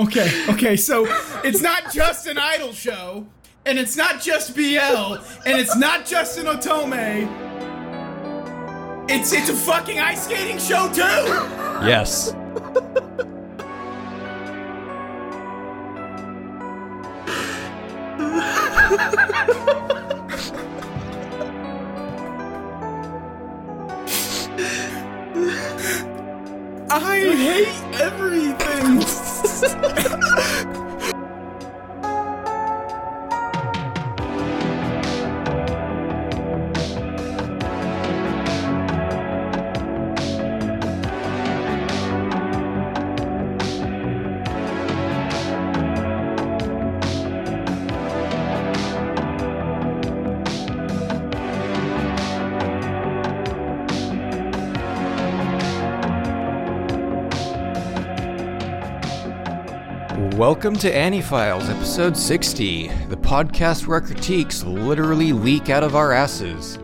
Okay, 0.00 0.46
okay, 0.48 0.76
so 0.76 1.06
it's 1.44 1.60
not 1.60 1.92
just 1.92 2.26
an 2.26 2.38
idol 2.38 2.72
show, 2.72 3.26
and 3.66 3.78
it's 3.78 3.96
not 3.96 4.20
just 4.20 4.56
BL, 4.56 4.60
and 5.44 5.60
it's 5.60 5.76
not 5.76 6.06
just 6.06 6.38
an 6.38 6.46
Otome. 6.46 7.28
It's 9.10 9.32
it's 9.34 9.50
a 9.50 9.54
fucking 9.54 9.98
ice 9.98 10.24
skating 10.24 10.58
show 10.58 10.88
too. 10.92 11.02
Yes. 11.86 12.32
Welcome 60.60 60.78
to 60.80 60.94
Annie 60.94 61.22
Files, 61.22 61.70
episode 61.70 62.14
60, 62.14 62.88
the 63.08 63.16
podcast 63.16 63.86
where 63.86 63.98
critiques 63.98 64.62
literally 64.62 65.32
leak 65.32 65.70
out 65.70 65.82
of 65.82 65.96
our 65.96 66.12
asses. 66.12 66.78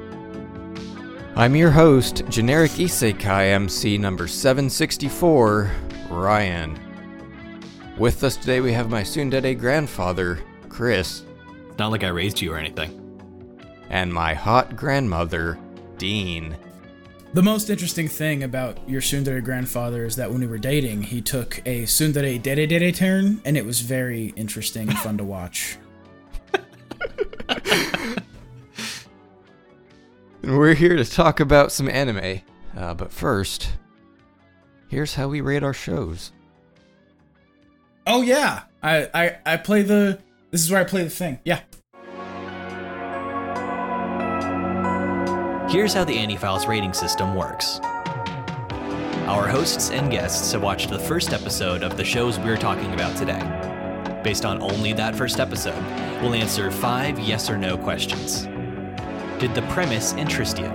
I'm 1.35 1.55
your 1.55 1.71
host, 1.71 2.23
generic 2.31 2.71
Isekai 2.71 3.53
MC 3.53 3.99
number 3.99 4.29
764, 4.29 5.71
Ryan. 6.09 6.81
With 7.99 8.25
us 8.25 8.39
today, 8.39 8.63
we 8.63 8.73
have 8.73 8.89
my 8.89 9.03
soon 9.03 9.31
tsundere 9.31 9.59
grandfather, 9.59 10.39
Chris, 10.71 11.25
It's 11.69 11.79
not 11.79 11.91
like 11.91 12.03
I 12.03 12.09
raised 12.09 12.41
you 12.41 12.55
or 12.55 12.57
anything. 12.57 12.99
and 13.91 14.11
my 14.11 14.33
hot 14.33 14.75
grandmother, 14.75 15.59
Dean. 15.99 16.57
The 17.37 17.43
most 17.43 17.69
interesting 17.69 18.09
thing 18.09 18.45
about 18.45 18.79
your 18.89 19.03
tsundere 19.03 19.45
grandfather 19.45 20.07
is 20.07 20.17
that 20.17 20.31
when 20.31 20.41
we 20.41 20.47
were 20.47 20.57
dating, 20.57 21.03
he 21.03 21.21
took 21.21 21.59
a 21.67 21.83
tsundere 21.83 22.43
dere 22.43 22.67
dere 22.67 22.91
turn, 22.91 23.43
and 23.45 23.59
it 23.59 23.67
was 23.67 23.83
very 23.83 24.33
interesting 24.37 24.89
and 24.89 24.99
fun 25.01 25.19
to 25.19 25.25
watch. 25.25 25.77
And 30.43 30.59
we're 30.59 30.75
here 30.75 30.97
to 30.97 31.05
talk 31.05 31.41
about 31.41 31.73
some 31.73 31.91
anime. 31.91 32.41
Uh, 32.75 32.95
but 32.95 33.13
first, 33.13 33.69
here's 34.89 35.15
how 35.15 35.29
we 35.29 35.43
rate 35.43 35.63
our 35.63 35.75
shows. 35.75 36.33
Oh 38.07 38.23
yeah, 38.23 38.63
I 38.83 39.11
I 39.13 39.37
I 39.45 39.57
play 39.59 39.83
the. 39.83 40.21
This 40.53 40.63
is 40.63 40.71
where 40.71 40.81
I 40.81 40.85
play 40.85 41.05
the 41.05 41.11
thing. 41.11 41.41
Yeah. 41.45 41.61
Here's 45.69 45.93
how 45.93 46.05
the 46.05 46.17
Annie 46.17 46.37
Files 46.37 46.69
rating 46.69 46.93
system 46.93 47.35
works. 47.35 47.81
Our 49.27 49.49
hosts 49.49 49.91
and 49.91 50.13
guests 50.13 50.53
have 50.53 50.63
watched 50.63 50.91
the 50.91 50.99
first 50.99 51.33
episode 51.33 51.83
of 51.83 51.97
the 51.97 52.05
shows 52.05 52.39
we're 52.39 52.57
talking 52.57 52.95
about 52.95 53.17
today. 53.17 53.41
Based 54.23 54.45
on 54.45 54.63
only 54.63 54.93
that 54.93 55.17
first 55.17 55.41
episode, 55.41 55.83
we'll 56.23 56.35
answer 56.35 56.71
five 56.71 57.19
yes 57.19 57.51
or 57.51 57.59
no 57.59 57.77
questions. 57.77 58.45
Did 59.41 59.57
the 59.57 59.63
premise 59.71 60.13
interest 60.13 60.57
you? 60.59 60.69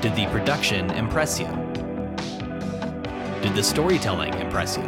Did 0.00 0.14
the 0.14 0.28
production 0.30 0.88
impress 0.92 1.40
you? 1.40 1.48
Did 3.42 3.56
the 3.56 3.64
storytelling 3.64 4.32
impress 4.34 4.76
you? 4.76 4.84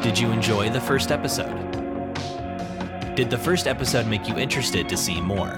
Did 0.00 0.16
you 0.16 0.30
enjoy 0.30 0.70
the 0.70 0.80
first 0.80 1.10
episode? 1.10 1.56
Did 3.16 3.30
the 3.30 3.38
first 3.38 3.66
episode 3.66 4.06
make 4.06 4.28
you 4.28 4.36
interested 4.38 4.88
to 4.88 4.96
see 4.96 5.20
more? 5.20 5.56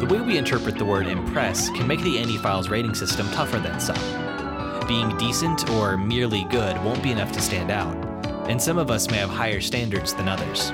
The 0.00 0.06
way 0.06 0.22
we 0.22 0.38
interpret 0.38 0.78
the 0.78 0.84
word 0.86 1.06
impress 1.06 1.68
can 1.68 1.86
make 1.86 2.00
the 2.00 2.18
Annie 2.18 2.38
Files 2.38 2.70
rating 2.70 2.94
system 2.94 3.28
tougher 3.32 3.58
than 3.58 3.78
some. 3.78 4.88
Being 4.88 5.14
decent 5.18 5.68
or 5.72 5.98
merely 5.98 6.44
good 6.44 6.82
won't 6.82 7.02
be 7.02 7.12
enough 7.12 7.32
to 7.32 7.40
stand 7.42 7.70
out, 7.70 7.94
and 8.48 8.60
some 8.60 8.78
of 8.78 8.90
us 8.90 9.10
may 9.10 9.18
have 9.18 9.28
higher 9.28 9.60
standards 9.60 10.14
than 10.14 10.26
others. 10.26 10.72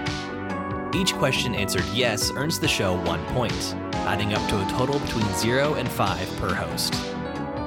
Each 0.94 1.12
question 1.12 1.56
answered 1.56 1.84
yes 1.92 2.30
earns 2.36 2.60
the 2.60 2.68
show 2.68 2.98
one 3.02 3.22
point, 3.34 3.74
adding 4.06 4.32
up 4.32 4.48
to 4.48 4.64
a 4.64 4.70
total 4.70 5.00
between 5.00 5.26
0 5.34 5.74
and 5.74 5.88
5 5.88 6.36
per 6.36 6.54
host. 6.54 6.94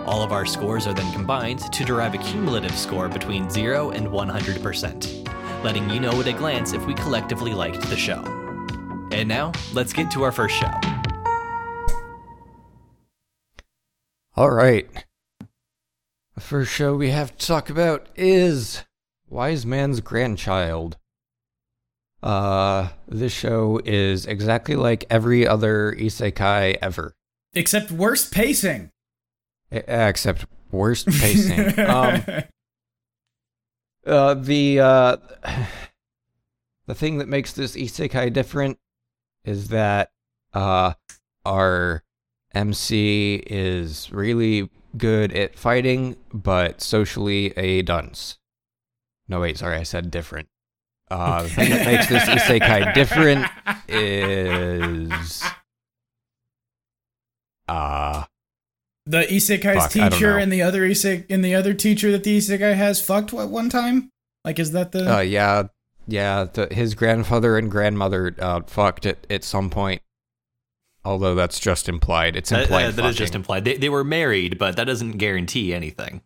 All 0.05 0.23
of 0.23 0.31
our 0.31 0.45
scores 0.45 0.87
are 0.87 0.93
then 0.93 1.11
combined 1.11 1.59
to 1.73 1.83
derive 1.83 2.13
a 2.13 2.19
cumulative 2.19 2.77
score 2.77 3.09
between 3.09 3.49
0 3.49 3.91
and 3.91 4.07
100%, 4.07 5.63
letting 5.65 5.89
you 5.89 5.99
know 5.99 6.21
at 6.21 6.27
a 6.27 6.31
glance 6.31 6.71
if 6.71 6.85
we 6.87 6.93
collectively 6.93 7.53
liked 7.53 7.81
the 7.89 7.97
show. 7.97 8.23
And 9.11 9.27
now, 9.27 9.51
let's 9.73 9.91
get 9.91 10.09
to 10.11 10.23
our 10.23 10.31
first 10.31 10.55
show. 10.55 10.71
All 14.39 14.51
right. 14.51 14.87
The 16.33 16.39
first 16.39 16.71
show 16.71 16.95
we 16.95 17.09
have 17.09 17.37
to 17.37 17.45
talk 17.45 17.69
about 17.69 18.07
is 18.15 18.85
Wise 19.27 19.65
Man's 19.65 19.99
Grandchild. 19.99 20.95
Uh, 22.23 22.87
this 23.05 23.33
show 23.33 23.81
is 23.83 24.25
exactly 24.25 24.77
like 24.77 25.03
every 25.09 25.45
other 25.45 25.93
isekai 25.93 26.77
ever, 26.81 27.17
Except 27.53 27.91
worse 27.91 28.29
pacing. 28.29 28.91
Except 29.71 30.45
worst 30.71 31.07
pacing. 31.07 31.77
um, 31.85 32.23
uh, 34.07 34.35
the 34.35 34.79
uh, 34.79 35.17
the 36.85 36.95
thing 36.95 37.17
that 37.17 37.27
makes 37.27 37.51
this 37.51 37.75
isekai 37.75 38.31
different 38.31 38.79
is 39.43 39.67
that 39.67 40.11
uh, 40.53 40.93
our 41.45 42.05
MC 42.53 43.43
is 43.47 44.11
really 44.11 44.69
good 44.97 45.31
at 45.33 45.57
fighting, 45.57 46.15
but 46.33 46.81
socially 46.81 47.53
a 47.57 47.81
dunce. 47.81 48.37
No, 49.27 49.41
wait, 49.41 49.57
sorry, 49.59 49.77
I 49.77 49.83
said 49.83 50.09
different. 50.09 50.47
Uh, 51.11 51.43
the 51.43 51.49
thing 51.49 51.69
that 51.69 51.85
makes 51.85 52.07
this 52.07 52.23
isekai 52.29 52.93
different 52.93 53.45
is 53.87 55.43
uh 57.67 58.23
The 59.05 59.21
isekai's 59.23 59.83
Fuck, 59.83 59.91
teacher 59.91 60.37
and 60.37 60.51
the 60.51 60.61
other 60.61 60.81
isek 60.87 61.25
and 61.29 61.43
the 61.43 61.55
other 61.55 61.73
teacher 61.73 62.11
that 62.11 62.23
the 62.23 62.37
isekai 62.37 62.75
has 62.75 63.01
fucked 63.01 63.33
at 63.33 63.49
one 63.49 63.69
time. 63.69 64.09
Like, 64.45 64.59
is 64.59 64.71
that 64.71 64.91
the? 64.91 65.17
uh 65.17 65.19
yeah 65.21 65.63
yeah 66.07 66.45
the, 66.51 66.67
his 66.71 66.93
grandfather 66.95 67.57
and 67.57 67.71
grandmother 67.71 68.35
uh 68.39 68.61
fucked 68.67 69.05
at 69.07 69.25
at 69.29 69.43
some 69.43 69.69
point. 69.69 70.01
Although 71.05 71.33
that's 71.35 71.59
just 71.59 71.87
implied. 71.87 72.35
It's 72.35 72.49
That- 72.49 72.63
implied. 72.63 72.85
uh, 72.85 72.91
that 72.91 73.05
is 73.05 73.15
just 73.15 73.35
implied. 73.35 73.65
They, 73.65 73.77
they 73.77 73.89
were 73.89 74.03
married, 74.03 74.57
but 74.57 74.75
that 74.75 74.83
doesn't 74.85 75.13
guarantee 75.13 75.73
anything. 75.73 76.21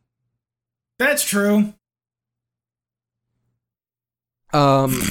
That's 1.00 1.24
true. 1.24 1.74
Um. 4.54 5.00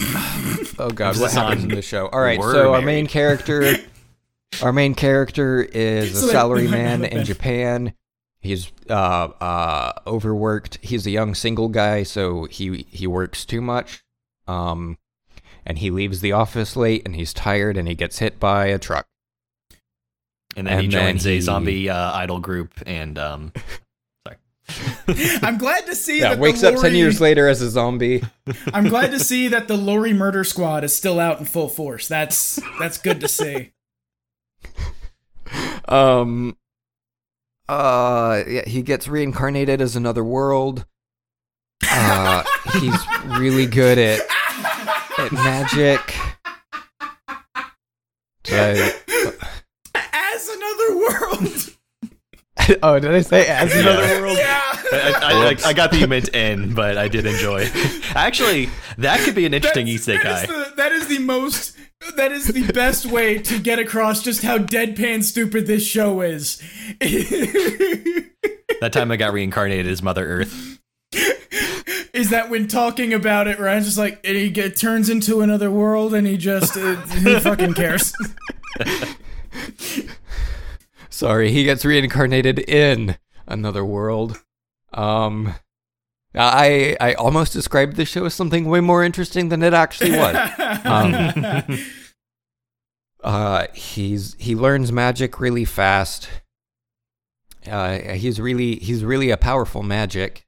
Oh 0.78 0.89
God, 0.91 1.09
what 1.19 1.25
Emphasis 1.31 1.34
happens 1.34 1.62
in 1.65 1.69
the 1.69 1.83
show? 1.83 2.09
All 2.09 2.21
right, 2.21 2.39
were 2.41 2.50
so 2.53 2.73
our 2.75 2.81
main 2.81 3.06
character, 3.06 3.75
our 4.62 4.73
main 4.73 4.95
character 4.95 5.62
is 5.62 6.23
a 6.23 6.27
they- 6.27 6.33
salary 6.33 6.67
man 6.71 7.05
in 7.05 7.25
Japan. 7.25 7.93
He's 8.41 8.73
uh 8.89 8.93
uh 9.41 9.93
overworked. 10.06 10.79
He's 10.83 11.06
a 11.06 11.11
young 11.11 11.34
single 11.34 11.69
guy, 11.69 12.03
so 12.05 12.44
he 12.47 12.87
he 12.88 13.06
works 13.06 13.44
too 13.44 13.61
much. 13.61 14.03
Um, 14.49 14.97
and 15.65 15.79
he 15.79 15.91
leaves 15.91 16.20
the 16.20 16.32
office 16.32 16.75
late, 16.75 17.03
and 17.05 17.15
he's 17.15 17.35
tired, 17.35 17.76
and 17.76 17.87
he 17.87 17.94
gets 17.94 18.19
hit 18.19 18.41
by 18.41 18.67
a 18.67 18.79
truck. 18.79 19.06
And 20.56 20.66
then 20.66 20.78
he 20.81 20.84
And 20.84 20.93
then 20.93 21.06
joins 21.14 21.25
he- 21.25 21.37
a 21.38 21.40
zombie 21.40 21.88
uh, 21.90 22.12
idol 22.12 22.38
group, 22.40 22.75
and 22.87 23.19
um, 23.19 23.52
sorry. 24.26 24.38
I'm 25.43 25.56
glad 25.58 25.87
to 25.87 25.94
see 25.94 26.20
Yeah, 26.20 26.31
that 26.31 26.38
wakes 26.38 26.60
the 26.60 26.75
up 26.75 26.81
ten 26.81 26.94
years 26.94 27.20
later 27.20 27.49
as 27.49 27.62
a 27.62 27.70
zombie. 27.70 28.22
I'm 28.75 28.88
glad 28.88 29.10
to 29.12 29.19
see 29.20 29.49
that 29.49 29.66
the 29.69 29.76
Lori 29.76 30.12
Murder 30.12 30.44
Squad 30.44 30.84
is 30.84 30.94
still 30.94 31.19
out 31.19 31.38
in 31.38 31.46
full 31.46 31.69
force. 31.69 32.06
That's 32.08 32.60
that's 32.78 32.99
good 32.99 33.20
to 33.20 33.28
see. 33.28 33.72
Um. 35.88 36.56
Uh, 37.69 38.43
yeah, 38.46 38.69
he 38.69 38.82
gets 38.82 39.08
reincarnated 39.08 39.81
as 39.81 39.96
another 39.96 40.22
world. 40.25 40.84
Uh, 41.88 42.43
he's 42.81 42.98
really 43.26 43.66
good 43.66 43.96
at 43.98 44.20
at 45.19 45.32
magic. 45.32 46.00
Did 48.44 48.94
As 49.94 50.48
another 50.48 50.96
world. 50.96 51.70
I- 52.51 52.51
oh, 52.82 52.99
did 52.99 53.12
I 53.14 53.20
say 53.20 53.47
as 53.47 53.75
another 53.75 54.03
Yeah. 54.03 54.20
world? 54.20 54.37
Yeah. 54.38 54.61
I, 54.93 55.20
I, 55.23 55.49
I, 55.50 55.56
I 55.70 55.73
got 55.73 55.91
the 55.91 55.99
you 56.00 56.06
meant 56.06 56.29
N, 56.35 56.75
but 56.75 56.99
I 56.99 57.09
did 57.09 57.25
enjoy. 57.26 57.69
Actually, 58.14 58.69
that 58.99 59.20
could 59.20 59.35
be 59.35 59.47
an 59.47 59.55
interesting 59.55 59.87
That's- 59.87 60.06
isekai. 60.06 60.23
that, 60.23 60.43
is 60.43 60.49
the, 60.49 60.73
that 60.76 60.93
is 60.93 61.06
the 61.09 61.19
most. 61.19 61.76
That 62.17 62.32
is 62.32 62.49
the 62.49 62.64
best 62.73 63.06
way 63.06 63.38
to 63.38 63.61
get 63.61 63.79
across 63.79 64.23
just 64.25 64.43
how 64.43 64.59
deadpan 64.59 65.23
stupid 65.23 65.67
this 65.69 65.87
show 65.87 66.20
is. 66.20 66.61
That 68.81 68.93
time 68.93 69.12
I 69.12 69.17
got 69.17 69.32
reincarnated 69.32 69.87
as 69.87 70.03
Mother 70.03 70.26
Earth. 70.26 70.81
is 72.12 72.31
that 72.31 72.50
when 72.50 72.67
talking 72.67 73.15
about 73.15 73.47
it, 73.47 73.61
Ryan's 73.61 73.85
just 73.87 73.99
like 73.99 74.19
and 74.25 74.37
he 74.37 74.50
get, 74.50 74.75
turns 74.75 75.08
into 75.08 75.41
another 75.41 75.70
world 75.70 76.15
and 76.15 76.26
he 76.26 76.37
just 76.37 76.76
uh, 76.76 76.97
he 77.03 77.38
fucking 77.38 77.75
cares. 77.75 78.12
Sorry, 81.22 81.52
he 81.52 81.62
gets 81.62 81.84
reincarnated 81.84 82.58
in 82.58 83.16
another 83.46 83.84
world. 83.84 84.42
Um, 84.92 85.54
I 86.34 86.96
I 87.00 87.14
almost 87.14 87.52
described 87.52 87.94
the 87.94 88.04
show 88.04 88.24
as 88.24 88.34
something 88.34 88.64
way 88.64 88.80
more 88.80 89.04
interesting 89.04 89.48
than 89.48 89.62
it 89.62 89.72
actually 89.72 90.19
was. 90.19 90.34
Um, 90.84 91.14
uh, 93.22 93.66
he's 93.72 94.34
he 94.40 94.56
learns 94.56 94.90
magic 94.90 95.38
really 95.38 95.64
fast. 95.64 96.28
Uh, 97.70 97.98
he's 97.98 98.40
really 98.40 98.74
he's 98.80 99.04
really 99.04 99.30
a 99.30 99.36
powerful 99.36 99.84
magic. 99.84 100.44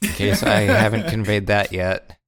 In 0.00 0.10
case 0.10 0.44
I 0.44 0.60
haven't 0.60 1.08
conveyed 1.08 1.48
that 1.48 1.72
yet, 1.72 2.18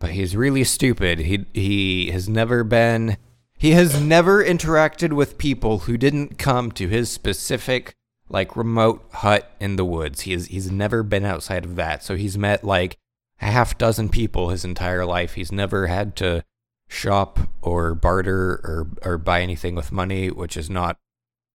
but 0.00 0.10
he's 0.10 0.34
really 0.34 0.64
stupid. 0.64 1.20
He 1.20 1.46
he 1.54 2.10
has 2.10 2.28
never 2.28 2.64
been 2.64 3.18
he 3.62 3.70
has 3.70 4.00
never 4.00 4.44
interacted 4.44 5.12
with 5.12 5.38
people 5.38 5.78
who 5.78 5.96
didn't 5.96 6.36
come 6.36 6.72
to 6.72 6.88
his 6.88 7.08
specific 7.12 7.94
like 8.28 8.56
remote 8.56 9.04
hut 9.12 9.52
in 9.60 9.76
the 9.76 9.84
woods. 9.84 10.22
He 10.22 10.32
has 10.32 10.46
he's 10.46 10.68
never 10.68 11.04
been 11.04 11.24
outside 11.24 11.64
of 11.64 11.76
that. 11.76 12.02
So 12.02 12.16
he's 12.16 12.36
met 12.36 12.64
like 12.64 12.98
a 13.40 13.44
half 13.44 13.78
dozen 13.78 14.08
people 14.08 14.48
his 14.48 14.64
entire 14.64 15.06
life. 15.06 15.34
He's 15.34 15.52
never 15.52 15.86
had 15.86 16.16
to 16.16 16.42
shop 16.88 17.38
or 17.60 17.94
barter 17.94 18.54
or 18.64 18.88
or 19.04 19.16
buy 19.16 19.42
anything 19.42 19.76
with 19.76 19.92
money, 19.92 20.28
which 20.28 20.56
is 20.56 20.68
not 20.68 20.98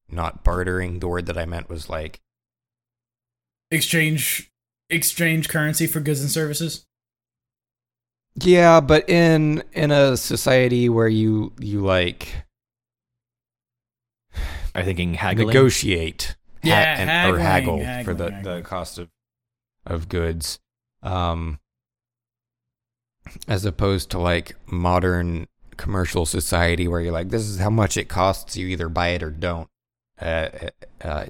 not 0.10 0.46
bartering. 0.46 1.00
The 1.00 1.10
word 1.10 1.26
that 1.26 1.38
I 1.38 1.44
meant 1.44 1.70
was 1.70 1.90
like 1.90 2.22
exchange 3.70 4.50
exchange 4.90 5.50
currency 5.50 5.86
for 5.86 6.00
goods 6.00 6.22
and 6.22 6.32
services. 6.32 6.87
Yeah, 8.42 8.80
but 8.80 9.10
in 9.10 9.64
in 9.74 9.92
a 9.92 10.16
society 10.18 10.90
where 10.90 11.08
you 11.08 11.54
you 11.60 11.82
like 11.82 12.46
Are 14.76 14.82
you 14.82 14.86
thinking 14.86 15.14
haggling? 15.16 15.48
negotiate 15.48 16.36
ha- 16.64 16.68
Yeah, 16.70 16.96
and- 17.00 17.32
or 17.34 17.40
haggling, 17.40 17.84
haggle 17.84 18.04
for 18.06 18.14
the, 18.14 18.32
haggling, 18.32 18.56
the 18.58 18.62
cost 18.64 18.98
of 19.00 19.10
of 19.86 20.10
goods 20.10 20.60
um 21.04 21.60
as 23.48 23.66
opposed 23.66 24.10
to 24.12 24.20
like 24.20 24.56
modern 24.66 25.48
commercial 25.78 26.26
society 26.26 26.88
where 26.88 27.00
you're 27.02 27.12
like 27.12 27.30
this 27.30 27.44
is 27.44 27.60
how 27.60 27.70
much 27.70 27.98
it 27.98 28.08
costs 28.10 28.58
you 28.58 28.68
either 28.68 28.90
buy 28.90 29.10
it 29.10 29.22
or 29.24 29.30
don't. 29.30 29.70
Uh, 30.20 30.50
uh, 31.04 31.26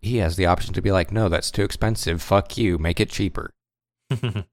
he 0.00 0.18
has 0.18 0.36
the 0.36 0.46
option 0.46 0.72
to 0.74 0.80
be 0.82 0.92
like 0.92 1.10
no 1.10 1.28
that's 1.28 1.50
too 1.50 1.62
expensive. 1.64 2.22
Fuck 2.22 2.56
you. 2.56 2.78
Make 2.78 3.00
it 3.00 3.10
cheaper. 3.10 3.50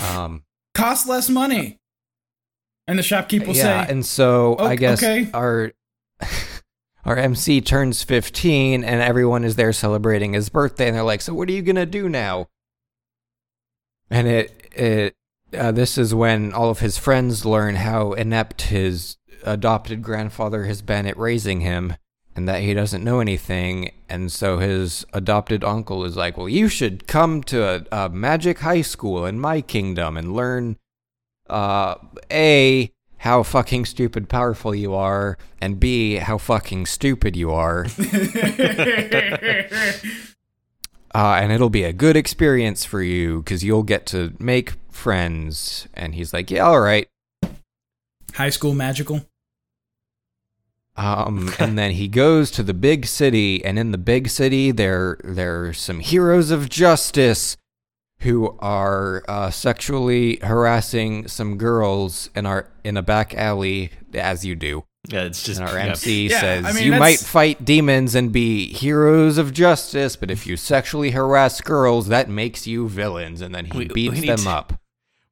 Um 0.00 0.44
Cost 0.74 1.08
less 1.08 1.28
money. 1.28 1.78
And 2.86 2.98
the 2.98 3.02
shopkeep 3.02 3.46
will 3.46 3.56
yeah, 3.56 3.86
say, 3.86 3.92
and 3.92 4.04
so 4.04 4.58
I 4.58 4.76
guess 4.76 5.02
okay." 5.02 5.30
our 5.32 5.72
our 7.04 7.16
MC 7.16 7.60
turns 7.62 8.02
15 8.02 8.84
and 8.84 9.00
everyone 9.00 9.44
is 9.44 9.56
there 9.56 9.72
celebrating 9.72 10.34
his 10.34 10.50
birthday 10.50 10.88
and 10.88 10.96
they're 10.96 11.02
like, 11.02 11.22
"So 11.22 11.32
what 11.32 11.48
are 11.48 11.52
you 11.52 11.62
going 11.62 11.76
to 11.76 11.86
do 11.86 12.08
now?" 12.08 12.48
And 14.10 14.28
it 14.28 14.70
it 14.76 15.16
uh, 15.56 15.72
this 15.72 15.96
is 15.96 16.14
when 16.14 16.52
all 16.52 16.68
of 16.68 16.80
his 16.80 16.98
friends 16.98 17.46
learn 17.46 17.76
how 17.76 18.12
inept 18.12 18.62
his 18.62 19.16
adopted 19.44 20.02
grandfather 20.02 20.64
has 20.64 20.82
been 20.82 21.06
at 21.06 21.16
raising 21.16 21.60
him 21.60 21.94
and 22.36 22.48
that 22.48 22.62
he 22.62 22.74
doesn't 22.74 23.04
know 23.04 23.20
anything 23.20 23.92
and 24.08 24.32
so 24.32 24.58
his 24.58 25.06
adopted 25.12 25.62
uncle 25.62 26.04
is 26.04 26.16
like 26.16 26.36
well 26.36 26.48
you 26.48 26.68
should 26.68 27.06
come 27.06 27.42
to 27.42 27.62
a, 27.62 27.84
a 27.92 28.08
magic 28.08 28.60
high 28.60 28.82
school 28.82 29.24
in 29.24 29.38
my 29.38 29.60
kingdom 29.60 30.16
and 30.16 30.34
learn 30.34 30.76
uh 31.48 31.94
a 32.30 32.90
how 33.18 33.42
fucking 33.42 33.86
stupid 33.86 34.28
powerful 34.28 34.74
you 34.74 34.94
are 34.94 35.38
and 35.60 35.80
b 35.80 36.16
how 36.16 36.36
fucking 36.36 36.84
stupid 36.84 37.34
you 37.34 37.50
are. 37.50 37.86
Uh, 41.14 41.38
and 41.40 41.52
it'll 41.52 41.70
be 41.70 41.84
a 41.84 41.92
good 41.92 42.16
experience 42.16 42.84
for 42.84 43.00
you 43.00 43.38
because 43.38 43.62
you'll 43.62 43.84
get 43.84 44.04
to 44.04 44.34
make 44.40 44.72
friends. 44.90 45.86
And 45.94 46.16
he's 46.16 46.32
like 46.32 46.50
yeah 46.50 46.62
all 46.62 46.80
right. 46.80 47.06
High 48.34 48.50
school 48.50 48.74
magical. 48.74 49.24
Um, 50.96 51.52
and 51.58 51.76
then 51.78 51.92
he 51.92 52.06
goes 52.08 52.50
to 52.52 52.62
the 52.62 52.74
big 52.74 53.06
city, 53.06 53.64
and 53.64 53.78
in 53.78 53.90
the 53.90 53.98
big 53.98 54.28
city, 54.28 54.70
there 54.70 55.18
there 55.24 55.64
are 55.66 55.72
some 55.72 56.00
heroes 56.00 56.50
of 56.50 56.68
justice 56.68 57.56
who 58.20 58.56
are 58.60 59.22
uh, 59.28 59.50
sexually 59.50 60.36
harassing 60.42 61.26
some 61.28 61.56
girls 61.58 62.30
in 62.36 62.46
our 62.46 62.68
in 62.84 62.96
a 62.96 63.02
back 63.02 63.34
alley, 63.34 63.90
as 64.14 64.44
you 64.46 64.54
do. 64.54 64.84
yeah, 65.08 65.22
it's 65.24 65.42
just 65.42 65.60
And 65.60 65.68
our 65.68 65.76
yeah. 65.76 65.86
MC 65.86 66.28
Yeah, 66.28 66.40
says 66.40 66.64
I 66.64 66.72
mean, 66.72 66.84
you 66.84 66.90
that's- 66.92 67.00
might 67.22 67.26
fight 67.28 67.64
demons 67.64 68.14
and 68.14 68.30
be 68.32 68.72
heroes 68.72 69.36
of 69.36 69.52
justice, 69.52 70.14
but 70.16 70.30
if 70.30 70.46
you 70.46 70.56
sexually 70.56 71.10
harass 71.10 71.60
girls, 71.60 72.06
that 72.08 72.30
makes 72.30 72.66
you 72.66 72.88
villains. 72.88 73.40
And 73.40 73.54
then 73.54 73.66
he 73.66 73.76
We- 73.76 73.84
we 73.86 73.94
beats 73.94 74.20
need 74.20 74.28
them 74.30 74.38
to- 74.38 74.50
up. 74.50 74.80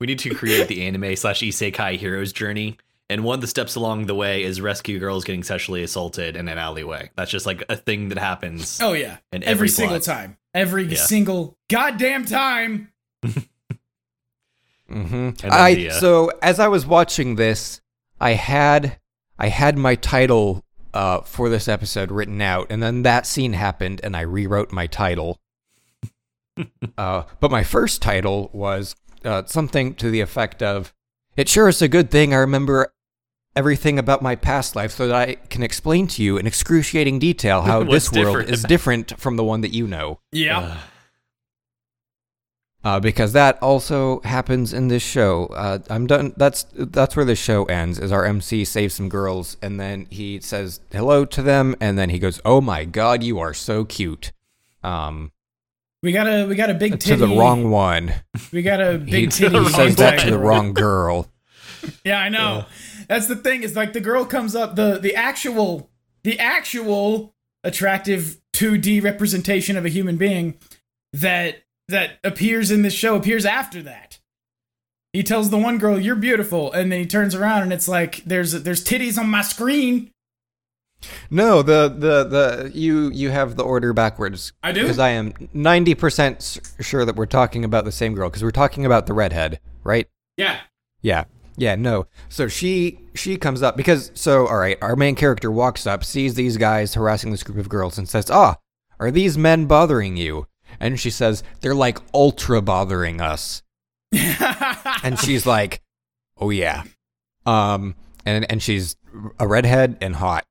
We 0.01 0.09
need 0.09 0.19
to 0.19 0.35
create 0.35 0.67
the 0.67 0.83
anime 0.83 1.15
slash 1.17 1.41
isekai 1.41 1.97
heroes 1.99 2.33
journey. 2.33 2.77
And 3.11 3.25
one 3.25 3.35
of 3.35 3.41
the 3.43 3.47
steps 3.47 3.75
along 3.75 4.07
the 4.07 4.15
way 4.15 4.43
is 4.43 4.61
rescue 4.61 4.99
girls 4.99 5.25
getting 5.25 5.43
sexually 5.43 5.83
assaulted 5.83 6.35
in 6.37 6.49
an 6.49 6.57
alleyway. 6.57 7.11
That's 7.15 7.31
just 7.31 7.45
like 7.45 7.63
a 7.69 7.77
thing 7.77 8.09
that 8.09 8.19
happens. 8.19 8.81
Oh 8.81 8.95
yeah. 8.95 9.19
In 9.33 9.43
every, 9.43 9.53
every 9.53 9.69
single 9.69 10.01
time. 10.01 10.39
Every 10.55 10.85
Yeah. 10.85 10.97
single 10.99 11.59
goddamn 11.69 12.25
time. 12.25 12.93
hmm 14.89 15.31
I 15.45 15.75
the, 15.75 15.91
uh, 15.91 15.93
so 16.01 16.31
as 16.43 16.59
I 16.61 16.69
was 16.69 16.87
watching 16.87 17.37
this, 17.37 17.81
I 18.21 18.33
had 18.33 18.99
I 19.39 19.49
had 19.49 19.77
my 19.77 19.95
title 19.95 20.65
uh, 20.95 21.21
for 21.23 21.49
this 21.49 21.69
episode 21.69 22.11
written 22.11 22.41
out, 22.41 22.67
and 22.71 22.83
then 22.83 23.03
that 23.03 23.27
scene 23.27 23.55
happened, 23.55 24.01
and 24.05 24.17
I 24.17 24.21
rewrote 24.21 24.73
my 24.73 24.87
title. 24.87 25.41
uh, 26.99 27.23
but 27.41 27.51
my 27.51 27.65
first 27.65 28.03
title 28.03 28.51
was 28.53 28.95
uh, 29.25 29.45
something 29.47 29.95
to 29.95 30.11
the 30.11 30.21
effect 30.21 30.63
of, 30.63 30.93
"It 31.37 31.49
sure 31.49 31.69
is 31.69 31.83
a 31.83 31.89
good 31.89 32.11
thing 32.11 32.33
I 32.35 32.39
remember." 32.39 32.93
Everything 33.55 33.99
about 33.99 34.23
my 34.23 34.35
past 34.35 34.75
life, 34.75 34.93
so 34.93 35.09
that 35.09 35.29
I 35.29 35.35
can 35.35 35.63
explain 35.63 36.07
to 36.07 36.23
you 36.23 36.39
in 36.39 36.47
excruciating 36.47 37.19
detail 37.19 37.61
how 37.61 37.81
What's 37.85 38.09
this 38.09 38.13
world 38.25 38.27
different 38.39 38.51
is 38.51 38.61
about- 38.61 38.69
different 38.71 39.21
from 39.21 39.37
the 39.37 39.45
one 39.45 39.61
that 39.61 39.75
you 39.75 39.87
know. 39.87 40.21
Yeah. 40.33 40.59
Uh, 40.59 40.77
uh, 42.85 42.99
because 43.01 43.33
that 43.35 43.63
also 43.63 44.21
happens 44.23 44.73
in 44.73 44.89
this 44.89 45.03
show. 45.03 45.47
Uh, 45.47 45.79
I'm 45.91 46.07
done. 46.07 46.33
That's 46.37 46.65
that's 46.75 47.15
where 47.15 47.27
the 47.27 47.37
show 47.37 47.65
ends. 47.67 47.99
Is 47.99 48.11
our 48.11 48.25
MC 48.25 48.65
saves 48.65 48.95
some 48.95 49.09
girls, 49.11 49.57
and 49.63 49.79
then 49.79 50.07
he 50.11 50.41
says 50.41 50.81
hello 50.91 51.25
to 51.27 51.43
them, 51.43 51.77
and 51.81 51.99
then 51.99 52.09
he 52.09 52.19
goes, 52.19 52.41
"Oh 52.47 52.61
my 52.63 52.85
God, 52.87 53.23
you 53.23 53.39
are 53.39 53.55
so 53.55 53.85
cute." 53.85 54.33
Um, 54.83 55.31
we 56.03 56.13
got 56.13 56.27
a 56.27 56.47
we 56.47 56.55
got 56.55 56.71
a 56.71 56.75
big 56.75 56.99
to 57.01 57.17
the 57.17 57.29
wrong 57.29 57.71
one. 57.71 58.13
We 58.53 58.63
got 58.63 58.81
a 58.81 58.99
He, 59.05 59.11
big 59.11 59.31
titty. 59.31 59.59
he 59.59 59.69
says 59.69 59.97
that 59.97 60.21
to 60.21 60.31
the 60.31 60.39
wrong 60.39 60.73
girl. 60.75 61.29
Yeah, 62.05 62.19
I 62.21 62.29
know. 62.29 62.67
That's 63.09 63.27
the 63.27 63.35
thing. 63.35 63.65
Is 63.65 63.75
like 63.75 63.93
the 63.93 64.01
girl 64.01 64.25
comes 64.25 64.55
up 64.55 64.77
the 64.77 64.99
the 64.99 65.17
actual 65.17 65.91
the 66.23 66.39
actual 66.39 67.35
attractive 67.65 68.41
2D 68.55 69.03
representation 69.03 69.77
of 69.77 69.85
a 69.85 69.89
human 69.89 70.17
being 70.17 70.59
that 71.13 71.65
that 71.89 72.19
appears 72.23 72.71
in 72.71 72.83
this 72.83 72.95
show 72.95 73.17
appears 73.17 73.45
after 73.45 73.83
that. 73.83 74.21
He 75.13 75.25
tells 75.25 75.51
the 75.51 75.59
one 75.59 75.79
girl, 75.79 75.99
"You're 75.99 76.15
beautiful," 76.15 76.71
and 76.71 76.93
then 76.93 77.01
he 77.01 77.07
turns 77.07 77.35
around 77.35 77.63
and 77.65 77.73
it's 77.73 77.89
like 77.89 78.23
there's 78.25 78.53
there's 78.63 78.85
titties 78.85 79.19
on 79.19 79.29
my 79.29 79.43
screen. 79.43 80.13
No, 81.31 81.63
the 81.63 81.89
the 81.89 82.25
the 82.25 82.71
you 82.75 83.11
you 83.11 83.31
have 83.31 83.57
the 83.57 83.65
order 83.65 83.93
backwards. 83.93 84.53
I 84.63 84.73
do? 84.73 84.83
because 84.83 84.99
I 84.99 85.11
am 85.11 85.33
ninety 85.53 85.95
percent 85.95 86.61
sure 86.81 87.05
that 87.05 87.17
we're 87.17 87.27
talking 87.27 87.65
about 87.65 87.85
the 87.85 87.93
same 87.93 88.15
girl 88.15 88.29
because 88.29 88.43
we're 88.43 88.51
talking 88.51 88.87
about 88.87 89.07
the 89.07 89.15
redhead, 89.15 89.61
right? 89.85 90.09
Yeah. 90.37 90.61
Yeah. 91.01 91.25
Yeah, 91.57 91.75
no. 91.75 92.07
So 92.29 92.49
she 92.49 92.99
she 93.15 93.37
comes 93.37 93.63
up 93.63 93.77
because 93.77 94.11
so 94.15 94.47
all 94.47 94.57
right, 94.59 94.79
our 94.81 94.97
main 94.97 95.15
character 95.15 95.51
walks 95.51 95.87
up, 95.87 96.05
sees 96.05 96.35
these 96.35 96.57
guys 96.57 96.95
harassing 96.95 97.31
this 97.31 97.43
group 97.43 97.59
of 97.59 97.69
girls 97.69 97.99
and 97.99 98.09
says, 98.09 98.31
"Ah, 98.31 98.57
are 98.99 99.11
these 99.11 99.37
men 99.37 99.67
bothering 99.67 100.17
you?" 100.17 100.47
And 100.81 100.99
she 100.99 101.11
says, 101.11 101.43
"They're 101.61 101.75
like 101.75 101.99
ultra 102.15 102.63
bothering 102.63 103.21
us." 103.21 103.63
And 105.05 105.19
she's 105.19 105.47
like, 105.47 105.83
"Oh 106.39 106.51
yeah." 106.51 106.85
Um 107.45 107.97
and 108.25 108.51
and 108.51 108.63
she's 108.63 108.97
a 109.39 109.47
redhead 109.47 109.99
and 110.01 110.17
hot. 110.17 110.45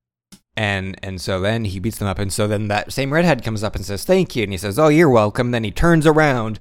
And 0.58 1.00
and 1.02 1.22
so 1.22 1.40
then 1.40 1.64
he 1.66 1.80
beats 1.80 1.98
them 1.98 2.08
up, 2.10 2.20
and 2.20 2.32
so 2.32 2.46
then 2.48 2.68
that 2.68 2.92
same 2.92 3.14
redhead 3.14 3.44
comes 3.44 3.64
up 3.64 3.76
and 3.76 3.86
says 3.86 4.04
thank 4.04 4.36
you, 4.36 4.44
and 4.44 4.52
he 4.52 4.58
says 4.58 4.78
oh 4.78 4.90
you're 4.90 5.10
welcome. 5.10 5.52
Then 5.52 5.64
he 5.64 5.72
turns 5.72 6.06
around 6.06 6.60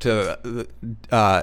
to 0.00 0.66
uh, 1.10 1.42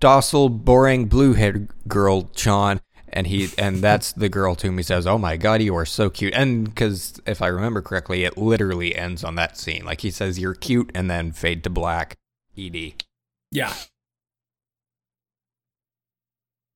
docile, 0.00 0.48
boring, 0.48 1.06
blue 1.06 1.34
haired 1.34 1.68
girl 1.86 2.28
Sean, 2.34 2.80
and 3.08 3.28
he 3.28 3.50
and 3.56 3.76
that's 3.78 4.10
the 4.12 4.28
girl 4.28 4.56
to 4.56 4.66
whom 4.66 4.78
he 4.78 4.82
says, 4.82 5.06
"Oh 5.06 5.16
my 5.16 5.36
god, 5.36 5.62
you 5.62 5.76
are 5.76 5.86
so 5.86 6.10
cute." 6.10 6.34
And 6.34 6.64
because 6.64 7.20
if 7.24 7.40
I 7.40 7.46
remember 7.46 7.82
correctly, 7.82 8.24
it 8.24 8.36
literally 8.36 8.96
ends 8.96 9.22
on 9.22 9.36
that 9.36 9.56
scene. 9.56 9.84
Like 9.84 10.00
he 10.00 10.10
says, 10.10 10.40
"You're 10.40 10.54
cute," 10.54 10.90
and 10.92 11.08
then 11.08 11.30
fade 11.30 11.62
to 11.64 11.70
black. 11.70 12.18
Ed. 12.58 13.04
Yeah. 13.52 13.72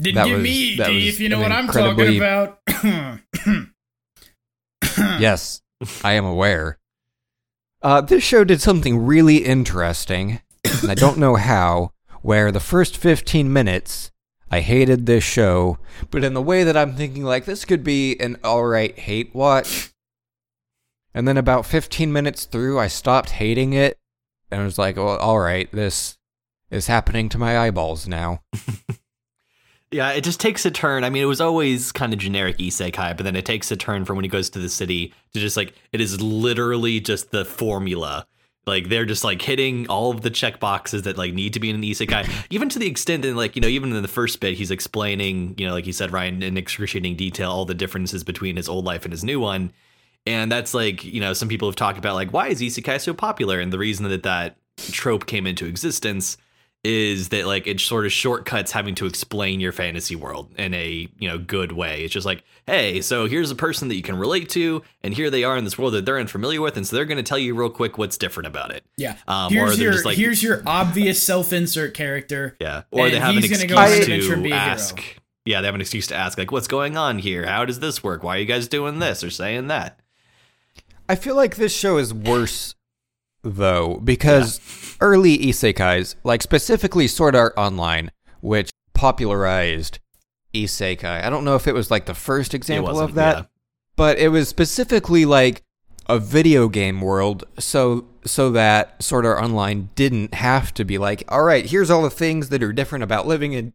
Didn't 0.00 0.16
That 0.16 0.26
give 0.26 0.36
was- 0.38 0.44
me 0.44 0.74
ED, 0.80 1.08
if 1.08 1.20
you 1.20 1.28
know 1.28 1.40
what 1.40 1.52
I'm 1.52 1.66
talking 1.66 2.16
about. 2.16 2.60
yes, 5.18 5.62
I 6.02 6.12
am 6.12 6.24
aware. 6.24 6.78
Uh, 7.82 8.00
this 8.00 8.24
show 8.24 8.44
did 8.44 8.60
something 8.60 9.04
really 9.04 9.38
interesting, 9.38 10.40
and 10.82 10.90
I 10.90 10.94
don't 10.94 11.18
know 11.18 11.36
how. 11.36 11.92
Where 12.22 12.50
the 12.50 12.58
first 12.58 12.96
15 12.96 13.52
minutes, 13.52 14.10
I 14.50 14.60
hated 14.60 15.06
this 15.06 15.22
show, 15.22 15.78
but 16.10 16.24
in 16.24 16.34
the 16.34 16.42
way 16.42 16.64
that 16.64 16.76
I'm 16.76 16.96
thinking, 16.96 17.22
like, 17.22 17.44
this 17.44 17.64
could 17.64 17.84
be 17.84 18.18
an 18.18 18.36
alright 18.44 18.98
hate 18.98 19.32
watch. 19.32 19.92
And 21.14 21.28
then 21.28 21.36
about 21.36 21.66
15 21.66 22.12
minutes 22.12 22.44
through, 22.44 22.80
I 22.80 22.88
stopped 22.88 23.30
hating 23.30 23.74
it, 23.74 23.98
and 24.50 24.64
was 24.64 24.78
like, 24.78 24.96
well, 24.96 25.18
alright, 25.20 25.70
this 25.70 26.18
is 26.70 26.88
happening 26.88 27.28
to 27.28 27.38
my 27.38 27.56
eyeballs 27.56 28.08
now. 28.08 28.42
Yeah, 29.92 30.10
it 30.10 30.24
just 30.24 30.40
takes 30.40 30.66
a 30.66 30.70
turn. 30.70 31.04
I 31.04 31.10
mean, 31.10 31.22
it 31.22 31.26
was 31.26 31.40
always 31.40 31.92
kind 31.92 32.12
of 32.12 32.18
generic 32.18 32.58
isekai, 32.58 33.16
but 33.16 33.22
then 33.22 33.36
it 33.36 33.46
takes 33.46 33.70
a 33.70 33.76
turn 33.76 34.04
from 34.04 34.16
when 34.16 34.24
he 34.24 34.28
goes 34.28 34.50
to 34.50 34.58
the 34.58 34.68
city 34.68 35.14
to 35.32 35.40
just 35.40 35.56
like 35.56 35.74
it 35.92 36.00
is 36.00 36.20
literally 36.20 36.98
just 37.00 37.30
the 37.30 37.44
formula. 37.44 38.26
Like 38.66 38.88
they're 38.88 39.04
just 39.04 39.22
like 39.22 39.40
hitting 39.42 39.86
all 39.86 40.10
of 40.10 40.22
the 40.22 40.30
check 40.30 40.58
boxes 40.58 41.02
that 41.02 41.16
like 41.16 41.32
need 41.32 41.52
to 41.52 41.60
be 41.60 41.70
in 41.70 41.76
an 41.76 41.82
isekai, 41.82 42.28
even 42.50 42.68
to 42.70 42.80
the 42.80 42.88
extent 42.88 43.22
that 43.22 43.36
like 43.36 43.54
you 43.54 43.62
know 43.62 43.68
even 43.68 43.92
in 43.92 44.02
the 44.02 44.08
first 44.08 44.40
bit 44.40 44.54
he's 44.54 44.72
explaining 44.72 45.54
you 45.56 45.64
know 45.64 45.72
like 45.72 45.86
you 45.86 45.92
said 45.92 46.12
Ryan 46.12 46.42
in 46.42 46.56
excruciating 46.56 47.14
detail 47.14 47.52
all 47.52 47.64
the 47.64 47.74
differences 47.74 48.24
between 48.24 48.56
his 48.56 48.68
old 48.68 48.84
life 48.84 49.04
and 49.04 49.12
his 49.12 49.22
new 49.22 49.38
one, 49.38 49.72
and 50.26 50.50
that's 50.50 50.74
like 50.74 51.04
you 51.04 51.20
know 51.20 51.32
some 51.32 51.48
people 51.48 51.68
have 51.68 51.76
talked 51.76 51.96
about 51.96 52.16
like 52.16 52.32
why 52.32 52.48
is 52.48 52.60
isekai 52.60 53.00
so 53.00 53.14
popular 53.14 53.60
and 53.60 53.72
the 53.72 53.78
reason 53.78 54.08
that 54.08 54.24
that 54.24 54.56
trope 54.78 55.26
came 55.26 55.46
into 55.46 55.64
existence 55.64 56.36
is 56.86 57.30
that 57.30 57.46
like 57.46 57.66
it 57.66 57.80
sort 57.80 58.06
of 58.06 58.12
shortcuts 58.12 58.70
having 58.70 58.94
to 58.94 59.06
explain 59.06 59.58
your 59.58 59.72
fantasy 59.72 60.14
world 60.14 60.54
in 60.56 60.72
a 60.72 61.08
you 61.18 61.28
know 61.28 61.36
good 61.36 61.72
way. 61.72 62.04
It's 62.04 62.14
just 62.14 62.24
like, 62.24 62.44
hey, 62.66 63.00
so 63.00 63.26
here's 63.26 63.50
a 63.50 63.56
person 63.56 63.88
that 63.88 63.96
you 63.96 64.02
can 64.02 64.16
relate 64.16 64.48
to, 64.50 64.82
and 65.02 65.12
here 65.12 65.28
they 65.28 65.42
are 65.42 65.56
in 65.56 65.64
this 65.64 65.76
world 65.76 65.94
that 65.94 66.06
they're 66.06 66.20
unfamiliar 66.20 66.60
with, 66.60 66.76
and 66.76 66.86
so 66.86 66.94
they're 66.94 67.04
going 67.04 67.16
to 67.16 67.24
tell 67.24 67.38
you 67.38 67.56
real 67.56 67.70
quick 67.70 67.98
what's 67.98 68.16
different 68.16 68.46
about 68.46 68.70
it. 68.70 68.84
yeah. 68.96 69.16
Um, 69.26 69.46
or 69.46 69.50
here's 69.50 69.78
they're 69.78 69.84
your 69.84 69.92
just 69.94 70.04
like, 70.04 70.16
here's 70.16 70.42
your 70.42 70.62
obvious 70.64 71.20
self-insert 71.20 71.92
character. 71.94 72.56
yeah, 72.60 72.82
or 72.92 73.10
they 73.10 73.18
have 73.18 73.36
an 73.36 73.38
excuse 73.38 73.64
go 73.64 73.74
to 73.74 74.00
adventure 74.00 74.34
and 74.34 74.44
be 74.44 74.52
a 74.52 74.54
hero. 74.54 74.70
ask. 74.70 75.02
Yeah, 75.44 75.60
they 75.60 75.66
have 75.66 75.74
an 75.74 75.80
excuse 75.80 76.06
to 76.08 76.14
ask 76.14 76.38
like, 76.38 76.52
what's 76.52 76.68
going 76.68 76.96
on 76.96 77.18
here? 77.18 77.46
How 77.46 77.64
does 77.64 77.80
this 77.80 78.02
work? 78.02 78.22
Why 78.22 78.36
are 78.36 78.40
you 78.40 78.46
guys 78.46 78.68
doing 78.68 79.00
this 79.00 79.24
or 79.24 79.30
saying 79.30 79.66
that? 79.68 79.98
I 81.08 81.16
feel 81.16 81.34
like 81.34 81.56
this 81.56 81.74
show 81.74 81.98
is 81.98 82.14
worse 82.14 82.75
though 83.54 84.00
because 84.02 84.60
early 85.00 85.38
isekais, 85.38 86.16
like 86.24 86.42
specifically 86.42 87.06
Sword 87.06 87.36
Art 87.36 87.54
Online, 87.56 88.10
which 88.40 88.70
popularized 88.94 89.98
isekai. 90.54 91.24
I 91.24 91.30
don't 91.30 91.44
know 91.44 91.54
if 91.54 91.66
it 91.66 91.74
was 91.74 91.90
like 91.90 92.06
the 92.06 92.14
first 92.14 92.54
example 92.54 92.98
of 92.98 93.14
that, 93.14 93.36
yeah. 93.36 93.44
but 93.94 94.18
it 94.18 94.28
was 94.28 94.48
specifically 94.48 95.24
like 95.24 95.62
a 96.08 96.18
video 96.18 96.68
game 96.68 97.00
world 97.00 97.44
so 97.58 98.06
so 98.24 98.50
that 98.50 99.02
Sword 99.02 99.26
Art 99.26 99.42
Online 99.42 99.90
didn't 99.94 100.34
have 100.34 100.72
to 100.74 100.84
be 100.84 100.98
like, 100.98 101.24
all 101.28 101.42
right, 101.42 101.66
here's 101.66 101.90
all 101.90 102.02
the 102.02 102.10
things 102.10 102.48
that 102.48 102.62
are 102.62 102.72
different 102.72 103.04
about 103.04 103.26
living 103.26 103.52
in 103.52 103.72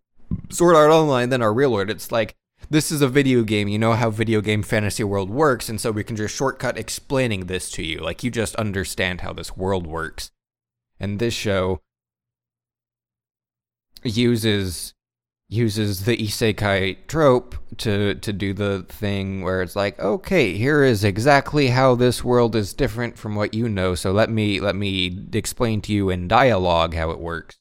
Sword 0.49 0.75
Art 0.75 0.91
Online 0.91 1.29
than 1.29 1.41
our 1.41 1.53
real 1.53 1.71
world. 1.71 1.89
It's 1.89 2.11
like 2.11 2.35
this 2.69 2.91
is 2.91 3.01
a 3.01 3.07
video 3.07 3.43
game. 3.43 3.67
You 3.67 3.79
know 3.79 3.93
how 3.93 4.09
video 4.09 4.41
game 4.41 4.63
fantasy 4.63 5.03
world 5.03 5.29
works, 5.29 5.69
and 5.69 5.79
so 5.79 5.91
we 5.91 6.03
can 6.03 6.15
just 6.15 6.35
shortcut 6.35 6.77
explaining 6.77 7.47
this 7.47 7.71
to 7.71 7.83
you. 7.83 7.99
Like 7.99 8.23
you 8.23 8.31
just 8.31 8.55
understand 8.55 9.21
how 9.21 9.33
this 9.33 9.57
world 9.57 9.87
works. 9.87 10.31
And 10.99 11.19
this 11.19 11.33
show 11.33 11.81
uses 14.03 14.93
uses 15.51 16.05
the 16.05 16.15
isekai 16.15 16.95
trope 17.07 17.55
to 17.77 18.15
to 18.15 18.31
do 18.31 18.53
the 18.53 18.85
thing 18.87 19.41
where 19.41 19.61
it's 19.61 19.75
like, 19.75 19.99
okay, 19.99 20.53
here 20.53 20.83
is 20.83 21.03
exactly 21.03 21.67
how 21.67 21.93
this 21.93 22.23
world 22.23 22.55
is 22.55 22.73
different 22.73 23.17
from 23.17 23.35
what 23.35 23.53
you 23.53 23.67
know. 23.67 23.93
So 23.93 24.11
let 24.13 24.29
me 24.29 24.61
let 24.61 24.75
me 24.75 25.27
explain 25.33 25.81
to 25.81 25.93
you 25.93 26.09
in 26.09 26.27
dialogue 26.27 26.93
how 26.93 27.11
it 27.11 27.19
works. 27.19 27.57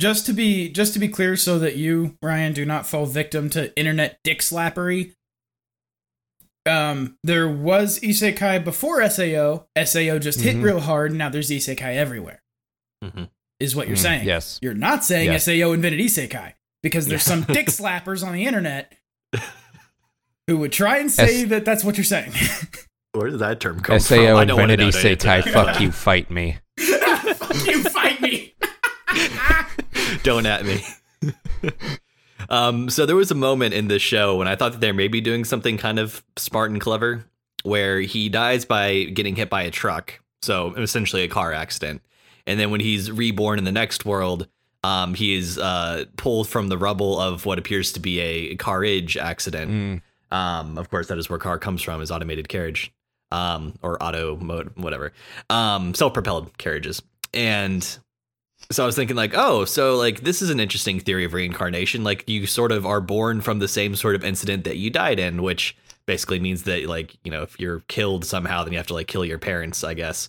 Just 0.00 0.24
to 0.26 0.32
be 0.32 0.70
just 0.70 0.94
to 0.94 0.98
be 0.98 1.08
clear, 1.08 1.36
so 1.36 1.58
that 1.58 1.76
you 1.76 2.16
Ryan 2.22 2.54
do 2.54 2.64
not 2.64 2.86
fall 2.86 3.04
victim 3.04 3.50
to 3.50 3.76
internet 3.78 4.18
dick 4.24 4.40
slappery. 4.40 5.12
Um, 6.66 7.16
there 7.22 7.48
was 7.48 7.98
isekai 8.00 8.64
before 8.64 9.02
Sao. 9.10 9.66
Sao 9.84 10.18
just 10.18 10.40
hit 10.40 10.56
Mhm. 10.56 10.62
real 10.62 10.80
hard. 10.80 11.10
and 11.10 11.18
Now 11.18 11.28
there's 11.28 11.50
isekai 11.50 11.96
everywhere. 11.96 12.40
Mhm. 13.04 13.28
Is 13.58 13.76
what 13.76 13.88
you're 13.88 13.96
Mm, 13.96 14.00
saying? 14.02 14.26
yes. 14.26 14.58
You're 14.62 14.72
not 14.74 15.04
saying 15.04 15.26
Yes. 15.32 15.44
Sao 15.44 15.72
invented 15.72 16.00
isekai 16.00 16.54
because 16.82 17.06
there's 17.06 17.22
some 17.22 17.42
dick 17.42 17.66
slappers 17.78 18.26
on 18.26 18.32
the 18.32 18.46
internet 18.46 18.94
who 20.46 20.56
would 20.58 20.72
try 20.72 20.96
and 20.98 21.10
say 21.10 21.42
S- 21.42 21.48
that 21.50 21.64
that's 21.66 21.84
what 21.84 21.96
you're 21.98 22.04
saying. 22.04 22.32
Where 23.12 23.28
did 23.30 23.40
that 23.40 23.60
term 23.60 23.80
come 23.80 23.98
Sao 24.00 24.16
from? 24.16 24.36
I 24.36 24.44
don't 24.46 24.58
wanna 24.58 24.72
invented 24.74 24.78
know 24.78 24.90
the 24.90 25.08
answer 25.10 25.26
isekai. 25.42 25.42
Fuck 25.52 25.80
you, 25.80 25.92
fight 25.92 26.30
me. 26.30 26.56
Fuck 26.78 27.66
you, 27.66 27.82
fight 27.84 28.20
me. 28.22 28.54
Don't 30.22 30.46
at 30.46 30.64
me. 30.64 30.84
um, 32.48 32.90
so 32.90 33.06
there 33.06 33.16
was 33.16 33.30
a 33.30 33.34
moment 33.34 33.74
in 33.74 33.88
this 33.88 34.02
show 34.02 34.36
when 34.36 34.48
I 34.48 34.56
thought 34.56 34.72
that 34.72 34.80
they 34.80 34.92
may 34.92 35.08
be 35.08 35.20
doing 35.20 35.44
something 35.44 35.78
kind 35.78 35.98
of 35.98 36.22
smart 36.36 36.70
and 36.70 36.80
clever, 36.80 37.24
where 37.62 38.00
he 38.00 38.28
dies 38.28 38.64
by 38.64 39.04
getting 39.04 39.36
hit 39.36 39.50
by 39.50 39.62
a 39.62 39.70
truck, 39.70 40.20
so 40.42 40.74
essentially 40.74 41.22
a 41.22 41.28
car 41.28 41.52
accident, 41.52 42.02
and 42.46 42.58
then 42.58 42.70
when 42.70 42.80
he's 42.80 43.10
reborn 43.10 43.58
in 43.58 43.64
the 43.64 43.72
next 43.72 44.04
world, 44.04 44.48
um, 44.82 45.14
he 45.14 45.34
is 45.34 45.58
uh, 45.58 46.04
pulled 46.16 46.48
from 46.48 46.68
the 46.68 46.78
rubble 46.78 47.18
of 47.20 47.44
what 47.46 47.58
appears 47.58 47.92
to 47.92 48.00
be 48.00 48.18
a 48.18 48.56
carriage 48.56 49.16
accident. 49.16 49.70
Mm. 49.70 50.34
Um, 50.34 50.78
of 50.78 50.90
course, 50.90 51.08
that 51.08 51.18
is 51.18 51.28
where 51.28 51.38
car 51.38 51.58
comes 51.58 51.82
from, 51.82 52.00
is 52.00 52.10
automated 52.10 52.48
carriage, 52.48 52.92
um, 53.30 53.74
or 53.82 54.02
auto 54.02 54.36
mode, 54.36 54.72
whatever, 54.76 55.12
um, 55.50 55.94
self-propelled 55.94 56.56
carriages. 56.56 57.02
And 57.34 57.86
so 58.70 58.84
I 58.84 58.86
was 58.86 58.94
thinking, 58.94 59.16
like, 59.16 59.32
oh, 59.34 59.64
so 59.64 59.96
like 59.96 60.20
this 60.20 60.42
is 60.42 60.50
an 60.50 60.60
interesting 60.60 61.00
theory 61.00 61.24
of 61.24 61.32
reincarnation. 61.32 62.04
Like 62.04 62.28
you 62.28 62.46
sort 62.46 62.70
of 62.72 62.86
are 62.86 63.00
born 63.00 63.40
from 63.40 63.58
the 63.58 63.68
same 63.68 63.96
sort 63.96 64.14
of 64.14 64.24
incident 64.24 64.64
that 64.64 64.76
you 64.76 64.90
died 64.90 65.18
in, 65.18 65.42
which 65.42 65.76
basically 66.06 66.40
means 66.40 66.62
that 66.64 66.86
like 66.86 67.16
you 67.24 67.30
know 67.30 67.42
if 67.42 67.58
you're 67.58 67.80
killed 67.88 68.24
somehow, 68.24 68.62
then 68.62 68.72
you 68.72 68.78
have 68.78 68.86
to 68.88 68.94
like 68.94 69.08
kill 69.08 69.24
your 69.24 69.38
parents, 69.38 69.82
I 69.82 69.94
guess. 69.94 70.28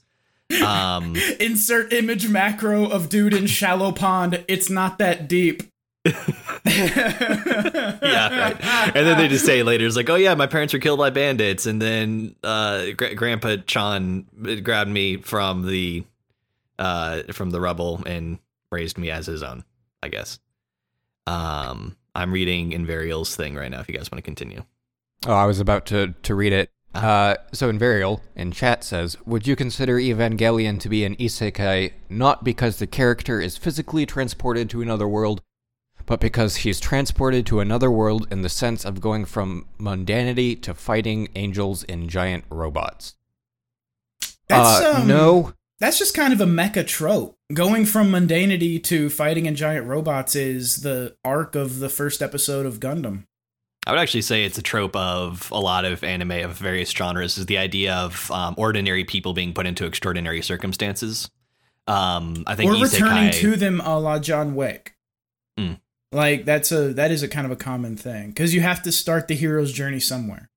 Um, 0.65 1.15
Insert 1.39 1.93
image 1.93 2.27
macro 2.29 2.85
of 2.85 3.09
dude 3.09 3.33
in 3.33 3.47
shallow 3.47 3.91
pond. 3.91 4.43
It's 4.47 4.69
not 4.69 4.97
that 4.97 5.27
deep. 5.27 5.63
yeah, 6.65 7.99
right. 8.03 8.95
And 8.95 9.07
then 9.07 9.17
they 9.17 9.27
just 9.27 9.45
say 9.45 9.61
later, 9.63 9.85
it's 9.85 9.95
like, 9.95 10.09
oh 10.09 10.15
yeah, 10.15 10.33
my 10.35 10.47
parents 10.47 10.73
were 10.73 10.79
killed 10.79 10.99
by 10.99 11.09
bandits, 11.11 11.65
and 11.65 11.81
then 11.81 12.35
uh, 12.43 12.87
Gra- 12.97 13.15
Grandpa 13.15 13.57
Chan 13.67 14.25
grabbed 14.63 14.89
me 14.89 15.17
from 15.17 15.67
the 15.67 16.03
uh, 16.81 17.21
from 17.31 17.51
the 17.51 17.61
rubble 17.61 18.01
and 18.05 18.39
raised 18.71 18.97
me 18.97 19.11
as 19.11 19.27
his 19.27 19.43
own. 19.43 19.63
I 20.03 20.09
guess. 20.09 20.39
Um, 21.27 21.95
I'm 22.15 22.33
reading 22.33 22.71
Invarial's 22.71 23.35
thing 23.35 23.55
right 23.55 23.69
now. 23.69 23.79
If 23.79 23.87
you 23.87 23.95
guys 23.95 24.11
want 24.11 24.17
to 24.17 24.23
continue. 24.23 24.63
Oh, 25.27 25.33
I 25.33 25.45
was 25.45 25.59
about 25.59 25.85
to, 25.87 26.15
to 26.23 26.35
read 26.35 26.51
it. 26.51 26.71
Uh, 26.95 27.35
so 27.53 27.71
Invarial 27.71 28.21
in 28.35 28.51
chat 28.51 28.83
says, 28.83 29.15
"Would 29.25 29.47
you 29.47 29.55
consider 29.55 29.97
Evangelion 29.97 30.79
to 30.79 30.89
be 30.89 31.05
an 31.05 31.15
isekai 31.15 31.93
not 32.09 32.43
because 32.43 32.79
the 32.79 32.87
character 32.87 33.39
is 33.39 33.55
physically 33.55 34.05
transported 34.05 34.69
to 34.71 34.81
another 34.81 35.07
world, 35.07 35.41
but 36.05 36.19
because 36.19 36.57
he's 36.57 36.79
transported 36.79 37.45
to 37.45 37.59
another 37.59 37.91
world 37.91 38.27
in 38.31 38.41
the 38.41 38.49
sense 38.49 38.83
of 38.83 38.99
going 38.99 39.23
from 39.23 39.67
mundanity 39.79 40.59
to 40.63 40.73
fighting 40.73 41.29
angels 41.35 41.85
and 41.85 42.09
giant 42.09 42.43
robots?" 42.49 43.15
That's 44.47 44.81
uh, 44.81 44.93
um, 44.97 45.07
no. 45.07 45.53
That's 45.81 45.97
just 45.97 46.13
kind 46.13 46.31
of 46.31 46.39
a 46.39 46.45
mecha 46.45 46.85
trope. 46.87 47.35
Going 47.51 47.85
from 47.85 48.11
mundanity 48.11 48.81
to 48.83 49.09
fighting 49.09 49.47
in 49.47 49.55
giant 49.55 49.87
robots 49.87 50.35
is 50.35 50.83
the 50.83 51.15
arc 51.25 51.55
of 51.55 51.79
the 51.79 51.89
first 51.89 52.21
episode 52.21 52.65
of 52.65 52.79
Gundam. 52.79 53.25
I 53.87 53.91
would 53.91 53.99
actually 53.99 54.21
say 54.21 54.45
it's 54.45 54.59
a 54.59 54.61
trope 54.61 54.95
of 54.95 55.49
a 55.51 55.59
lot 55.59 55.85
of 55.85 56.03
anime 56.03 56.31
of 56.31 56.51
various 56.53 56.91
genres. 56.91 57.37
Is 57.39 57.47
the 57.47 57.57
idea 57.57 57.95
of 57.95 58.29
um, 58.29 58.53
ordinary 58.57 59.03
people 59.03 59.33
being 59.33 59.53
put 59.53 59.65
into 59.65 59.85
extraordinary 59.87 60.43
circumstances. 60.43 61.31
Um, 61.87 62.43
I 62.45 62.53
think 62.53 62.69
Or 62.71 62.75
returning 62.79 63.29
isekai- 63.31 63.39
to 63.41 63.55
them 63.55 63.81
a 63.81 63.99
la 63.99 64.19
John 64.19 64.53
Wick. 64.53 64.95
Mm. 65.59 65.79
Like 66.11 66.45
that's 66.45 66.71
a 66.71 66.93
that 66.93 67.09
is 67.09 67.23
a 67.23 67.27
kind 67.27 67.45
of 67.45 67.51
a 67.51 67.55
common 67.55 67.97
thing 67.97 68.27
because 68.27 68.53
you 68.53 68.61
have 68.61 68.83
to 68.83 68.91
start 68.91 69.27
the 69.27 69.33
hero's 69.33 69.73
journey 69.73 69.99
somewhere. 69.99 70.51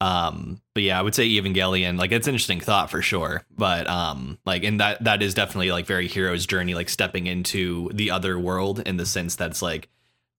Um, 0.00 0.60
but 0.74 0.82
yeah, 0.82 0.98
I 0.98 1.02
would 1.02 1.14
say 1.14 1.28
Evangelion, 1.28 1.98
like 1.98 2.12
it's 2.12 2.26
an 2.26 2.34
interesting 2.34 2.60
thought 2.60 2.90
for 2.90 3.02
sure. 3.02 3.44
But 3.56 3.86
um, 3.88 4.38
like 4.46 4.64
and 4.64 4.80
that 4.80 5.04
that 5.04 5.22
is 5.22 5.34
definitely 5.34 5.72
like 5.72 5.86
very 5.86 6.08
hero's 6.08 6.46
journey, 6.46 6.74
like 6.74 6.88
stepping 6.88 7.26
into 7.26 7.90
the 7.92 8.10
other 8.10 8.38
world 8.38 8.80
in 8.80 8.96
the 8.96 9.06
sense 9.06 9.36
that's 9.36 9.60
like 9.60 9.88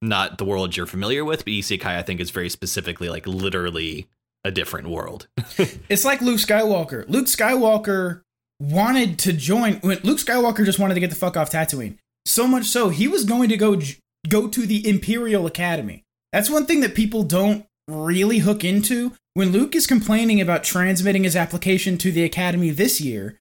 not 0.02 0.38
the 0.38 0.46
world 0.46 0.76
you're 0.76 0.88
familiar 0.88 1.24
with, 1.24 1.46
but 1.46 1.52
Isekai 1.52 1.86
I 1.86 2.02
think 2.02 2.20
is 2.20 2.32
very 2.32 2.50
specifically 2.50 3.10
like 3.10 3.28
literally 3.28 4.08
a 4.44 4.52
different 4.52 4.90
world. 4.90 5.28
It's 5.90 6.06
like 6.06 6.22
Luke 6.22 6.40
Skywalker. 6.40 7.08
Luke 7.08 7.28
Skywalker 7.28 8.22
wanted 8.60 9.20
to 9.20 9.34
join 9.34 9.76
when 9.76 10.00
Luke 10.04 10.20
Skywalker 10.20 10.66
just 10.66 10.80
wanted 10.80 10.96
to 10.96 11.00
get 11.00 11.10
the 11.10 11.16
fuck 11.16 11.38
off 11.38 11.52
Tatooine. 11.52 11.98
So 12.26 12.48
much 12.48 12.66
so 12.66 12.90
he 12.90 13.08
was 13.08 13.26
going 13.26 13.50
to 13.50 13.58
go 13.58 13.80
go 14.28 14.48
to 14.48 14.66
the 14.66 14.88
Imperial 14.88 15.46
Academy. 15.46 16.04
That's 16.32 16.50
one 16.50 16.66
thing 16.66 16.80
that 16.82 16.96
people 16.96 17.24
don't 17.24 17.66
really 17.96 18.40
hook 18.40 18.64
into. 18.64 19.14
When 19.34 19.52
Luke 19.52 19.76
is 19.76 19.88
complaining 19.88 20.42
about 20.42 20.64
transmitting 20.64 21.24
his 21.24 21.36
application 21.36 21.98
to 22.00 22.12
the 22.12 22.24
Academy 22.24 22.70
this 22.70 23.00
year, 23.00 23.40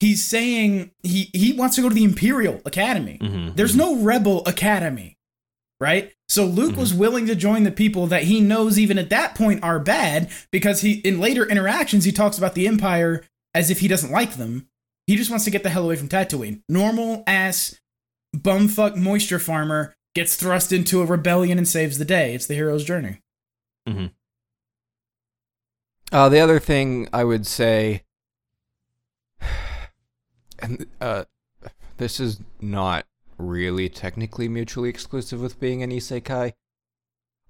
he's 0.00 0.24
saying 0.24 0.90
he 1.02 1.30
he 1.32 1.52
wants 1.52 1.76
to 1.76 1.82
go 1.82 1.88
to 1.88 1.94
the 1.94 2.04
Imperial 2.04 2.60
Academy. 2.64 3.18
Mhm, 3.20 3.56
There's 3.56 3.74
no 3.76 3.96
Rebel 3.96 4.44
Academy, 4.46 5.16
right? 5.80 6.12
So 6.28 6.46
Luke 6.46 6.76
was 6.76 6.94
willing 6.94 7.26
to 7.26 7.34
join 7.34 7.64
the 7.64 7.70
people 7.72 8.06
that 8.06 8.22
he 8.24 8.40
knows 8.40 8.78
even 8.78 8.98
at 8.98 9.10
that 9.10 9.34
point 9.34 9.62
are 9.62 9.78
bad 9.78 10.30
because 10.50 10.80
he 10.80 10.92
in 11.00 11.20
later 11.20 11.44
interactions 11.46 12.04
he 12.04 12.12
talks 12.12 12.38
about 12.38 12.54
the 12.54 12.66
Empire 12.66 13.24
as 13.54 13.70
if 13.70 13.80
he 13.80 13.88
doesn't 13.88 14.10
like 14.12 14.36
them. 14.36 14.66
He 15.06 15.16
just 15.16 15.28
wants 15.30 15.44
to 15.44 15.50
get 15.50 15.62
the 15.62 15.68
hell 15.70 15.84
away 15.84 15.96
from 15.96 16.08
Tatooine. 16.08 16.62
Normal 16.68 17.22
ass 17.26 17.74
bumfuck 18.36 18.96
moisture 18.96 19.38
farmer 19.38 19.94
gets 20.14 20.36
thrust 20.36 20.72
into 20.72 21.02
a 21.02 21.06
rebellion 21.06 21.58
and 21.58 21.66
saves 21.68 21.98
the 21.98 22.04
day. 22.04 22.34
It's 22.34 22.46
the 22.46 22.54
hero's 22.54 22.84
journey. 22.84 23.18
Uh, 26.12 26.28
the 26.28 26.40
other 26.40 26.60
thing 26.60 27.08
I 27.12 27.24
would 27.24 27.46
say, 27.46 28.02
and 30.58 30.86
uh, 31.00 31.24
this 31.96 32.20
is 32.20 32.40
not 32.60 33.06
really 33.38 33.88
technically 33.88 34.48
mutually 34.48 34.88
exclusive 34.88 35.40
with 35.40 35.58
being 35.58 35.82
an 35.82 35.90
isekai, 35.90 36.52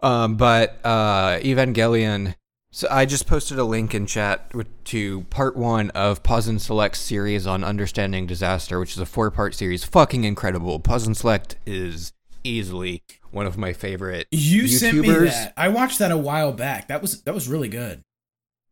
um, 0.00 0.36
but 0.36 0.78
uh, 0.84 1.38
Evangelion. 1.40 2.36
So 2.70 2.88
I 2.90 3.04
just 3.04 3.26
posted 3.26 3.58
a 3.58 3.64
link 3.64 3.94
in 3.94 4.06
chat 4.06 4.50
to 4.84 5.20
part 5.24 5.56
one 5.56 5.90
of 5.90 6.22
Pause 6.22 6.48
and 6.48 6.62
Select's 6.62 7.00
series 7.00 7.46
on 7.46 7.62
understanding 7.62 8.26
disaster, 8.26 8.80
which 8.80 8.92
is 8.92 8.98
a 8.98 9.04
four-part 9.04 9.54
series. 9.54 9.84
Fucking 9.84 10.24
incredible. 10.24 10.80
Pause 10.80 11.08
and 11.08 11.16
Select 11.16 11.56
is 11.66 12.14
easily 12.44 13.02
one 13.32 13.46
of 13.46 13.56
my 13.58 13.72
favorite 13.72 14.28
You 14.30 14.64
YouTubers. 14.64 14.78
sent 14.78 14.98
me 14.98 15.08
that. 15.10 15.52
I 15.56 15.68
watched 15.68 15.98
that 15.98 16.12
a 16.12 16.16
while 16.16 16.52
back. 16.52 16.88
That 16.88 17.02
was 17.02 17.22
that 17.22 17.34
was 17.34 17.48
really 17.48 17.68
good. 17.68 18.02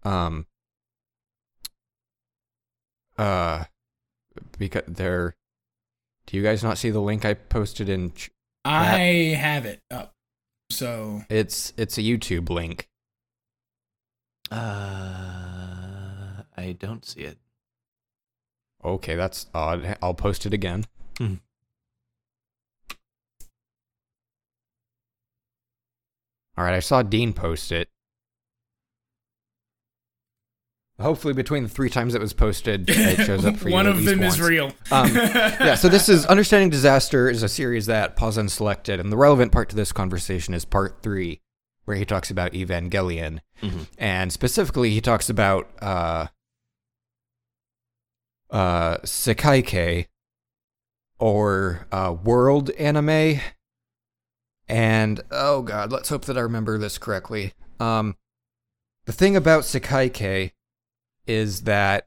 um 0.05 0.47
uh 3.19 3.65
because 4.59 4.83
they're 4.89 5.35
do 6.27 6.37
you 6.37 6.43
guys 6.43 6.63
not 6.63 6.79
see 6.79 6.91
the 6.91 7.01
link 7.01 7.25
i 7.25 7.35
posted 7.35 7.89
in 7.89 8.13
ch- 8.13 8.31
I 8.65 9.35
have 9.39 9.67
it 9.67 9.81
up. 9.91 10.13
So 10.71 11.23
it's 11.29 11.73
it's 11.77 11.99
a 11.99 12.03
youtube 12.03 12.49
link 12.51 12.89
Uh, 14.51 16.43
I 16.57 16.73
don't 16.79 17.05
see 17.05 17.21
it. 17.23 17.39
okay 18.85 19.15
that's 19.17 19.47
odd 19.55 19.97
i'll 20.03 20.15
post 20.15 20.47
it 20.47 20.53
again 20.55 20.87
all 26.61 26.67
right 26.67 26.75
i 26.75 26.81
saw 26.81 27.01
dean 27.03 27.33
post 27.33 27.73
it 27.73 27.89
hopefully 31.01 31.33
between 31.33 31.63
the 31.63 31.69
three 31.71 31.89
times 31.89 32.15
it 32.15 32.21
was 32.21 32.35
posted 32.35 32.85
it 32.91 33.25
shows 33.25 33.47
up 33.47 33.57
for 33.57 33.69
you 33.71 33.75
one 33.75 33.87
of 33.87 34.05
them 34.05 34.21
once. 34.21 34.35
is 34.35 34.41
real. 34.43 34.71
Um, 34.91 35.09
yeah, 35.15 35.75
so 35.75 35.89
this 35.89 36.11
is 36.11 36.27
Understanding 36.27 36.69
Disaster 36.69 37.31
is 37.31 37.43
a 37.43 37.49
series 37.49 37.87
that 37.87 38.17
Pause 38.17 38.37
Unselected, 38.37 39.01
and 39.01 39.11
the 39.11 39.17
relevant 39.17 39.51
part 39.51 39.71
to 39.71 39.77
this 39.77 39.93
conversation 39.93 40.53
is 40.53 40.67
part 40.67 40.99
three, 41.03 41.41
where 41.87 41.97
he 41.97 42.05
talks 42.05 42.31
about 42.31 42.53
Evangelion, 42.53 43.39
Mhm. 43.63 43.87
and 43.97 44.31
specifically 44.31 44.91
he 44.91 45.01
talks 45.01 45.31
about 45.31 45.71
uh, 45.81 46.27
uh, 48.51 48.99
Sekaikei, 48.99 50.07
or 51.19 51.87
uh, 51.91 52.15
world 52.23 52.69
anime, 52.73 53.41
and 54.71 55.21
oh 55.31 55.63
god, 55.63 55.91
let's 55.93 56.09
hope 56.09 56.25
that 56.27 56.39
I 56.39 56.41
remember 56.41 56.79
this 56.79 56.97
correctly. 56.99 57.53
Um, 57.79 58.17
the 59.07 59.13
thing 59.13 59.35
about 59.37 59.65
Sekaikei 59.65 60.53
is 61.27 61.63
that 61.63 62.07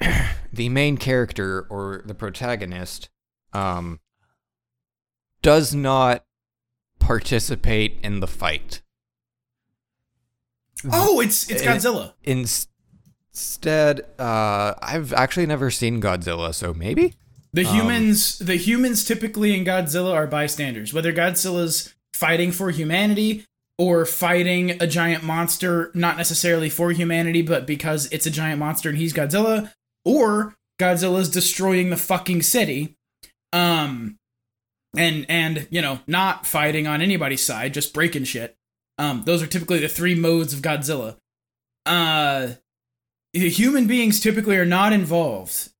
the 0.52 0.68
main 0.68 0.96
character 0.96 1.66
or 1.68 2.02
the 2.04 2.14
protagonist 2.14 3.08
um 3.52 4.00
does 5.42 5.74
not 5.74 6.24
participate 6.98 7.98
in 8.02 8.20
the 8.20 8.26
fight. 8.26 8.82
oh, 10.92 11.20
it's 11.20 11.50
it's 11.50 11.62
Godzilla. 11.62 12.12
Ins- 12.24 12.68
Instead, 13.32 14.00
uh 14.18 14.74
I've 14.82 15.12
actually 15.12 15.46
never 15.46 15.70
seen 15.70 16.00
Godzilla, 16.00 16.52
so 16.54 16.74
maybe? 16.74 17.14
The 17.58 17.66
Um, 17.66 17.74
humans, 17.74 18.38
the 18.38 18.54
humans 18.54 19.02
typically 19.02 19.52
in 19.52 19.64
Godzilla 19.64 20.12
are 20.14 20.28
bystanders. 20.28 20.94
Whether 20.94 21.12
Godzilla's 21.12 21.92
fighting 22.14 22.52
for 22.52 22.70
humanity 22.70 23.46
or 23.76 24.06
fighting 24.06 24.80
a 24.80 24.86
giant 24.86 25.24
monster, 25.24 25.90
not 25.92 26.16
necessarily 26.16 26.70
for 26.70 26.92
humanity, 26.92 27.42
but 27.42 27.66
because 27.66 28.06
it's 28.12 28.26
a 28.26 28.30
giant 28.30 28.60
monster 28.60 28.88
and 28.88 28.96
he's 28.96 29.12
Godzilla, 29.12 29.72
or 30.04 30.54
Godzilla's 30.78 31.28
destroying 31.28 31.90
the 31.90 31.96
fucking 31.96 32.42
city, 32.42 32.94
um, 33.52 34.18
and 34.96 35.26
and 35.28 35.66
you 35.68 35.82
know 35.82 35.98
not 36.06 36.46
fighting 36.46 36.86
on 36.86 37.02
anybody's 37.02 37.42
side, 37.42 37.74
just 37.74 37.92
breaking 37.92 38.22
shit. 38.22 38.56
Um, 38.98 39.24
those 39.26 39.42
are 39.42 39.48
typically 39.48 39.80
the 39.80 39.88
three 39.88 40.14
modes 40.14 40.52
of 40.52 40.60
Godzilla. 40.60 41.16
Uh, 41.84 42.50
human 43.32 43.88
beings 43.88 44.20
typically 44.20 44.56
are 44.56 44.64
not 44.64 44.92
involved 44.92 45.70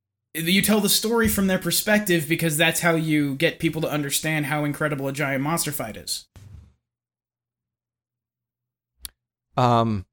you 0.44 0.62
tell 0.62 0.80
the 0.80 0.88
story 0.88 1.28
from 1.28 1.46
their 1.46 1.58
perspective 1.58 2.28
because 2.28 2.56
that's 2.56 2.80
how 2.80 2.94
you 2.94 3.34
get 3.34 3.58
people 3.58 3.80
to 3.82 3.90
understand 3.90 4.46
how 4.46 4.64
incredible 4.64 5.08
a 5.08 5.12
giant 5.12 5.42
monster 5.42 5.72
fight 5.72 5.96
is. 5.96 6.26
Um 9.56 10.06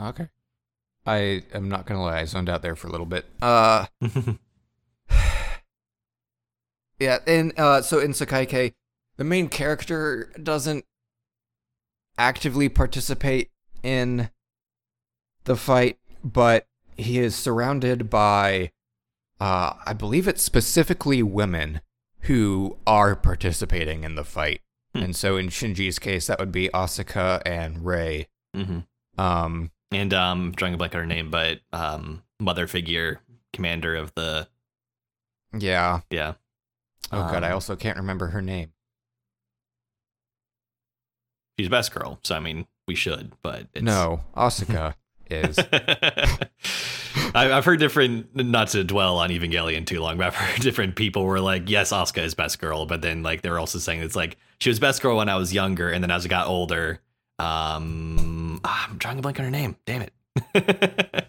Okay. 0.00 0.28
I 1.06 1.42
am 1.52 1.68
not 1.68 1.86
gonna 1.86 2.02
lie, 2.02 2.20
I 2.20 2.24
zoned 2.24 2.48
out 2.48 2.62
there 2.62 2.76
for 2.76 2.88
a 2.88 2.90
little 2.90 3.06
bit. 3.06 3.26
Uh 3.40 3.86
Yeah, 7.02 7.18
and 7.26 7.52
uh, 7.58 7.82
so 7.82 7.98
in 7.98 8.12
Sekaikei, 8.12 8.74
the 9.16 9.24
main 9.24 9.48
character 9.48 10.30
doesn't 10.40 10.84
actively 12.16 12.68
participate 12.68 13.50
in 13.82 14.30
the 15.42 15.56
fight, 15.56 15.98
but 16.22 16.68
he 16.96 17.18
is 17.18 17.34
surrounded 17.34 18.08
by, 18.08 18.70
uh, 19.42 19.74
I 19.84 19.92
believe 19.92 20.28
it's 20.28 20.42
specifically 20.42 21.20
women 21.22 21.80
who 22.26 22.78
are 22.86 23.16
participating 23.16 24.04
in 24.04 24.14
the 24.14 24.22
fight. 24.24 24.60
Hmm. 24.94 25.02
And 25.02 25.16
so 25.16 25.36
in 25.36 25.48
Shinji's 25.48 25.98
case, 25.98 26.28
that 26.28 26.38
would 26.38 26.52
be 26.52 26.68
Asuka 26.68 27.42
and 27.44 27.84
Rei. 27.84 28.28
hmm 28.54 28.80
Um, 29.18 29.72
And 29.90 30.14
um, 30.14 30.52
drawing 30.52 30.74
a 30.74 30.76
blank 30.76 30.94
on 30.94 31.00
her 31.00 31.06
name, 31.06 31.30
but 31.30 31.60
um, 31.72 32.22
mother 32.38 32.68
figure, 32.68 33.20
commander 33.52 33.96
of 33.96 34.14
the 34.14 34.48
yeah. 35.58 36.00
yeah. 36.08 36.34
Oh 37.10 37.28
god, 37.30 37.42
I 37.42 37.48
Um, 37.48 37.54
also 37.54 37.74
can't 37.76 37.98
remember 37.98 38.28
her 38.28 38.40
name. 38.42 38.72
She's 41.58 41.68
best 41.68 41.92
girl, 41.92 42.18
so 42.22 42.36
I 42.36 42.40
mean, 42.40 42.66
we 42.88 42.94
should, 42.94 43.32
but 43.42 43.66
it's... 43.74 43.82
No, 43.82 44.24
Asuka 44.36 44.94
is. 45.32 45.58
I- 47.34 47.52
I've 47.52 47.64
heard 47.64 47.78
different, 47.80 48.34
not 48.36 48.68
to 48.68 48.84
dwell 48.84 49.18
on 49.18 49.30
Evangelion 49.30 49.86
too 49.86 50.00
long, 50.00 50.16
but 50.18 50.26
I've 50.28 50.34
heard 50.36 50.60
different 50.60 50.96
people 50.96 51.24
were 51.24 51.40
like, 51.40 51.68
yes, 51.68 51.92
Asuka 51.92 52.22
is 52.22 52.34
best 52.34 52.58
girl, 52.60 52.86
but 52.86 53.02
then 53.02 53.22
like 53.22 53.42
they 53.42 53.50
were 53.50 53.58
also 53.58 53.78
saying 53.78 54.00
it's 54.02 54.16
like 54.16 54.36
she 54.60 54.68
was 54.70 54.78
best 54.78 55.02
girl 55.02 55.16
when 55.16 55.28
I 55.28 55.36
was 55.36 55.52
younger, 55.52 55.90
and 55.90 56.02
then 56.04 56.10
as 56.10 56.24
I 56.24 56.28
got 56.28 56.46
older, 56.46 57.00
um, 57.38 58.60
ah, 58.64 58.88
I'm 58.90 58.98
drawing 58.98 59.18
a 59.18 59.22
blank 59.22 59.38
on 59.40 59.44
her 59.46 59.50
name. 59.50 59.76
Damn 59.86 60.02
it. 60.02 60.12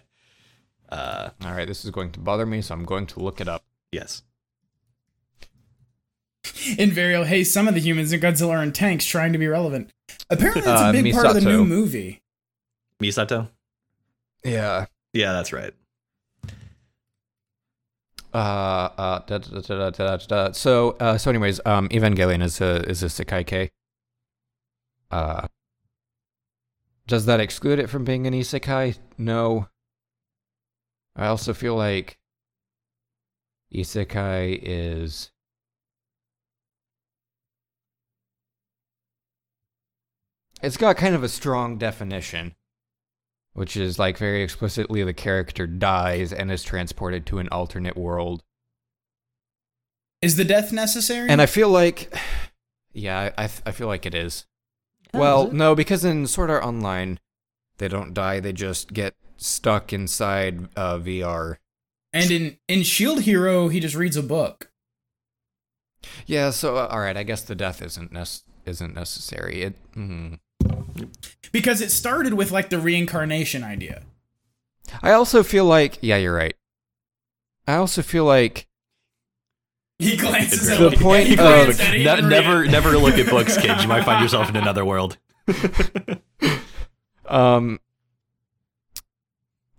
uh, 0.90 1.30
All 1.44 1.52
right, 1.52 1.66
this 1.66 1.84
is 1.84 1.90
going 1.90 2.12
to 2.12 2.20
bother 2.20 2.46
me, 2.46 2.60
so 2.62 2.74
I'm 2.74 2.84
going 2.84 3.06
to 3.06 3.20
look 3.20 3.40
it 3.40 3.48
up. 3.48 3.64
yes. 3.92 4.22
In 6.78 6.90
Vario, 6.90 7.24
hey, 7.24 7.42
some 7.42 7.68
of 7.68 7.74
the 7.74 7.80
humans 7.80 8.12
in 8.12 8.20
Godzilla 8.20 8.50
are 8.50 8.62
in 8.62 8.72
tanks 8.72 9.04
trying 9.06 9.32
to 9.32 9.38
be 9.38 9.46
relevant. 9.46 9.90
Apparently, 10.28 10.60
that's 10.62 10.80
Uh, 10.82 10.90
a 10.90 10.92
big 11.02 11.12
part 11.14 11.26
of 11.26 11.34
the 11.34 11.40
new 11.40 11.64
movie. 11.64 12.20
Misato. 13.02 13.48
Yeah. 14.44 14.86
Yeah, 15.12 15.32
that's 15.32 15.52
right. 15.52 15.72
Uh, 18.32 18.36
uh, 18.98 19.18
da, 19.26 19.38
da, 19.38 20.16
da. 20.16 20.52
So, 20.52 20.90
uh, 21.00 21.16
so 21.16 21.30
anyways, 21.30 21.60
um, 21.64 21.88
Evangelion 21.90 22.42
is 22.42 22.60
a 22.60 22.82
is 22.88 23.02
a 23.02 23.06
Sekaikei. 23.06 23.70
Uh, 25.10 25.46
does 27.06 27.26
that 27.26 27.38
exclude 27.38 27.78
it 27.78 27.88
from 27.88 28.04
being 28.04 28.26
an 28.26 28.34
isekai? 28.34 28.98
No. 29.16 29.68
I 31.14 31.26
also 31.26 31.54
feel 31.54 31.76
like 31.76 32.18
isekai 33.72 34.58
is 34.62 35.30
it's 40.60 40.76
got 40.76 40.96
kind 40.96 41.14
of 41.14 41.22
a 41.22 41.28
strong 41.28 41.78
definition 41.78 42.56
which 43.54 43.76
is 43.76 43.98
like 43.98 44.18
very 44.18 44.42
explicitly 44.42 45.02
the 45.02 45.12
character 45.14 45.66
dies 45.66 46.32
and 46.32 46.50
is 46.52 46.62
transported 46.62 47.24
to 47.26 47.38
an 47.38 47.48
alternate 47.50 47.96
world 47.96 48.42
Is 50.22 50.36
the 50.36 50.44
death 50.44 50.72
necessary? 50.72 51.28
and 51.28 51.40
i 51.42 51.46
feel 51.46 51.68
like 51.68 52.14
yeah 52.92 53.30
i, 53.38 53.44
I 53.66 53.70
feel 53.72 53.86
like 53.88 54.06
it 54.06 54.14
is 54.14 54.46
Oh, 55.12 55.20
well 55.20 55.42
is 55.46 55.48
it? 55.50 55.54
no 55.56 55.74
because 55.74 56.04
in 56.04 56.26
sword 56.26 56.50
art 56.50 56.64
online 56.64 57.20
they 57.78 57.88
don't 57.88 58.12
die 58.14 58.40
they 58.40 58.52
just 58.52 58.92
get 58.92 59.14
stuck 59.36 59.92
inside 59.92 60.68
uh, 60.76 60.98
vr 60.98 61.56
and 62.12 62.30
in 62.30 62.58
in 62.68 62.82
Shield 62.84 63.22
Hero, 63.22 63.66
he 63.66 63.80
just 63.80 63.96
reads 63.96 64.16
a 64.16 64.22
book. 64.22 64.70
yeah 66.26 66.50
so 66.50 66.76
uh, 66.76 66.86
all 66.90 67.00
right 67.00 67.16
i 67.16 67.22
guess 67.24 67.42
the 67.42 67.54
death 67.56 67.82
isn't 67.82 68.12
nec- 68.12 68.42
isn't 68.64 68.94
necessary 68.94 69.62
it 69.62 69.74
mm. 69.94 70.38
Because 71.54 71.80
it 71.80 71.90
started 71.90 72.34
with 72.34 72.50
like 72.50 72.68
the 72.68 72.78
reincarnation 72.78 73.62
idea. 73.64 74.02
i 75.02 75.12
also 75.12 75.42
feel 75.42 75.64
like 75.64 75.96
yeah 76.02 76.16
you're 76.18 76.34
right 76.34 76.56
i 77.66 77.74
also 77.76 78.02
feel 78.02 78.24
like 78.26 78.66
He 79.98 80.16
glances 80.16 80.68
at 80.68 80.78
the 80.90 80.96
point 80.98 81.28
he 81.32 81.38
of- 81.38 81.78
Ne- 81.78 82.28
never, 82.28 82.66
never 82.66 82.98
look 82.98 83.16
at 83.16 83.30
books, 83.30 83.56
kids. 83.56 83.82
You 83.82 83.88
might 83.88 84.04
find 84.04 84.20
yourself 84.26 84.48
in 84.50 84.56
another 84.56 84.84
world. 84.84 85.16
Um, 87.26 87.80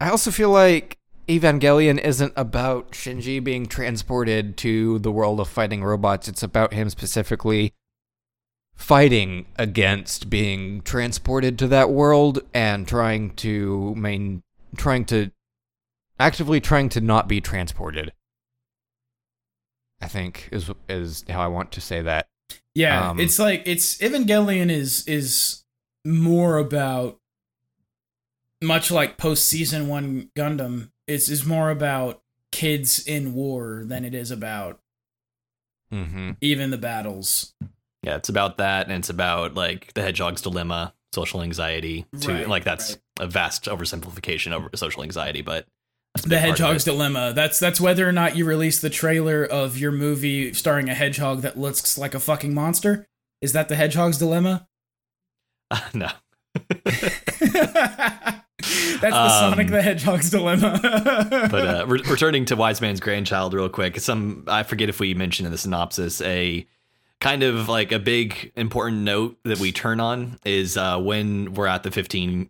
I 0.02 0.10
also 0.10 0.32
feel 0.32 0.50
like 0.50 0.98
Evangelion 1.28 2.00
isn't 2.00 2.34
about 2.36 2.92
Shinji 2.94 3.42
being 3.44 3.68
transported 3.68 4.58
to 4.58 4.98
the 5.00 5.12
world 5.12 5.40
of 5.40 5.48
fighting 5.48 5.84
robots. 5.84 6.28
It's 6.28 6.42
about 6.42 6.74
him 6.74 6.90
specifically 6.90 7.72
fighting 8.76 9.46
against 9.58 10.30
being 10.30 10.82
transported 10.82 11.58
to 11.60 11.68
that 11.68 11.90
world 11.90 12.40
and 12.54 12.88
trying 12.88 13.34
to 13.36 13.96
main, 13.96 14.44
trying 14.78 15.06
to 15.06 15.32
actively 16.20 16.60
trying 16.62 16.90
to 16.90 17.02
not 17.02 17.28
be 17.28 17.42
transported. 17.42 18.12
I 20.02 20.08
think 20.08 20.50
is 20.52 20.70
is 20.90 21.24
how 21.30 21.42
I 21.42 21.48
want 21.48 21.72
to 21.74 21.82
say 21.82 22.02
that. 22.02 22.28
Yeah, 22.74 23.10
Um, 23.12 23.20
it's 23.20 23.40
like 23.40 23.64
it's 23.66 23.98
Evangelion 24.00 24.70
is 24.70 25.08
is 25.08 25.64
more 26.06 26.58
about 26.58 27.20
much 28.62 28.92
like 28.92 29.18
post 29.18 29.48
season 29.48 29.88
one 29.88 30.30
Gundam. 30.36 30.92
It's 31.08 31.30
is 31.30 31.46
more 31.46 31.70
about 31.70 32.22
kids 32.52 33.06
in 33.08 33.34
war 33.34 33.84
than 33.86 34.04
it 34.06 34.14
is 34.14 34.32
about 34.32 34.80
Mm-hmm. 35.94 36.32
even 36.42 36.72
the 36.72 36.78
battles. 36.78 37.54
Yeah, 38.06 38.16
it's 38.18 38.30
about 38.30 38.58
that, 38.60 38.88
and 38.88 38.96
it's 38.96 39.10
about 39.10 39.56
like 39.56 39.94
the 39.94 40.02
hedgehog's 40.02 40.42
dilemma, 40.42 40.94
social 41.14 41.42
anxiety. 41.42 42.06
To 42.22 42.32
Right, 42.34 42.48
like 42.48 42.64
that's 42.64 42.92
right. 42.92 43.00
a 43.22 43.28
vast 43.28 43.66
oversimplification 43.66 44.52
of 44.54 44.78
social 44.80 45.04
anxiety, 45.04 45.42
but 45.42 45.66
The 46.22 46.30
big 46.30 46.40
part 46.40 46.52
of 46.52 46.58
hedgehog's 46.60 46.84
dilemma. 46.84 47.34
That's 47.34 47.58
that's 47.60 47.82
whether 47.82 48.08
or 48.08 48.12
not 48.12 48.36
you 48.36 48.46
release 48.46 48.80
the 48.80 48.90
trailer 48.90 49.44
of 49.44 49.78
your 49.78 49.92
movie 49.92 50.54
starring 50.54 50.90
a 50.90 50.94
hedgehog 50.94 51.42
that 51.42 51.58
looks 51.58 51.98
like 51.98 52.14
a 52.14 52.20
fucking 52.20 52.54
monster. 52.54 53.08
Is 53.42 53.54
that 53.54 53.68
the 53.70 53.76
hedgehog's 53.76 54.18
dilemma? 54.20 54.68
no. 55.94 56.10
That's 59.02 59.02
the 59.02 59.08
Um, 59.14 59.52
Sonic 59.52 59.68
the 59.68 59.82
Hedgehog's 59.82 60.30
dilemma. 60.30 60.80
but 61.52 61.68
uh, 61.68 61.86
re- 61.88 62.02
returning 62.08 62.46
to 62.46 62.56
Wise 62.56 62.82
Man's 62.82 63.00
Grandchild, 63.00 63.54
real 63.54 63.70
quick. 63.70 64.00
Some 64.00 64.46
I 64.48 64.64
forget 64.64 64.90
if 64.90 65.00
we 65.00 65.14
mentioned 65.14 65.46
in 65.46 65.52
the 65.52 65.58
synopsis 65.58 66.22
a 66.22 66.66
kind 67.20 67.44
of 67.44 67.70
like 67.70 67.92
a 67.92 68.00
big 68.00 68.52
important 68.56 69.02
note 69.02 69.38
that 69.44 69.60
we 69.60 69.72
turn 69.72 70.00
on 70.00 70.38
is 70.46 70.78
uh, 70.78 71.00
when 71.00 71.54
we're 71.54 71.68
at 71.68 71.84
the 71.84 71.92
15, 71.92 72.50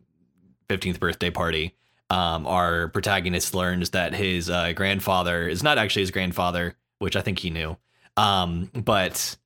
15th 0.69 0.99
birthday 0.99 1.29
party. 1.29 1.75
Um, 2.09 2.45
our 2.45 2.89
protagonist 2.89 3.55
learns 3.55 3.91
that 3.91 4.13
his 4.13 4.49
uh, 4.49 4.73
grandfather 4.73 5.47
is 5.47 5.63
not 5.63 5.77
actually 5.77 6.03
his 6.03 6.11
grandfather, 6.11 6.75
which 6.99 7.15
I 7.15 7.21
think 7.21 7.39
he 7.39 7.49
knew. 7.49 7.77
Um, 8.17 8.69
but 8.73 9.37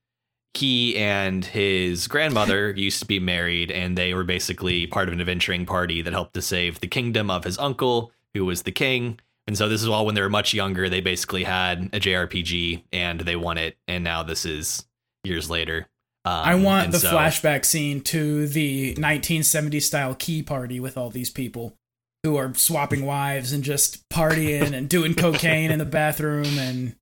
he 0.54 0.98
and 0.98 1.46
his 1.46 2.08
grandmother 2.08 2.72
used 2.76 3.00
to 3.00 3.06
be 3.06 3.20
married, 3.20 3.72
and 3.72 3.98
they 3.98 4.14
were 4.14 4.24
basically 4.24 4.88
part 4.88 5.08
of 5.08 5.14
an 5.14 5.22
adventuring 5.22 5.66
party 5.66 6.02
that 6.02 6.14
helped 6.14 6.34
to 6.34 6.42
save 6.42 6.80
the 6.80 6.88
kingdom 6.88 7.30
of 7.30 7.44
his 7.44 7.58
uncle, 7.58 8.12
who 8.34 8.46
was 8.46 8.64
the 8.64 8.72
king. 8.72 9.20
And 9.48 9.58
so 9.58 9.68
this 9.68 9.82
is 9.82 9.88
all 9.88 10.06
when 10.06 10.16
they 10.16 10.22
were 10.22 10.30
much 10.30 10.54
younger. 10.54 10.90
They 10.90 11.02
basically 11.02 11.44
had 11.44 11.90
a 11.94 12.00
JRPG 12.00 12.84
and 12.92 13.22
they 13.22 13.36
won 13.36 13.58
it, 13.58 13.78
and 13.88 14.04
now 14.04 14.22
this 14.22 14.46
is 14.46 14.86
years 15.24 15.50
later. 15.50 15.88
Um, 16.26 16.34
I 16.34 16.56
want 16.56 16.92
the 16.92 17.00
so- 17.00 17.12
flashback 17.12 17.66
scene 17.66 18.02
to 18.02 18.48
the 18.48 18.96
1970s 18.96 19.84
style 19.84 20.16
key 20.16 20.44
party 20.44 20.80
with 20.80 20.98
all 20.98 21.10
these 21.10 21.30
people 21.30 21.76
who 22.24 22.36
are 22.36 22.54
swapping 22.54 23.06
wives 23.06 23.54
and 23.54 23.64
just 23.64 24.08
partying 24.10 24.74
and 24.74 24.90
doing 24.90 25.14
cocaine 25.16 25.72
in 25.72 25.80
the 25.80 25.86
bathroom 25.86 26.60
and 26.60 26.96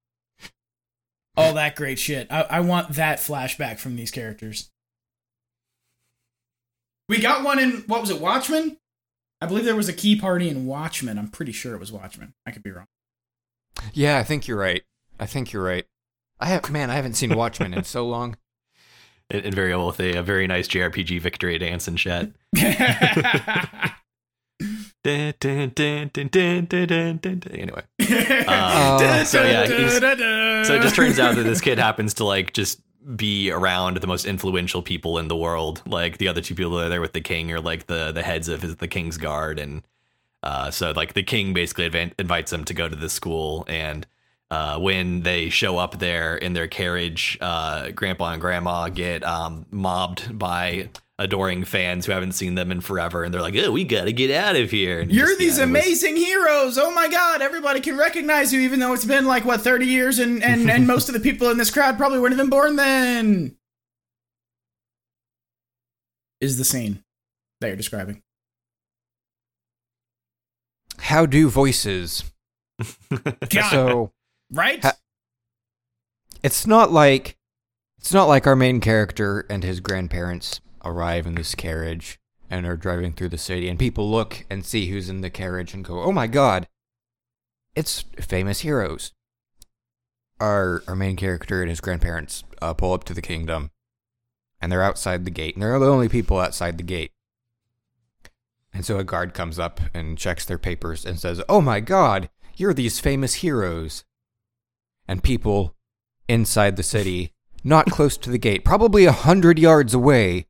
all 1.35 1.53
that 1.53 1.75
great 1.75 1.99
shit. 1.99 2.27
I, 2.31 2.41
I 2.43 2.59
want 2.59 2.89
that 2.93 3.19
flashback 3.19 3.79
from 3.79 3.95
these 3.95 4.11
characters. 4.11 4.69
We 7.09 7.19
got 7.19 7.43
one 7.43 7.57
in 7.57 7.83
what 7.87 8.01
was 8.01 8.09
it, 8.09 8.21
Watchmen? 8.21 8.77
I 9.39 9.45
believe 9.45 9.65
there 9.65 9.75
was 9.75 9.89
a 9.89 9.93
key 9.93 10.19
party 10.19 10.49
in 10.49 10.65
Watchmen. 10.65 11.17
I'm 11.17 11.29
pretty 11.29 11.51
sure 11.51 11.73
it 11.73 11.79
was 11.79 11.91
Watchmen. 11.91 12.33
I 12.45 12.51
could 12.51 12.63
be 12.63 12.71
wrong. 12.71 12.87
Yeah, 13.93 14.17
I 14.17 14.23
think 14.23 14.47
you're 14.47 14.57
right. 14.57 14.83
I 15.19 15.25
think 15.25 15.53
you're 15.53 15.63
right. 15.63 15.85
I 16.39 16.47
have 16.47 16.69
man, 16.69 16.89
I 16.89 16.95
haven't 16.95 17.13
seen 17.13 17.35
Watchmen 17.35 17.73
in 17.73 17.83
so 17.83 18.07
long. 18.07 18.37
And, 19.29 19.43
and 19.43 19.53
very 19.53 19.73
old 19.73 19.87
with 19.87 19.99
a, 19.99 20.19
a, 20.19 20.23
very 20.23 20.47
nice 20.47 20.69
JRPG 20.69 21.19
victory 21.19 21.57
dance 21.57 21.85
and 21.89 21.97
chat. 21.97 22.31
anyway, 27.51 27.81
um, 28.01 28.45
oh. 28.47 29.23
so 29.25 29.43
yeah, 29.43 29.65
so 30.63 30.75
it 30.75 30.81
just 30.81 30.95
turns 30.95 31.19
out 31.19 31.35
that 31.35 31.43
this 31.43 31.59
kid 31.59 31.77
happens 31.77 32.13
to 32.15 32.23
like 32.23 32.53
just 32.53 32.79
be 33.15 33.51
around 33.51 33.97
the 33.97 34.07
most 34.07 34.25
influential 34.25 34.81
people 34.81 35.17
in 35.17 35.27
the 35.27 35.35
world. 35.35 35.81
Like 35.85 36.17
the 36.17 36.27
other 36.27 36.41
two 36.41 36.55
people 36.55 36.77
that 36.77 36.85
are 36.85 36.89
there 36.89 37.01
with 37.01 37.13
the 37.13 37.21
king 37.21 37.51
are 37.51 37.59
like 37.59 37.87
the 37.87 38.11
the 38.11 38.23
heads 38.23 38.47
of 38.47 38.61
his, 38.61 38.77
the 38.77 38.87
king's 38.87 39.17
guard, 39.17 39.59
and 39.59 39.83
uh, 40.43 40.71
so 40.71 40.91
like 40.91 41.13
the 41.13 41.23
king 41.23 41.53
basically 41.53 42.11
invites 42.17 42.51
him 42.51 42.63
to 42.65 42.73
go 42.73 42.87
to 42.87 42.95
the 42.95 43.09
school, 43.09 43.65
and 43.67 44.07
uh, 44.49 44.79
when 44.79 45.21
they 45.21 45.49
show 45.49 45.77
up 45.77 45.99
there 45.99 46.35
in 46.37 46.53
their 46.53 46.67
carriage, 46.67 47.37
uh, 47.41 47.91
grandpa 47.91 48.31
and 48.33 48.41
grandma 48.41 48.87
get 48.89 49.23
um, 49.23 49.65
mobbed 49.71 50.37
by 50.37 50.89
adoring 51.19 51.63
fans 51.65 52.05
who 52.05 52.11
haven't 52.11 52.33
seen 52.33 52.53
them 52.55 52.71
in 52.71 52.79
forever, 52.79 53.23
and 53.23 53.33
they're 53.33 53.41
like, 53.41 53.55
"Oh, 53.57 53.71
we 53.71 53.83
gotta 53.83 54.11
get 54.11 54.29
out 54.31 54.55
of 54.55 54.69
here." 54.71 54.99
And 55.01 55.11
You're 55.11 55.27
just- 55.27 55.39
these 55.39 55.57
yeah, 55.57 55.63
it 55.63 55.71
was- 55.71 55.81
amazing 55.81 56.15
heroes. 56.15 56.77
Oh 56.77 56.91
my 56.91 57.07
god, 57.07 57.41
everybody 57.41 57.79
can 57.81 57.97
recognize 57.97 58.53
you 58.53 58.61
even 58.61 58.79
though 58.79 58.93
it's 58.93 59.03
been 59.05 59.25
like 59.25 59.43
what 59.43 59.61
30 59.61 59.85
years 59.87 60.19
and 60.19 60.43
and 60.43 60.69
and 60.69 60.85
most 60.93 61.09
of 61.09 61.13
the 61.13 61.19
people 61.19 61.49
in 61.49 61.57
this 61.57 61.71
crowd 61.71 61.97
probably 61.97 62.19
weren't 62.19 62.33
even 62.33 62.49
born 62.49 62.75
then. 62.75 63.55
Is 66.39 66.57
the 66.59 66.65
scene 66.65 67.03
that 67.61 67.67
you're 67.67 67.75
describing. 67.75 68.21
How 70.99 71.25
do 71.25 71.49
voices? 71.49 72.23
So 73.71 74.11
right? 74.51 74.83
ha- 74.83 74.97
it's 76.43 76.67
not 76.67 76.91
like 76.91 77.37
it's 77.97 78.13
not 78.13 78.27
like 78.27 78.45
our 78.47 78.55
main 78.55 78.79
character 78.79 79.45
and 79.49 79.63
his 79.63 79.79
grandparents 79.79 80.61
arrive 80.85 81.25
in 81.25 81.35
this 81.35 81.55
carriage 81.55 82.19
and 82.49 82.65
are 82.65 82.77
driving 82.77 83.11
through 83.11 83.29
the 83.29 83.37
city 83.37 83.67
and 83.67 83.79
people 83.79 84.09
look 84.09 84.45
and 84.49 84.65
see 84.65 84.87
who's 84.87 85.09
in 85.09 85.21
the 85.21 85.29
carriage 85.29 85.73
and 85.73 85.83
go, 85.83 86.01
"Oh 86.01 86.11
my 86.11 86.27
god. 86.27 86.67
It's 87.75 88.05
famous 88.19 88.61
heroes." 88.61 89.11
Our 90.39 90.83
our 90.87 90.95
main 90.95 91.15
character 91.15 91.61
and 91.61 91.69
his 91.69 91.81
grandparents 91.81 92.43
uh, 92.61 92.73
pull 92.73 92.93
up 92.93 93.03
to 93.05 93.13
the 93.13 93.21
kingdom 93.21 93.71
and 94.61 94.71
they're 94.71 94.83
outside 94.83 95.25
the 95.25 95.31
gate 95.31 95.55
and 95.55 95.63
they're 95.63 95.79
the 95.79 95.89
only 95.89 96.09
people 96.09 96.39
outside 96.39 96.77
the 96.77 96.83
gate. 96.83 97.11
And 98.73 98.85
so 98.85 98.99
a 98.99 99.03
guard 99.03 99.33
comes 99.33 99.57
up 99.57 99.81
and 99.93 100.17
checks 100.17 100.45
their 100.45 100.59
papers 100.59 101.05
and 101.05 101.19
says, 101.19 101.41
"Oh 101.49 101.61
my 101.61 101.79
god, 101.79 102.29
you're 102.55 102.73
these 102.73 102.99
famous 102.99 103.35
heroes." 103.35 104.03
And 105.07 105.23
people 105.23 105.75
inside 106.27 106.75
the 106.75 106.83
city, 106.83 107.33
not 107.63 107.87
close 107.87 108.17
to 108.17 108.29
the 108.29 108.37
gate, 108.37 108.65
probably 108.65 109.05
a 109.05 109.11
hundred 109.11 109.57
yards 109.57 109.93
away, 109.93 110.47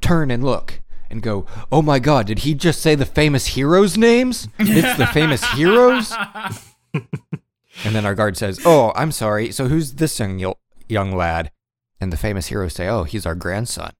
turn 0.00 0.30
and 0.30 0.42
look 0.42 0.80
and 1.10 1.22
go, 1.22 1.46
"Oh 1.70 1.82
my 1.82 1.98
god, 1.98 2.26
did 2.26 2.40
he 2.40 2.54
just 2.54 2.80
say 2.80 2.94
the 2.94 3.06
famous 3.06 3.48
heroes' 3.48 3.96
names? 3.96 4.48
It's 4.58 4.98
the 4.98 5.06
famous 5.06 5.44
heroes." 5.54 6.12
And 6.92 7.94
then 7.94 8.04
our 8.04 8.14
guard 8.14 8.36
says, 8.36 8.60
"Oh, 8.64 8.92
I'm 8.96 9.12
sorry. 9.12 9.52
So 9.52 9.68
who's 9.68 9.94
this 9.94 10.18
young 10.18 10.54
young 10.88 11.12
lad?" 11.12 11.50
And 12.00 12.12
the 12.12 12.16
famous 12.16 12.46
heroes 12.48 12.74
say, 12.74 12.88
"Oh, 12.88 13.04
he's 13.04 13.26
our 13.26 13.34
grandson." 13.34 13.92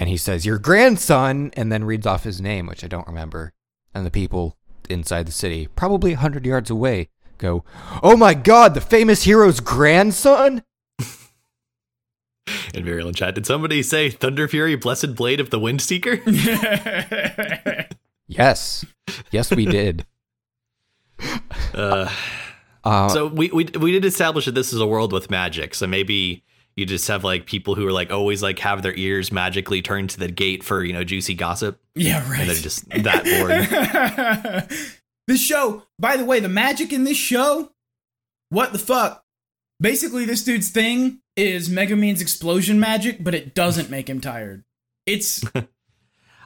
and 0.00 0.08
he 0.08 0.16
says, 0.16 0.46
"Your 0.46 0.58
grandson," 0.58 1.50
and 1.54 1.72
then 1.72 1.82
reads 1.82 2.06
off 2.06 2.22
his 2.22 2.40
name, 2.40 2.66
which 2.66 2.84
I 2.84 2.86
don't 2.86 3.06
remember. 3.08 3.52
And 3.92 4.06
the 4.06 4.12
people 4.12 4.56
inside 4.88 5.26
the 5.26 5.32
city, 5.32 5.66
probably 5.74 6.12
a 6.12 6.18
hundred 6.18 6.46
yards 6.46 6.70
away, 6.70 7.08
go, 7.38 7.64
"Oh 8.02 8.16
my 8.16 8.34
God, 8.34 8.74
the 8.74 8.80
famous 8.80 9.22
hero's 9.22 9.60
grandson!" 9.60 10.62
In 12.74 12.84
Virulent 12.84 13.16
Chat, 13.16 13.34
did 13.34 13.46
somebody 13.46 13.82
say 13.82 14.10
Thunder 14.10 14.48
Fury, 14.48 14.74
Blessed 14.76 15.14
Blade 15.14 15.40
of 15.40 15.50
the 15.50 15.58
Wind 15.58 15.80
Seeker? 15.82 16.18
Yes, 18.30 18.84
yes, 19.30 19.50
we 19.50 19.64
did. 19.64 20.04
Uh, 21.74 22.08
Uh, 22.84 23.08
so 23.08 23.26
we, 23.26 23.48
we 23.50 23.64
we 23.78 23.90
did 23.92 24.04
establish 24.04 24.44
that 24.44 24.54
this 24.54 24.72
is 24.72 24.80
a 24.80 24.86
world 24.86 25.12
with 25.12 25.30
magic. 25.30 25.74
So 25.74 25.86
maybe 25.86 26.44
you 26.76 26.86
just 26.86 27.08
have 27.08 27.24
like 27.24 27.46
people 27.46 27.74
who 27.74 27.86
are 27.86 27.92
like 27.92 28.10
always 28.12 28.42
like 28.42 28.58
have 28.60 28.82
their 28.82 28.94
ears 28.94 29.32
magically 29.32 29.82
turned 29.82 30.10
to 30.10 30.18
the 30.18 30.28
gate 30.28 30.62
for 30.62 30.84
you 30.84 30.92
know 30.92 31.04
juicy 31.04 31.34
gossip, 31.34 31.80
yeah, 31.94 32.22
right. 32.30 32.40
and 32.40 32.48
they're 32.48 32.56
just 32.56 32.88
that 32.90 33.24
bored. 34.68 34.90
This 35.28 35.40
show, 35.40 35.84
by 35.98 36.16
the 36.16 36.24
way, 36.24 36.40
the 36.40 36.48
magic 36.48 36.92
in 36.92 37.04
this 37.04 37.16
show, 37.16 37.70
what 38.48 38.72
the 38.72 38.78
fuck? 38.78 39.22
Basically, 39.80 40.24
this 40.24 40.42
dude's 40.42 40.70
thing 40.70 41.20
is 41.36 41.70
Mega 41.70 41.94
Megumin's 41.94 42.20
explosion 42.20 42.80
magic, 42.80 43.22
but 43.22 43.34
it 43.34 43.54
doesn't 43.54 43.90
make 43.90 44.08
him 44.08 44.20
tired. 44.20 44.64
It's 45.06 45.44
like 45.54 45.68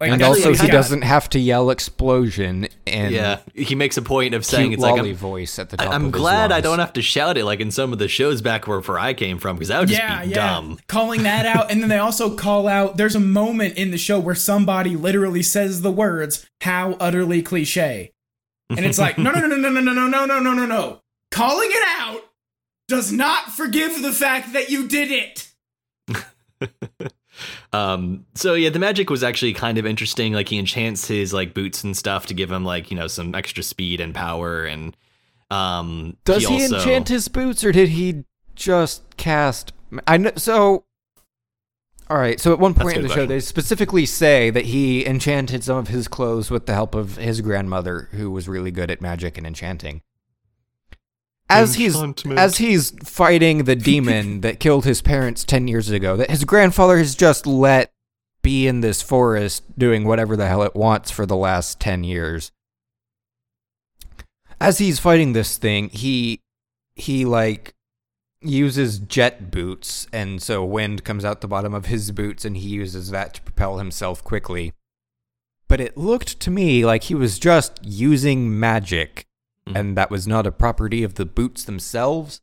and 0.00 0.20
that's 0.20 0.24
also, 0.24 0.40
what 0.40 0.48
he's 0.50 0.60
he 0.60 0.66
got. 0.66 0.72
doesn't 0.72 1.02
have 1.02 1.30
to 1.30 1.38
yell 1.38 1.70
explosion 1.70 2.68
and 2.86 3.14
yeah, 3.14 3.38
he 3.54 3.74
makes 3.74 3.96
a 3.96 4.02
point 4.02 4.34
of 4.34 4.44
saying 4.44 4.72
it's 4.72 4.82
like 4.82 4.96
lolly 4.96 5.12
voice 5.12 5.60
at 5.60 5.70
the 5.70 5.80
I- 5.80 5.84
top. 5.84 5.94
I'm 5.94 6.06
of 6.06 6.12
his 6.12 6.20
glad 6.20 6.50
I 6.52 6.60
don't 6.60 6.80
have 6.80 6.92
to 6.94 7.02
shout 7.02 7.38
it 7.38 7.44
like 7.44 7.60
in 7.60 7.70
some 7.70 7.92
of 7.92 8.00
the 8.00 8.08
shows 8.08 8.42
back 8.42 8.66
where, 8.66 8.80
where 8.80 8.98
I 8.98 9.14
came 9.14 9.38
from 9.38 9.56
because 9.56 9.68
that 9.68 9.78
would 9.78 9.88
just 9.88 10.00
yeah, 10.00 10.24
be 10.24 10.30
yeah. 10.30 10.34
dumb. 10.34 10.78
Calling 10.88 11.22
that 11.22 11.46
out, 11.46 11.70
and 11.70 11.80
then 11.80 11.88
they 11.88 11.98
also 11.98 12.34
call 12.34 12.66
out. 12.66 12.96
There's 12.96 13.14
a 13.14 13.20
moment 13.20 13.76
in 13.76 13.92
the 13.92 13.98
show 13.98 14.18
where 14.18 14.34
somebody 14.34 14.96
literally 14.96 15.42
says 15.42 15.82
the 15.82 15.92
words 15.92 16.44
"How 16.60 16.94
utterly 16.94 17.42
cliche," 17.42 18.12
and 18.76 18.86
it's 18.86 18.98
like, 18.98 19.18
no, 19.18 19.30
no, 19.30 19.46
no, 19.46 19.56
no, 19.56 19.68
no, 19.68 19.80
no, 19.80 19.92
no, 19.92 19.92
no, 19.92 20.06
no, 20.08 20.26
no, 20.26 20.40
no, 20.40 20.52
no, 20.54 20.66
no. 20.66 21.00
Calling 21.30 21.68
it 21.70 21.82
out 22.00 22.22
does 22.88 23.12
not 23.12 23.50
forgive 23.52 24.02
the 24.02 24.12
fact 24.12 24.52
that 24.52 24.70
you 24.70 24.86
did 24.88 25.10
it. 25.10 25.48
Um, 27.72 28.26
so 28.34 28.54
yeah, 28.54 28.68
the 28.68 28.78
magic 28.78 29.08
was 29.08 29.24
actually 29.24 29.54
kind 29.54 29.78
of 29.78 29.86
interesting. 29.86 30.32
Like 30.34 30.48
he 30.48 30.58
enchants 30.58 31.08
his 31.08 31.32
like 31.32 31.54
boots 31.54 31.82
and 31.82 31.96
stuff 31.96 32.26
to 32.26 32.34
give 32.34 32.52
him 32.52 32.64
like 32.64 32.90
you 32.90 32.96
know 32.96 33.06
some 33.06 33.34
extra 33.34 33.62
speed 33.62 34.00
and 34.00 34.14
power. 34.14 34.64
And 34.64 34.96
um, 35.50 36.16
Does 36.24 36.46
he, 36.46 36.62
also- 36.62 36.76
enchant 36.76 37.08
his 37.08 37.28
boots, 37.28 37.64
or 37.64 37.72
did 37.72 37.88
he 37.88 38.24
just 38.54 39.16
cast? 39.16 39.72
I 40.06 40.18
know. 40.18 40.32
So, 40.36 40.84
all 42.12 42.18
right. 42.18 42.38
So 42.38 42.52
at 42.52 42.58
one 42.58 42.74
point 42.74 42.96
in 42.96 43.02
good 43.02 43.10
the 43.10 43.14
show, 43.14 43.26
they 43.26 43.40
specifically 43.40 44.06
say 44.06 44.50
that 44.50 44.66
he 44.66 45.06
enchanted 45.06 45.64
some 45.64 45.78
of 45.78 45.88
his 45.88 46.08
clothes 46.08 46.50
with 46.50 46.66
the 46.66 46.74
help 46.74 46.94
of 46.94 47.16
his 47.16 47.40
grandmother, 47.40 48.08
who 48.12 48.30
was 48.30 48.48
really 48.48 48.70
good 48.70 48.90
at 48.90 49.00
magic 49.00 49.38
and 49.38 49.46
enchanting. 49.46 50.02
As 51.48 51.74
he's 51.74 51.96
as 52.26 52.58
he's 52.58 52.92
fighting 53.02 53.64
the 53.64 53.76
demon 53.90 54.40
that 54.42 54.60
killed 54.60 54.84
his 54.84 55.02
parents 55.02 55.44
ten 55.44 55.68
years 55.68 55.90
ago, 55.90 56.16
that 56.16 56.30
his 56.30 56.44
grandfather 56.44 56.98
has 56.98 57.14
just 57.14 57.46
let 57.46 57.92
be 58.42 58.66
in 58.66 58.80
this 58.80 59.02
forest 59.02 59.62
doing 59.78 60.04
whatever 60.04 60.36
the 60.36 60.48
hell 60.48 60.62
it 60.62 60.74
wants 60.74 61.10
for 61.10 61.26
the 61.26 61.36
last 61.36 61.78
ten 61.78 62.04
years 62.04 62.52
as 64.62 64.78
he's 64.78 65.00
fighting 65.00 65.32
this 65.32 65.58
thing, 65.58 65.88
he 65.88 66.40
he 66.94 67.24
like 67.24 67.74
uses 68.44 68.98
jet 68.98 69.50
boots, 69.50 70.06
and 70.12 70.42
so 70.42 70.64
wind 70.64 71.04
comes 71.04 71.24
out 71.24 71.40
the 71.40 71.48
bottom 71.48 71.74
of 71.74 71.86
his 71.86 72.10
boots, 72.10 72.44
and 72.44 72.56
he 72.56 72.68
uses 72.68 73.10
that 73.10 73.34
to 73.34 73.42
propel 73.42 73.78
himself 73.78 74.22
quickly. 74.24 74.72
But 75.68 75.80
it 75.80 75.96
looked 75.96 76.38
to 76.40 76.50
me 76.50 76.84
like 76.84 77.04
he 77.04 77.14
was 77.14 77.38
just 77.38 77.78
using 77.82 78.58
magic, 78.58 79.26
Mhm. 79.68 79.78
and 79.78 79.96
that 79.96 80.10
was 80.10 80.26
not 80.26 80.46
a 80.46 80.52
property 80.52 81.02
of 81.02 81.14
the 81.14 81.24
boots 81.26 81.64
themselves. 81.64 82.40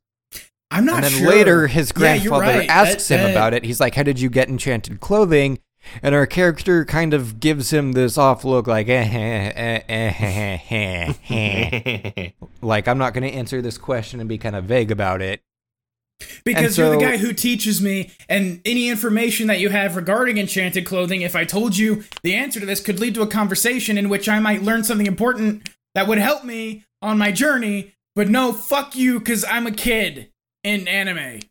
I'm 0.72 0.86
not 0.86 0.98
and 0.98 1.06
then 1.06 1.12
sure. 1.12 1.30
later, 1.30 1.68
his 1.68 1.90
Yeah, 1.90 2.00
grandfather 2.00 2.46
right. 2.60 2.70
asks 2.70 3.08
That- 3.08 3.16
him 3.20 3.24
that- 3.26 3.32
about 3.32 3.54
it. 3.54 3.64
He's 3.66 3.80
like, 3.80 3.96
"How 3.96 4.04
did 4.04 4.20
you 4.20 4.30
get 4.30 4.50
enchanted 4.50 5.00
clothing?" 5.00 5.60
And 6.04 6.14
our 6.14 6.28
character 6.28 6.84
kind 6.86 7.14
of 7.14 7.40
gives 7.40 7.72
him 7.72 7.94
this 7.94 8.18
off 8.18 8.44
look, 8.44 8.68
like, 8.68 8.90
eh, 8.90 9.08
eh, 9.12 9.52
eh, 9.56 9.82
eh, 9.90 10.60
eh, 10.70 11.14
eh, 11.30 12.12
eh. 12.16 12.30
like 12.62 12.88
I'm 12.88 12.98
not 12.98 13.14
going 13.14 13.24
to 13.24 13.36
answer 13.36 13.62
this 13.62 13.78
question 13.78 14.20
and 14.20 14.28
be 14.30 14.38
kind 14.38 14.56
of 14.56 14.66
vague 14.66 14.92
about 14.92 15.22
it. 15.22 15.42
Because 16.44 16.78
And 16.78 16.88
you're 16.88 16.98
the 16.98 17.04
guy 17.04 17.18
who 17.18 17.34
teaches 17.34 17.82
me, 17.82 18.12
and 18.28 18.62
any 18.66 18.90
information 18.90 19.48
that 19.48 19.60
you 19.60 19.70
have 19.70 19.96
regarding 19.96 20.38
enchanted 20.38 20.86
clothing, 20.86 21.22
if 21.22 21.36
I 21.36 21.46
told 21.46 21.78
you 21.78 22.04
the 22.24 22.36
answer 22.36 22.60
to 22.60 22.66
this, 22.66 22.82
could 22.82 23.00
lead 23.00 23.16
to 23.16 23.22
a 23.22 23.28
conversation 23.28 23.98
in 23.98 24.10
which 24.10 24.28
I 24.28 24.40
might 24.40 24.62
learn 24.62 24.84
something 24.84 25.08
important 25.08 25.70
that 25.96 26.08
would 26.08 26.18
help 26.18 26.44
me 26.44 26.86
on 27.02 27.18
my 27.18 27.32
journey. 27.32 27.94
But 28.16 28.30
no, 28.30 28.52
fuck 28.52 28.96
you, 28.96 29.20
because 29.20 29.46
I'm 29.46 29.68
a 29.68 29.72
kid 29.72 30.30
in 30.64 30.88
anime. 30.88 31.42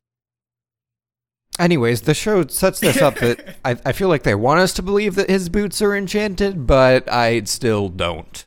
Anyways, 1.59 2.02
the 2.02 2.14
show 2.14 2.46
sets 2.46 2.78
this 2.78 3.02
up 3.02 3.16
that 3.16 3.57
I, 3.64 3.76
I 3.85 3.92
feel 3.92 4.09
like 4.09 4.22
they 4.22 4.35
want 4.35 4.61
us 4.61 4.72
to 4.74 4.83
believe 4.83 5.16
that 5.16 5.28
his 5.28 5.48
boots 5.48 5.83
are 5.83 5.96
enchanted, 5.96 6.66
but 6.66 7.11
I 7.11 7.42
still 7.42 7.88
don't 7.88 8.46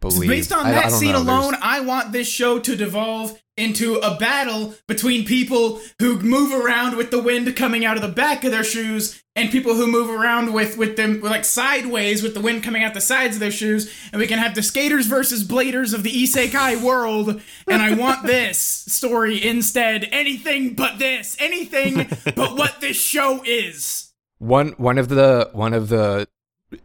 believe. 0.00 0.28
Based 0.28 0.52
on 0.52 0.66
I- 0.66 0.70
I 0.70 0.72
that 0.72 0.92
scene 0.92 1.12
know, 1.12 1.22
there's- 1.24 1.40
alone, 1.44 1.54
I 1.62 1.80
want 1.80 2.12
this 2.12 2.28
show 2.28 2.58
to 2.58 2.76
devolve 2.76 3.38
into 3.56 3.94
a 3.96 4.14
battle 4.18 4.74
between 4.86 5.24
people 5.24 5.80
who 5.98 6.18
move 6.20 6.52
around 6.52 6.94
with 6.94 7.10
the 7.10 7.18
wind 7.22 7.56
coming 7.56 7.86
out 7.86 7.96
of 7.96 8.02
the 8.02 8.08
back 8.08 8.44
of 8.44 8.50
their 8.50 8.62
shoes 8.62 9.22
and 9.34 9.50
people 9.50 9.74
who 9.74 9.86
move 9.86 10.10
around 10.10 10.52
with 10.52 10.76
with 10.76 10.96
them 10.96 11.22
like 11.22 11.42
sideways 11.42 12.22
with 12.22 12.34
the 12.34 12.40
wind 12.40 12.62
coming 12.62 12.84
out 12.84 12.92
the 12.92 13.00
sides 13.00 13.36
of 13.36 13.40
their 13.40 13.50
shoes. 13.50 13.90
And 14.12 14.20
we 14.20 14.26
can 14.26 14.38
have 14.38 14.54
the 14.54 14.62
skaters 14.62 15.06
versus 15.06 15.42
bladers 15.42 15.94
of 15.94 16.02
the 16.02 16.10
isekai 16.10 16.82
world. 16.82 17.40
And 17.66 17.80
I 17.80 17.94
want 17.94 18.26
this 18.26 18.58
story 18.58 19.42
instead. 19.42 20.06
Anything 20.12 20.74
but 20.74 20.98
this. 20.98 21.34
Anything 21.40 22.08
but 22.36 22.58
what 22.58 22.82
this 22.82 22.98
show 23.00 23.42
is. 23.46 24.12
One 24.38 24.74
one 24.76 24.98
of 24.98 25.08
the 25.08 25.48
one 25.54 25.72
of 25.72 25.88
the 25.88 26.28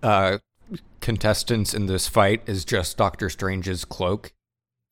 uh, 0.02 0.38
contestants 1.02 1.74
in 1.74 1.88
this 1.88 2.08
fight 2.08 2.42
is 2.46 2.64
just 2.64 2.98
Doctor 2.98 3.30
Strange's 3.30 3.84
cloak. 3.86 4.34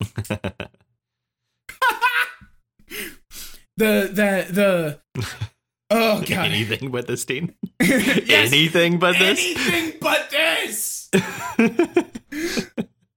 the 0.00 0.60
the 3.76 4.46
the 4.50 5.00
oh 5.90 6.20
god 6.26 6.30
Anything 6.30 6.90
but 6.90 7.06
this 7.06 7.24
team. 7.24 7.54
Yes. 7.80 8.52
Anything 8.52 8.98
but 8.98 9.18
this. 9.18 9.38
Anything 9.40 9.98
but 10.00 10.30
this. 10.30 11.10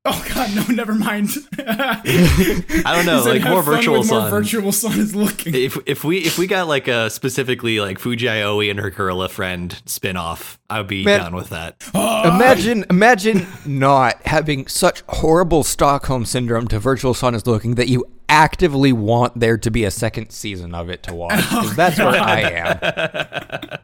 oh 0.06 0.26
god, 0.34 0.54
no, 0.54 0.66
never 0.76 0.94
mind. 0.94 1.30
I 1.58 2.82
don't 2.94 3.06
know, 3.06 3.24
like, 3.26 3.42
more 3.44 3.64
Virtual-san. 3.64 4.14
More 4.18 4.22
sun. 4.24 4.30
Virtual-san 4.30 5.00
is 5.00 5.16
looking. 5.16 5.56
If 5.56 5.78
if 5.86 6.04
we 6.04 6.18
if 6.18 6.38
we 6.38 6.46
got 6.46 6.68
like 6.68 6.90
a 6.90 7.10
specifically 7.10 7.80
like 7.80 8.00
Fuji 8.00 8.28
Aoi 8.28 8.70
and 8.70 8.80
her 8.80 8.90
gorilla 8.90 9.30
friend 9.30 9.82
spin 9.86 10.18
off, 10.18 10.60
I 10.70 10.80
would 10.80 10.88
be 10.88 11.06
Man. 11.06 11.20
down 11.22 11.36
with 11.36 11.50
that. 11.50 11.82
Oh, 11.94 12.36
Imagine, 12.36 12.86
imagine 12.90 13.48
not 13.66 14.22
having 14.26 14.68
such 14.68 15.04
horrible 15.08 15.64
Stockholm 15.64 16.26
syndrome 16.26 16.68
to 16.68 16.80
Virtual-san 16.80 17.34
is 17.34 17.48
looking 17.48 17.76
that 17.76 17.88
you 17.88 18.06
actively 18.28 18.92
want 18.92 19.40
there 19.40 19.58
to 19.58 19.70
be 19.72 19.86
a 19.86 19.92
second 19.92 20.32
season 20.32 20.74
of 20.76 20.90
it 20.90 21.04
to 21.04 21.14
watch. 21.16 21.42
'cause 21.48 21.76
that's 21.78 21.98
where 21.98 22.08
I 22.10 22.42
am. 22.42 23.80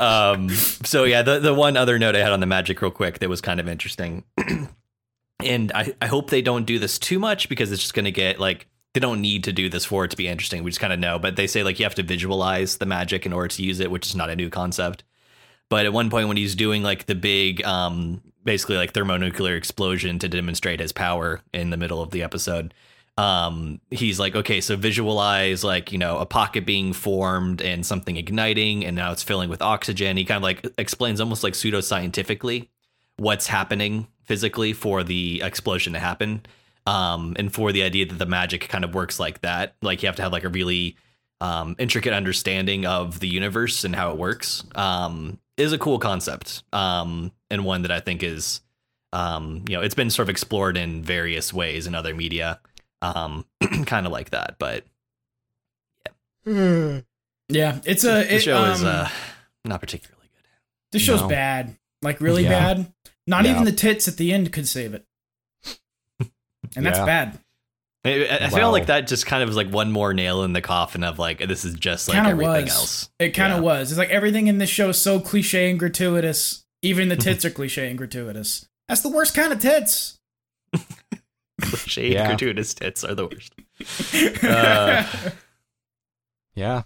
Um, 0.00 0.48
so 0.50 1.02
yeah, 1.04 1.22
the 1.22 1.40
the 1.40 1.52
one 1.54 1.76
other 1.76 1.98
note 1.98 2.14
I 2.14 2.20
had 2.20 2.30
on 2.30 2.38
the 2.38 2.46
magic 2.46 2.80
real 2.80 2.92
quick 2.92 3.18
that 3.18 3.28
was 3.28 3.40
kind 3.40 3.58
of 3.58 3.66
interesting, 3.68 4.22
and 5.44 5.72
I 5.74 5.94
I 6.00 6.06
hope 6.06 6.30
they 6.30 6.42
don't 6.42 6.66
do 6.66 6.78
this 6.78 6.98
too 6.98 7.18
much 7.18 7.48
because 7.48 7.72
it's 7.72 7.82
just 7.82 7.94
gonna 7.94 8.10
get 8.10 8.38
like 8.40 8.66
they 8.94 9.00
don't 9.00 9.20
need 9.20 9.44
to 9.44 9.52
do 9.52 9.68
this 9.68 9.84
for 9.84 10.04
it 10.04 10.10
to 10.10 10.16
be 10.16 10.26
interesting. 10.26 10.64
We 10.64 10.70
just 10.70 10.80
kind 10.80 10.92
of 10.92 10.98
know, 10.98 11.18
but 11.18 11.36
they 11.36 11.46
say 11.46 11.62
like 11.62 11.78
you 11.78 11.84
have 11.84 11.94
to 11.96 12.02
visualize 12.02 12.78
the 12.78 12.86
magic 12.86 13.26
in 13.26 13.32
order 13.32 13.48
to 13.48 13.62
use 13.62 13.80
it, 13.80 13.90
which 13.90 14.06
is 14.06 14.16
not 14.16 14.30
a 14.30 14.36
new 14.36 14.50
concept. 14.50 15.04
But 15.68 15.84
at 15.84 15.92
one 15.92 16.10
point 16.10 16.28
when 16.28 16.36
he's 16.36 16.54
doing 16.54 16.82
like 16.82 17.06
the 17.06 17.14
big, 17.14 17.62
um, 17.64 18.22
basically 18.44 18.76
like 18.76 18.94
thermonuclear 18.94 19.56
explosion 19.56 20.18
to 20.20 20.28
demonstrate 20.28 20.80
his 20.80 20.92
power 20.92 21.42
in 21.52 21.70
the 21.70 21.76
middle 21.76 22.00
of 22.00 22.10
the 22.10 22.22
episode, 22.22 22.72
um, 23.18 23.80
he's 23.90 24.18
like, 24.18 24.34
okay, 24.34 24.60
so 24.62 24.76
visualize 24.76 25.64
like, 25.64 25.92
you 25.92 25.98
know, 25.98 26.18
a 26.18 26.26
pocket 26.26 26.64
being 26.64 26.94
formed 26.94 27.60
and 27.60 27.84
something 27.84 28.16
igniting 28.16 28.86
and 28.86 28.96
now 28.96 29.12
it's 29.12 29.22
filling 29.22 29.50
with 29.50 29.60
oxygen. 29.60 30.16
He 30.16 30.24
kind 30.24 30.38
of 30.38 30.42
like 30.42 30.66
explains 30.78 31.20
almost 31.20 31.44
like 31.44 31.52
pseudoscientifically 31.52 32.68
what's 33.16 33.48
happening 33.48 34.06
physically 34.28 34.72
for 34.72 35.02
the 35.02 35.42
explosion 35.42 35.94
to 35.94 35.98
happen. 35.98 36.42
Um, 36.86 37.34
and 37.38 37.52
for 37.52 37.72
the 37.72 37.82
idea 37.82 38.06
that 38.06 38.18
the 38.18 38.26
magic 38.26 38.68
kind 38.68 38.84
of 38.84 38.94
works 38.94 39.18
like 39.18 39.40
that, 39.40 39.74
like 39.82 40.02
you 40.02 40.06
have 40.06 40.16
to 40.16 40.22
have 40.22 40.32
like 40.32 40.44
a 40.44 40.48
really 40.48 40.96
um, 41.40 41.74
intricate 41.78 42.12
understanding 42.12 42.86
of 42.86 43.20
the 43.20 43.28
universe 43.28 43.84
and 43.84 43.94
how 43.94 44.10
it 44.12 44.16
works 44.18 44.64
um, 44.74 45.38
is 45.56 45.72
a 45.72 45.78
cool 45.78 45.98
concept 45.98 46.62
um, 46.72 47.32
and 47.50 47.64
one 47.64 47.82
that 47.82 47.90
I 47.90 48.00
think 48.00 48.22
is, 48.22 48.60
um, 49.12 49.64
you 49.68 49.76
know, 49.76 49.82
it's 49.82 49.94
been 49.94 50.10
sort 50.10 50.26
of 50.26 50.30
explored 50.30 50.76
in 50.76 51.02
various 51.02 51.52
ways 51.52 51.86
in 51.86 51.94
other 51.94 52.14
media, 52.14 52.60
um, 53.02 53.44
kind 53.86 54.06
of 54.06 54.12
like 54.12 54.30
that. 54.30 54.56
But 54.58 54.84
yeah, 56.46 57.00
Yeah, 57.48 57.80
it's 57.84 58.04
a 58.04 58.08
the 58.08 58.34
it, 58.36 58.40
show 58.40 58.64
is 58.64 58.82
uh, 58.84 59.08
not 59.64 59.80
particularly 59.80 60.28
good. 60.34 60.48
This 60.92 61.02
show's 61.02 61.20
No. 61.22 61.28
bad. 61.28 61.76
Like 62.02 62.20
really 62.20 62.44
Yeah. 62.44 62.74
bad. 62.74 62.92
Not 63.28 63.44
Yeah. 63.44 63.52
even 63.52 63.64
the 63.64 63.72
tits 63.72 64.08
at 64.08 64.16
the 64.16 64.32
end 64.32 64.52
could 64.52 64.66
save 64.66 64.94
it. 64.94 65.04
And 66.76 66.84
that's 66.84 66.98
Yeah. 66.98 67.04
bad. 67.06 67.40
I, 68.04 68.10
I- 68.26 68.44
I 68.46 68.48
feel 68.50 68.70
like 68.72 68.86
that 68.86 69.06
just 69.06 69.26
kind 69.26 69.42
of 69.42 69.48
was 69.48 69.56
like 69.56 69.68
one 69.70 69.90
more 69.92 70.12
nail 70.14 70.42
in 70.44 70.52
the 70.52 70.60
coffin 70.60 71.02
of 71.04 71.18
like 71.18 71.38
this 71.46 71.64
is 71.64 71.74
just 71.74 72.08
like 72.08 72.16
Kinda 72.16 72.30
everything 72.30 72.64
was. 72.64 72.74
else. 72.74 73.10
It 73.18 73.30
kind 73.30 73.52
of 73.52 73.58
Yeah. 73.58 73.64
was. 73.64 73.90
It's 73.92 73.98
like 73.98 74.10
everything 74.10 74.46
in 74.46 74.58
this 74.58 74.70
show 74.70 74.88
is 74.90 74.98
so 74.98 75.20
cliche 75.20 75.68
and 75.70 75.78
gratuitous. 75.78 76.64
Even 76.82 77.08
the 77.08 77.16
tits 77.16 77.44
are 77.44 77.50
cliche 77.58 77.88
and 77.88 77.98
gratuitous. 77.98 78.68
That's 78.88 79.00
the 79.02 79.08
worst 79.10 79.34
kind 79.34 79.52
of 79.52 79.58
tits. 79.60 80.18
Shade 81.86 82.12
Yeah. 82.14 82.26
gratuitous 82.28 82.72
tits 82.74 83.02
are 83.04 83.14
the 83.14 83.26
worst. 83.26 84.44
Uh, 84.44 85.30
Yeah. 86.54 86.82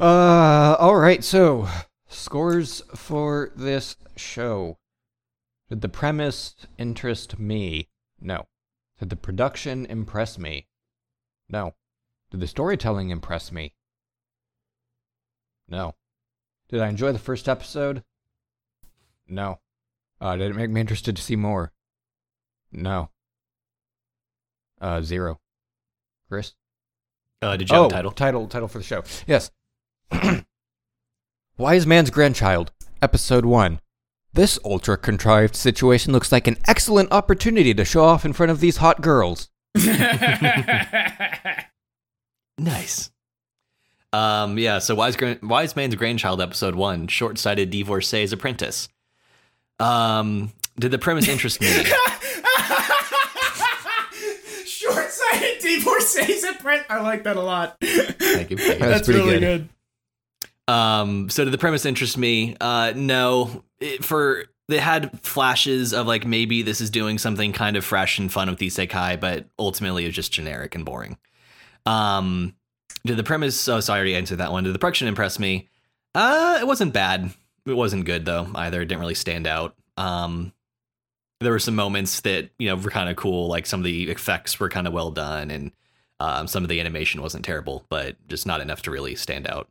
Uh, 0.00 0.76
all 0.78 0.96
right. 0.96 1.22
So, 1.24 1.68
scores 2.12 2.82
for 2.94 3.50
this 3.56 3.96
show. 4.16 4.78
Did 5.68 5.80
the 5.80 5.88
premise 5.88 6.54
interest 6.78 7.38
me? 7.38 7.88
No. 8.20 8.46
Did 8.98 9.10
the 9.10 9.16
production 9.16 9.86
impress 9.86 10.38
me? 10.38 10.66
No. 11.48 11.74
Did 12.30 12.40
the 12.40 12.46
storytelling 12.46 13.10
impress 13.10 13.50
me? 13.50 13.74
No. 15.68 15.94
Did 16.68 16.80
I 16.80 16.88
enjoy 16.88 17.12
the 17.12 17.18
first 17.18 17.48
episode? 17.48 18.04
No. 19.26 19.60
Uh, 20.20 20.36
did 20.36 20.50
it 20.50 20.56
make 20.56 20.70
me 20.70 20.80
interested 20.80 21.16
to 21.16 21.22
see 21.22 21.36
more? 21.36 21.72
No. 22.70 23.10
Uh, 24.80 25.02
zero. 25.02 25.40
Chris? 26.28 26.54
uh, 27.42 27.56
did 27.56 27.68
you 27.68 27.74
have 27.74 27.84
oh, 27.84 27.88
a 27.88 27.90
title? 27.90 28.10
Title, 28.12 28.46
title 28.46 28.68
for 28.68 28.78
the 28.78 28.84
show. 28.84 29.02
Yes. 29.26 29.50
Wise 31.62 31.86
Man's 31.86 32.10
Grandchild, 32.10 32.72
Episode 33.00 33.44
1. 33.44 33.78
This 34.32 34.58
ultra 34.64 34.98
contrived 34.98 35.54
situation 35.54 36.12
looks 36.12 36.32
like 36.32 36.48
an 36.48 36.56
excellent 36.66 37.12
opportunity 37.12 37.72
to 37.72 37.84
show 37.84 38.02
off 38.02 38.24
in 38.24 38.32
front 38.32 38.50
of 38.50 38.58
these 38.58 38.78
hot 38.78 39.00
girls. 39.00 39.48
Nice. 42.58 43.10
Um, 44.12 44.58
yeah, 44.58 44.80
so 44.80 44.96
Wise, 44.96 45.14
Gran- 45.14 45.38
Wise 45.42 45.76
Man's 45.76 45.94
Grandchild, 45.94 46.40
episode 46.40 46.74
one, 46.74 47.06
short 47.06 47.38
sighted 47.38 47.70
divorcee's 47.70 48.32
apprentice. 48.32 48.88
Um, 49.78 50.52
did 50.78 50.90
the 50.90 50.98
premise 50.98 51.28
interest 51.28 51.60
me? 51.60 51.68
Short-sighted 54.66 55.60
divorcees 55.60 56.42
apprentice. 56.44 56.86
I 56.90 57.00
like 57.00 57.22
that 57.24 57.36
a 57.36 57.40
lot. 57.42 57.76
Thank 57.80 58.10
you. 58.18 58.18
Thank 58.18 58.50
you. 58.50 58.56
That's 58.56 58.78
That's 58.80 59.06
pretty 59.06 59.20
really 59.20 59.38
good. 59.38 59.60
good. 59.62 59.68
Um, 60.68 61.28
so 61.28 61.44
did 61.44 61.52
the 61.52 61.58
premise 61.58 61.84
interest 61.84 62.16
me? 62.16 62.56
Uh, 62.60 62.92
no. 62.94 63.64
It, 63.80 64.04
for 64.04 64.44
they 64.68 64.78
had 64.78 65.20
flashes 65.20 65.92
of 65.92 66.06
like 66.06 66.26
maybe 66.26 66.62
this 66.62 66.80
is 66.80 66.90
doing 66.90 67.18
something 67.18 67.52
kind 67.52 67.76
of 67.76 67.84
fresh 67.84 68.18
and 68.18 68.32
fun 68.32 68.48
with 68.48 68.58
isekai, 68.58 69.20
but 69.20 69.46
ultimately 69.58 70.04
it 70.04 70.08
was 70.08 70.16
just 70.16 70.32
generic 70.32 70.74
and 70.74 70.84
boring. 70.84 71.18
Um, 71.84 72.54
did 73.04 73.16
the 73.16 73.24
premise? 73.24 73.68
Oh, 73.68 73.80
sorry, 73.80 73.96
I 73.96 74.00
already 74.00 74.16
answered 74.16 74.38
that 74.38 74.52
one. 74.52 74.64
Did 74.64 74.74
the 74.74 74.78
production 74.78 75.08
impress 75.08 75.38
me? 75.38 75.68
Uh, 76.14 76.58
it 76.60 76.66
wasn't 76.66 76.92
bad. 76.92 77.32
It 77.66 77.74
wasn't 77.74 78.04
good 78.04 78.24
though 78.24 78.48
either. 78.54 78.82
It 78.82 78.86
didn't 78.86 79.00
really 79.00 79.14
stand 79.14 79.46
out. 79.46 79.76
Um, 79.96 80.52
there 81.40 81.52
were 81.52 81.58
some 81.58 81.74
moments 81.74 82.20
that 82.20 82.50
you 82.58 82.68
know 82.68 82.76
were 82.76 82.90
kind 82.90 83.10
of 83.10 83.16
cool. 83.16 83.48
Like 83.48 83.66
some 83.66 83.80
of 83.80 83.84
the 83.84 84.10
effects 84.10 84.60
were 84.60 84.68
kind 84.68 84.86
of 84.86 84.92
well 84.92 85.10
done, 85.10 85.50
and 85.50 85.72
um, 86.20 86.46
some 86.46 86.62
of 86.62 86.68
the 86.68 86.80
animation 86.80 87.20
wasn't 87.20 87.44
terrible, 87.44 87.84
but 87.88 88.16
just 88.28 88.46
not 88.46 88.60
enough 88.60 88.82
to 88.82 88.90
really 88.90 89.16
stand 89.16 89.48
out. 89.48 89.68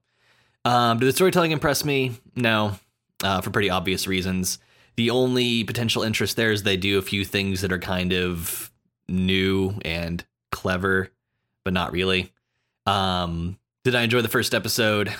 Um, 0.64 1.00
did 1.00 1.08
the 1.08 1.14
storytelling 1.14 1.52
impress 1.52 1.84
me? 1.84 2.14
No, 2.36 2.78
uh, 3.24 3.42
for 3.42 3.50
pretty 3.50 3.70
obvious 3.70 4.08
reasons. 4.08 4.60
The 4.96 5.10
only 5.10 5.64
potential 5.64 6.04
interest 6.04 6.36
there 6.36 6.52
is 6.52 6.64
they 6.64 6.78
do 6.78 6.98
a 6.98 7.02
few 7.02 7.26
things 7.26 7.62
that 7.62 7.72
are 7.72 7.80
kind 7.80 8.14
of 8.14 8.72
new 9.08 9.80
and 9.84 10.24
clever, 10.52 11.10
but 11.64 11.74
not 11.74 11.92
really. 11.92 12.32
Um, 12.86 13.58
did 13.84 13.96
I 13.96 14.02
enjoy 14.02 14.22
the 14.22 14.28
first 14.28 14.54
episode? 14.54 15.14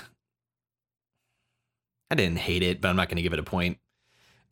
I 2.12 2.16
didn't 2.16 2.40
hate 2.40 2.64
it, 2.64 2.82
but 2.82 2.90
I'm 2.90 2.96
not 2.96 3.08
going 3.08 3.16
to 3.16 3.24
give 3.24 3.34
it 3.34 3.40
a 3.40 3.44
point. 3.44 3.78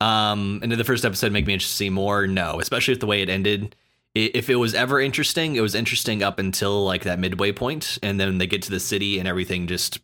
Um, 0.00 0.60
and 0.62 0.70
did 0.70 0.78
the 0.78 0.84
first 0.84 1.04
episode 1.04 1.30
make 1.30 1.46
me 1.46 1.52
interested 1.52 1.74
to 1.74 1.76
see 1.76 1.90
more? 1.90 2.26
No, 2.26 2.58
especially 2.58 2.92
with 2.92 3.00
the 3.00 3.06
way 3.06 3.20
it 3.20 3.28
ended. 3.28 3.76
If 4.14 4.48
it 4.50 4.56
was 4.56 4.74
ever 4.74 4.98
interesting, 5.00 5.54
it 5.54 5.60
was 5.60 5.74
interesting 5.74 6.22
up 6.22 6.38
until 6.38 6.84
like 6.84 7.04
that 7.04 7.18
midway 7.18 7.52
point, 7.52 7.98
and 8.02 8.18
then 8.18 8.38
they 8.38 8.46
get 8.46 8.62
to 8.62 8.70
the 8.70 8.80
city 8.80 9.18
and 9.18 9.28
everything 9.28 9.66
just 9.66 10.00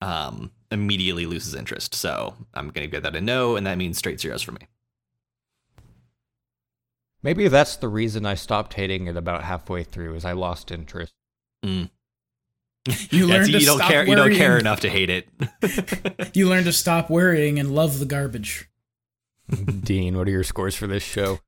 um, 0.00 0.50
immediately 0.70 1.26
loses 1.26 1.54
interest. 1.54 1.94
So 1.94 2.34
I'm 2.54 2.70
going 2.70 2.86
to 2.86 2.90
give 2.90 3.02
that 3.02 3.16
a 3.16 3.20
no, 3.20 3.56
and 3.56 3.66
that 3.66 3.78
means 3.78 3.98
straight 3.98 4.20
zeros 4.20 4.42
for 4.42 4.52
me. 4.52 4.60
Maybe 7.22 7.48
that's 7.48 7.76
the 7.76 7.88
reason 7.88 8.24
I 8.26 8.34
stopped 8.34 8.74
hating 8.74 9.06
it 9.08 9.16
about 9.16 9.42
halfway 9.42 9.82
through, 9.82 10.14
is 10.14 10.24
I 10.24 10.32
lost 10.32 10.70
interest. 10.70 11.12
Mm. 11.64 11.90
You 13.10 13.26
learn 13.26 13.46
to 13.46 13.52
you 13.52 13.66
don't 13.66 13.78
stop 13.78 13.90
care. 13.90 14.06
You 14.06 14.14
don't 14.14 14.34
care 14.34 14.56
enough 14.56 14.80
to 14.80 14.88
hate 14.88 15.10
it. 15.10 15.28
You 16.34 16.48
learn 16.48 16.64
to 16.64 16.72
stop 16.72 17.10
worrying 17.10 17.58
and 17.58 17.74
love 17.74 17.98
the 17.98 18.06
garbage. 18.06 18.70
Dean, 19.80 20.16
what 20.16 20.28
are 20.28 20.30
your 20.30 20.44
scores 20.44 20.74
for 20.74 20.86
this 20.86 21.02
show? 21.02 21.40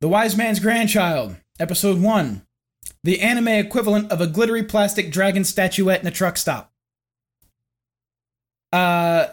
The 0.00 0.08
Wise 0.08 0.36
Man's 0.36 0.60
Grandchild, 0.60 1.36
Episode 1.58 2.00
1. 2.00 2.44
The 3.04 3.20
anime 3.20 3.48
equivalent 3.48 4.10
of 4.10 4.20
a 4.20 4.26
glittery 4.26 4.64
plastic 4.64 5.10
dragon 5.10 5.44
statuette 5.44 6.00
in 6.00 6.06
a 6.06 6.10
truck 6.10 6.36
stop. 6.36 6.73
Uh 8.74 9.28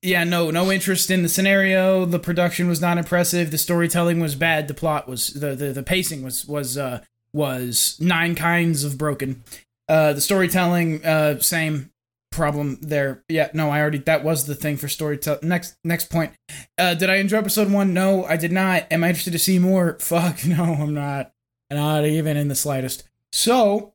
yeah, 0.00 0.24
no, 0.24 0.50
no 0.50 0.70
interest 0.70 1.10
in 1.10 1.22
the 1.22 1.28
scenario. 1.28 2.04
The 2.04 2.20
production 2.20 2.68
was 2.68 2.80
not 2.80 2.98
impressive. 2.98 3.50
The 3.50 3.58
storytelling 3.58 4.20
was 4.20 4.36
bad. 4.36 4.68
The 4.68 4.74
plot 4.74 5.08
was 5.08 5.28
the 5.34 5.54
the, 5.54 5.72
the 5.72 5.82
pacing 5.82 6.22
was 6.22 6.46
was 6.46 6.78
uh 6.78 7.04
was 7.32 7.98
nine 8.00 8.34
kinds 8.34 8.84
of 8.84 8.96
broken. 8.96 9.42
Uh 9.88 10.14
the 10.14 10.20
storytelling 10.20 11.04
uh 11.04 11.40
same 11.40 11.90
problem 12.30 12.78
there. 12.80 13.22
Yeah, 13.28 13.50
no, 13.52 13.70
I 13.70 13.80
already 13.80 13.98
that 13.98 14.24
was 14.24 14.46
the 14.46 14.54
thing 14.54 14.76
for 14.76 14.88
storytelling. 14.88 15.40
Next 15.46 15.76
next 15.84 16.08
point. 16.08 16.32
Uh, 16.78 16.94
did 16.94 17.10
I 17.10 17.16
enjoy 17.16 17.38
episode 17.38 17.70
one? 17.70 17.92
No, 17.92 18.24
I 18.24 18.36
did 18.36 18.52
not. 18.52 18.86
Am 18.90 19.04
I 19.04 19.08
interested 19.08 19.32
to 19.32 19.38
see 19.38 19.58
more? 19.58 19.98
Fuck, 20.00 20.46
no, 20.46 20.62
I'm 20.62 20.94
not. 20.94 21.32
Not 21.70 22.06
even 22.06 22.38
in 22.38 22.48
the 22.48 22.54
slightest. 22.54 23.02
So, 23.30 23.92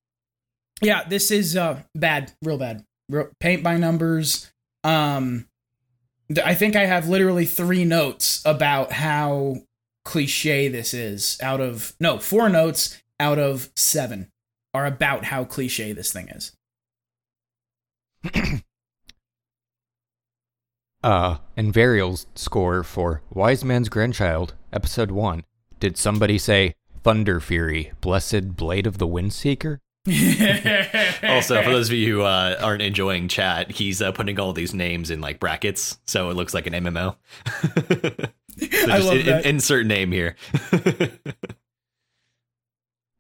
yeah, 0.82 1.04
this 1.08 1.32
is 1.32 1.56
uh 1.56 1.82
bad, 1.96 2.34
real 2.44 2.58
bad. 2.58 2.86
Paint 3.40 3.64
by 3.64 3.78
numbers. 3.78 4.52
Um, 4.84 5.48
I 6.44 6.56
think 6.56 6.76
I 6.76 6.86
have 6.86 7.08
literally 7.08 7.46
three 7.46 7.86
notes 7.86 8.42
about 8.46 8.92
how 8.94 9.58
cliche 10.04 10.68
this 10.68 10.94
is. 10.94 11.38
Out 11.42 11.62
of 11.62 11.94
no, 12.00 12.18
four 12.20 12.50
notes 12.50 13.02
out 13.20 13.40
of 13.40 13.70
seven 13.76 14.32
are 14.74 14.86
about 14.86 15.26
how 15.26 15.44
cliche 15.44 15.94
this 15.94 16.12
thing 16.12 16.30
is. 16.30 16.52
Uh, 21.04 21.40
and 21.58 21.74
Varial's 21.74 22.28
score 22.34 22.82
for 22.82 23.22
Wise 23.30 23.66
Man's 23.66 23.90
Grandchild, 23.90 24.54
Episode 24.72 25.12
1. 25.12 25.44
Did 25.78 25.98
somebody 25.98 26.38
say 26.38 26.76
Thunderfury, 27.04 27.92
Blessed 28.00 28.56
Blade 28.56 28.88
of 28.88 29.00
the 29.00 29.08
Windseeker? 29.08 29.80
also, 31.24 31.64
for 31.64 31.70
those 31.72 31.88
of 31.90 31.94
you 31.96 32.18
who 32.18 32.22
uh, 32.24 32.58
aren't 32.62 32.82
enjoying 32.82 33.30
chat, 33.30 33.72
he's 33.72 34.02
uh, 34.02 34.12
putting 34.12 34.38
all 34.40 34.52
these 34.52 34.74
names 34.74 35.10
in 35.10 35.22
like 35.22 35.40
brackets, 35.40 35.98
so 36.06 36.30
it 36.30 36.36
looks 36.36 36.54
like 36.54 36.68
an 36.68 36.74
MMO. 36.74 37.16
So 38.56 38.92
I 38.92 38.98
love 39.00 39.18
in- 39.18 39.26
that. 39.26 39.46
insert 39.48 39.88
name 39.88 40.12
here. 40.12 40.36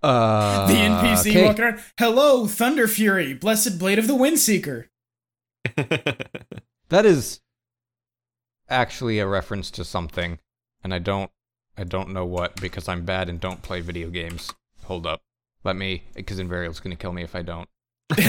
Uh, 0.04 0.67
the 0.67 0.74
NPC 0.74 1.30
okay. 1.30 1.46
walking 1.46 1.63
around. 1.63 1.80
Hello, 1.98 2.43
Thunderfury, 2.43 3.39
Blessed 3.39 3.80
Blade 3.80 3.98
of 3.98 4.06
the 4.06 4.13
Windseeker. 4.13 4.88
That 6.89 7.06
is 7.06 7.39
actually 8.69 9.19
a 9.19 9.28
reference 9.28 9.72
to 9.72 9.86
something, 9.86 10.39
and 10.84 10.93
I 10.93 10.99
don't, 10.99 11.32
I 11.78 11.86
don't 11.86 12.10
know 12.10 12.26
what 12.26 12.60
because 12.60 12.89
I'm 12.89 13.05
bad 13.05 13.30
and 13.30 13.39
don't 13.39 13.62
play 13.62 13.80
video 13.80 14.10
games. 14.10 14.51
Hold 14.84 15.07
up, 15.07 15.22
let 15.64 15.76
me, 15.76 16.03
because 16.14 16.39
Invarial's 16.39 16.80
gonna 16.80 16.95
kill 16.95 17.14
me 17.14 17.24
if 17.24 17.36
I 17.36 17.41
don't. 17.41 17.70
if 18.11 18.22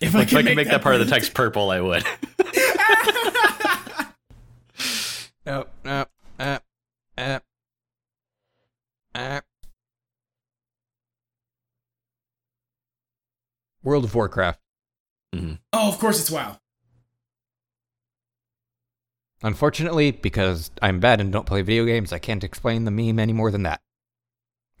if 0.00 0.14
I 0.14 0.24
can 0.24 0.54
make, 0.56 0.68
that, 0.68 0.82
part 0.82 0.94
of 0.94 1.00
the 1.00 1.10
text 1.10 1.34
purple, 1.34 1.70
I 1.70 1.80
would. 1.80 2.04
No, 5.46 5.66
no, 5.84 6.06
uh, 6.40 6.58
uh, 7.16 7.38
uh. 9.14 9.40
World 13.84 14.04
of 14.04 14.14
Warcraft. 14.14 14.58
Mm-hmm. 15.32 15.54
oh, 15.72 15.88
of 15.88 15.98
course 15.98 16.20
it's 16.20 16.30
WoW. 16.30 16.58
Unfortunately, 19.42 20.10
because 20.10 20.72
I'm 20.82 20.98
bad 20.98 21.20
and 21.20 21.30
don't 21.30 21.46
play 21.46 21.62
video 21.62 21.84
games, 21.84 22.12
I 22.12 22.18
can't 22.18 22.42
explain 22.42 22.84
the 22.84 22.90
meme 22.90 23.20
any 23.20 23.32
more 23.32 23.52
than 23.52 23.62
that. 23.62 23.80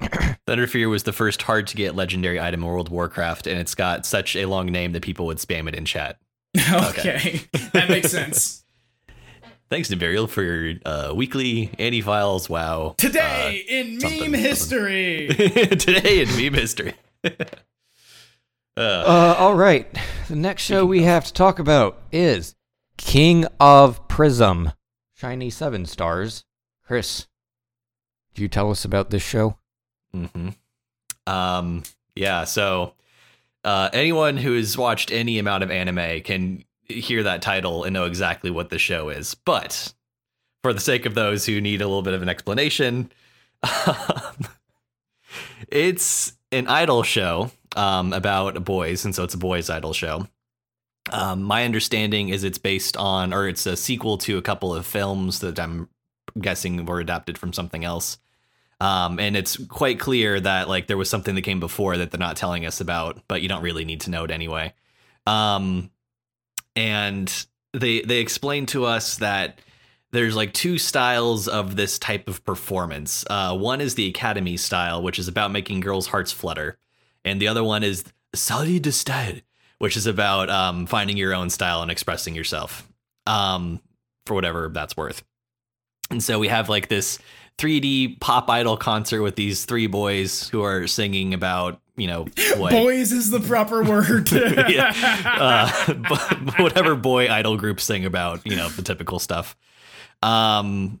Thunderfury 0.46 0.88
was 0.88 1.02
the 1.04 1.12
first 1.12 1.42
hard 1.42 1.66
to 1.68 1.76
get 1.76 1.94
legendary 1.94 2.40
item 2.40 2.62
in 2.62 2.66
World 2.66 2.88
of 2.88 2.92
Warcraft, 2.92 3.46
and 3.46 3.58
it's 3.58 3.74
got 3.74 4.06
such 4.06 4.36
a 4.36 4.46
long 4.46 4.66
name 4.66 4.92
that 4.92 5.02
people 5.02 5.26
would 5.26 5.38
spam 5.38 5.68
it 5.68 5.74
in 5.74 5.84
chat. 5.84 6.18
okay, 6.72 7.42
that 7.72 7.88
makes 7.88 8.10
sense. 8.10 8.64
Thanks, 9.70 9.88
Niburial, 9.90 10.28
for 10.28 10.42
your 10.42 10.74
uh, 10.86 11.12
weekly 11.14 11.70
anti 11.78 12.00
files. 12.00 12.48
Wow. 12.48 12.94
Today 12.98 13.64
in 13.68 14.00
something, 14.00 14.30
meme 14.30 14.40
history. 14.40 15.26
Today 15.28 16.20
in 16.22 16.28
meme 16.36 16.54
history. 16.54 16.94
uh, 17.24 17.30
Uh, 18.76 19.34
all 19.38 19.56
right. 19.56 19.88
The 20.28 20.36
next 20.36 20.62
show 20.62 20.86
we 20.86 21.02
have 21.02 21.24
to 21.24 21.32
talk 21.32 21.58
about 21.58 21.98
is 22.12 22.54
King 22.96 23.44
of 23.58 24.06
Prism. 24.06 24.70
Shiny 25.14 25.50
seven 25.50 25.84
stars. 25.84 26.44
Chris, 26.84 27.26
do 28.34 28.42
you 28.42 28.48
tell 28.48 28.70
us 28.70 28.84
about 28.84 29.10
this 29.10 29.22
show? 29.22 29.58
Hmm 30.16 30.48
Um, 31.26 31.82
yeah, 32.14 32.44
so 32.44 32.94
uh, 33.64 33.90
anyone 33.92 34.36
who 34.36 34.54
has 34.54 34.78
watched 34.78 35.10
any 35.10 35.38
amount 35.38 35.62
of 35.64 35.70
anime 35.70 36.22
can 36.22 36.64
hear 36.84 37.22
that 37.24 37.42
title 37.42 37.84
and 37.84 37.92
know 37.92 38.04
exactly 38.04 38.50
what 38.50 38.70
the 38.70 38.78
show 38.78 39.08
is. 39.08 39.34
But 39.34 39.92
for 40.62 40.72
the 40.72 40.80
sake 40.80 41.04
of 41.06 41.14
those 41.14 41.46
who 41.46 41.60
need 41.60 41.82
a 41.82 41.86
little 41.86 42.02
bit 42.02 42.14
of 42.14 42.22
an 42.22 42.28
explanation, 42.28 43.10
it's 45.68 46.32
an 46.52 46.68
idol 46.68 47.02
show 47.02 47.50
um, 47.74 48.12
about 48.12 48.64
boys, 48.64 49.04
and 49.04 49.14
so 49.14 49.24
it's 49.24 49.34
a 49.34 49.38
boys' 49.38 49.68
idol 49.68 49.92
show. 49.92 50.26
Um, 51.10 51.42
my 51.42 51.64
understanding 51.64 52.30
is 52.30 52.42
it's 52.42 52.58
based 52.58 52.96
on, 52.96 53.32
or 53.32 53.48
it's 53.48 53.66
a 53.66 53.76
sequel 53.76 54.18
to 54.18 54.38
a 54.38 54.42
couple 54.42 54.74
of 54.74 54.86
films 54.86 55.40
that 55.40 55.58
I'm 55.58 55.88
guessing 56.40 56.84
were 56.84 57.00
adapted 57.00 57.38
from 57.38 57.52
something 57.52 57.84
else. 57.84 58.18
Um, 58.80 59.18
and 59.18 59.36
it's 59.36 59.56
quite 59.66 59.98
clear 59.98 60.38
that 60.38 60.68
like 60.68 60.86
there 60.86 60.98
was 60.98 61.08
something 61.08 61.34
that 61.34 61.42
came 61.42 61.60
before 61.60 61.96
that 61.96 62.10
they're 62.10 62.18
not 62.18 62.36
telling 62.36 62.66
us 62.66 62.80
about, 62.80 63.22
but 63.28 63.42
you 63.42 63.48
don't 63.48 63.62
really 63.62 63.84
need 63.84 64.02
to 64.02 64.10
know 64.10 64.24
it 64.24 64.30
anyway. 64.30 64.74
Um, 65.26 65.90
and 66.74 67.46
they 67.72 68.02
they 68.02 68.18
explain 68.18 68.66
to 68.66 68.84
us 68.84 69.16
that 69.18 69.60
there's 70.12 70.36
like 70.36 70.52
two 70.52 70.78
styles 70.78 71.48
of 71.48 71.76
this 71.76 71.98
type 71.98 72.28
of 72.28 72.44
performance. 72.44 73.24
Uh, 73.28 73.56
one 73.56 73.80
is 73.80 73.94
the 73.94 74.08
academy 74.08 74.56
style, 74.56 75.02
which 75.02 75.18
is 75.18 75.28
about 75.28 75.50
making 75.50 75.80
girls' 75.80 76.06
hearts 76.06 76.32
flutter, 76.32 76.78
and 77.24 77.40
the 77.40 77.48
other 77.48 77.64
one 77.64 77.82
is 77.82 78.04
Sali 78.34 78.78
de 78.78 78.92
style, 78.92 79.40
which 79.78 79.96
is 79.96 80.06
about 80.06 80.50
um, 80.50 80.86
finding 80.86 81.16
your 81.16 81.34
own 81.34 81.50
style 81.50 81.82
and 81.82 81.90
expressing 81.90 82.34
yourself 82.34 82.86
um, 83.26 83.80
for 84.26 84.34
whatever 84.34 84.68
that's 84.68 84.96
worth. 84.96 85.24
And 86.10 86.22
so 86.22 86.38
we 86.38 86.48
have 86.48 86.68
like 86.68 86.88
this 86.88 87.18
3D 87.58 88.20
pop 88.20 88.50
idol 88.50 88.76
concert 88.76 89.22
with 89.22 89.36
these 89.36 89.64
three 89.64 89.86
boys 89.86 90.48
who 90.48 90.62
are 90.62 90.86
singing 90.86 91.32
about, 91.34 91.80
you 91.96 92.06
know, 92.06 92.26
what, 92.56 92.72
Boys 92.72 93.12
is 93.12 93.30
the 93.30 93.40
proper 93.40 93.82
word. 93.82 94.30
Yeah. 94.68 94.92
uh, 95.24 95.94
but 96.08 96.58
whatever 96.58 96.94
boy 96.94 97.30
idol 97.30 97.56
groups 97.56 97.84
sing 97.84 98.04
about, 98.04 98.44
you 98.44 98.56
know, 98.56 98.68
the 98.68 98.82
typical 98.82 99.18
stuff. 99.18 99.56
Um, 100.22 101.00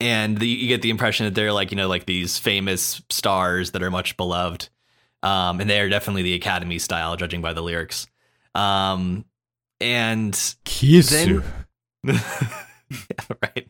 and 0.00 0.38
the, 0.38 0.46
you 0.46 0.68
get 0.68 0.82
the 0.82 0.90
impression 0.90 1.24
that 1.26 1.34
they're 1.34 1.52
like, 1.52 1.70
you 1.70 1.76
know, 1.76 1.88
like 1.88 2.06
these 2.06 2.38
famous 2.38 3.02
stars 3.10 3.72
that 3.72 3.82
are 3.82 3.90
much 3.90 4.16
beloved. 4.16 4.68
Um, 5.22 5.60
and 5.60 5.68
they 5.68 5.80
are 5.80 5.88
definitely 5.88 6.22
the 6.22 6.34
Academy 6.34 6.78
style, 6.78 7.16
judging 7.16 7.42
by 7.42 7.52
the 7.52 7.62
lyrics. 7.62 8.06
Um, 8.54 9.24
and 9.80 10.32
Kisu. 10.64 11.42
yeah, 12.04 12.18
right. 13.42 13.68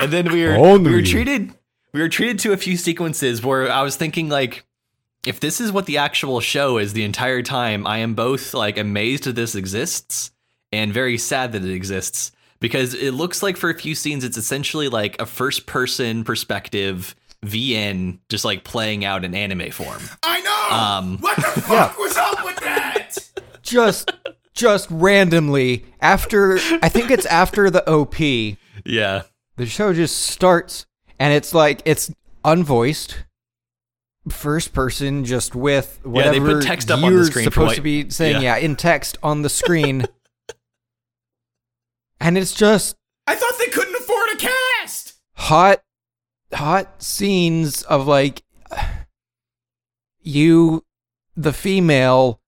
And 0.00 0.12
then 0.12 0.30
we 0.32 0.44
were 0.44 0.78
we 0.78 0.90
were 0.90 1.02
treated 1.02 1.52
we 1.92 2.00
were 2.00 2.08
treated 2.08 2.38
to 2.40 2.52
a 2.52 2.56
few 2.56 2.76
sequences 2.76 3.42
where 3.42 3.70
I 3.70 3.82
was 3.82 3.96
thinking 3.96 4.28
like 4.28 4.64
if 5.26 5.40
this 5.40 5.60
is 5.60 5.72
what 5.72 5.86
the 5.86 5.98
actual 5.98 6.40
show 6.40 6.76
is 6.78 6.92
the 6.92 7.04
entire 7.04 7.42
time, 7.42 7.86
I 7.86 7.98
am 7.98 8.14
both 8.14 8.52
like 8.52 8.76
amazed 8.76 9.24
that 9.24 9.36
this 9.36 9.54
exists 9.54 10.30
and 10.72 10.92
very 10.92 11.16
sad 11.16 11.52
that 11.52 11.64
it 11.64 11.74
exists 11.74 12.32
because 12.60 12.94
it 12.94 13.12
looks 13.12 13.42
like 13.42 13.56
for 13.56 13.70
a 13.70 13.74
few 13.74 13.94
scenes 13.94 14.24
it's 14.24 14.36
essentially 14.36 14.88
like 14.88 15.20
a 15.20 15.26
first 15.26 15.66
person 15.66 16.24
perspective 16.24 17.14
VN 17.44 18.18
just 18.28 18.44
like 18.44 18.64
playing 18.64 19.04
out 19.04 19.24
in 19.24 19.34
anime 19.34 19.70
form. 19.70 20.02
I 20.22 20.40
know. 20.40 20.76
Um, 20.76 21.18
what 21.18 21.36
the 21.36 21.42
fuck 21.62 21.98
was 21.98 22.16
up 22.16 22.44
with 22.44 22.56
that? 22.56 23.16
just 23.62 24.12
just 24.52 24.88
randomly 24.90 25.84
after 26.00 26.58
I 26.82 26.88
think 26.88 27.10
it's 27.10 27.26
after 27.26 27.70
the 27.70 27.88
OP, 27.90 28.16
the 29.56 29.66
show 29.66 29.92
just 29.92 30.18
starts 30.18 30.86
and 31.18 31.32
it's 31.32 31.54
like 31.54 31.82
it's 31.84 32.12
unvoiced 32.44 33.24
first 34.28 34.72
person 34.72 35.24
just 35.24 35.54
with 35.54 36.00
they 36.02 36.08
whatever 36.08 36.54
put 36.54 36.62
text 36.64 36.90
up 36.90 37.02
on 37.02 37.14
the 37.14 37.24
screen 37.24 37.44
supposed 37.44 37.66
what- 37.68 37.76
to 37.76 37.82
be 37.82 38.08
saying 38.10 38.36
yeah. 38.36 38.56
yeah 38.56 38.56
in 38.56 38.74
text 38.76 39.18
on 39.22 39.42
the 39.42 39.48
screen 39.50 40.06
and 42.20 42.38
it's 42.38 42.54
just 42.54 42.96
I 43.26 43.34
thought 43.34 43.54
they 43.58 43.66
couldn't 43.66 43.94
afford 43.96 44.28
a 44.34 44.36
cast. 44.36 45.14
hot 45.34 45.82
hot 46.52 47.02
scenes 47.02 47.82
of 47.82 48.06
like 48.06 48.42
you 50.20 50.84
the 51.36 51.52
female 51.52 52.40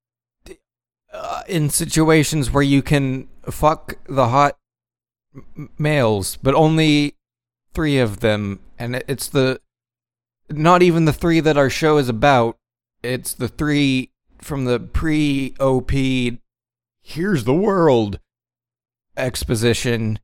uh, 1.13 1.43
in 1.49 1.69
situations 1.71 2.51
where 2.51 2.63
you 2.63 2.83
can 2.83 3.29
fuck 3.51 3.95
the 4.07 4.29
hot 4.29 4.59
m- 5.37 5.71
males 5.79 6.37
but 6.43 6.55
only 6.55 7.15
3 7.75 7.99
of 7.99 8.21
them 8.21 8.61
and 8.79 9.03
it's 9.07 9.29
the 9.29 9.61
not 10.51 10.83
even 10.83 11.05
the 11.05 11.13
3 11.13 11.41
that 11.41 11.57
our 11.59 11.71
show 11.71 11.99
is 11.99 12.09
about 12.09 12.57
it's 13.03 13.35
the 13.35 13.49
3 13.49 14.11
from 14.41 14.65
the 14.65 14.79
pre-op 14.81 15.91
here's 17.03 17.45
the 17.45 17.55
world 17.55 18.19
exposition 19.17 20.19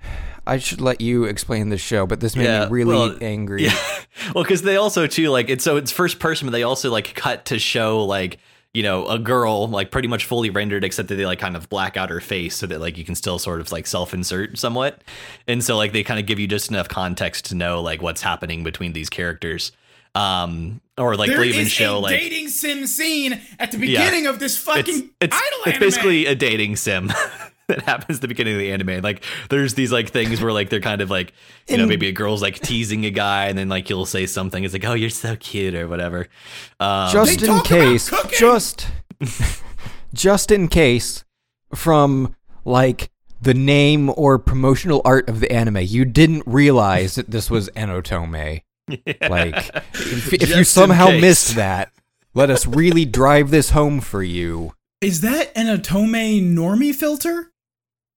I 0.46 0.58
should 0.58 0.80
let 0.80 1.00
you 1.00 1.24
explain 1.24 1.70
this 1.70 1.80
show, 1.80 2.06
but 2.06 2.20
this 2.20 2.36
made 2.36 2.44
Yeah, 2.44 2.66
me 2.66 2.70
really 2.70 2.94
well, 2.96 3.18
angry. 3.20 3.64
Yeah. 3.66 3.76
Well, 4.32 4.44
because 4.44 4.62
they 4.62 4.76
also 4.76 5.08
too 5.08 5.28
like 5.30 5.50
it's 5.50 5.64
so 5.64 5.76
it's 5.76 5.90
first 5.90 6.20
person, 6.20 6.46
but 6.46 6.52
they 6.52 6.62
also 6.62 6.88
like 6.90 7.14
cut 7.16 7.46
to 7.46 7.58
show 7.58 8.04
like 8.04 8.38
you 8.76 8.82
know 8.82 9.06
a 9.06 9.18
girl 9.18 9.68
like 9.68 9.90
pretty 9.90 10.06
much 10.06 10.26
fully 10.26 10.50
rendered, 10.50 10.84
except 10.84 11.08
that 11.08 11.14
they 11.14 11.24
like 11.24 11.38
kind 11.38 11.56
of 11.56 11.66
black 11.70 11.96
out 11.96 12.10
her 12.10 12.20
face 12.20 12.54
so 12.54 12.66
that 12.66 12.78
like 12.78 12.98
you 12.98 13.04
can 13.04 13.14
still 13.14 13.38
sort 13.38 13.62
of 13.62 13.72
like 13.72 13.86
self 13.86 14.12
insert 14.12 14.58
somewhat, 14.58 15.02
and 15.48 15.64
so 15.64 15.78
like 15.78 15.94
they 15.94 16.02
kind 16.02 16.20
of 16.20 16.26
give 16.26 16.38
you 16.38 16.46
just 16.46 16.70
enough 16.70 16.86
context 16.86 17.46
to 17.46 17.54
know 17.54 17.80
like 17.80 18.02
what's 18.02 18.20
happening 18.20 18.64
between 18.64 18.92
these 18.92 19.08
characters. 19.08 19.72
Um, 20.14 20.82
or 20.98 21.16
like 21.16 21.30
There 21.30 21.42
even 21.42 21.66
show 21.66 21.96
a 21.96 22.00
like 22.00 22.20
dating 22.20 22.48
sim 22.48 22.86
scene 22.86 23.40
at 23.58 23.72
the 23.72 23.78
beginning 23.78 24.26
of 24.26 24.40
this 24.40 24.58
fucking 24.58 24.94
it's 24.94 25.08
it's, 25.20 25.36
idol 25.36 25.58
it's 25.66 25.78
basically 25.78 26.26
a 26.26 26.34
dating 26.34 26.76
sim 26.76 27.10
that 27.68 27.82
happens 27.82 28.18
at 28.18 28.22
the 28.22 28.28
beginning 28.28 28.54
of 28.54 28.60
the 28.60 28.70
anime. 28.70 29.02
Like 29.02 29.24
there's 29.50 29.74
these 29.74 29.90
like 29.90 30.10
things 30.10 30.40
where 30.40 30.52
like 30.52 30.70
they're 30.70 30.80
kind 30.80 31.00
of 31.00 31.10
like 31.10 31.32
you 31.68 31.76
know 31.76 31.86
maybe 31.86 32.06
a 32.06 32.12
girl's 32.12 32.40
like 32.40 32.60
teasing 32.60 33.04
a 33.04 33.10
guy 33.10 33.46
and 33.46 33.58
then 33.58 33.68
like 33.68 33.90
you'll 33.90 34.06
say 34.06 34.26
something. 34.26 34.62
It's 34.62 34.72
like 34.72 34.84
oh 34.84 34.94
you're 34.94 35.10
so 35.10 35.34
cute 35.36 35.74
or 35.74 35.88
whatever. 35.88 36.28
Um, 36.78 37.12
just 37.12 37.42
in 37.42 37.60
case, 37.62 38.12
just 38.38 38.86
just 40.14 40.50
in 40.52 40.68
case 40.68 41.24
from 41.74 42.36
like 42.64 43.10
the 43.40 43.54
name 43.54 44.10
or 44.16 44.38
promotional 44.38 45.02
art 45.04 45.28
of 45.28 45.40
the 45.40 45.50
anime, 45.50 45.78
you 45.78 46.04
didn't 46.04 46.44
realize 46.46 47.16
that 47.16 47.30
this 47.30 47.50
was 47.50 47.68
Enotome. 47.76 48.62
Like 48.88 49.74
if, 49.94 50.32
if 50.32 50.56
you 50.56 50.62
somehow 50.62 51.06
case. 51.06 51.20
missed 51.20 51.54
that, 51.56 51.90
let 52.32 52.48
us 52.48 52.64
really 52.64 53.04
drive 53.04 53.50
this 53.50 53.70
home 53.70 54.00
for 54.00 54.22
you. 54.22 54.72
Is 55.00 55.20
that 55.22 55.50
an 55.56 55.66
Otome 55.66 56.54
normie 56.54 56.94
filter? 56.94 57.50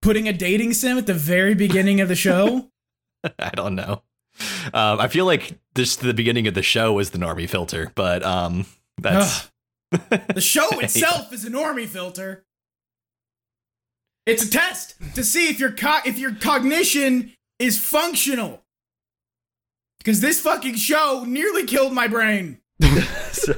Putting 0.01 0.27
a 0.27 0.33
dating 0.33 0.73
sim 0.73 0.97
at 0.97 1.07
the 1.07 1.13
very 1.13 1.55
beginning 1.55 1.99
of 2.01 2.07
the 2.07 2.15
show? 2.15 2.69
I 3.39 3.49
don't 3.49 3.75
know. 3.75 4.03
Um, 4.73 4.99
I 4.99 5.07
feel 5.09 5.25
like 5.25 5.59
this 5.75 5.97
the 5.97 6.13
beginning 6.13 6.47
of 6.47 6.53
the 6.53 6.61
show 6.61 6.93
was 6.93 7.09
the 7.09 7.17
normie 7.17 7.49
filter, 7.49 7.91
but 7.95 8.23
um, 8.23 8.65
that's 8.97 9.51
the 9.91 10.39
show 10.41 10.67
itself 10.79 11.33
is 11.33 11.43
a 11.43 11.49
normie 11.49 11.87
filter. 11.87 12.45
It's 14.25 14.43
a 14.43 14.49
test 14.49 14.95
to 15.15 15.23
see 15.23 15.49
if 15.49 15.59
your 15.59 15.71
co- 15.71 16.01
if 16.05 16.17
your 16.17 16.35
cognition 16.35 17.33
is 17.57 17.79
functional. 17.79 18.63
Because 19.97 20.21
this 20.21 20.39
fucking 20.39 20.75
show 20.75 21.25
nearly 21.27 21.65
killed 21.65 21.93
my 21.93 22.07
brain. 22.07 22.59
so 23.31 23.53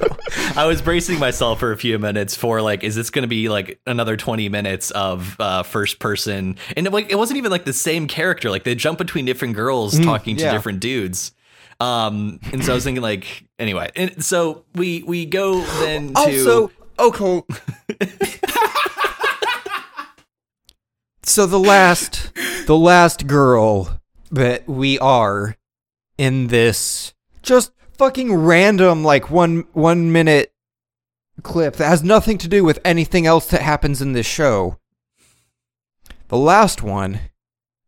I 0.55 0.65
was 0.65 0.81
bracing 0.81 1.19
myself 1.19 1.59
for 1.59 1.71
a 1.71 1.77
few 1.77 1.99
minutes 1.99 2.35
for 2.35 2.61
like, 2.61 2.83
is 2.83 2.95
this 2.95 3.09
going 3.09 3.23
to 3.23 3.27
be 3.27 3.49
like 3.49 3.79
another 3.85 4.17
20 4.17 4.49
minutes 4.49 4.91
of 4.91 5.35
uh, 5.39 5.63
first 5.63 5.99
person? 5.99 6.57
And 6.75 6.87
it, 6.87 6.93
like, 6.93 7.11
it 7.11 7.15
wasn't 7.15 7.37
even 7.37 7.51
like 7.51 7.65
the 7.65 7.73
same 7.73 8.07
character. 8.07 8.49
Like 8.49 8.63
they 8.63 8.75
jump 8.75 8.97
between 8.97 9.25
different 9.25 9.55
girls 9.55 9.99
talking 9.99 10.37
to 10.37 10.43
yeah. 10.43 10.51
different 10.51 10.79
dudes. 10.79 11.33
Um, 11.79 12.39
and 12.51 12.63
so 12.63 12.71
I 12.73 12.75
was 12.75 12.83
thinking 12.83 13.01
like, 13.01 13.45
anyway, 13.57 13.91
and 13.95 14.23
so 14.23 14.65
we, 14.75 15.03
we 15.03 15.25
go 15.25 15.61
then 15.61 16.13
to, 16.13 16.19
Also, 16.19 16.71
okay. 16.99 17.43
so 21.23 21.45
the 21.45 21.59
last 21.59 22.31
the 22.67 22.77
last 22.77 23.25
girl 23.25 23.99
that 24.31 24.67
we 24.67 24.99
are 24.99 25.57
in 26.17 26.47
this 26.47 27.13
just 27.41 27.71
fucking 28.01 28.33
random 28.33 29.03
like 29.03 29.29
one 29.29 29.63
one 29.73 30.11
minute 30.11 30.51
clip 31.43 31.75
that 31.75 31.85
has 31.85 32.01
nothing 32.01 32.35
to 32.35 32.47
do 32.47 32.63
with 32.63 32.79
anything 32.83 33.27
else 33.27 33.45
that 33.45 33.61
happens 33.61 34.01
in 34.01 34.13
this 34.13 34.25
show. 34.25 34.79
The 36.29 36.37
last 36.37 36.81
one, 36.81 37.19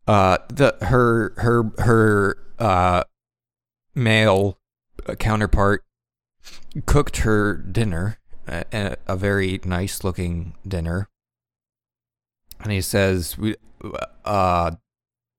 uh, 0.06 0.38
the 0.48 0.76
her 0.82 1.32
her 1.38 1.72
her 1.78 2.36
uh 2.60 3.02
male 3.96 4.60
counterpart 5.18 5.82
cooked 6.86 7.16
her 7.18 7.52
dinner, 7.56 8.20
a, 8.46 8.96
a 9.08 9.16
very 9.16 9.60
nice 9.64 10.04
looking 10.04 10.54
dinner, 10.66 11.08
and 12.60 12.70
he 12.70 12.82
says 12.82 13.36
we 13.36 13.56
uh 14.24 14.76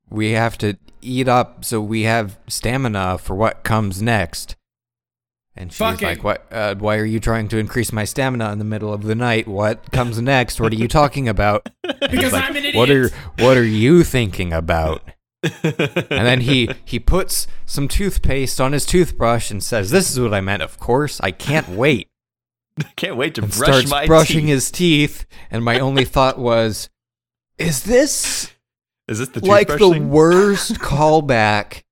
we 0.09 0.31
have 0.31 0.57
to 0.57 0.77
eat 1.01 1.29
up 1.29 1.63
so 1.63 1.79
we 1.79 2.01
have 2.01 2.37
stamina 2.49 3.17
for 3.17 3.37
what 3.37 3.63
comes 3.63 4.01
next. 4.01 4.57
And 5.57 5.71
she's 5.71 5.77
Fucking- 5.77 6.07
like, 6.07 6.23
"What? 6.23 6.45
Uh, 6.51 6.75
why 6.75 6.97
are 6.97 7.05
you 7.05 7.19
trying 7.19 7.47
to 7.49 7.57
increase 7.57 7.93
my 7.93 8.03
stamina 8.03 8.51
in 8.51 8.59
the 8.59 8.65
middle 8.65 8.93
of 8.93 9.03
the 9.03 9.15
night? 9.15 9.47
What 9.47 9.91
comes 9.91 10.21
next? 10.21 10.59
What 10.59 10.73
are 10.73 10.75
you 10.75 10.87
talking 10.87 11.29
about?" 11.29 11.69
Because 12.01 12.33
Like, 12.33 12.43
I'm 12.49 12.55
an 12.57 12.65
idiot. 12.65 12.75
What 12.75 12.89
are 12.89 13.09
What 13.39 13.57
are 13.57 13.63
you 13.63 14.03
thinking 14.03 14.51
about? 14.51 15.01
and 15.63 15.63
then 16.09 16.41
he 16.41 16.69
he 16.83 16.99
puts 16.99 17.47
some 17.65 17.87
toothpaste 17.87 18.59
on 18.59 18.73
his 18.73 18.85
toothbrush 18.85 19.49
and 19.51 19.63
says, 19.63 19.91
"This 19.91 20.11
is 20.11 20.19
what 20.19 20.33
I 20.33 20.41
meant. 20.41 20.61
Of 20.63 20.77
course, 20.79 21.21
I 21.21 21.31
can't 21.31 21.69
wait." 21.69 22.09
I 22.79 22.83
can't 22.97 23.15
wait 23.15 23.35
to 23.35 23.43
And 23.43 23.51
brush 23.51 23.69
starts 23.69 23.89
my 23.89 24.05
brushing 24.07 24.41
teeth. 24.41 24.49
his 24.49 24.71
teeth, 24.71 25.25
and 25.51 25.63
my 25.63 25.79
only 25.79 26.03
thought 26.03 26.37
was, 26.37 26.89
"Is 27.57 27.83
this 27.83 28.51
Is 29.07 29.19
this 29.19 29.29
the 29.29 29.45
like 29.45 29.67
the 29.69 29.77
thing? 29.77 30.09
worst 30.09 30.79
callback 30.79 31.83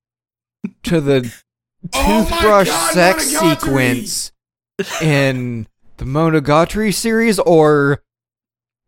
to 0.84 1.00
the 1.00 1.32
Oh 1.94 2.26
toothbrush 2.30 2.70
God, 2.70 2.94
sex 2.94 3.34
Monogatari! 3.34 3.56
sequence 4.08 4.32
in 5.02 5.68
the 5.98 6.06
Monogatari 6.06 6.94
series, 6.94 7.40
or 7.40 8.04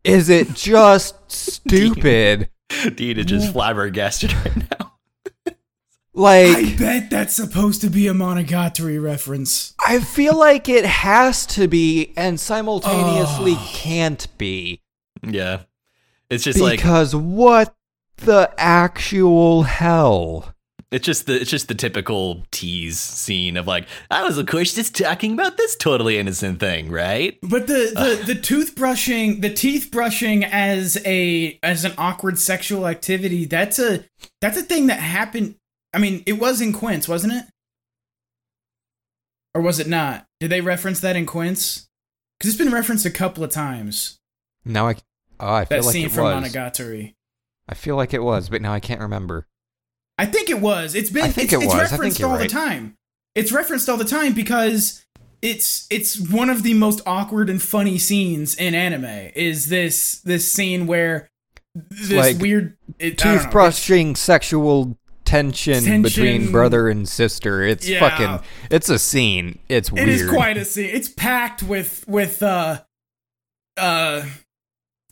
is 0.04 0.28
it 0.28 0.54
just 0.54 1.14
stupid? 1.30 2.48
Dean 2.94 3.18
is 3.18 3.26
just 3.26 3.52
flabbergasted 3.52 4.32
right 4.32 4.56
now. 4.70 4.92
Like, 6.18 6.56
I 6.56 6.76
bet 6.78 7.10
that's 7.10 7.36
supposed 7.36 7.82
to 7.82 7.90
be 7.90 8.08
a 8.08 8.14
Monogatari 8.14 8.98
reference. 9.02 9.74
I 9.86 10.00
feel 10.00 10.34
like 10.34 10.66
it 10.66 10.86
has 10.86 11.44
to 11.48 11.68
be 11.68 12.14
and 12.16 12.40
simultaneously 12.40 13.52
Oh. 13.54 13.70
can't 13.74 14.26
be. 14.38 14.80
Yeah. 15.22 15.64
It's 16.30 16.42
just 16.42 16.58
like 16.58 16.78
because 16.78 17.14
what 17.14 17.76
the 18.16 18.50
actual 18.56 19.64
hell? 19.64 20.54
It's 20.92 21.04
just 21.04 21.26
the 21.26 21.40
it's 21.40 21.50
just 21.50 21.68
the 21.68 21.74
typical 21.74 22.44
tease 22.52 22.98
scene 22.98 23.56
of 23.56 23.66
like 23.66 23.88
I 24.10 24.22
was 24.22 24.38
of 24.38 24.46
course 24.46 24.74
just 24.74 24.96
talking 24.96 25.32
about 25.32 25.56
this 25.56 25.74
totally 25.74 26.18
innocent 26.18 26.60
thing, 26.60 26.90
right? 26.90 27.38
But 27.42 27.66
the 27.66 28.20
the, 28.24 28.34
the 28.34 28.40
toothbrushing, 28.40 29.42
the 29.42 29.52
teeth 29.52 29.90
brushing 29.90 30.44
as 30.44 30.98
a 31.04 31.58
as 31.62 31.84
an 31.84 31.92
awkward 31.98 32.38
sexual 32.38 32.86
activity, 32.86 33.46
that's 33.46 33.78
a 33.78 34.04
that's 34.40 34.56
a 34.58 34.62
thing 34.62 34.86
that 34.86 35.00
happened. 35.00 35.56
I 35.92 35.98
mean, 35.98 36.22
it 36.26 36.34
was 36.34 36.60
in 36.60 36.72
Quince, 36.72 37.08
wasn't 37.08 37.32
it? 37.32 37.44
Or 39.54 39.62
was 39.62 39.80
it 39.80 39.88
not? 39.88 40.26
Did 40.38 40.50
they 40.50 40.60
reference 40.60 41.00
that 41.00 41.16
in 41.16 41.26
Quince? 41.26 41.88
Because 42.38 42.50
it's 42.50 42.62
been 42.62 42.72
referenced 42.72 43.06
a 43.06 43.10
couple 43.10 43.42
of 43.42 43.50
times. 43.50 44.18
Now 44.64 44.88
I 44.88 44.96
oh, 45.40 45.52
I 45.52 45.64
feel 45.64 45.78
That 45.78 45.84
like 45.84 45.92
scene 45.92 46.06
it 46.06 46.12
from 46.12 46.24
was. 46.24 46.52
Monogatari. 46.52 47.14
I 47.68 47.74
feel 47.74 47.96
like 47.96 48.14
it 48.14 48.22
was, 48.22 48.48
but 48.48 48.62
now 48.62 48.72
I 48.72 48.78
can't 48.78 49.00
remember. 49.00 49.48
I 50.18 50.26
think 50.26 50.48
it 50.50 50.60
was. 50.60 50.94
It's 50.94 51.10
been 51.10 51.24
I 51.24 51.28
think 51.28 51.52
it's, 51.52 51.62
it 51.62 51.64
it's 51.64 51.74
was. 51.74 51.74
I 51.74 51.78
think 51.86 51.90
referenced 51.92 52.22
all 52.22 52.30
right. 52.32 52.42
the 52.42 52.48
time. 52.48 52.96
It's 53.34 53.52
referenced 53.52 53.88
all 53.88 53.96
the 53.98 54.04
time 54.04 54.32
because 54.32 55.04
it's 55.42 55.86
it's 55.90 56.18
one 56.18 56.48
of 56.48 56.62
the 56.62 56.74
most 56.74 57.02
awkward 57.06 57.50
and 57.50 57.60
funny 57.62 57.98
scenes 57.98 58.54
in 58.54 58.74
anime. 58.74 59.30
Is 59.34 59.68
this 59.68 60.20
this 60.20 60.50
scene 60.50 60.86
where 60.86 61.28
this 61.74 62.10
like 62.12 62.38
weird 62.38 62.76
it, 62.98 63.22
know, 63.22 63.36
Toothbrushing 63.36 64.16
sexual 64.16 64.96
tension, 65.26 65.74
Tension. 65.84 66.02
between 66.02 66.50
brother 66.50 66.88
and 66.88 67.06
sister. 67.06 67.62
It's 67.62 67.86
Yeah. 67.86 68.00
fucking 68.00 68.46
it's 68.70 68.88
a 68.88 68.98
scene. 68.98 69.58
It's 69.68 69.92
weird. 69.92 70.08
is 70.08 70.30
quite 70.30 70.56
a 70.56 70.64
scene. 70.64 70.88
It's 70.90 71.08
packed 71.10 71.62
with 71.62 72.04
with 72.08 72.42
uh 72.42 72.80
uh 73.76 74.24